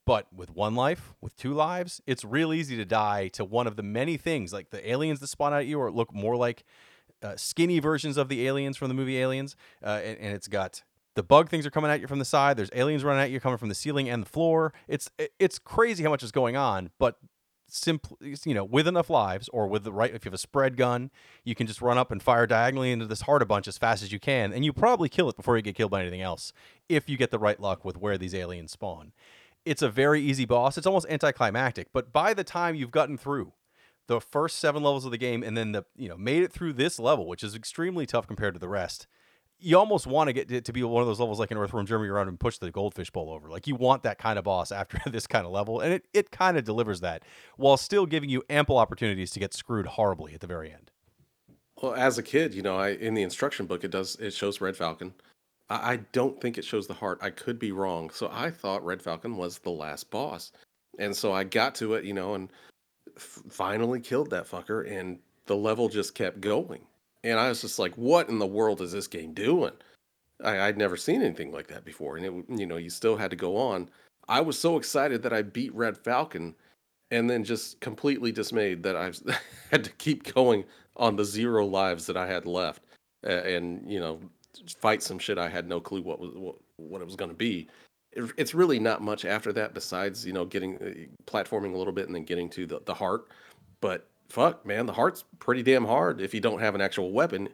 But 0.06 0.28
with 0.34 0.54
one 0.56 0.76
life, 0.76 1.14
with 1.22 1.36
two 1.38 1.54
lives, 1.54 2.02
it's 2.06 2.26
real 2.26 2.54
easy 2.54 2.76
to 2.78 2.86
die 2.86 3.28
to 3.30 3.46
one 3.46 3.68
of 3.68 3.76
the 3.76 3.84
many 3.84 4.18
things, 4.18 4.52
like 4.52 4.70
the 4.70 4.90
aliens 4.90 5.20
that 5.20 5.28
spawn 5.28 5.54
out 5.54 5.62
at 5.62 5.68
you, 5.68 5.80
or 5.80 5.92
look 5.92 6.14
more 6.14 6.36
like 6.36 6.64
uh, 7.24 7.36
skinny 7.36 7.80
versions 7.80 8.18
of 8.18 8.28
the 8.28 8.48
aliens 8.48 8.78
from 8.78 8.88
the 8.88 8.94
movie 8.94 9.18
Aliens. 9.18 9.56
Uh, 9.84 10.02
and, 10.04 10.18
and 10.20 10.34
it's 10.34 10.48
got 10.48 10.84
the 11.16 11.24
bug 11.24 11.50
things 11.50 11.66
are 11.66 11.72
coming 11.72 11.92
at 11.92 12.02
you 12.02 12.08
from 12.08 12.20
the 12.20 12.26
side. 12.26 12.58
There's 12.58 12.72
aliens 12.74 13.04
running 13.04 13.22
at 13.22 13.32
you 13.32 13.40
coming 13.40 13.58
from 13.58 13.70
the 13.70 13.76
ceiling 13.76 14.10
and 14.10 14.24
the 14.24 14.30
floor. 14.30 14.74
It's 14.88 15.10
it's 15.40 15.60
crazy 15.60 16.04
how 16.04 16.10
much 16.10 16.24
is 16.24 16.32
going 16.32 16.56
on, 16.56 16.90
but 16.98 17.18
simply 17.74 18.36
you 18.46 18.54
know 18.54 18.66
with 18.66 18.88
enough 18.88 19.10
lives 19.10 19.50
or 19.54 19.66
with 19.66 19.84
the 19.84 19.94
right 19.94 20.14
if 20.14 20.26
you 20.26 20.30
have 20.30 20.34
a 20.34 20.38
spread 20.38 20.76
gun 20.76 21.10
you 21.46 21.56
can 21.56 21.66
just 21.66 21.82
run 21.82 21.98
up 21.98 22.12
and 22.12 22.22
fire 22.22 22.46
diagonally 22.46 22.92
into 22.92 23.06
this 23.06 23.22
heart 23.22 23.42
a 23.42 23.46
bunch 23.46 23.66
as 23.66 23.78
fast 23.78 24.04
as 24.04 24.12
you 24.12 24.20
can 24.20 24.52
and 24.52 24.66
you 24.66 24.74
probably 24.74 25.08
kill 25.08 25.30
it 25.30 25.38
before 25.38 25.56
you 25.56 25.62
get 25.62 25.74
killed 25.74 25.90
by 25.90 26.02
anything 26.02 26.22
else 26.22 26.52
if 26.90 27.10
you 27.10 27.16
get 27.16 27.32
the 27.32 27.40
right 27.40 27.62
luck 27.62 27.86
with 27.86 27.96
where 27.96 28.18
these 28.18 28.36
aliens 28.36 28.74
spawn 28.74 29.14
it's 29.66 29.82
a 29.82 29.90
very 29.90 30.22
easy 30.22 30.46
boss 30.46 30.78
it's 30.78 30.88
almost 30.88 31.06
anticlimactic 31.10 31.88
but 31.94 32.12
by 32.12 32.34
the 32.34 32.44
time 32.44 32.76
you've 32.76 32.92
gotten 32.92 33.18
through 33.18 33.54
the 34.08 34.20
first 34.20 34.60
seven 34.60 34.84
levels 34.84 35.06
of 35.06 35.12
the 35.12 35.18
game 35.18 35.44
and 35.44 35.56
then 35.56 35.72
the 35.72 35.84
you 35.96 36.10
know 36.10 36.18
made 36.18 36.44
it 36.44 36.52
through 36.52 36.74
this 36.74 37.00
level 37.00 37.28
which 37.28 37.44
is 37.44 37.56
extremely 37.56 38.06
tough 38.06 38.28
compared 38.28 38.54
to 38.54 38.60
the 38.60 38.70
rest 38.70 39.08
you 39.62 39.78
almost 39.78 40.08
want 40.08 40.28
to 40.28 40.34
get 40.34 40.66
to 40.66 40.74
be 40.74 40.84
one 40.84 41.02
of 41.02 41.08
those 41.08 41.20
levels 41.20 41.40
like 41.40 41.52
in 41.52 41.58
Earthworm 41.58 41.86
Jim 41.86 42.02
around 42.02 42.28
and 42.28 42.40
push 42.40 42.58
the 42.58 42.72
goldfish 42.72 43.12
bowl 43.12 43.30
over. 43.30 43.48
Like 43.48 43.68
you 43.68 43.76
want 43.76 44.04
that 44.04 44.18
kind 44.18 44.40
of 44.40 44.44
boss 44.44 44.72
after 44.72 45.00
this 45.10 45.28
kind 45.28 45.46
of 45.46 45.52
level, 45.52 45.80
and 45.80 45.94
it, 45.94 46.08
it 46.14 46.32
kind 46.32 46.58
of 46.58 46.64
delivers 46.64 47.00
that 47.02 47.24
while 47.56 47.78
still 47.78 48.06
giving 48.06 48.30
you 48.30 48.44
ample 48.50 48.78
opportunities 48.78 49.32
to 49.32 49.40
get 49.40 49.54
screwed 49.54 49.86
horribly 49.86 50.34
at 50.34 50.42
the 50.42 50.48
very 50.48 50.72
end. 50.72 50.92
Well, 51.82 51.94
as 51.94 52.18
a 52.18 52.24
kid, 52.24 52.54
you 52.54 52.62
know, 52.62 52.76
I 52.76 52.90
in 52.90 53.14
the 53.14 53.22
instruction 53.22 53.68
book 53.68 53.84
it 53.84 53.92
does 53.92 54.16
it 54.16 54.34
shows 54.34 54.60
Red 54.60 54.76
Falcon. 54.76 55.14
I, 55.72 55.96
don't 56.12 56.40
think 56.42 56.58
it 56.58 56.66
shows 56.66 56.88
the 56.88 56.94
heart. 56.94 57.20
I 57.22 57.30
could 57.30 57.60
be 57.60 57.72
wrong. 57.72 58.10
So 58.10 58.30
I 58.32 58.52
thought 58.52 58.84
Red 58.84 59.02
Falcon 59.02 59.38
was 59.38 59.60
the 59.60 59.70
last 59.70 60.10
boss, 60.10 60.52
and 61.00 61.16
so 61.16 61.32
I 61.32 61.44
got 61.44 61.76
to 61.76 61.94
it, 61.94 62.04
you 62.04 62.14
know, 62.14 62.36
and 62.36 62.50
f- 63.16 63.44
finally 63.50 64.00
killed 64.00 64.30
that 64.32 64.50
fucker, 64.50 64.90
and 64.92 65.20
the 65.46 65.56
level 65.56 65.88
just 65.90 66.16
kept 66.16 66.42
going. 66.42 66.86
And 67.24 67.40
I 67.40 67.50
was 67.50 67.62
just 67.62 67.80
like, 67.80 67.94
what 67.96 68.30
in 68.30 68.40
the 68.40 68.48
world 68.48 68.82
is 68.82 68.92
this 68.92 69.08
game 69.08 69.34
doing? 69.34 69.74
I, 70.44 70.62
I'd 70.62 70.78
never 70.78 70.98
seen 70.98 71.22
anything 71.22 71.52
like 71.52 71.68
that 71.68 71.86
before. 71.86 72.18
And 72.18 72.26
it, 72.26 72.60
you 72.60 72.66
know, 72.66 72.78
you 72.78 72.90
still 72.90 73.16
had 73.16 73.30
to 73.32 73.38
go 73.38 73.58
on. 73.58 73.90
I 74.28 74.42
was 74.42 74.58
so 74.58 74.78
excited 74.78 75.22
that 75.24 75.34
I 75.34 75.42
beat 75.42 75.74
Red 75.76 75.98
Falcon 75.98 76.56
and 77.12 77.30
then 77.30 77.44
just 77.44 77.80
completely 77.80 78.32
dismayed 78.32 78.84
that 78.84 78.96
I 78.96 79.12
had 79.72 79.84
to 79.84 79.92
keep 79.92 80.34
going 80.34 80.64
on 80.96 81.16
the 81.16 81.26
zero 81.26 81.66
lives 81.66 82.06
that 82.08 82.18
I 82.18 82.28
had 82.28 82.46
left 82.46 82.84
uh, 83.26 83.30
and, 83.30 83.90
you 83.90 84.00
know, 84.00 84.20
fight 84.80 85.02
some 85.04 85.20
shit 85.20 85.38
I 85.38 85.50
had 85.50 85.68
no 85.68 85.80
clue 85.80 86.02
what 86.02 86.20
was 86.20 86.32
what, 86.34 86.56
what 86.78 87.02
it 87.02 87.06
was 87.06 87.16
going 87.16 87.32
to 87.32 87.38
be. 87.38 87.68
It, 88.12 88.32
it's 88.38 88.54
really 88.54 88.80
not 88.80 89.02
much 89.02 89.26
after 89.26 89.54
that 89.54 89.74
besides, 89.74 90.26
you 90.26 90.34
know, 90.34 90.46
getting 90.46 90.78
uh, 90.78 91.32
platforming 91.32 91.74
a 91.74 91.78
little 91.78 91.94
bit 91.94 92.08
and 92.08 92.16
then 92.16 92.26
getting 92.26 92.50
to 92.52 92.66
the, 92.66 92.82
the 92.86 92.94
heart. 92.94 93.28
But 93.80 94.08
fuck, 94.30 94.66
man, 94.66 94.86
the 94.86 94.94
heart's 94.94 95.24
pretty 95.40 95.64
damn 95.64 95.86
hard 95.86 96.22
if 96.22 96.34
you 96.34 96.40
don't 96.40 96.60
have 96.60 96.76
an 96.76 96.82
actual 96.82 97.12
weapon. 97.12 97.50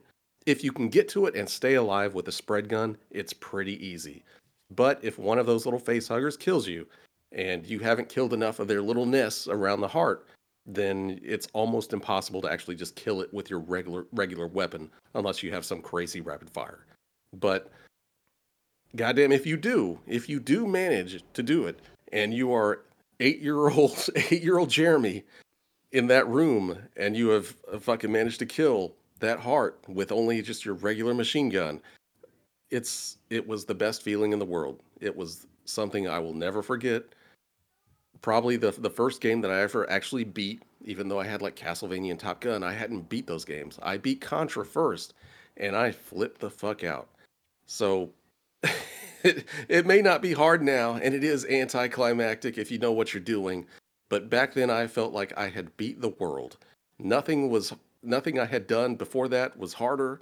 If 0.46 0.64
you 0.64 0.72
can 0.72 0.90
get 0.90 1.10
to 1.10 1.26
it 1.26 1.36
and 1.36 1.50
stay 1.50 1.76
alive 1.76 2.14
with 2.14 2.28
a 2.28 2.32
spread 2.32 2.70
gun, 2.70 2.98
it's 3.12 3.34
pretty 3.34 3.86
easy. 3.86 4.24
But 4.72 5.00
if 5.04 5.20
one 5.20 5.40
of 5.40 5.46
those 5.46 5.66
little 5.66 5.80
face 5.80 6.08
huggers 6.08 6.38
kills 6.38 6.68
you 6.68 6.88
and 7.32 7.66
you 7.66 7.80
haven't 7.80 8.10
killed 8.10 8.34
enough 8.34 8.60
of 8.60 8.68
their 8.68 8.82
little 8.82 9.06
nests 9.06 9.48
around 9.48 9.82
the 9.82 9.88
heart, 9.88 10.28
then 10.66 11.20
it's 11.24 11.48
almost 11.54 11.94
impossible 11.94 12.42
to 12.42 12.52
actually 12.52 12.76
just 12.76 12.96
kill 12.96 13.22
it 13.22 13.34
with 13.34 13.50
your 13.50 13.60
regular 13.60 14.06
regular 14.12 14.48
weapon 14.48 14.92
unless 15.16 15.42
you 15.42 15.52
have 15.52 15.66
some 15.66 15.82
crazy 15.82 16.20
rapid 16.20 16.50
fire. 16.50 16.86
But 17.40 17.72
goddamn 18.96 19.32
if 19.32 19.46
you 19.46 19.58
do, 19.58 20.00
if 20.08 20.30
you 20.30 20.40
do 20.40 20.68
manage 20.68 21.24
to 21.34 21.44
do 21.44 21.68
it 21.68 21.80
and 22.12 22.34
you 22.34 22.54
are 22.54 22.82
8-year-old 23.20 23.92
8-year-old 23.92 24.70
Jeremy 24.80 25.24
in 25.92 26.08
that 26.08 26.28
room 26.28 26.78
and 26.96 27.16
you 27.16 27.30
have 27.30 27.56
uh, 27.72 27.80
fucking 27.80 28.12
managed 28.12 28.40
to 28.40 28.46
kill 28.46 28.94
that 29.20 29.40
heart 29.40 29.80
with 29.88 30.12
only 30.12 30.42
just 30.42 30.66
your 30.66 30.76
regular 30.76 31.14
machine 31.14 31.50
gun 31.50 31.82
it's 32.70 33.18
it 33.30 33.48
was 33.48 33.66
the 33.66 33.76
best 33.76 34.02
feeling 34.02 34.34
in 34.34 34.40
the 34.40 34.46
world. 34.46 34.82
It 35.00 35.16
was 35.16 35.48
something 35.66 36.08
i 36.08 36.20
will 36.20 36.34
never 36.34 36.62
forget. 36.62 37.04
Probably 38.22 38.58
the 38.58 38.72
the 38.72 38.90
first 38.90 39.22
game 39.22 39.42
that 39.42 39.52
i 39.52 39.62
ever 39.62 39.90
actually 39.90 40.24
beat 40.24 40.64
even 40.84 41.08
though 41.08 41.20
i 41.20 41.26
had 41.26 41.42
like 41.42 41.56
castlevania 41.56 42.12
and 42.12 42.20
top 42.20 42.42
gun 42.42 42.64
i 42.64 42.74
hadn't 42.74 43.10
beat 43.10 43.28
those 43.28 43.46
games. 43.46 43.80
I 43.82 43.98
beat 43.98 44.22
contra 44.22 44.66
first 44.66 45.14
and 45.58 45.76
i 45.76 45.92
flipped 45.92 46.40
the 46.40 46.50
fuck 46.50 46.84
out 46.84 47.10
so 47.68 48.10
it, 49.24 49.46
it 49.70 49.86
may 49.86 50.02
not 50.02 50.22
be 50.22 50.34
hard 50.34 50.64
now 50.64 50.96
and 50.96 51.14
it 51.14 51.24
is 51.24 51.46
anticlimactic 51.46 52.58
if 52.58 52.72
you 52.72 52.80
know 52.80 52.92
what 52.92 53.14
you're 53.14 53.22
doing 53.22 53.66
but 54.10 54.30
back 54.30 54.54
then 54.54 54.70
I 54.70 54.88
felt 54.88 55.14
like 55.14 55.38
I 55.38 55.50
had 55.50 55.76
beat 55.78 56.02
the 56.02 56.10
world. 56.10 56.58
Nothing 57.00 57.50
was 57.50 57.74
nothing 58.04 58.40
I 58.40 58.46
had 58.46 58.68
done 58.68 58.96
before 58.96 59.28
that 59.30 59.58
was 59.58 59.74
harder 59.74 60.22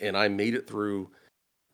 and 0.00 0.16
I 0.16 0.28
made 0.28 0.54
it 0.54 0.66
through 0.66 1.10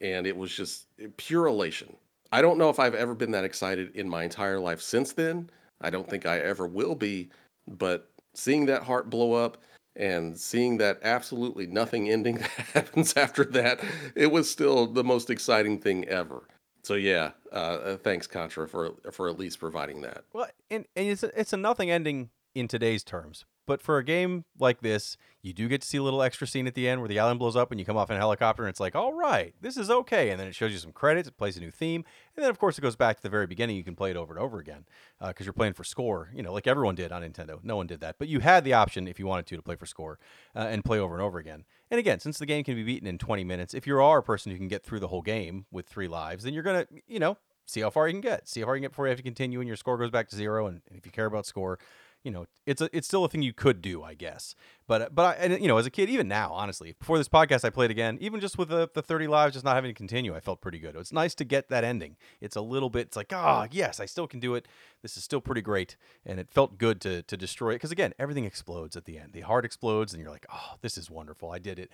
and 0.01 0.27
it 0.27 0.37
was 0.37 0.55
just 0.55 0.87
pure 1.17 1.47
elation. 1.47 1.97
I 2.33 2.41
don't 2.41 2.59
know 2.59 2.71
if 2.71 2.79
I've 2.79 2.95
ever 2.95 3.15
been 3.15 3.33
that 3.33 3.45
excited 3.45 3.95
in 3.95 4.09
my 4.09 4.25
entire 4.25 4.59
life 4.59 4.81
since 4.81 5.13
then. 5.13 5.51
I 5.81 5.91
don't 5.91 6.09
think 6.09 6.27
I 6.27 6.39
ever 6.39 6.67
will 6.67 6.95
be, 6.95 7.29
but 7.67 8.11
seeing 8.35 8.67
that 8.67 8.83
heart 8.83 9.11
blow 9.11 9.33
up 9.33 9.59
and 10.01 10.39
seeing 10.39 10.79
that 10.79 10.99
absolutely 11.03 11.67
nothing 11.67 12.11
ending 12.11 12.39
that 12.39 12.51
happens 12.75 13.17
after 13.17 13.45
that, 13.45 13.81
it 14.17 14.33
was 14.33 14.51
still 14.51 14.87
the 14.87 15.05
most 15.05 15.29
exciting 15.29 15.79
thing 15.79 16.09
ever. 16.09 16.43
So 16.83 16.95
yeah, 16.95 17.33
uh, 17.53 17.55
uh, 17.55 17.97
thanks 17.99 18.27
Contra 18.27 18.67
for 18.67 18.95
for 19.13 19.29
at 19.29 19.39
least 19.39 19.61
providing 19.61 20.01
that. 20.01 20.25
Well, 20.33 20.49
and, 20.71 20.87
and 20.97 21.09
it's 21.09 21.23
a, 21.23 21.39
it's 21.39 21.53
a 21.53 21.59
nothing 21.59 21.91
ending 21.91 22.31
in 22.55 22.67
today's 22.67 23.05
terms. 23.05 23.45
But 23.71 23.81
for 23.81 23.99
a 23.99 24.05
game 24.05 24.47
like 24.59 24.81
this, 24.81 25.17
you 25.43 25.53
do 25.53 25.69
get 25.69 25.81
to 25.83 25.87
see 25.87 25.97
a 25.97 26.03
little 26.03 26.23
extra 26.23 26.45
scene 26.45 26.67
at 26.67 26.75
the 26.75 26.89
end 26.89 27.01
where 27.01 27.07
the 27.07 27.21
island 27.21 27.39
blows 27.39 27.55
up 27.55 27.71
and 27.71 27.79
you 27.79 27.87
come 27.87 27.97
off 27.97 28.11
in 28.11 28.17
a 28.17 28.19
helicopter 28.19 28.65
and 28.65 28.69
it's 28.69 28.81
like, 28.81 28.97
all 28.97 29.13
right, 29.13 29.55
this 29.61 29.77
is 29.77 29.89
okay. 29.89 30.31
And 30.31 30.41
then 30.41 30.49
it 30.49 30.57
shows 30.57 30.73
you 30.73 30.79
some 30.79 30.91
credits, 30.91 31.29
it 31.29 31.37
plays 31.37 31.57
a 31.57 31.61
new 31.61 31.71
theme. 31.71 32.05
And 32.35 32.43
then, 32.43 32.51
of 32.51 32.59
course, 32.59 32.79
it 32.79 32.81
goes 32.81 32.97
back 32.97 33.19
to 33.19 33.23
the 33.23 33.29
very 33.29 33.47
beginning. 33.47 33.77
You 33.77 33.85
can 33.85 33.95
play 33.95 34.11
it 34.11 34.17
over 34.17 34.35
and 34.35 34.43
over 34.43 34.59
again 34.59 34.87
because 35.21 35.43
uh, 35.43 35.45
you're 35.45 35.53
playing 35.53 35.75
for 35.75 35.85
score, 35.85 36.31
you 36.35 36.43
know, 36.43 36.53
like 36.53 36.67
everyone 36.67 36.97
did 36.97 37.13
on 37.13 37.23
Nintendo. 37.23 37.63
No 37.63 37.77
one 37.77 37.87
did 37.87 38.01
that. 38.01 38.17
But 38.19 38.27
you 38.27 38.41
had 38.41 38.65
the 38.65 38.73
option, 38.73 39.07
if 39.07 39.21
you 39.21 39.29
wanted 39.29 39.47
to, 39.47 39.55
to 39.55 39.63
play 39.63 39.77
for 39.77 39.87
score 39.87 40.19
uh, 40.57 40.67
and 40.69 40.85
play 40.85 40.99
over 40.99 41.15
and 41.15 41.23
over 41.23 41.39
again. 41.39 41.65
And 41.93 42.01
again, 42.01 42.19
since 42.19 42.41
the 42.41 42.47
game 42.47 42.65
can 42.65 42.75
be 42.75 42.83
beaten 42.83 43.07
in 43.07 43.19
20 43.19 43.45
minutes, 43.45 43.73
if 43.73 43.87
you 43.87 44.01
are 44.01 44.19
a 44.19 44.23
person 44.25 44.51
who 44.51 44.59
can 44.59 44.67
get 44.67 44.83
through 44.83 44.99
the 44.99 45.09
whole 45.09 45.23
game 45.23 45.67
with 45.71 45.87
three 45.87 46.09
lives, 46.09 46.43
then 46.43 46.55
you're 46.55 46.65
going 46.65 46.85
to, 46.85 46.89
you 47.07 47.21
know, 47.21 47.37
see 47.67 47.83
how 47.83 47.91
far 47.91 48.09
you 48.09 48.15
can 48.15 48.21
get. 48.21 48.49
See 48.49 48.61
how 48.61 48.67
far 48.67 48.75
you 48.75 48.81
can 48.81 48.87
get 48.87 48.91
before 48.91 49.07
you 49.07 49.11
have 49.11 49.19
to 49.19 49.23
continue 49.23 49.61
and 49.61 49.69
your 49.69 49.77
score 49.77 49.97
goes 49.97 50.11
back 50.11 50.29
to 50.31 50.37
zero. 50.37 50.67
And, 50.67 50.83
and 50.89 50.99
if 50.99 51.07
you 51.07 51.13
care 51.13 51.27
about 51.27 51.47
score, 51.47 51.79
you 52.23 52.31
know, 52.31 52.47
it's 52.67 52.83
a, 52.83 52.89
it's 52.97 53.07
still 53.07 53.25
a 53.25 53.29
thing 53.29 53.43
you 53.43 53.53
could 53.53 53.81
do, 53.81 54.03
I 54.03 54.15
guess. 54.15 54.55
But 54.87 55.15
but 55.15 55.23
I, 55.23 55.33
and, 55.45 55.61
you 55.61 55.69
know, 55.69 55.79
as 55.79 55.87
a 55.87 55.91
kid, 55.91 56.11
even 56.11 56.29
now, 56.29 56.53
honestly, 56.53 56.95
before 56.99 57.17
this 57.17 57.29
podcast, 57.29 57.65
I 57.65 57.71
played 57.71 57.91
again. 57.91 58.19
Even 58.21 58.41
just 58.41 58.59
with 58.59 58.69
the, 58.69 58.89
the 58.93 59.03
thirty 59.03 59.27
lives, 59.27 59.55
just 59.55 59.65
not 59.65 59.75
having 59.75 59.89
to 59.91 59.95
continue, 59.95 60.35
I 60.35 60.41
felt 60.41 60.61
pretty 60.61 60.79
good. 60.79 60.97
It's 60.97 61.13
nice 61.13 61.35
to 61.37 61.45
get 61.45 61.69
that 61.71 61.85
ending. 61.85 62.17
It's 62.41 62.57
a 62.57 62.61
little 62.61 62.91
bit. 62.91 63.09
It's 63.09 63.17
like, 63.17 63.33
ah, 63.33 63.63
oh, 63.63 63.69
yes, 63.71 64.01
I 64.01 64.07
still 64.07 64.27
can 64.27 64.41
do 64.41 64.55
it. 64.55 64.69
This 65.03 65.17
is 65.17 65.25
still 65.25 65.41
pretty 65.41 65.63
great, 65.63 65.97
and 66.27 66.39
it 66.39 66.51
felt 66.51 66.79
good 66.79 67.01
to 67.03 67.23
to 67.23 67.37
destroy 67.37 67.71
it 67.71 67.77
because 67.77 67.93
again, 67.93 68.13
everything 68.19 68.45
explodes 68.45 68.97
at 68.97 69.05
the 69.05 69.19
end. 69.19 69.33
The 69.33 69.41
heart 69.43 69.65
explodes, 69.65 70.13
and 70.13 70.23
you're 70.23 70.33
like, 70.33 70.47
oh, 70.53 70.75
this 70.83 70.99
is 70.99 71.11
wonderful. 71.11 71.51
I 71.51 71.59
did 71.59 71.79
it 71.79 71.91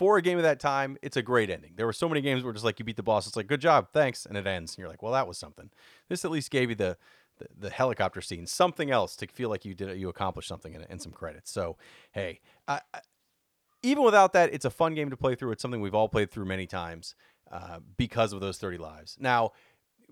for 0.00 0.16
a 0.16 0.22
game 0.22 0.38
of 0.38 0.44
that 0.44 0.58
time, 0.58 0.96
it's 1.02 1.18
a 1.18 1.22
great 1.22 1.50
ending. 1.50 1.72
There 1.76 1.84
were 1.84 1.92
so 1.92 2.08
many 2.08 2.22
games 2.22 2.42
where 2.42 2.54
just 2.54 2.64
like 2.64 2.78
you 2.78 2.86
beat 2.86 2.96
the 2.96 3.02
boss, 3.02 3.26
it's 3.26 3.36
like 3.36 3.46
good 3.46 3.60
job, 3.60 3.88
thanks, 3.92 4.24
and 4.24 4.34
it 4.34 4.46
ends, 4.46 4.72
and 4.72 4.78
you're 4.78 4.88
like, 4.88 5.02
well, 5.02 5.12
that 5.12 5.28
was 5.28 5.36
something. 5.36 5.68
This 6.08 6.24
at 6.24 6.30
least 6.30 6.50
gave 6.50 6.70
you 6.70 6.74
the 6.74 6.96
the, 7.40 7.68
the 7.68 7.70
helicopter 7.70 8.20
scene, 8.20 8.46
something 8.46 8.90
else 8.90 9.16
to 9.16 9.26
feel 9.26 9.48
like 9.48 9.64
you 9.64 9.74
did 9.74 9.98
you 9.98 10.08
accomplished 10.08 10.48
something 10.48 10.76
and, 10.88 11.02
some 11.02 11.12
credits. 11.12 11.50
So 11.50 11.76
hey, 12.12 12.40
I, 12.68 12.80
I, 12.94 13.00
even 13.82 14.04
without 14.04 14.32
that, 14.34 14.52
it's 14.52 14.64
a 14.64 14.70
fun 14.70 14.94
game 14.94 15.10
to 15.10 15.16
play 15.16 15.34
through. 15.34 15.52
It's 15.52 15.62
something 15.62 15.80
we've 15.80 15.94
all 15.94 16.08
played 16.08 16.30
through 16.30 16.44
many 16.44 16.66
times 16.66 17.14
uh, 17.50 17.80
because 17.96 18.32
of 18.32 18.40
those 18.40 18.58
30 18.58 18.78
lives. 18.78 19.16
Now, 19.18 19.52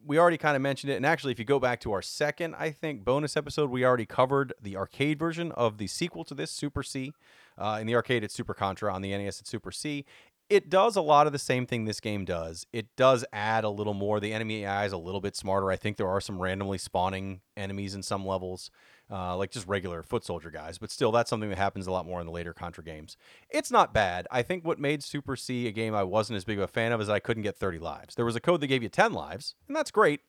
we 0.04 0.18
already 0.18 0.38
kind 0.38 0.56
of 0.56 0.62
mentioned 0.62 0.92
it. 0.92 0.96
And 0.96 1.04
actually, 1.04 1.32
if 1.32 1.38
you 1.38 1.44
go 1.44 1.58
back 1.58 1.80
to 1.80 1.92
our 1.92 2.02
second, 2.02 2.54
I 2.58 2.70
think, 2.70 3.04
bonus 3.04 3.36
episode, 3.36 3.70
we 3.70 3.84
already 3.84 4.06
covered 4.06 4.54
the 4.60 4.76
arcade 4.76 5.18
version 5.18 5.52
of 5.52 5.78
the 5.78 5.86
sequel 5.86 6.24
to 6.24 6.34
this, 6.34 6.50
Super 6.50 6.82
C. 6.82 7.12
Uh, 7.56 7.78
in 7.80 7.86
the 7.86 7.94
arcade, 7.94 8.24
it's 8.24 8.34
Super 8.34 8.54
Contra. 8.54 8.92
On 8.92 9.02
the 9.02 9.10
NES, 9.10 9.40
it's 9.40 9.50
Super 9.50 9.72
C. 9.72 10.04
It 10.48 10.70
does 10.70 10.96
a 10.96 11.02
lot 11.02 11.26
of 11.26 11.32
the 11.32 11.38
same 11.38 11.66
thing 11.66 11.84
this 11.84 12.00
game 12.00 12.24
does. 12.24 12.66
It 12.72 12.96
does 12.96 13.24
add 13.32 13.64
a 13.64 13.68
little 13.68 13.92
more. 13.92 14.18
The 14.18 14.32
enemy 14.32 14.64
AI 14.64 14.86
is 14.86 14.92
a 14.92 14.98
little 14.98 15.20
bit 15.20 15.36
smarter. 15.36 15.70
I 15.70 15.76
think 15.76 15.98
there 15.98 16.08
are 16.08 16.20
some 16.20 16.40
randomly 16.40 16.78
spawning 16.78 17.40
enemies 17.56 17.94
in 17.94 18.02
some 18.02 18.26
levels 18.26 18.70
uh, 19.10 19.36
like 19.36 19.50
just 19.50 19.66
regular 19.66 20.02
foot 20.02 20.24
soldier 20.24 20.50
guys. 20.50 20.78
But 20.78 20.90
still, 20.90 21.12
that's 21.12 21.30
something 21.30 21.48
that 21.50 21.58
happens 21.58 21.86
a 21.86 21.90
lot 21.90 22.06
more 22.06 22.20
in 22.20 22.26
the 22.26 22.32
later 22.32 22.52
Contra 22.52 22.84
games. 22.84 23.16
It's 23.50 23.70
not 23.70 23.94
bad. 23.94 24.26
I 24.30 24.42
think 24.42 24.64
what 24.64 24.78
made 24.78 25.02
Super 25.02 25.36
C 25.36 25.66
a 25.66 25.72
game 25.72 25.94
I 25.94 26.04
wasn't 26.04 26.36
as 26.36 26.44
big 26.44 26.58
of 26.58 26.64
a 26.64 26.68
fan 26.68 26.92
of 26.92 27.00
is 27.00 27.08
I 27.08 27.18
couldn't 27.18 27.42
get 27.42 27.56
30 27.56 27.78
lives. 27.78 28.14
There 28.14 28.24
was 28.24 28.36
a 28.36 28.40
code 28.40 28.60
that 28.60 28.66
gave 28.66 28.82
you 28.82 28.88
10 28.88 29.12
lives, 29.12 29.54
and 29.66 29.76
that's 29.76 29.90
great. 29.90 30.20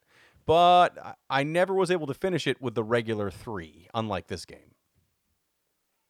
But 0.46 1.18
I 1.30 1.44
never 1.44 1.74
was 1.74 1.92
able 1.92 2.08
to 2.08 2.14
finish 2.14 2.48
it 2.48 2.62
with 2.62 2.74
the 2.74 2.84
regular 2.84 3.30
three, 3.30 3.88
unlike 3.94 4.28
this 4.28 4.46
game. 4.46 4.69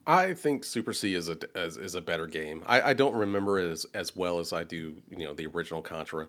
I 0.07 0.33
think 0.33 0.63
Super 0.63 0.93
C 0.93 1.13
is 1.13 1.29
a 1.29 1.37
is, 1.55 1.77
is 1.77 1.95
a 1.95 2.01
better 2.01 2.27
game. 2.27 2.63
I, 2.65 2.81
I 2.81 2.93
don't 2.93 3.15
remember 3.15 3.59
it 3.59 3.69
as, 3.69 3.85
as 3.93 4.15
well 4.15 4.39
as 4.39 4.53
I 4.53 4.63
do, 4.63 4.95
you 5.09 5.25
know, 5.25 5.33
the 5.33 5.47
original 5.47 5.81
Contra, 5.81 6.27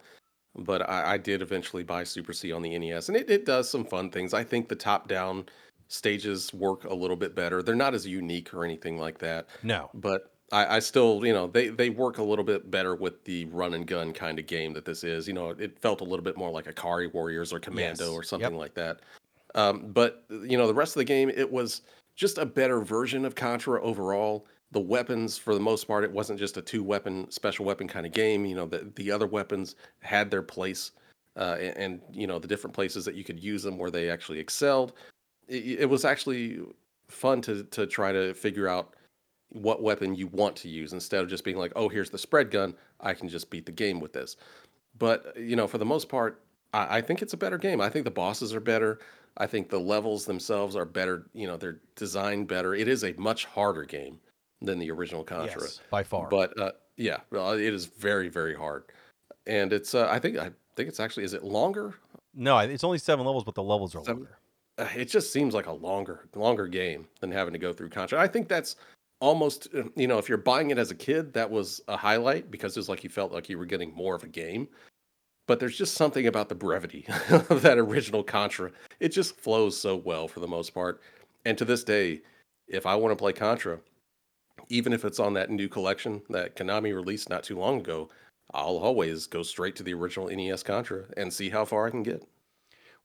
but 0.57 0.89
I, 0.89 1.15
I 1.15 1.19
did 1.19 1.41
eventually 1.41 1.83
buy 1.83 2.05
Super 2.05 2.33
C 2.33 2.53
on 2.53 2.63
the 2.63 2.79
NES, 2.79 3.09
and 3.09 3.17
it, 3.17 3.31
it 3.31 3.47
does 3.47 3.71
some 3.71 3.85
fun 3.85 4.11
things. 4.11 4.35
I 4.35 4.45
think 4.45 4.69
the 4.69 4.77
top 4.77 5.09
down 5.09 5.47
stages 5.89 6.55
work 6.55 6.85
a 6.85 6.95
little 6.95 7.17
bit 7.17 7.35
better. 7.35 7.63
They're 7.63 7.75
not 7.75 7.95
as 7.95 8.07
unique 8.07 8.55
or 8.55 8.65
anything 8.65 8.99
like 8.99 9.19
that. 9.19 9.49
No. 9.63 9.91
But 9.95 10.33
I, 10.53 10.77
I 10.77 10.79
still, 10.79 11.25
you 11.25 11.33
know, 11.33 11.49
they, 11.49 11.69
they 11.69 11.91
work 11.91 12.19
a 12.19 12.23
little 12.23 12.45
bit 12.45 12.71
better 12.71 12.95
with 12.95 13.25
the 13.25 13.47
run 13.47 13.75
and 13.75 13.87
gun 13.87 14.13
kind 14.13 14.39
of 14.39 14.47
game 14.47 14.73
that 14.75 14.85
this 14.85 15.03
is. 15.03 15.27
You 15.27 15.35
know, 15.35 15.51
it 15.51 15.79
felt 15.81 16.01
a 16.01 16.05
little 16.05 16.25
bit 16.25 16.37
more 16.37 16.51
like 16.51 16.67
Ikari 16.67 17.13
Warriors 17.13 17.53
or 17.53 17.59
Commando 17.59 18.05
yes. 18.05 18.13
or 18.13 18.23
something 18.23 18.53
yep. 18.53 18.61
like 18.61 18.75
that. 18.75 19.01
Um, 19.57 19.91
but, 19.93 20.25
you 20.31 20.57
know, 20.57 20.69
the 20.69 20.75
rest 20.75 20.95
of 20.95 21.01
the 21.01 21.05
game, 21.05 21.29
it 21.29 21.51
was 21.51 21.83
just 22.21 22.37
a 22.37 22.45
better 22.45 22.81
version 22.81 23.25
of 23.25 23.35
Contra 23.35 23.83
overall. 23.83 24.47
The 24.73 24.81
weapons, 24.81 25.39
for 25.39 25.55
the 25.55 25.61
most 25.61 25.89
part, 25.89 26.05
it 26.05 26.13
wasn't 26.13 26.39
just 26.39 26.59
a 26.59 26.63
two 26.63 26.85
weapon, 26.85 27.31
special 27.31 27.65
weapon 27.65 27.89
kind 27.89 28.05
of 28.05 28.13
game. 28.13 28.45
You 28.45 28.55
know, 28.55 28.67
the, 28.67 28.93
the 28.95 29.11
other 29.11 29.27
weapons 29.27 29.75
had 30.01 30.31
their 30.31 30.43
place. 30.43 30.93
Uh, 31.37 31.57
and, 31.77 32.01
you 32.13 32.27
know 32.27 32.41
the 32.41 32.49
different 32.49 32.75
places 32.75 33.05
that 33.05 33.15
you 33.15 33.23
could 33.23 33.39
use 33.39 33.63
them 33.63 33.79
where 33.79 33.91
they 33.91 34.11
actually 34.11 34.41
excelled 34.41 34.95
it, 35.47 35.81
it 35.81 35.87
was 35.89 36.05
actually 36.05 36.59
fun 37.09 37.41
to 37.43 37.65
to 37.65 37.87
try 37.87 38.13
to 38.13 38.35
figure 38.35 38.69
out 38.69 38.95
what 39.51 39.83
weapon 39.83 40.15
you 40.15 40.27
want 40.27 40.57
to 40.57 40.69
use 40.69 40.93
instead 40.93 41.23
of 41.23 41.31
just 41.31 41.45
being 41.45 41.57
like, 41.57 41.73
oh, 41.77 41.89
here's 41.89 42.11
the 42.11 42.19
spread 42.19 42.51
gun. 42.51 42.75
I 43.01 43.15
can 43.15 43.29
just 43.29 43.49
beat 43.49 43.65
the 43.65 43.73
game 43.73 44.01
with 44.01 44.13
this. 44.13 44.37
But 44.99 45.37
you 45.39 45.57
know, 45.57 45.67
for 45.67 45.79
the 45.79 45.85
most 45.85 46.09
part, 46.09 46.43
I, 46.75 46.99
I 46.99 47.01
think 47.01 47.23
it's 47.23 47.33
a 47.33 47.39
better 47.39 47.59
game. 47.59 47.81
I 47.81 47.89
think 47.89 48.05
the 48.05 48.11
bosses 48.11 48.53
are 48.53 48.61
better. 48.61 48.99
I 49.37 49.47
think 49.47 49.71
the 49.71 49.79
levels 49.79 50.25
themselves 50.25 50.77
are 50.77 50.85
better. 50.85 51.27
You 51.33 51.47
know, 51.47 51.57
they're 51.57 51.81
designed 51.97 52.49
better. 52.49 52.75
It 52.75 52.89
is 52.89 53.05
a 53.05 53.13
much 53.15 53.45
harder 53.47 53.85
game 53.85 54.19
than 54.61 54.79
the 54.79 54.91
original 54.91 55.25
Contra, 55.25 55.63
yes, 55.63 55.81
by 55.91 56.03
far. 56.03 56.29
But 56.29 56.59
uh, 56.61 56.73
yeah, 56.97 57.19
it 57.33 57.75
is 57.75 57.87
very, 57.87 58.29
very 58.29 58.55
hard. 58.55 58.85
And 59.47 59.73
it's, 59.73 59.95
uh, 59.95 60.09
I 60.11 60.19
think, 60.19 60.37
I 60.37 60.51
think 60.77 60.89
it's 60.89 61.01
actually, 61.01 61.25
is 61.25 61.33
it 61.33 61.43
longer? 61.43 61.95
No, 62.35 62.59
it's 62.59 62.85
only 62.85 62.99
seven 62.99 63.25
levels, 63.25 63.45
but 63.45 63.55
the 63.55 63.63
levels 63.63 63.95
are 63.95 64.05
seven? 64.05 64.23
longer. 64.25 64.37
It 64.97 65.07
just 65.07 65.33
seems 65.33 65.53
like 65.53 65.67
a 65.67 65.73
longer 65.73 66.27
longer 66.35 66.67
game 66.67 67.07
than 67.21 67.31
having 67.31 67.53
to 67.53 67.59
go 67.59 67.73
through 67.73 67.91
Contra. 67.91 68.19
I 68.19 68.27
think 68.27 68.49
that's 68.49 68.77
almost 69.21 69.69
you 69.95 70.07
know 70.07 70.17
if 70.17 70.27
you're 70.27 70.39
buying 70.39 70.71
it 70.71 70.79
as 70.79 70.91
a 70.91 70.95
kid, 70.95 71.35
that 71.35 71.51
was 71.51 71.83
a 71.89 71.97
highlight 71.97 72.51
because 72.51 72.77
it's 72.79 72.89
like 72.89 73.05
you 73.05 73.11
felt 73.11 73.31
like 73.31 73.51
you 73.51 73.59
were 73.59 73.67
getting 73.67 73.93
more 73.95 74.15
of 74.15 74.23
a 74.23 74.29
game. 74.29 74.69
But 75.51 75.59
there's 75.59 75.77
just 75.77 75.95
something 75.95 76.29
about 76.29 76.49
the 76.49 76.55
brevity 76.55 77.07
of 77.29 77.63
that 77.63 77.77
original 77.77 78.23
Contra. 78.23 78.71
It 79.01 79.09
just 79.09 79.35
flows 79.35 79.77
so 79.77 79.97
well 79.97 80.29
for 80.29 80.39
the 80.39 80.47
most 80.47 80.73
part. 80.73 81.01
And 81.45 81.59
to 81.59 81.65
this 81.65 81.83
day, 81.83 82.21
if 82.69 82.87
I 82.87 82.95
want 82.95 83.11
to 83.11 83.21
play 83.21 83.33
Contra, 83.33 83.81
even 84.69 84.93
if 84.93 85.05
it's 85.05 85.19
on 85.19 85.35
that 85.35 85.51
new 85.51 85.69
collection 85.69 86.23
that 86.31 86.55
Konami 86.55 86.95
released 86.95 87.29
not 87.29 87.43
too 87.43 87.59
long 87.59 87.81
ago, 87.81 88.11
I'll 88.55 88.79
always 88.79 89.27
go 89.27 89.43
straight 89.43 89.75
to 89.75 89.83
the 89.83 89.93
original 89.93 90.29
NES 90.29 90.63
Contra 90.63 91.07
and 91.17 91.33
see 91.33 91.51
how 91.51 91.65
far 91.65 91.89
I 91.89 91.91
can 91.91 92.05
get. 92.05 92.23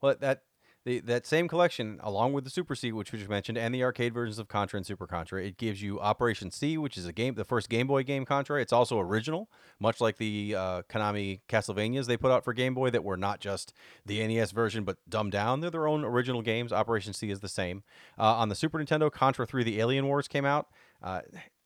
Well, 0.00 0.14
that 0.20 0.44
the, 0.86 1.00
that 1.00 1.26
same 1.26 1.48
collection, 1.48 1.98
along 2.00 2.32
with 2.32 2.44
the 2.44 2.50
Super 2.50 2.76
C, 2.76 2.92
which 2.92 3.10
we 3.10 3.18
just 3.18 3.28
mentioned, 3.28 3.58
and 3.58 3.74
the 3.74 3.82
arcade 3.82 4.14
versions 4.14 4.38
of 4.38 4.46
Contra 4.46 4.76
and 4.76 4.86
Super 4.86 5.08
Contra, 5.08 5.42
it 5.42 5.58
gives 5.58 5.82
you 5.82 5.98
Operation 5.98 6.52
C, 6.52 6.78
which 6.78 6.96
is 6.96 7.06
a 7.06 7.12
game, 7.12 7.34
the 7.34 7.44
first 7.44 7.68
Game 7.68 7.88
Boy 7.88 8.04
game 8.04 8.24
Contra. 8.24 8.60
It's 8.60 8.72
also 8.72 9.00
original, 9.00 9.50
much 9.80 10.00
like 10.00 10.18
the 10.18 10.54
uh, 10.54 10.82
Konami 10.82 11.40
Castlevanias 11.48 12.06
they 12.06 12.16
put 12.16 12.30
out 12.30 12.44
for 12.44 12.52
Game 12.52 12.72
Boy 12.72 12.90
that 12.90 13.02
were 13.02 13.16
not 13.16 13.40
just 13.40 13.72
the 14.06 14.24
NES 14.24 14.52
version 14.52 14.84
but 14.84 14.98
dumbed 15.08 15.32
down. 15.32 15.60
They're 15.60 15.70
their 15.70 15.88
own 15.88 16.04
original 16.04 16.40
games. 16.40 16.72
Operation 16.72 17.12
C 17.12 17.30
is 17.30 17.40
the 17.40 17.48
same. 17.48 17.82
Uh, 18.16 18.36
on 18.36 18.48
the 18.48 18.54
Super 18.54 18.78
Nintendo, 18.78 19.10
Contra 19.10 19.44
3: 19.44 19.64
The 19.64 19.80
Alien 19.80 20.06
Wars 20.06 20.28
came 20.28 20.44
out. 20.44 20.68
Uh, 21.02 21.22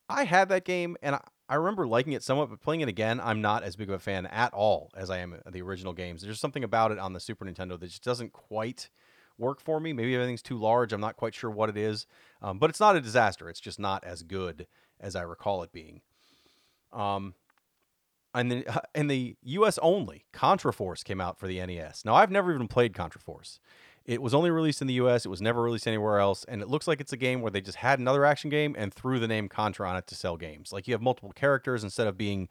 I 0.09 0.23
had 0.23 0.49
that 0.49 0.65
game, 0.65 0.97
and 1.03 1.13
I, 1.13 1.21
I 1.47 1.55
remember 1.55 1.85
liking 1.85 2.13
it 2.13 2.23
somewhat, 2.23 2.49
but 2.49 2.59
playing 2.59 2.81
it 2.81 2.89
again, 2.89 3.21
I'm 3.23 3.39
not 3.39 3.61
as 3.61 3.75
big 3.75 3.87
of 3.89 3.93
a 3.93 3.99
fan 3.99 4.25
at 4.25 4.51
all 4.55 4.89
as 4.97 5.11
I 5.11 5.19
am 5.19 5.39
the 5.47 5.61
original 5.61 5.93
games. 5.93 6.23
There's 6.23 6.39
something 6.39 6.63
about 6.63 6.91
it 6.91 6.97
on 6.97 7.13
the 7.13 7.19
Super 7.19 7.45
Nintendo 7.45 7.79
that 7.79 7.85
just 7.85 8.03
doesn't 8.03 8.33
quite 8.33 8.89
work 9.41 9.59
for 9.59 9.79
me. 9.79 9.91
Maybe 9.91 10.15
everything's 10.15 10.41
too 10.41 10.57
large. 10.57 10.93
I'm 10.93 11.01
not 11.01 11.17
quite 11.17 11.35
sure 11.35 11.49
what 11.49 11.69
it 11.69 11.75
is, 11.75 12.05
um, 12.41 12.59
but 12.59 12.69
it's 12.69 12.79
not 12.79 12.95
a 12.95 13.01
disaster. 13.01 13.49
It's 13.49 13.59
just 13.59 13.79
not 13.79 14.03
as 14.05 14.23
good 14.23 14.67
as 14.99 15.15
I 15.15 15.23
recall 15.23 15.63
it 15.63 15.73
being. 15.73 16.01
Um, 16.93 17.33
and 18.33 18.51
the 18.51 18.81
in 18.95 19.07
the 19.07 19.35
U.S. 19.43 19.77
only, 19.81 20.25
Contra 20.31 20.71
Force 20.71 21.03
came 21.03 21.19
out 21.19 21.37
for 21.37 21.47
the 21.47 21.65
NES. 21.65 22.05
Now 22.05 22.15
I've 22.15 22.31
never 22.31 22.53
even 22.53 22.67
played 22.67 22.93
Contra 22.93 23.19
Force. 23.19 23.59
It 24.03 24.21
was 24.21 24.33
only 24.33 24.49
released 24.49 24.81
in 24.81 24.87
the 24.87 24.95
U.S. 24.95 25.25
It 25.25 25.29
was 25.29 25.41
never 25.41 25.61
released 25.61 25.87
anywhere 25.87 26.19
else, 26.19 26.43
and 26.45 26.61
it 26.61 26.67
looks 26.67 26.87
like 26.87 26.99
it's 26.99 27.13
a 27.13 27.17
game 27.17 27.41
where 27.41 27.51
they 27.51 27.61
just 27.61 27.77
had 27.77 27.99
another 27.99 28.25
action 28.25 28.49
game 28.49 28.75
and 28.77 28.93
threw 28.93 29.19
the 29.19 29.27
name 29.27 29.47
Contra 29.47 29.87
on 29.87 29.95
it 29.95 30.07
to 30.07 30.15
sell 30.15 30.37
games. 30.37 30.73
Like 30.73 30.87
you 30.87 30.93
have 30.93 31.01
multiple 31.01 31.31
characters 31.33 31.83
instead 31.83 32.07
of 32.07 32.17
being 32.17 32.49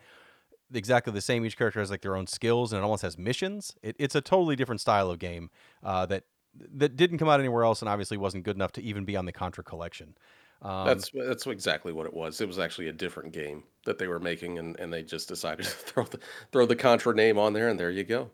exactly 0.72 1.12
the 1.12 1.20
same. 1.20 1.45
Each 1.45 1.57
character 1.57 1.80
has 1.80 1.91
like 1.91 2.03
their 2.03 2.16
own 2.16 2.26
skills, 2.26 2.72
and 2.72 2.80
it 2.80 2.84
almost 2.84 3.03
has 3.03 3.18
missions. 3.18 3.74
It, 3.82 3.97
it's 3.99 4.14
a 4.14 4.20
totally 4.20 4.57
different 4.57 4.80
style 4.80 5.11
of 5.11 5.18
game 5.18 5.51
uh, 5.82 6.07
that 6.07 6.24
that 6.55 6.97
didn't 6.97 7.19
come 7.19 7.29
out 7.29 7.41
anywhere 7.41 7.65
else 7.65 7.83
and 7.83 7.89
obviously 7.89 8.17
wasn't 8.17 8.45
good 8.45 8.57
enough 8.57 8.73
to 8.73 8.83
even 8.83 9.05
be 9.05 9.17
on 9.17 9.25
the 9.25 9.33
Contra 9.33 9.65
collection. 9.65 10.15
Um, 10.63 10.87
that's 10.87 11.11
that's 11.15 11.47
exactly 11.47 11.93
what 11.93 12.07
it 12.07 12.13
was. 12.13 12.41
It 12.41 12.47
was 12.47 12.59
actually 12.59 12.89
a 12.89 12.93
different 12.93 13.33
game 13.33 13.63
that 13.87 13.99
they 13.99 14.07
were 14.07 14.19
making, 14.19 14.59
and, 14.59 14.79
and 14.79 14.93
they 14.93 15.03
just 15.03 15.29
decided 15.29 15.65
to 15.65 15.71
throw 15.71 16.05
the 16.05 16.19
throw 16.53 16.67
the 16.67 16.77
Contra 16.77 17.15
name 17.15 17.39
on 17.39 17.53
there, 17.53 17.69
and 17.69 17.81
there 17.81 17.91
you 17.91 18.05
go. 18.05 18.31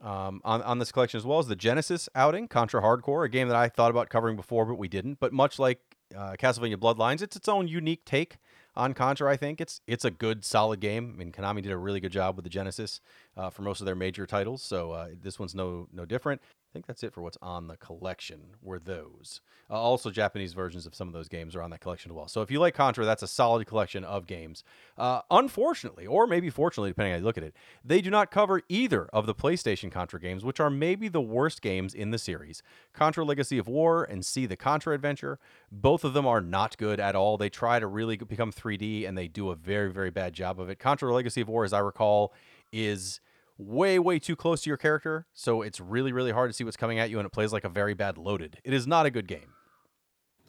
Um, 0.00 0.40
on 0.44 0.62
on 0.62 0.78
this 0.78 0.92
collection 0.92 1.18
as 1.18 1.24
well 1.24 1.38
as 1.38 1.48
the 1.48 1.56
Genesis 1.56 2.08
outing, 2.14 2.48
Contra 2.48 2.80
Hard 2.80 3.02
Corps, 3.02 3.24
a 3.24 3.30
game 3.30 3.48
that 3.48 3.56
I 3.56 3.68
thought 3.68 3.90
about 3.90 4.10
covering 4.10 4.36
before, 4.36 4.66
but 4.66 4.76
we 4.76 4.88
didn't. 4.88 5.18
But 5.20 5.32
much 5.32 5.58
like 5.58 5.80
uh, 6.16 6.36
Castlevania 6.38 6.76
Bloodlines, 6.76 7.22
it's 7.22 7.34
its 7.34 7.48
own 7.48 7.66
unique 7.66 8.04
take 8.04 8.36
on 8.76 8.94
Contra. 8.94 9.30
I 9.30 9.36
think 9.36 9.60
it's 9.60 9.80
it's 9.86 10.04
a 10.04 10.10
good, 10.10 10.44
solid 10.44 10.80
game. 10.80 11.12
I 11.14 11.18
mean, 11.18 11.32
Konami 11.32 11.62
did 11.62 11.72
a 11.72 11.76
really 11.76 12.00
good 12.00 12.12
job 12.12 12.36
with 12.36 12.44
the 12.44 12.50
Genesis 12.50 13.00
uh, 13.36 13.50
for 13.50 13.62
most 13.62 13.80
of 13.80 13.86
their 13.86 13.96
major 13.96 14.26
titles, 14.26 14.62
so 14.62 14.92
uh, 14.92 15.08
this 15.20 15.38
one's 15.38 15.54
no 15.54 15.88
no 15.92 16.04
different. 16.04 16.42
I 16.68 16.72
think 16.72 16.86
that's 16.86 17.02
it 17.02 17.14
for 17.14 17.22
what's 17.22 17.38
on 17.40 17.66
the 17.66 17.78
collection. 17.78 18.40
Were 18.60 18.78
those 18.78 19.40
uh, 19.70 19.74
also 19.74 20.10
Japanese 20.10 20.52
versions 20.52 20.84
of 20.84 20.94
some 20.94 21.08
of 21.08 21.14
those 21.14 21.28
games 21.28 21.56
are 21.56 21.62
on 21.62 21.70
that 21.70 21.80
collection 21.80 22.10
as 22.10 22.14
well. 22.14 22.28
So 22.28 22.42
if 22.42 22.50
you 22.50 22.60
like 22.60 22.74
Contra, 22.74 23.06
that's 23.06 23.22
a 23.22 23.28
solid 23.28 23.66
collection 23.66 24.04
of 24.04 24.26
games. 24.26 24.64
Uh, 24.98 25.22
unfortunately, 25.30 26.06
or 26.06 26.26
maybe 26.26 26.50
fortunately, 26.50 26.90
depending 26.90 27.12
on 27.12 27.18
how 27.18 27.20
you 27.20 27.26
look 27.26 27.38
at 27.38 27.44
it, 27.44 27.54
they 27.82 28.02
do 28.02 28.10
not 28.10 28.30
cover 28.30 28.60
either 28.68 29.06
of 29.14 29.24
the 29.24 29.34
PlayStation 29.34 29.90
Contra 29.90 30.20
games, 30.20 30.44
which 30.44 30.60
are 30.60 30.68
maybe 30.68 31.08
the 31.08 31.22
worst 31.22 31.62
games 31.62 31.94
in 31.94 32.10
the 32.10 32.18
series. 32.18 32.62
Contra 32.92 33.24
Legacy 33.24 33.56
of 33.56 33.66
War 33.66 34.04
and 34.04 34.24
C: 34.24 34.44
The 34.44 34.56
Contra 34.56 34.94
Adventure. 34.94 35.38
Both 35.72 36.04
of 36.04 36.12
them 36.12 36.26
are 36.26 36.42
not 36.42 36.76
good 36.76 37.00
at 37.00 37.16
all. 37.16 37.38
They 37.38 37.48
try 37.48 37.78
to 37.78 37.86
really 37.86 38.18
become 38.18 38.52
3D 38.52 39.08
and 39.08 39.16
they 39.16 39.28
do 39.28 39.50
a 39.50 39.54
very 39.54 39.90
very 39.90 40.10
bad 40.10 40.34
job 40.34 40.60
of 40.60 40.68
it. 40.68 40.78
Contra 40.78 41.14
Legacy 41.14 41.40
of 41.40 41.48
War, 41.48 41.64
as 41.64 41.72
I 41.72 41.78
recall, 41.78 42.34
is 42.72 43.20
way 43.58 43.98
way 43.98 44.18
too 44.18 44.36
close 44.36 44.62
to 44.62 44.70
your 44.70 44.76
character 44.76 45.26
so 45.32 45.62
it's 45.62 45.80
really 45.80 46.12
really 46.12 46.30
hard 46.30 46.48
to 46.48 46.54
see 46.54 46.64
what's 46.64 46.76
coming 46.76 46.98
at 46.98 47.10
you 47.10 47.18
and 47.18 47.26
it 47.26 47.32
plays 47.32 47.52
like 47.52 47.64
a 47.64 47.68
very 47.68 47.94
bad 47.94 48.16
loaded. 48.16 48.58
It 48.64 48.72
is 48.72 48.86
not 48.86 49.04
a 49.04 49.10
good 49.10 49.26
game. 49.26 49.52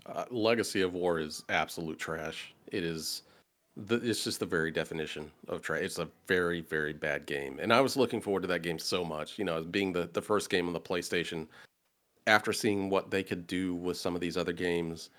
Uh, 0.05 0.25
legacy 0.31 0.81
of 0.81 0.93
war 0.93 1.19
is 1.19 1.43
absolute 1.49 1.99
trash. 1.99 2.53
It 2.71 2.83
is 2.83 3.23
the, 3.75 3.95
it's 3.95 4.23
just 4.23 4.39
the 4.39 4.45
very 4.45 4.71
definition 4.71 5.31
of 5.47 5.61
trash. 5.61 5.81
It's 5.81 5.99
a 5.99 6.07
very 6.27 6.61
very 6.61 6.93
bad 6.93 7.25
game 7.25 7.59
and 7.61 7.73
i 7.73 7.81
was 7.81 7.95
looking 7.95 8.21
forward 8.21 8.41
to 8.41 8.47
that 8.47 8.61
game 8.61 8.77
so 8.77 9.03
much 9.03 9.39
you 9.39 9.45
know 9.45 9.63
being 9.63 9.93
the, 9.93 10.09
the 10.13 10.21
first 10.21 10.49
game 10.49 10.67
on 10.67 10.73
the 10.73 10.79
playstation 10.79 11.47
after 12.27 12.53
seeing 12.53 12.89
what 12.89 13.09
they 13.09 13.23
could 13.23 13.47
do 13.47 13.75
with 13.75 13.97
some 13.97 14.15
of 14.15 14.21
these 14.21 14.37
other 14.37 14.53
games 14.53 15.09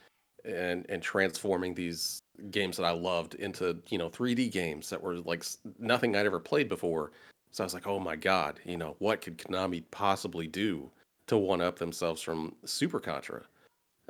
and 0.44 0.86
and 0.88 1.02
transforming 1.02 1.74
these 1.74 2.22
games 2.50 2.76
that 2.76 2.84
I 2.84 2.92
loved 2.92 3.34
into 3.34 3.76
you 3.88 3.98
know 3.98 4.08
3D 4.08 4.50
games 4.50 4.88
that 4.90 5.02
were 5.02 5.16
like 5.16 5.44
nothing 5.78 6.16
I'd 6.16 6.26
ever 6.26 6.40
played 6.40 6.68
before. 6.68 7.12
So 7.52 7.64
I 7.64 7.66
was 7.66 7.74
like, 7.74 7.86
oh 7.86 7.98
my 7.98 8.16
god, 8.16 8.60
you 8.64 8.76
know 8.76 8.96
what 8.98 9.22
could 9.22 9.38
Konami 9.38 9.82
possibly 9.90 10.46
do 10.46 10.90
to 11.26 11.36
one 11.36 11.60
up 11.60 11.78
themselves 11.78 12.22
from 12.22 12.54
Super 12.64 13.00
Contra, 13.00 13.42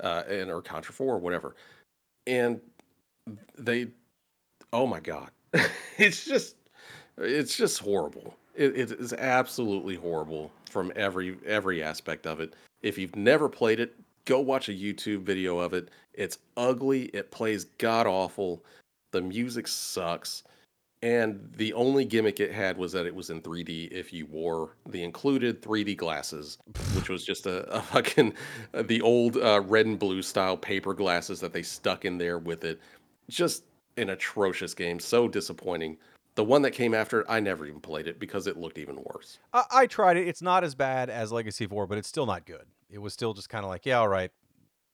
uh, 0.02 0.22
and 0.28 0.50
or 0.50 0.62
Contra 0.62 0.92
Four 0.92 1.14
or 1.14 1.18
whatever, 1.18 1.54
and 2.26 2.60
they, 3.58 3.88
oh 4.72 4.86
my 4.86 5.00
god, 5.00 5.30
it's 5.98 6.24
just 6.24 6.56
it's 7.18 7.56
just 7.56 7.78
horrible. 7.78 8.34
It, 8.54 8.76
it 8.76 8.92
is 8.92 9.12
absolutely 9.14 9.96
horrible 9.96 10.50
from 10.70 10.92
every 10.96 11.36
every 11.46 11.82
aspect 11.82 12.26
of 12.26 12.40
it. 12.40 12.54
If 12.82 12.98
you've 12.98 13.16
never 13.16 13.48
played 13.48 13.80
it, 13.80 13.94
go 14.24 14.40
watch 14.40 14.68
a 14.68 14.72
YouTube 14.72 15.22
video 15.22 15.58
of 15.58 15.74
it. 15.74 15.88
It's 16.14 16.38
ugly. 16.56 17.04
It 17.06 17.30
plays 17.30 17.64
god 17.78 18.06
awful. 18.06 18.64
The 19.12 19.20
music 19.20 19.66
sucks. 19.66 20.44
And 21.02 21.50
the 21.56 21.72
only 21.72 22.04
gimmick 22.04 22.40
it 22.40 22.52
had 22.52 22.76
was 22.76 22.92
that 22.92 23.06
it 23.06 23.14
was 23.14 23.30
in 23.30 23.40
3D 23.40 23.90
if 23.90 24.12
you 24.12 24.26
wore 24.26 24.76
the 24.86 25.02
included 25.02 25.62
3D 25.62 25.96
glasses, 25.96 26.58
which 26.94 27.08
was 27.08 27.24
just 27.24 27.46
a, 27.46 27.64
a 27.72 27.80
fucking 27.80 28.34
the 28.74 29.00
old 29.00 29.38
uh, 29.38 29.62
red 29.66 29.86
and 29.86 29.98
blue 29.98 30.20
style 30.20 30.58
paper 30.58 30.92
glasses 30.92 31.40
that 31.40 31.54
they 31.54 31.62
stuck 31.62 32.04
in 32.04 32.18
there 32.18 32.38
with 32.38 32.64
it. 32.64 32.80
Just 33.30 33.64
an 33.96 34.10
atrocious 34.10 34.74
game. 34.74 35.00
So 35.00 35.26
disappointing. 35.26 35.96
The 36.34 36.44
one 36.44 36.62
that 36.62 36.72
came 36.72 36.94
after, 36.94 37.28
I 37.30 37.40
never 37.40 37.66
even 37.66 37.80
played 37.80 38.06
it 38.06 38.18
because 38.18 38.46
it 38.46 38.56
looked 38.56 38.78
even 38.78 38.96
worse. 38.96 39.38
I, 39.52 39.64
I 39.70 39.86
tried 39.86 40.16
it. 40.16 40.28
It's 40.28 40.42
not 40.42 40.64
as 40.64 40.74
bad 40.74 41.10
as 41.10 41.32
Legacy 41.32 41.66
4, 41.66 41.86
but 41.86 41.98
it's 41.98 42.08
still 42.08 42.26
not 42.26 42.44
good. 42.44 42.66
It 42.90 42.98
was 42.98 43.12
still 43.12 43.32
just 43.34 43.48
kind 43.48 43.64
of 43.64 43.70
like, 43.70 43.86
yeah, 43.86 43.98
all 43.98 44.08
right. 44.08 44.30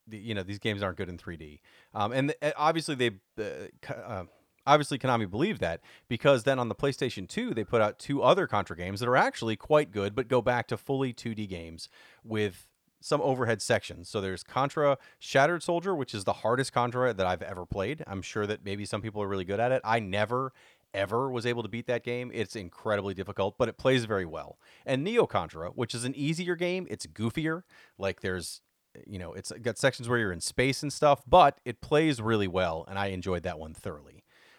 You 0.08 0.34
know, 0.34 0.44
these 0.44 0.60
games 0.60 0.82
aren't 0.82 0.96
good 0.96 1.08
in 1.08 1.18
3D. 1.18 1.60
Um, 1.92 2.12
and 2.12 2.34
th- 2.40 2.54
obviously, 2.56 2.94
they 2.94 3.10
uh, 3.38 3.92
uh, 3.92 4.24
obviously 4.66 4.98
Konami 4.98 5.30
believed 5.30 5.60
that 5.60 5.80
because 6.08 6.44
then 6.44 6.58
on 6.58 6.68
the 6.68 6.74
PlayStation 6.74 7.28
2, 7.28 7.54
they 7.54 7.64
put 7.64 7.80
out 7.80 7.98
two 7.98 8.22
other 8.22 8.46
Contra 8.46 8.76
games 8.76 9.00
that 9.00 9.08
are 9.08 9.16
actually 9.16 9.56
quite 9.56 9.90
good, 9.90 10.14
but 10.14 10.28
go 10.28 10.42
back 10.42 10.66
to 10.68 10.76
fully 10.76 11.12
2D 11.12 11.48
games 11.48 11.88
with 12.24 12.68
some 13.00 13.20
overhead 13.20 13.62
sections. 13.62 14.08
So 14.08 14.20
there's 14.20 14.42
Contra 14.42 14.98
Shattered 15.18 15.62
Soldier, 15.62 15.94
which 15.94 16.14
is 16.14 16.24
the 16.24 16.32
hardest 16.32 16.72
Contra 16.72 17.12
that 17.12 17.26
I've 17.26 17.42
ever 17.42 17.64
played. 17.66 18.02
I'm 18.06 18.22
sure 18.22 18.46
that 18.46 18.64
maybe 18.64 18.84
some 18.84 19.02
people 19.02 19.22
are 19.22 19.28
really 19.28 19.44
good 19.44 19.60
at 19.60 19.72
it. 19.72 19.80
I 19.84 20.00
never 20.00 20.52
ever 20.94 21.30
was 21.30 21.44
able 21.44 21.62
to 21.62 21.68
beat 21.68 21.86
that 21.86 22.02
game. 22.02 22.30
It's 22.32 22.56
incredibly 22.56 23.12
difficult, 23.12 23.58
but 23.58 23.68
it 23.68 23.76
plays 23.76 24.06
very 24.06 24.24
well. 24.24 24.58
And 24.86 25.04
Neo 25.04 25.26
Contra, 25.26 25.68
which 25.70 25.94
is 25.94 26.04
an 26.04 26.14
easier 26.16 26.56
game, 26.56 26.86
it's 26.88 27.06
goofier. 27.06 27.64
Like 27.98 28.22
there's 28.22 28.62
you 29.06 29.18
know, 29.18 29.32
it's 29.32 29.52
got 29.62 29.78
sections 29.78 30.08
where 30.08 30.18
you're 30.18 30.32
in 30.32 30.40
space 30.40 30.82
and 30.82 30.92
stuff, 30.92 31.22
but 31.26 31.60
it 31.64 31.80
plays 31.80 32.20
really 32.20 32.48
well, 32.48 32.84
and 32.88 32.98
I 32.98 33.08
enjoyed 33.08 33.42
that 33.42 33.58
one 33.58 33.74
thoroughly. 33.74 34.15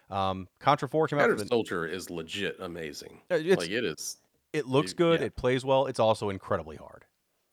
Um, 0.09 0.47
Contra 0.59 0.87
4 0.87 1.07
came 1.07 1.19
out. 1.19 1.37
The, 1.37 1.45
Soldier 1.45 1.85
is 1.85 2.09
legit 2.09 2.57
amazing. 2.59 3.21
Uh, 3.29 3.35
it's, 3.35 3.61
like 3.61 3.69
it 3.69 3.83
is. 3.83 4.17
it 4.53 4.67
looks 4.67 4.91
you- 4.91 4.97
good. 4.97 5.19
yeah. 5.19 5.27
It 5.27 5.35
plays 5.35 5.65
well. 5.65 5.87
It's 5.87 5.99
also 5.99 6.29
incredibly 6.29 6.77
hard. 6.77 7.05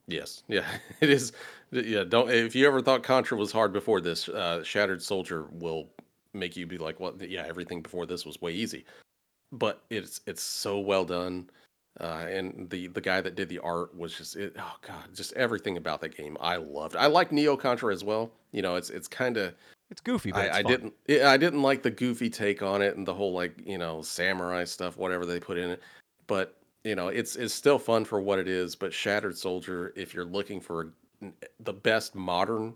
Yes, 0.07 0.43
yeah, 0.49 0.67
it 1.01 1.11
is. 1.11 1.33
Yeah, 1.71 2.05
don't. 2.05 2.31
If 2.31 2.55
you 2.55 2.67
ever 2.67 2.81
thought 2.81 3.03
Contra 3.03 3.37
was 3.37 3.51
hard 3.51 3.73
before 3.73 4.01
this, 4.01 4.29
uh, 4.29 4.63
Shattered 4.63 5.03
Soldier 5.03 5.47
will 5.51 5.89
make 6.35 6.57
you 6.57 6.67
be 6.67 6.79
like, 6.79 7.01
"Well, 7.01 7.15
yeah, 7.21 7.45
everything 7.47 7.81
before 7.81 8.05
this 8.07 8.27
was 8.27 8.41
way 8.41 8.53
easy." 8.53 8.85
But 9.51 9.83
it's 9.91 10.21
it's 10.27 10.43
so 10.43 10.79
well 10.79 11.05
done, 11.07 11.49
uh, 12.01 12.27
and 12.29 12.69
the 12.69 12.89
the 12.89 13.01
guy 13.01 13.23
that 13.23 13.35
did 13.35 13.49
the 13.49 13.61
art 13.61 13.97
was 13.97 14.15
just 14.15 14.37
it, 14.37 14.55
oh 14.59 14.77
god, 14.87 15.05
just 15.15 15.33
everything 15.35 15.79
about 15.79 16.03
that 16.03 16.15
game 16.15 16.37
I 16.41 16.57
loved. 16.57 16.97
I 16.97 17.07
like 17.07 17.33
Neo 17.33 17.57
Contra 17.57 17.93
as 17.93 18.05
well. 18.05 18.31
You 18.53 18.61
know, 18.61 18.77
it's 18.77 18.91
it's 18.91 19.09
kind 19.09 19.37
of 19.39 19.55
It's 19.91 20.01
goofy, 20.01 20.33
but 20.33 20.47
it's 20.47 20.57
I, 20.57 20.61
I 20.61 20.63
fun. 20.63 20.73
didn't 20.73 20.95
yeah, 21.07 21.31
I 21.31 21.37
didn't 21.37 21.63
like 21.63 21.83
the 21.83 21.91
goofy 21.91 22.31
take 22.31 22.63
on 22.63 22.83
it 22.83 22.97
and 22.97 23.07
the 23.07 23.15
whole 23.15 23.33
like 23.33 23.55
you 23.65 23.79
know 23.79 24.03
samurai 24.03 24.65
stuff 24.65 24.97
whatever 24.97 25.27
they 25.27 25.39
put 25.39 25.59
in 25.59 25.71
it 25.71 25.83
but 26.27 26.57
you 26.83 26.95
know 26.95 27.09
it's 27.09 27.37
it's 27.37 27.55
still 27.55 27.79
fun 27.79 28.05
for 28.05 28.21
what 28.21 28.39
it 28.39 28.49
is 28.49 28.75
but 28.75 28.93
Shattered 28.93 29.37
Soldier 29.37 29.93
if 29.95 30.15
you're 30.15 30.25
looking 30.25 30.61
for 30.61 30.93
the 31.61 31.73
best 31.73 32.15
modern 32.15 32.75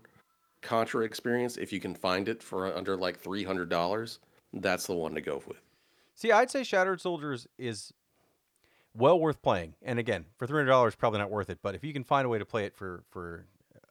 Contra 0.61 1.05
experience 1.05 1.57
if 1.57 1.73
you 1.73 1.79
can 1.79 1.95
find 1.95 2.27
it 2.29 2.43
for 2.43 2.75
under 2.75 2.95
like 2.97 3.21
$300 3.21 4.19
that's 4.53 4.87
the 4.87 4.93
one 4.93 5.13
to 5.15 5.21
go 5.21 5.41
with 5.47 5.61
See, 6.19 6.33
I'd 6.33 6.51
say 6.51 6.63
Shattered 6.63 6.99
Soldiers 6.99 7.47
is 7.57 7.93
well 8.93 9.17
worth 9.17 9.41
playing. 9.41 9.75
And 9.81 9.99
again, 9.99 10.25
for 10.35 10.45
three 10.45 10.57
hundred 10.57 10.71
dollars, 10.71 10.93
probably 10.93 11.19
not 11.19 11.31
worth 11.31 11.49
it. 11.49 11.59
But 11.63 11.75
if 11.75 11.83
you 11.85 11.93
can 11.93 12.03
find 12.03 12.25
a 12.25 12.29
way 12.29 12.37
to 12.37 12.45
play 12.45 12.65
it 12.65 12.75
for 12.75 13.05
for 13.09 13.45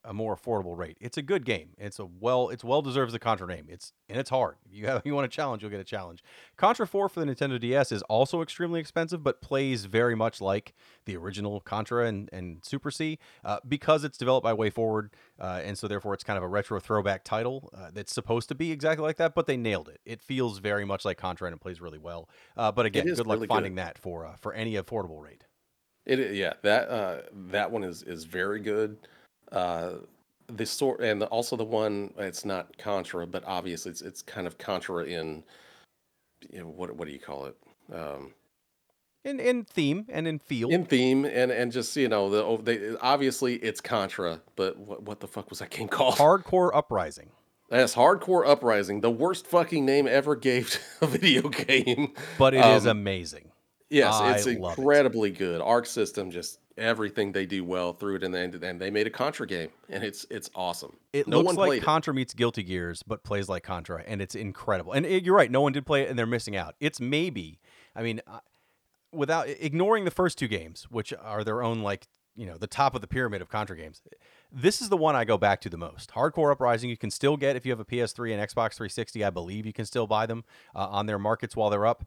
a 0.08 0.14
more 0.14 0.34
affordable 0.34 0.74
rate, 0.74 0.96
it's 1.02 1.18
a 1.18 1.22
good 1.22 1.44
game. 1.44 1.68
It's 1.76 1.98
a 1.98 2.06
well, 2.06 2.48
it's 2.48 2.64
well 2.64 2.80
deserves 2.80 3.12
the 3.12 3.18
Contra 3.18 3.46
name. 3.46 3.66
It's 3.68 3.92
and 4.08 4.18
it's 4.18 4.30
hard. 4.30 4.56
If 4.64 4.74
you 4.74 4.86
have 4.86 5.02
you 5.04 5.14
want 5.14 5.26
a 5.26 5.28
challenge, 5.28 5.62
you'll 5.62 5.70
get 5.70 5.80
a 5.80 5.84
challenge. 5.84 6.24
Contra 6.56 6.86
Four 6.86 7.10
for 7.10 7.20
the 7.20 7.26
Nintendo 7.26 7.60
DS 7.60 7.92
is 7.92 8.00
also 8.02 8.40
extremely 8.40 8.80
expensive, 8.80 9.22
but 9.22 9.42
plays 9.42 9.84
very 9.84 10.14
much 10.16 10.40
like 10.40 10.74
the 11.04 11.14
original 11.14 11.60
Contra 11.60 12.06
and 12.06 12.30
and 12.32 12.64
Super 12.64 12.90
C 12.90 13.18
uh, 13.44 13.58
because 13.68 14.02
it's 14.02 14.16
developed 14.16 14.44
by 14.44 14.54
WayForward, 14.54 15.10
uh, 15.38 15.60
and 15.62 15.76
so 15.76 15.86
therefore 15.86 16.14
it's 16.14 16.24
kind 16.24 16.38
of 16.38 16.42
a 16.42 16.48
retro 16.48 16.80
throwback 16.80 17.22
title 17.22 17.70
uh, 17.76 17.90
that's 17.92 18.14
supposed 18.14 18.48
to 18.48 18.54
be 18.54 18.72
exactly 18.72 19.04
like 19.04 19.18
that. 19.18 19.34
But 19.34 19.46
they 19.46 19.58
nailed 19.58 19.90
it. 19.90 20.00
It 20.06 20.22
feels 20.22 20.58
very 20.58 20.86
much 20.86 21.04
like 21.04 21.18
Contra 21.18 21.48
and 21.48 21.54
it 21.54 21.60
plays 21.60 21.82
really 21.82 21.98
well. 21.98 22.30
Uh, 22.56 22.72
but 22.72 22.86
again, 22.86 23.04
good 23.04 23.26
luck 23.26 23.36
really 23.36 23.46
finding 23.46 23.74
good. 23.74 23.84
that 23.84 23.98
for 23.98 24.24
uh, 24.24 24.36
for 24.40 24.54
any 24.54 24.74
affordable 24.74 25.22
rate. 25.22 25.44
It 26.06 26.34
yeah 26.34 26.54
that 26.62 26.88
uh 26.88 27.18
that 27.50 27.70
one 27.70 27.84
is 27.84 28.02
is 28.02 28.24
very 28.24 28.60
good. 28.60 28.96
Uh 29.52 29.94
the 30.50 30.64
sort 30.64 31.00
and 31.00 31.20
the, 31.20 31.26
also 31.26 31.56
the 31.56 31.64
one 31.64 32.12
it's 32.16 32.44
not 32.44 32.76
Contra 32.78 33.26
but 33.26 33.44
obviously 33.46 33.90
it's 33.90 34.00
it's 34.02 34.22
kind 34.22 34.46
of 34.46 34.56
Contra 34.58 35.04
in 35.04 35.44
you 36.50 36.60
know 36.60 36.66
what 36.68 36.94
what 36.96 37.06
do 37.06 37.12
you 37.12 37.18
call 37.20 37.46
it? 37.46 37.56
Um 37.92 38.32
In 39.24 39.40
in 39.40 39.64
theme 39.64 40.06
and 40.08 40.26
in 40.26 40.38
feel. 40.38 40.70
in 40.70 40.84
theme 40.86 41.24
and 41.26 41.50
and 41.50 41.70
just 41.72 41.94
you 41.96 42.08
know 42.08 42.30
the 42.30 42.42
oh, 42.44 42.56
they 42.56 42.94
obviously 43.00 43.56
it's 43.56 43.80
Contra 43.80 44.40
but 44.56 44.78
what 44.78 45.02
what 45.02 45.20
the 45.20 45.28
fuck 45.28 45.50
was 45.50 45.58
that 45.58 45.70
game 45.70 45.88
called? 45.88 46.14
Hard 46.16 46.44
Corps 46.44 46.74
Uprising. 46.74 47.30
That's 47.68 47.92
Hard 47.92 48.20
Corps 48.20 48.46
Uprising, 48.46 49.02
the 49.02 49.10
worst 49.10 49.46
fucking 49.46 49.84
name 49.84 50.06
ever 50.08 50.34
gave 50.34 50.70
to 50.70 50.78
a 51.02 51.06
video 51.06 51.50
game. 51.50 52.14
But 52.38 52.54
it 52.54 52.64
is 52.64 52.86
Um, 52.86 52.96
amazing. 52.96 53.50
Yes, 53.90 54.14
I 54.14 54.36
it's 54.36 54.46
love 54.46 54.78
it. 54.78 54.78
incredibly 54.80 55.30
good. 55.30 55.60
Arc 55.60 55.84
System 55.84 56.30
just 56.30 56.60
everything 56.78 57.32
they 57.32 57.46
do 57.46 57.64
well 57.64 57.92
through 57.92 58.16
it, 58.16 58.22
and 58.22 58.32
then 58.32 58.54
and 58.62 58.80
they 58.80 58.90
made 58.90 59.06
a 59.06 59.10
Contra 59.10 59.46
game, 59.46 59.68
and 59.88 60.02
it's 60.02 60.26
it's 60.30 60.50
awesome. 60.54 60.96
It 61.12 61.26
no 61.26 61.40
looks 61.40 61.56
like 61.56 61.68
played 61.68 61.82
it. 61.82 61.84
Contra 61.84 62.14
meets 62.14 62.34
Guilty 62.34 62.62
Gears, 62.62 63.02
but 63.02 63.22
plays 63.22 63.48
like 63.48 63.62
Contra, 63.62 64.02
and 64.06 64.22
it's 64.22 64.34
incredible. 64.34 64.92
And 64.92 65.04
it, 65.04 65.24
you're 65.24 65.36
right, 65.36 65.50
no 65.50 65.60
one 65.60 65.72
did 65.72 65.84
play 65.84 66.02
it, 66.02 66.10
and 66.10 66.18
they're 66.18 66.26
missing 66.26 66.56
out. 66.56 66.74
It's 66.80 67.00
maybe, 67.00 67.58
I 67.94 68.02
mean, 68.02 68.20
uh, 68.26 68.40
without 69.12 69.48
ignoring 69.48 70.04
the 70.04 70.10
first 70.10 70.38
two 70.38 70.48
games, 70.48 70.86
which 70.90 71.12
are 71.12 71.44
their 71.44 71.62
own 71.62 71.82
like 71.82 72.06
you 72.36 72.46
know 72.46 72.56
the 72.56 72.66
top 72.66 72.94
of 72.94 73.00
the 73.00 73.08
pyramid 73.08 73.42
of 73.42 73.48
Contra 73.48 73.76
games. 73.76 74.00
This 74.50 74.80
is 74.80 74.88
the 74.88 74.96
one 74.96 75.16
I 75.16 75.24
go 75.24 75.36
back 75.36 75.60
to 75.62 75.68
the 75.68 75.76
most. 75.76 76.12
Hard 76.12 76.32
Corps 76.32 76.52
Uprising, 76.52 76.88
you 76.88 76.96
can 76.96 77.10
still 77.10 77.36
get 77.36 77.56
if 77.56 77.66
you 77.66 77.72
have 77.72 77.80
a 77.80 77.84
PS3 77.84 78.32
and 78.32 78.40
Xbox 78.40 78.74
360. 78.74 79.24
I 79.24 79.30
believe 79.30 79.66
you 79.66 79.72
can 79.72 79.84
still 79.84 80.06
buy 80.06 80.24
them 80.24 80.44
uh, 80.74 80.86
on 80.86 81.06
their 81.06 81.18
markets 81.18 81.54
while 81.54 81.68
they're 81.68 81.86
up. 81.86 82.04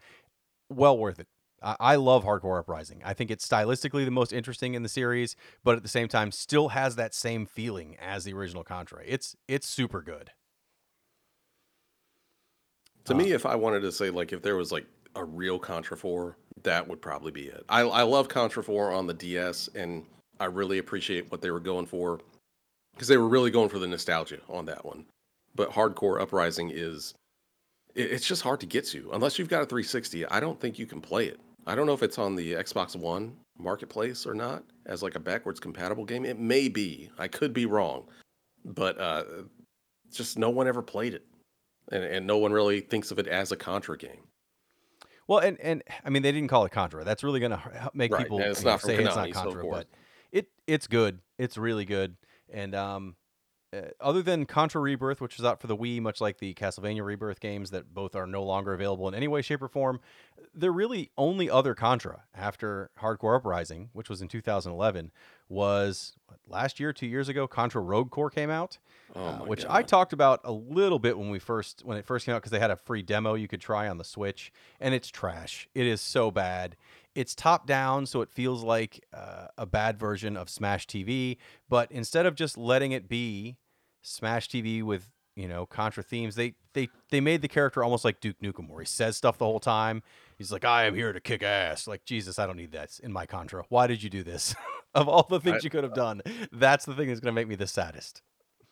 Well 0.69 0.97
worth 0.97 1.19
it. 1.19 1.27
I 1.61 1.95
love 1.95 2.23
Hard 2.23 2.41
Corps 2.41 2.57
Uprising. 2.57 3.01
I 3.05 3.13
think 3.13 3.29
it's 3.29 3.47
stylistically 3.47 4.03
the 4.03 4.11
most 4.11 4.33
interesting 4.33 4.73
in 4.73 4.81
the 4.81 4.89
series, 4.89 5.35
but 5.63 5.75
at 5.75 5.83
the 5.83 5.89
same 5.89 6.07
time, 6.07 6.31
still 6.31 6.69
has 6.69 6.95
that 6.95 7.13
same 7.13 7.45
feeling 7.45 7.97
as 8.01 8.23
the 8.23 8.33
original 8.33 8.63
Contra. 8.63 9.03
It's 9.05 9.35
it's 9.47 9.67
super 9.67 10.01
good. 10.01 10.31
To 13.05 13.13
me, 13.15 13.31
uh, 13.31 13.35
if 13.35 13.45
I 13.45 13.55
wanted 13.55 13.81
to 13.81 13.91
say 13.91 14.09
like 14.09 14.33
if 14.33 14.41
there 14.41 14.55
was 14.55 14.71
like 14.71 14.85
a 15.15 15.23
real 15.23 15.59
Contra 15.59 15.95
4, 15.95 16.35
that 16.63 16.87
would 16.87 17.01
probably 17.01 17.31
be 17.31 17.43
it. 17.43 17.63
I 17.69 17.81
I 17.81 18.01
love 18.03 18.27
Contra 18.27 18.63
4 18.63 18.91
on 18.91 19.05
the 19.05 19.13
DS, 19.13 19.69
and 19.75 20.05
I 20.39 20.45
really 20.45 20.79
appreciate 20.79 21.29
what 21.31 21.41
they 21.41 21.51
were 21.51 21.59
going 21.59 21.85
for 21.85 22.19
because 22.93 23.07
they 23.07 23.17
were 23.17 23.29
really 23.29 23.51
going 23.51 23.69
for 23.69 23.77
the 23.77 23.87
nostalgia 23.87 24.39
on 24.49 24.65
that 24.65 24.83
one. 24.83 25.05
But 25.53 25.71
Hard 25.71 25.93
Corps 25.93 26.19
Uprising 26.19 26.71
is 26.73 27.13
it, 27.93 28.11
it's 28.11 28.25
just 28.25 28.41
hard 28.41 28.59
to 28.61 28.65
get 28.65 28.87
to 28.87 29.11
unless 29.13 29.37
you've 29.37 29.49
got 29.49 29.61
a 29.61 29.65
360. 29.65 30.25
I 30.25 30.39
don't 30.39 30.59
think 30.59 30.79
you 30.79 30.87
can 30.87 31.01
play 31.01 31.27
it. 31.27 31.39
I 31.67 31.75
don't 31.75 31.85
know 31.85 31.93
if 31.93 32.03
it's 32.03 32.17
on 32.17 32.35
the 32.35 32.53
Xbox 32.53 32.95
One 32.95 33.35
marketplace 33.57 34.25
or 34.25 34.33
not 34.33 34.63
as 34.85 35.03
like 35.03 35.15
a 35.15 35.19
backwards 35.19 35.59
compatible 35.59 36.05
game. 36.05 36.25
It 36.25 36.39
may 36.39 36.67
be. 36.67 37.09
I 37.17 37.27
could 37.27 37.53
be 37.53 37.65
wrong, 37.65 38.07
but 38.65 38.99
uh, 38.99 39.23
just 40.11 40.37
no 40.37 40.49
one 40.49 40.67
ever 40.67 40.81
played 40.81 41.13
it, 41.13 41.25
and 41.91 42.03
and 42.03 42.25
no 42.25 42.37
one 42.37 42.51
really 42.51 42.81
thinks 42.81 43.11
of 43.11 43.19
it 43.19 43.27
as 43.27 43.51
a 43.51 43.55
Contra 43.55 43.97
game. 43.97 44.27
Well, 45.27 45.39
and 45.39 45.59
and 45.61 45.83
I 46.03 46.09
mean 46.09 46.23
they 46.23 46.31
didn't 46.31 46.49
call 46.49 46.65
it 46.65 46.71
Contra. 46.71 47.03
That's 47.03 47.23
really 47.23 47.39
going 47.39 47.51
to 47.51 47.91
make 47.93 48.11
Right, 48.11 48.23
people 48.23 48.39
and 48.39 48.47
it's 48.47 48.63
not 48.63 48.81
from 48.81 48.89
say 48.89 48.95
it's 48.95 49.15
not 49.15 49.27
Konami, 49.27 49.33
so 49.33 49.41
Contra, 49.43 49.69
but 49.69 49.87
it 50.31 50.47
it's 50.67 50.87
good. 50.87 51.19
It's 51.37 51.57
really 51.57 51.85
good, 51.85 52.15
and 52.51 52.75
um, 52.75 53.15
uh, 53.73 53.81
other 53.99 54.21
than 54.21 54.45
Contra 54.45 54.81
Rebirth, 54.81 55.21
which 55.21 55.37
was 55.37 55.45
out 55.45 55.61
for 55.61 55.67
the 55.67 55.77
Wii, 55.77 56.01
much 56.01 56.19
like 56.19 56.39
the 56.39 56.53
Castlevania 56.53 57.05
Rebirth 57.05 57.39
games 57.39 57.71
that 57.71 57.93
both 57.93 58.15
are 58.15 58.27
no 58.27 58.43
longer 58.43 58.73
available 58.73 59.07
in 59.07 59.15
any 59.15 59.27
way, 59.27 59.41
shape, 59.41 59.61
or 59.61 59.67
form, 59.67 59.99
the 60.53 60.71
really 60.71 61.11
only 61.17 61.49
other 61.49 61.73
Contra 61.73 62.23
after 62.35 62.91
Hard 62.97 63.19
Corps 63.19 63.35
Uprising, 63.35 63.89
which 63.93 64.09
was 64.09 64.21
in 64.21 64.27
2011, 64.27 65.11
was 65.47 66.13
what, 66.27 66.39
last 66.47 66.79
year, 66.79 66.91
two 66.91 67.07
years 67.07 67.29
ago. 67.29 67.47
Contra 67.47 67.81
Rogue 67.81 68.11
Corps 68.11 68.29
came 68.29 68.49
out, 68.49 68.77
Oh 69.15 69.21
uh, 69.21 69.37
which 69.39 69.63
God. 69.63 69.71
I 69.71 69.83
talked 69.83 70.13
about 70.13 70.41
a 70.43 70.51
little 70.51 70.99
bit 70.99 71.17
when 71.17 71.29
we 71.29 71.39
first 71.39 71.83
when 71.83 71.97
it 71.97 72.05
first 72.05 72.25
came 72.25 72.35
out 72.35 72.41
because 72.41 72.51
they 72.51 72.59
had 72.59 72.71
a 72.71 72.75
free 72.77 73.01
demo 73.01 73.33
you 73.33 73.47
could 73.47 73.61
try 73.61 73.87
on 73.87 73.97
the 73.97 74.03
Switch, 74.03 74.51
and 74.79 74.93
it's 74.93 75.09
trash. 75.09 75.67
It 75.73 75.85
is 75.85 76.01
so 76.01 76.31
bad. 76.31 76.75
It's 77.13 77.35
top 77.35 77.67
down, 77.67 78.05
so 78.05 78.21
it 78.21 78.29
feels 78.29 78.63
like 78.63 79.03
uh, 79.13 79.47
a 79.57 79.65
bad 79.65 79.99
version 79.99 80.37
of 80.37 80.49
Smash 80.49 80.87
TV. 80.87 81.37
But 81.69 81.91
instead 81.91 82.25
of 82.25 82.35
just 82.35 82.57
letting 82.57 82.93
it 82.93 83.09
be 83.09 83.57
Smash 84.01 84.47
TV 84.47 84.81
with 84.81 85.09
you 85.35 85.47
know 85.47 85.65
Contra 85.65 86.03
themes, 86.03 86.35
they 86.35 86.53
they 86.73 86.87
they 87.09 87.19
made 87.19 87.41
the 87.41 87.47
character 87.47 87.83
almost 87.83 88.05
like 88.05 88.21
Duke 88.21 88.39
Nukem, 88.41 88.69
where 88.69 88.81
he 88.81 88.85
says 88.87 89.17
stuff 89.17 89.37
the 89.37 89.45
whole 89.45 89.59
time. 89.59 90.03
He's 90.37 90.51
like, 90.51 90.63
"I 90.63 90.85
am 90.85 90.95
here 90.95 91.11
to 91.11 91.19
kick 91.19 91.43
ass." 91.43 91.85
Like 91.87 92.05
Jesus, 92.05 92.39
I 92.39 92.47
don't 92.47 92.57
need 92.57 92.71
that 92.71 92.99
in 93.03 93.11
my 93.11 93.25
Contra. 93.25 93.65
Why 93.69 93.87
did 93.87 94.01
you 94.03 94.09
do 94.09 94.23
this? 94.23 94.55
of 94.95 95.07
all 95.07 95.25
the 95.29 95.39
things 95.39 95.63
I- 95.63 95.65
you 95.65 95.69
could 95.69 95.83
have 95.83 95.93
done, 95.93 96.21
that's 96.51 96.85
the 96.85 96.93
thing 96.93 97.07
that's 97.07 97.19
going 97.19 97.33
to 97.33 97.39
make 97.39 97.47
me 97.47 97.55
the 97.55 97.67
saddest. 97.67 98.21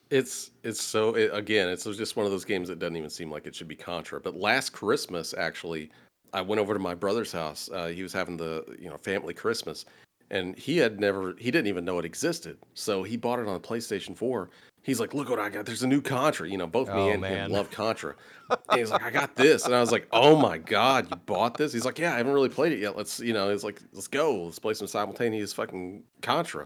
It's 0.09 0.51
it's 0.63 0.81
so 0.81 1.15
it, 1.15 1.29
again, 1.33 1.69
it's 1.69 1.83
just 1.83 2.15
one 2.15 2.25
of 2.25 2.31
those 2.31 2.45
games 2.45 2.67
that 2.69 2.79
doesn't 2.79 2.95
even 2.95 3.11
seem 3.11 3.29
like 3.29 3.45
it 3.45 3.53
should 3.53 3.67
be 3.67 3.75
Contra. 3.75 4.19
But 4.19 4.35
last 4.35 4.71
Christmas, 4.71 5.35
actually, 5.37 5.91
I 6.33 6.41
went 6.41 6.59
over 6.59 6.73
to 6.73 6.79
my 6.79 6.95
brother's 6.95 7.31
house. 7.31 7.69
Uh, 7.73 7.87
he 7.87 8.03
was 8.03 8.13
having 8.13 8.37
the 8.37 8.63
you 8.79 8.89
know 8.89 8.97
family 8.97 9.33
Christmas, 9.33 9.85
and 10.29 10.57
he 10.57 10.77
had 10.77 10.99
never 10.99 11.35
he 11.37 11.51
didn't 11.51 11.67
even 11.67 11.85
know 11.85 11.99
it 11.99 12.05
existed. 12.05 12.57
So 12.73 13.03
he 13.03 13.17
bought 13.17 13.39
it 13.39 13.47
on 13.47 13.53
the 13.53 13.59
PlayStation 13.67 14.15
Four. 14.15 14.49
He's 14.81 14.99
like, 14.99 15.13
"Look 15.13 15.29
what 15.29 15.39
I 15.39 15.49
got! 15.49 15.65
There's 15.65 15.83
a 15.83 15.87
new 15.87 16.01
Contra." 16.01 16.49
You 16.49 16.57
know, 16.57 16.65
both 16.67 16.87
me 16.87 16.93
Oh, 16.93 17.09
and 17.09 17.21
man. 17.21 17.45
him 17.45 17.51
love 17.51 17.69
Contra. 17.69 18.15
And 18.49 18.79
he's 18.79 18.89
like, 18.91 19.03
"I 19.03 19.11
got 19.11 19.35
this," 19.35 19.65
and 19.65 19.75
I 19.75 19.81
was 19.81 19.91
like, 19.91 20.07
"Oh 20.11 20.35
my 20.35 20.57
god, 20.57 21.07
you 21.09 21.15
bought 21.17 21.57
this?" 21.57 21.73
He's 21.73 21.85
like, 21.85 21.99
"Yeah, 21.99 22.13
I 22.13 22.17
haven't 22.17 22.33
really 22.33 22.49
played 22.49 22.71
it 22.71 22.79
yet. 22.79 22.95
Let's 22.95 23.19
you 23.19 23.33
know." 23.33 23.49
It's 23.49 23.63
like, 23.63 23.81
"Let's 23.93 24.07
go. 24.07 24.43
Let's 24.45 24.57
play 24.59 24.73
some 24.73 24.87
simultaneous 24.87 25.53
fucking 25.53 26.03
Contra." 26.21 26.63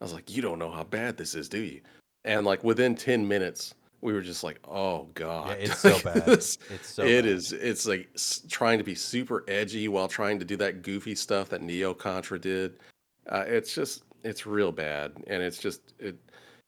I 0.00 0.04
was 0.04 0.12
like, 0.12 0.34
"You 0.34 0.42
don't 0.42 0.58
know 0.58 0.70
how 0.70 0.84
bad 0.84 1.16
this 1.16 1.34
is, 1.34 1.48
do 1.48 1.58
you?" 1.60 1.80
And 2.24 2.46
like 2.46 2.64
within 2.64 2.94
ten 2.94 3.28
minutes, 3.28 3.74
we 4.02 4.12
were 4.12 4.20
just 4.20 4.44
like, 4.44 4.58
"Oh 4.68 5.08
god, 5.14 5.48
Yeah, 5.48 5.54
it's 5.66 5.78
so 5.78 5.98
bad. 6.04 6.28
It's 6.28 6.58
so 6.82 7.04
it 7.04 7.22
bad. 7.22 7.26
is. 7.26 7.52
It's 7.52 7.86
like 7.86 8.10
trying 8.48 8.78
to 8.78 8.84
be 8.84 8.94
super 8.94 9.44
edgy 9.48 9.88
while 9.88 10.08
trying 10.08 10.38
to 10.40 10.44
do 10.44 10.56
that 10.56 10.82
goofy 10.82 11.14
stuff 11.14 11.48
that 11.50 11.62
Neo 11.62 11.94
Contra 11.94 12.38
did. 12.38 12.80
Uh, 13.28 13.44
it's 13.46 13.74
just, 13.74 14.02
it's 14.24 14.44
real 14.44 14.72
bad, 14.72 15.12
and 15.28 15.42
it's 15.42 15.58
just 15.58 15.94
it. 15.98 16.16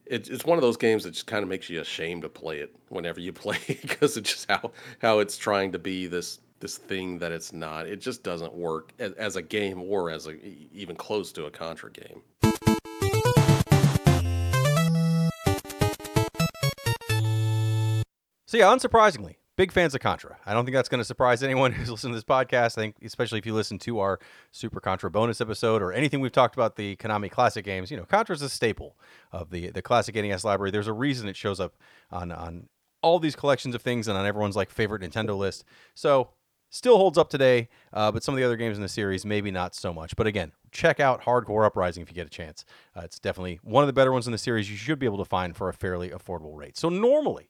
It, 0.06 0.28
it's 0.28 0.44
one 0.44 0.58
of 0.58 0.62
those 0.62 0.76
games 0.76 1.04
that 1.04 1.12
just 1.12 1.26
kind 1.26 1.42
of 1.42 1.48
makes 1.48 1.70
you 1.70 1.80
ashamed 1.80 2.22
to 2.22 2.28
play 2.28 2.58
it 2.58 2.76
whenever 2.90 3.20
you 3.20 3.32
play 3.44 3.58
it 3.68 3.82
because 3.82 4.16
it's 4.16 4.30
just 4.30 4.50
how 4.50 4.70
how 5.00 5.18
it's 5.18 5.36
trying 5.36 5.72
to 5.72 5.78
be 5.78 6.06
this 6.06 6.40
this 6.60 6.78
thing 6.78 7.18
that 7.18 7.32
it's 7.32 7.52
not. 7.52 7.86
It 7.86 8.00
just 8.00 8.22
doesn't 8.22 8.54
work 8.54 8.92
as, 8.98 9.12
as 9.14 9.36
a 9.36 9.42
game 9.42 9.82
or 9.82 10.10
as 10.10 10.26
a 10.26 10.34
even 10.72 10.94
close 10.96 11.32
to 11.32 11.46
a 11.46 11.50
Contra 11.50 11.90
game. 11.90 12.22
So 18.54 18.58
yeah, 18.58 18.66
unsurprisingly, 18.66 19.34
big 19.56 19.72
fans 19.72 19.96
of 19.96 20.00
Contra. 20.00 20.36
I 20.46 20.54
don't 20.54 20.64
think 20.64 20.76
that's 20.76 20.88
going 20.88 21.00
to 21.00 21.04
surprise 21.04 21.42
anyone 21.42 21.72
who's 21.72 21.90
listening 21.90 22.12
to 22.12 22.18
this 22.18 22.24
podcast. 22.24 22.78
I 22.78 22.82
think, 22.82 22.94
especially 23.02 23.40
if 23.40 23.46
you 23.46 23.52
listen 23.52 23.80
to 23.80 23.98
our 23.98 24.20
Super 24.52 24.78
Contra 24.78 25.10
bonus 25.10 25.40
episode 25.40 25.82
or 25.82 25.92
anything 25.92 26.20
we've 26.20 26.30
talked 26.30 26.54
about 26.54 26.76
the 26.76 26.94
Konami 26.94 27.28
classic 27.28 27.64
games, 27.64 27.90
you 27.90 27.96
know, 27.96 28.04
Contra 28.04 28.32
is 28.32 28.42
a 28.42 28.48
staple 28.48 28.96
of 29.32 29.50
the 29.50 29.70
the 29.70 29.82
classic 29.82 30.14
NES 30.14 30.44
library. 30.44 30.70
There's 30.70 30.86
a 30.86 30.92
reason 30.92 31.28
it 31.28 31.34
shows 31.34 31.58
up 31.58 31.74
on 32.12 32.30
on 32.30 32.68
all 33.02 33.18
these 33.18 33.34
collections 33.34 33.74
of 33.74 33.82
things 33.82 34.06
and 34.06 34.16
on 34.16 34.24
everyone's 34.24 34.54
like 34.54 34.70
favorite 34.70 35.02
Nintendo 35.02 35.36
list. 35.36 35.64
So 35.96 36.28
still 36.70 36.96
holds 36.96 37.18
up 37.18 37.30
today, 37.30 37.68
uh, 37.92 38.12
but 38.12 38.22
some 38.22 38.36
of 38.36 38.38
the 38.38 38.44
other 38.44 38.56
games 38.56 38.76
in 38.76 38.82
the 38.82 38.88
series 38.88 39.26
maybe 39.26 39.50
not 39.50 39.74
so 39.74 39.92
much. 39.92 40.14
But 40.14 40.28
again, 40.28 40.52
check 40.70 41.00
out 41.00 41.22
Hard 41.22 41.46
Corps 41.46 41.64
Uprising 41.64 42.04
if 42.04 42.08
you 42.08 42.14
get 42.14 42.28
a 42.28 42.30
chance. 42.30 42.64
Uh, 42.96 43.00
it's 43.00 43.18
definitely 43.18 43.58
one 43.64 43.82
of 43.82 43.88
the 43.88 43.92
better 43.92 44.12
ones 44.12 44.28
in 44.28 44.32
the 44.32 44.38
series. 44.38 44.70
You 44.70 44.76
should 44.76 45.00
be 45.00 45.06
able 45.06 45.18
to 45.18 45.24
find 45.24 45.56
for 45.56 45.68
a 45.68 45.74
fairly 45.74 46.10
affordable 46.10 46.56
rate. 46.56 46.76
So 46.76 46.88
normally 46.88 47.48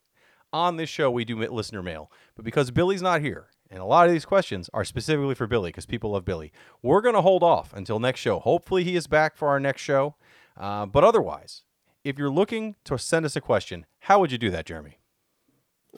on 0.55 0.76
this 0.76 0.88
show 0.88 1.11
we 1.11 1.24
do 1.24 1.36
listener 1.36 1.82
mail, 1.82 2.11
but 2.36 2.44
because 2.44 2.70
Billy's 2.70 3.02
not 3.02 3.20
here, 3.20 3.48
and 3.70 3.80
a 3.80 3.84
lot 3.84 4.07
of 4.07 4.12
these 4.12 4.24
questions 4.24 4.70
are 4.72 4.84
specifically 4.84 5.34
for 5.34 5.48
Billy 5.48 5.68
because 5.70 5.84
people 5.84 6.12
love 6.12 6.24
Billy, 6.24 6.52
we're 6.80 7.00
going 7.00 7.16
to 7.16 7.22
hold 7.22 7.42
off 7.42 7.74
until 7.74 7.98
next 7.98 8.20
show. 8.20 8.38
Hopefully 8.38 8.84
he 8.84 8.94
is 8.94 9.09
back 9.09 9.36
for 9.36 9.48
our 9.48 9.59
next 9.59 9.82
show, 9.82 10.14
uh, 10.57 10.86
but 10.86 11.02
otherwise, 11.02 11.62
if 12.05 12.18
you're 12.18 12.30
looking 12.30 12.76
to 12.84 12.96
send 12.96 13.26
us 13.26 13.34
a 13.34 13.40
question, 13.40 13.84
how 14.00 14.20
would 14.20 14.30
you 14.30 14.38
do 14.38 14.50
that, 14.50 14.66
Jeremy? 14.66 14.98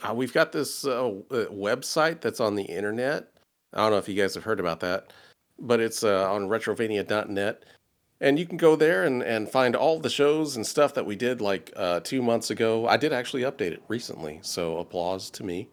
Uh, 0.02 0.14
we've 0.14 0.32
got 0.32 0.52
this 0.52 0.86
uh, 0.86 1.07
uh, 1.07 1.46
website 1.46 2.20
that's 2.20 2.40
on 2.40 2.54
the 2.54 2.64
internet. 2.64 3.28
I 3.74 3.78
don't 3.82 3.90
know 3.90 3.98
if 3.98 4.09
you 4.09 4.14
guys 4.14 4.34
have 4.34 4.44
heard 4.44 4.61
about 4.61 4.80
that, 4.80 5.12
but 5.59 5.80
it's 5.80 6.02
uh, 6.02 6.32
on 6.32 6.48
retrovania.net. 6.48 7.64
And 8.21 8.39
you 8.39 8.47
can 8.47 8.57
go 8.57 8.77
there 8.77 9.05
and, 9.05 9.23
and 9.23 9.49
find 9.49 9.77
all 9.77 10.01
the 10.01 10.09
shows 10.09 10.57
and 10.57 10.67
stuff 10.67 10.95
that 10.95 11.05
we 11.05 11.17
did 11.17 11.41
like 11.41 11.73
uh, 11.77 12.01
two 12.01 12.23
months 12.23 12.51
ago. 12.51 12.87
I 12.87 12.97
did 12.97 13.12
actually 13.12 13.43
update 13.43 13.73
it 13.73 13.83
recently, 13.89 14.39
so 14.43 14.79
applause 14.79 15.29
to 15.31 15.45
me. 15.45 15.69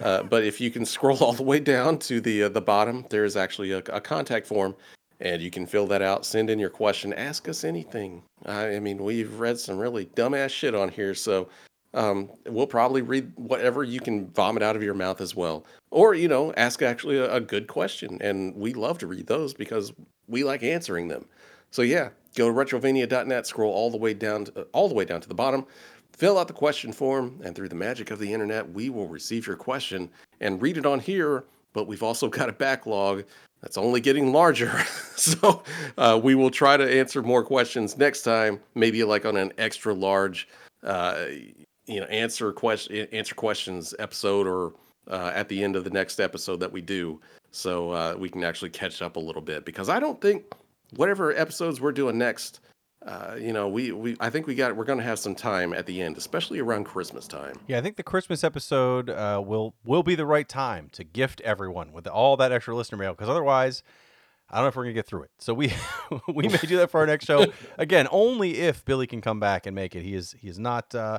Uh, 0.00 0.22
but 0.30 0.44
if 0.44 0.60
you 0.60 0.70
can 0.70 0.86
scroll 0.86 1.18
all 1.18 1.34
the 1.34 1.42
way 1.42 1.60
down 1.60 1.98
to 1.98 2.20
the 2.20 2.44
uh, 2.44 2.48
the 2.48 2.62
bottom, 2.62 3.04
there 3.10 3.24
is 3.24 3.36
actually 3.36 3.72
a, 3.72 3.78
a 3.90 4.00
contact 4.00 4.46
form, 4.46 4.74
and 5.20 5.42
you 5.42 5.50
can 5.50 5.66
fill 5.66 5.86
that 5.88 6.00
out. 6.00 6.24
Send 6.24 6.48
in 6.48 6.58
your 6.58 6.70
question. 6.70 7.12
Ask 7.12 7.48
us 7.48 7.62
anything. 7.62 8.22
I, 8.46 8.76
I 8.76 8.80
mean, 8.80 9.02
we've 9.02 9.38
read 9.38 9.58
some 9.58 9.76
really 9.76 10.06
dumbass 10.06 10.50
shit 10.50 10.74
on 10.74 10.88
here, 10.88 11.14
so 11.14 11.48
um, 11.94 12.30
we'll 12.46 12.66
probably 12.66 13.02
read 13.02 13.32
whatever 13.36 13.84
you 13.84 14.00
can 14.00 14.28
vomit 14.30 14.62
out 14.62 14.76
of 14.76 14.82
your 14.82 14.94
mouth 14.94 15.20
as 15.20 15.36
well. 15.36 15.64
Or, 15.90 16.14
you 16.14 16.28
know, 16.28 16.52
ask 16.56 16.82
actually 16.82 17.18
a, 17.18 17.34
a 17.34 17.40
good 17.40 17.66
question. 17.66 18.18
And 18.20 18.54
we 18.54 18.72
love 18.72 18.98
to 18.98 19.06
read 19.06 19.26
those 19.26 19.52
because 19.52 19.92
we 20.26 20.44
like 20.44 20.62
answering 20.62 21.08
them. 21.08 21.26
So 21.72 21.82
yeah, 21.82 22.10
go 22.36 22.48
to 22.48 22.54
retrovania.net, 22.54 23.46
scroll 23.46 23.72
all 23.72 23.90
the 23.90 23.96
way 23.96 24.14
down 24.14 24.44
to, 24.44 24.62
all 24.72 24.88
the 24.88 24.94
way 24.94 25.04
down 25.04 25.20
to 25.20 25.28
the 25.28 25.34
bottom, 25.34 25.66
fill 26.12 26.38
out 26.38 26.46
the 26.46 26.54
question 26.54 26.92
form, 26.92 27.40
and 27.42 27.56
through 27.56 27.70
the 27.70 27.74
magic 27.74 28.12
of 28.12 28.20
the 28.20 28.32
internet, 28.32 28.70
we 28.72 28.88
will 28.90 29.08
receive 29.08 29.46
your 29.46 29.56
question 29.56 30.08
and 30.40 30.62
read 30.62 30.78
it 30.78 30.86
on 30.86 31.00
here. 31.00 31.44
But 31.72 31.88
we've 31.88 32.02
also 32.02 32.28
got 32.28 32.48
a 32.48 32.52
backlog 32.52 33.24
that's 33.62 33.78
only 33.78 34.00
getting 34.00 34.32
larger. 34.32 34.70
so 35.16 35.64
uh, 35.98 36.20
we 36.22 36.36
will 36.36 36.50
try 36.50 36.76
to 36.76 36.98
answer 36.98 37.22
more 37.22 37.42
questions 37.42 37.96
next 37.96 38.22
time, 38.22 38.60
maybe 38.76 39.02
like 39.02 39.24
on 39.24 39.36
an 39.36 39.52
extra 39.58 39.92
large 39.92 40.46
uh, 40.84 41.26
you 41.86 42.00
know 42.00 42.06
answer 42.06 42.52
question 42.52 43.06
answer 43.12 43.34
questions 43.34 43.94
episode 43.98 44.46
or 44.46 44.72
uh, 45.08 45.32
at 45.34 45.48
the 45.48 45.62
end 45.62 45.76
of 45.76 45.84
the 45.84 45.90
next 45.90 46.20
episode 46.20 46.60
that 46.60 46.70
we 46.70 46.80
do 46.80 47.20
so 47.50 47.90
uh, 47.90 48.14
we 48.18 48.28
can 48.28 48.44
actually 48.44 48.70
catch 48.70 49.02
up 49.02 49.16
a 49.16 49.20
little 49.20 49.42
bit 49.42 49.64
because 49.64 49.88
i 49.88 49.98
don't 49.98 50.20
think 50.20 50.44
whatever 50.96 51.34
episodes 51.36 51.80
we're 51.80 51.92
doing 51.92 52.18
next 52.18 52.60
uh, 53.06 53.34
you 53.38 53.52
know 53.52 53.68
we, 53.68 53.90
we 53.90 54.16
i 54.20 54.30
think 54.30 54.46
we 54.46 54.54
got 54.54 54.76
we're 54.76 54.84
going 54.84 54.98
to 54.98 55.04
have 55.04 55.18
some 55.18 55.34
time 55.34 55.72
at 55.72 55.86
the 55.86 56.00
end 56.00 56.16
especially 56.16 56.60
around 56.60 56.84
christmas 56.84 57.26
time 57.26 57.54
Yeah, 57.66 57.78
I 57.78 57.80
think 57.80 57.96
the 57.96 58.02
Christmas 58.02 58.44
episode 58.44 59.10
uh, 59.10 59.42
will 59.44 59.74
will 59.84 60.02
be 60.04 60.14
the 60.14 60.26
right 60.26 60.48
time 60.48 60.88
to 60.92 61.02
gift 61.04 61.40
everyone 61.40 61.92
with 61.92 62.06
all 62.06 62.36
that 62.36 62.52
extra 62.52 62.76
listener 62.76 62.98
mail 62.98 63.12
because 63.12 63.28
otherwise, 63.28 63.82
I 64.48 64.56
don't 64.56 64.64
know 64.64 64.68
if 64.68 64.76
we're 64.76 64.84
gonna 64.84 64.92
get 64.94 65.06
through 65.06 65.24
it. 65.24 65.30
So 65.38 65.52
we 65.52 65.72
we 66.28 66.46
may 66.46 66.58
do 66.58 66.76
that 66.76 66.90
for 66.90 67.00
our 67.00 67.06
next 67.06 67.24
show 67.24 67.46
again, 67.78 68.06
only 68.10 68.58
if 68.60 68.84
Billy 68.84 69.06
can 69.08 69.20
come 69.20 69.40
back 69.40 69.66
and 69.66 69.74
make 69.74 69.96
it. 69.96 70.02
He 70.02 70.14
is 70.14 70.36
he 70.38 70.48
is 70.48 70.58
not 70.58 70.94
uh, 70.94 71.18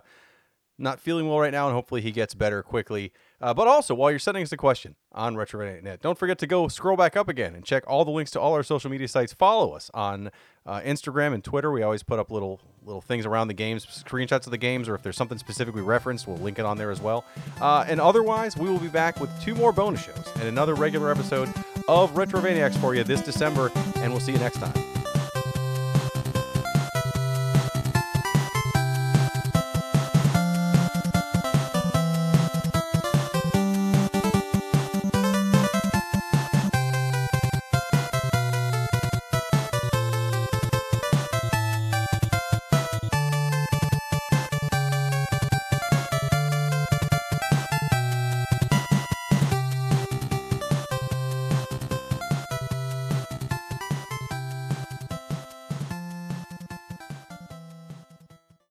not 0.77 0.99
feeling 0.99 1.27
well 1.27 1.39
right 1.39 1.51
now, 1.51 1.67
and 1.67 1.75
hopefully 1.75 2.01
he 2.01 2.11
gets 2.11 2.33
better 2.33 2.63
quickly. 2.63 3.11
Uh, 3.43 3.53
but 3.53 3.67
also, 3.67 3.93
while 3.93 4.09
you're 4.09 4.19
sending 4.19 4.41
us 4.41 4.53
a 4.53 4.57
question 4.57 4.95
on 5.11 5.35
RetroNet, 5.35 5.99
don't 5.99 6.17
forget 6.17 6.39
to 6.39 6.47
go 6.47 6.69
scroll 6.69 6.95
back 6.95 7.17
up 7.17 7.27
again 7.27 7.55
and 7.55 7.65
check 7.65 7.83
all 7.87 8.05
the 8.05 8.11
links 8.11 8.31
to 8.31 8.39
all 8.39 8.53
our 8.53 8.63
social 8.63 8.89
media 8.89 9.05
sites. 9.05 9.33
Follow 9.33 9.73
us 9.73 9.91
on 9.93 10.31
uh, 10.65 10.79
Instagram 10.79 11.33
and 11.33 11.43
Twitter. 11.43 11.69
We 11.69 11.83
always 11.83 12.03
put 12.03 12.19
up 12.19 12.31
little 12.31 12.61
little 12.85 13.01
things 13.01 13.25
around 13.25 13.49
the 13.49 13.53
games, 13.53 13.85
screenshots 13.85 14.45
of 14.45 14.51
the 14.51 14.57
games, 14.57 14.87
or 14.87 14.95
if 14.95 15.03
there's 15.03 15.17
something 15.17 15.37
specifically 15.37 15.81
referenced, 15.81 16.25
we'll 16.25 16.37
link 16.37 16.57
it 16.57 16.65
on 16.65 16.77
there 16.77 16.89
as 16.89 17.01
well. 17.01 17.25
Uh, 17.59 17.83
and 17.85 17.99
otherwise, 17.99 18.55
we 18.55 18.69
will 18.69 18.79
be 18.79 18.87
back 18.87 19.19
with 19.19 19.29
two 19.41 19.55
more 19.55 19.73
bonus 19.73 20.05
shows 20.05 20.31
and 20.35 20.43
another 20.43 20.73
regular 20.73 21.11
episode 21.11 21.49
of 21.89 22.13
Retrovaniacs 22.13 22.77
for 22.79 22.95
you 22.95 23.03
this 23.03 23.21
December, 23.21 23.71
and 23.97 24.13
we'll 24.13 24.21
see 24.21 24.31
you 24.31 24.39
next 24.39 24.59
time. 24.59 24.92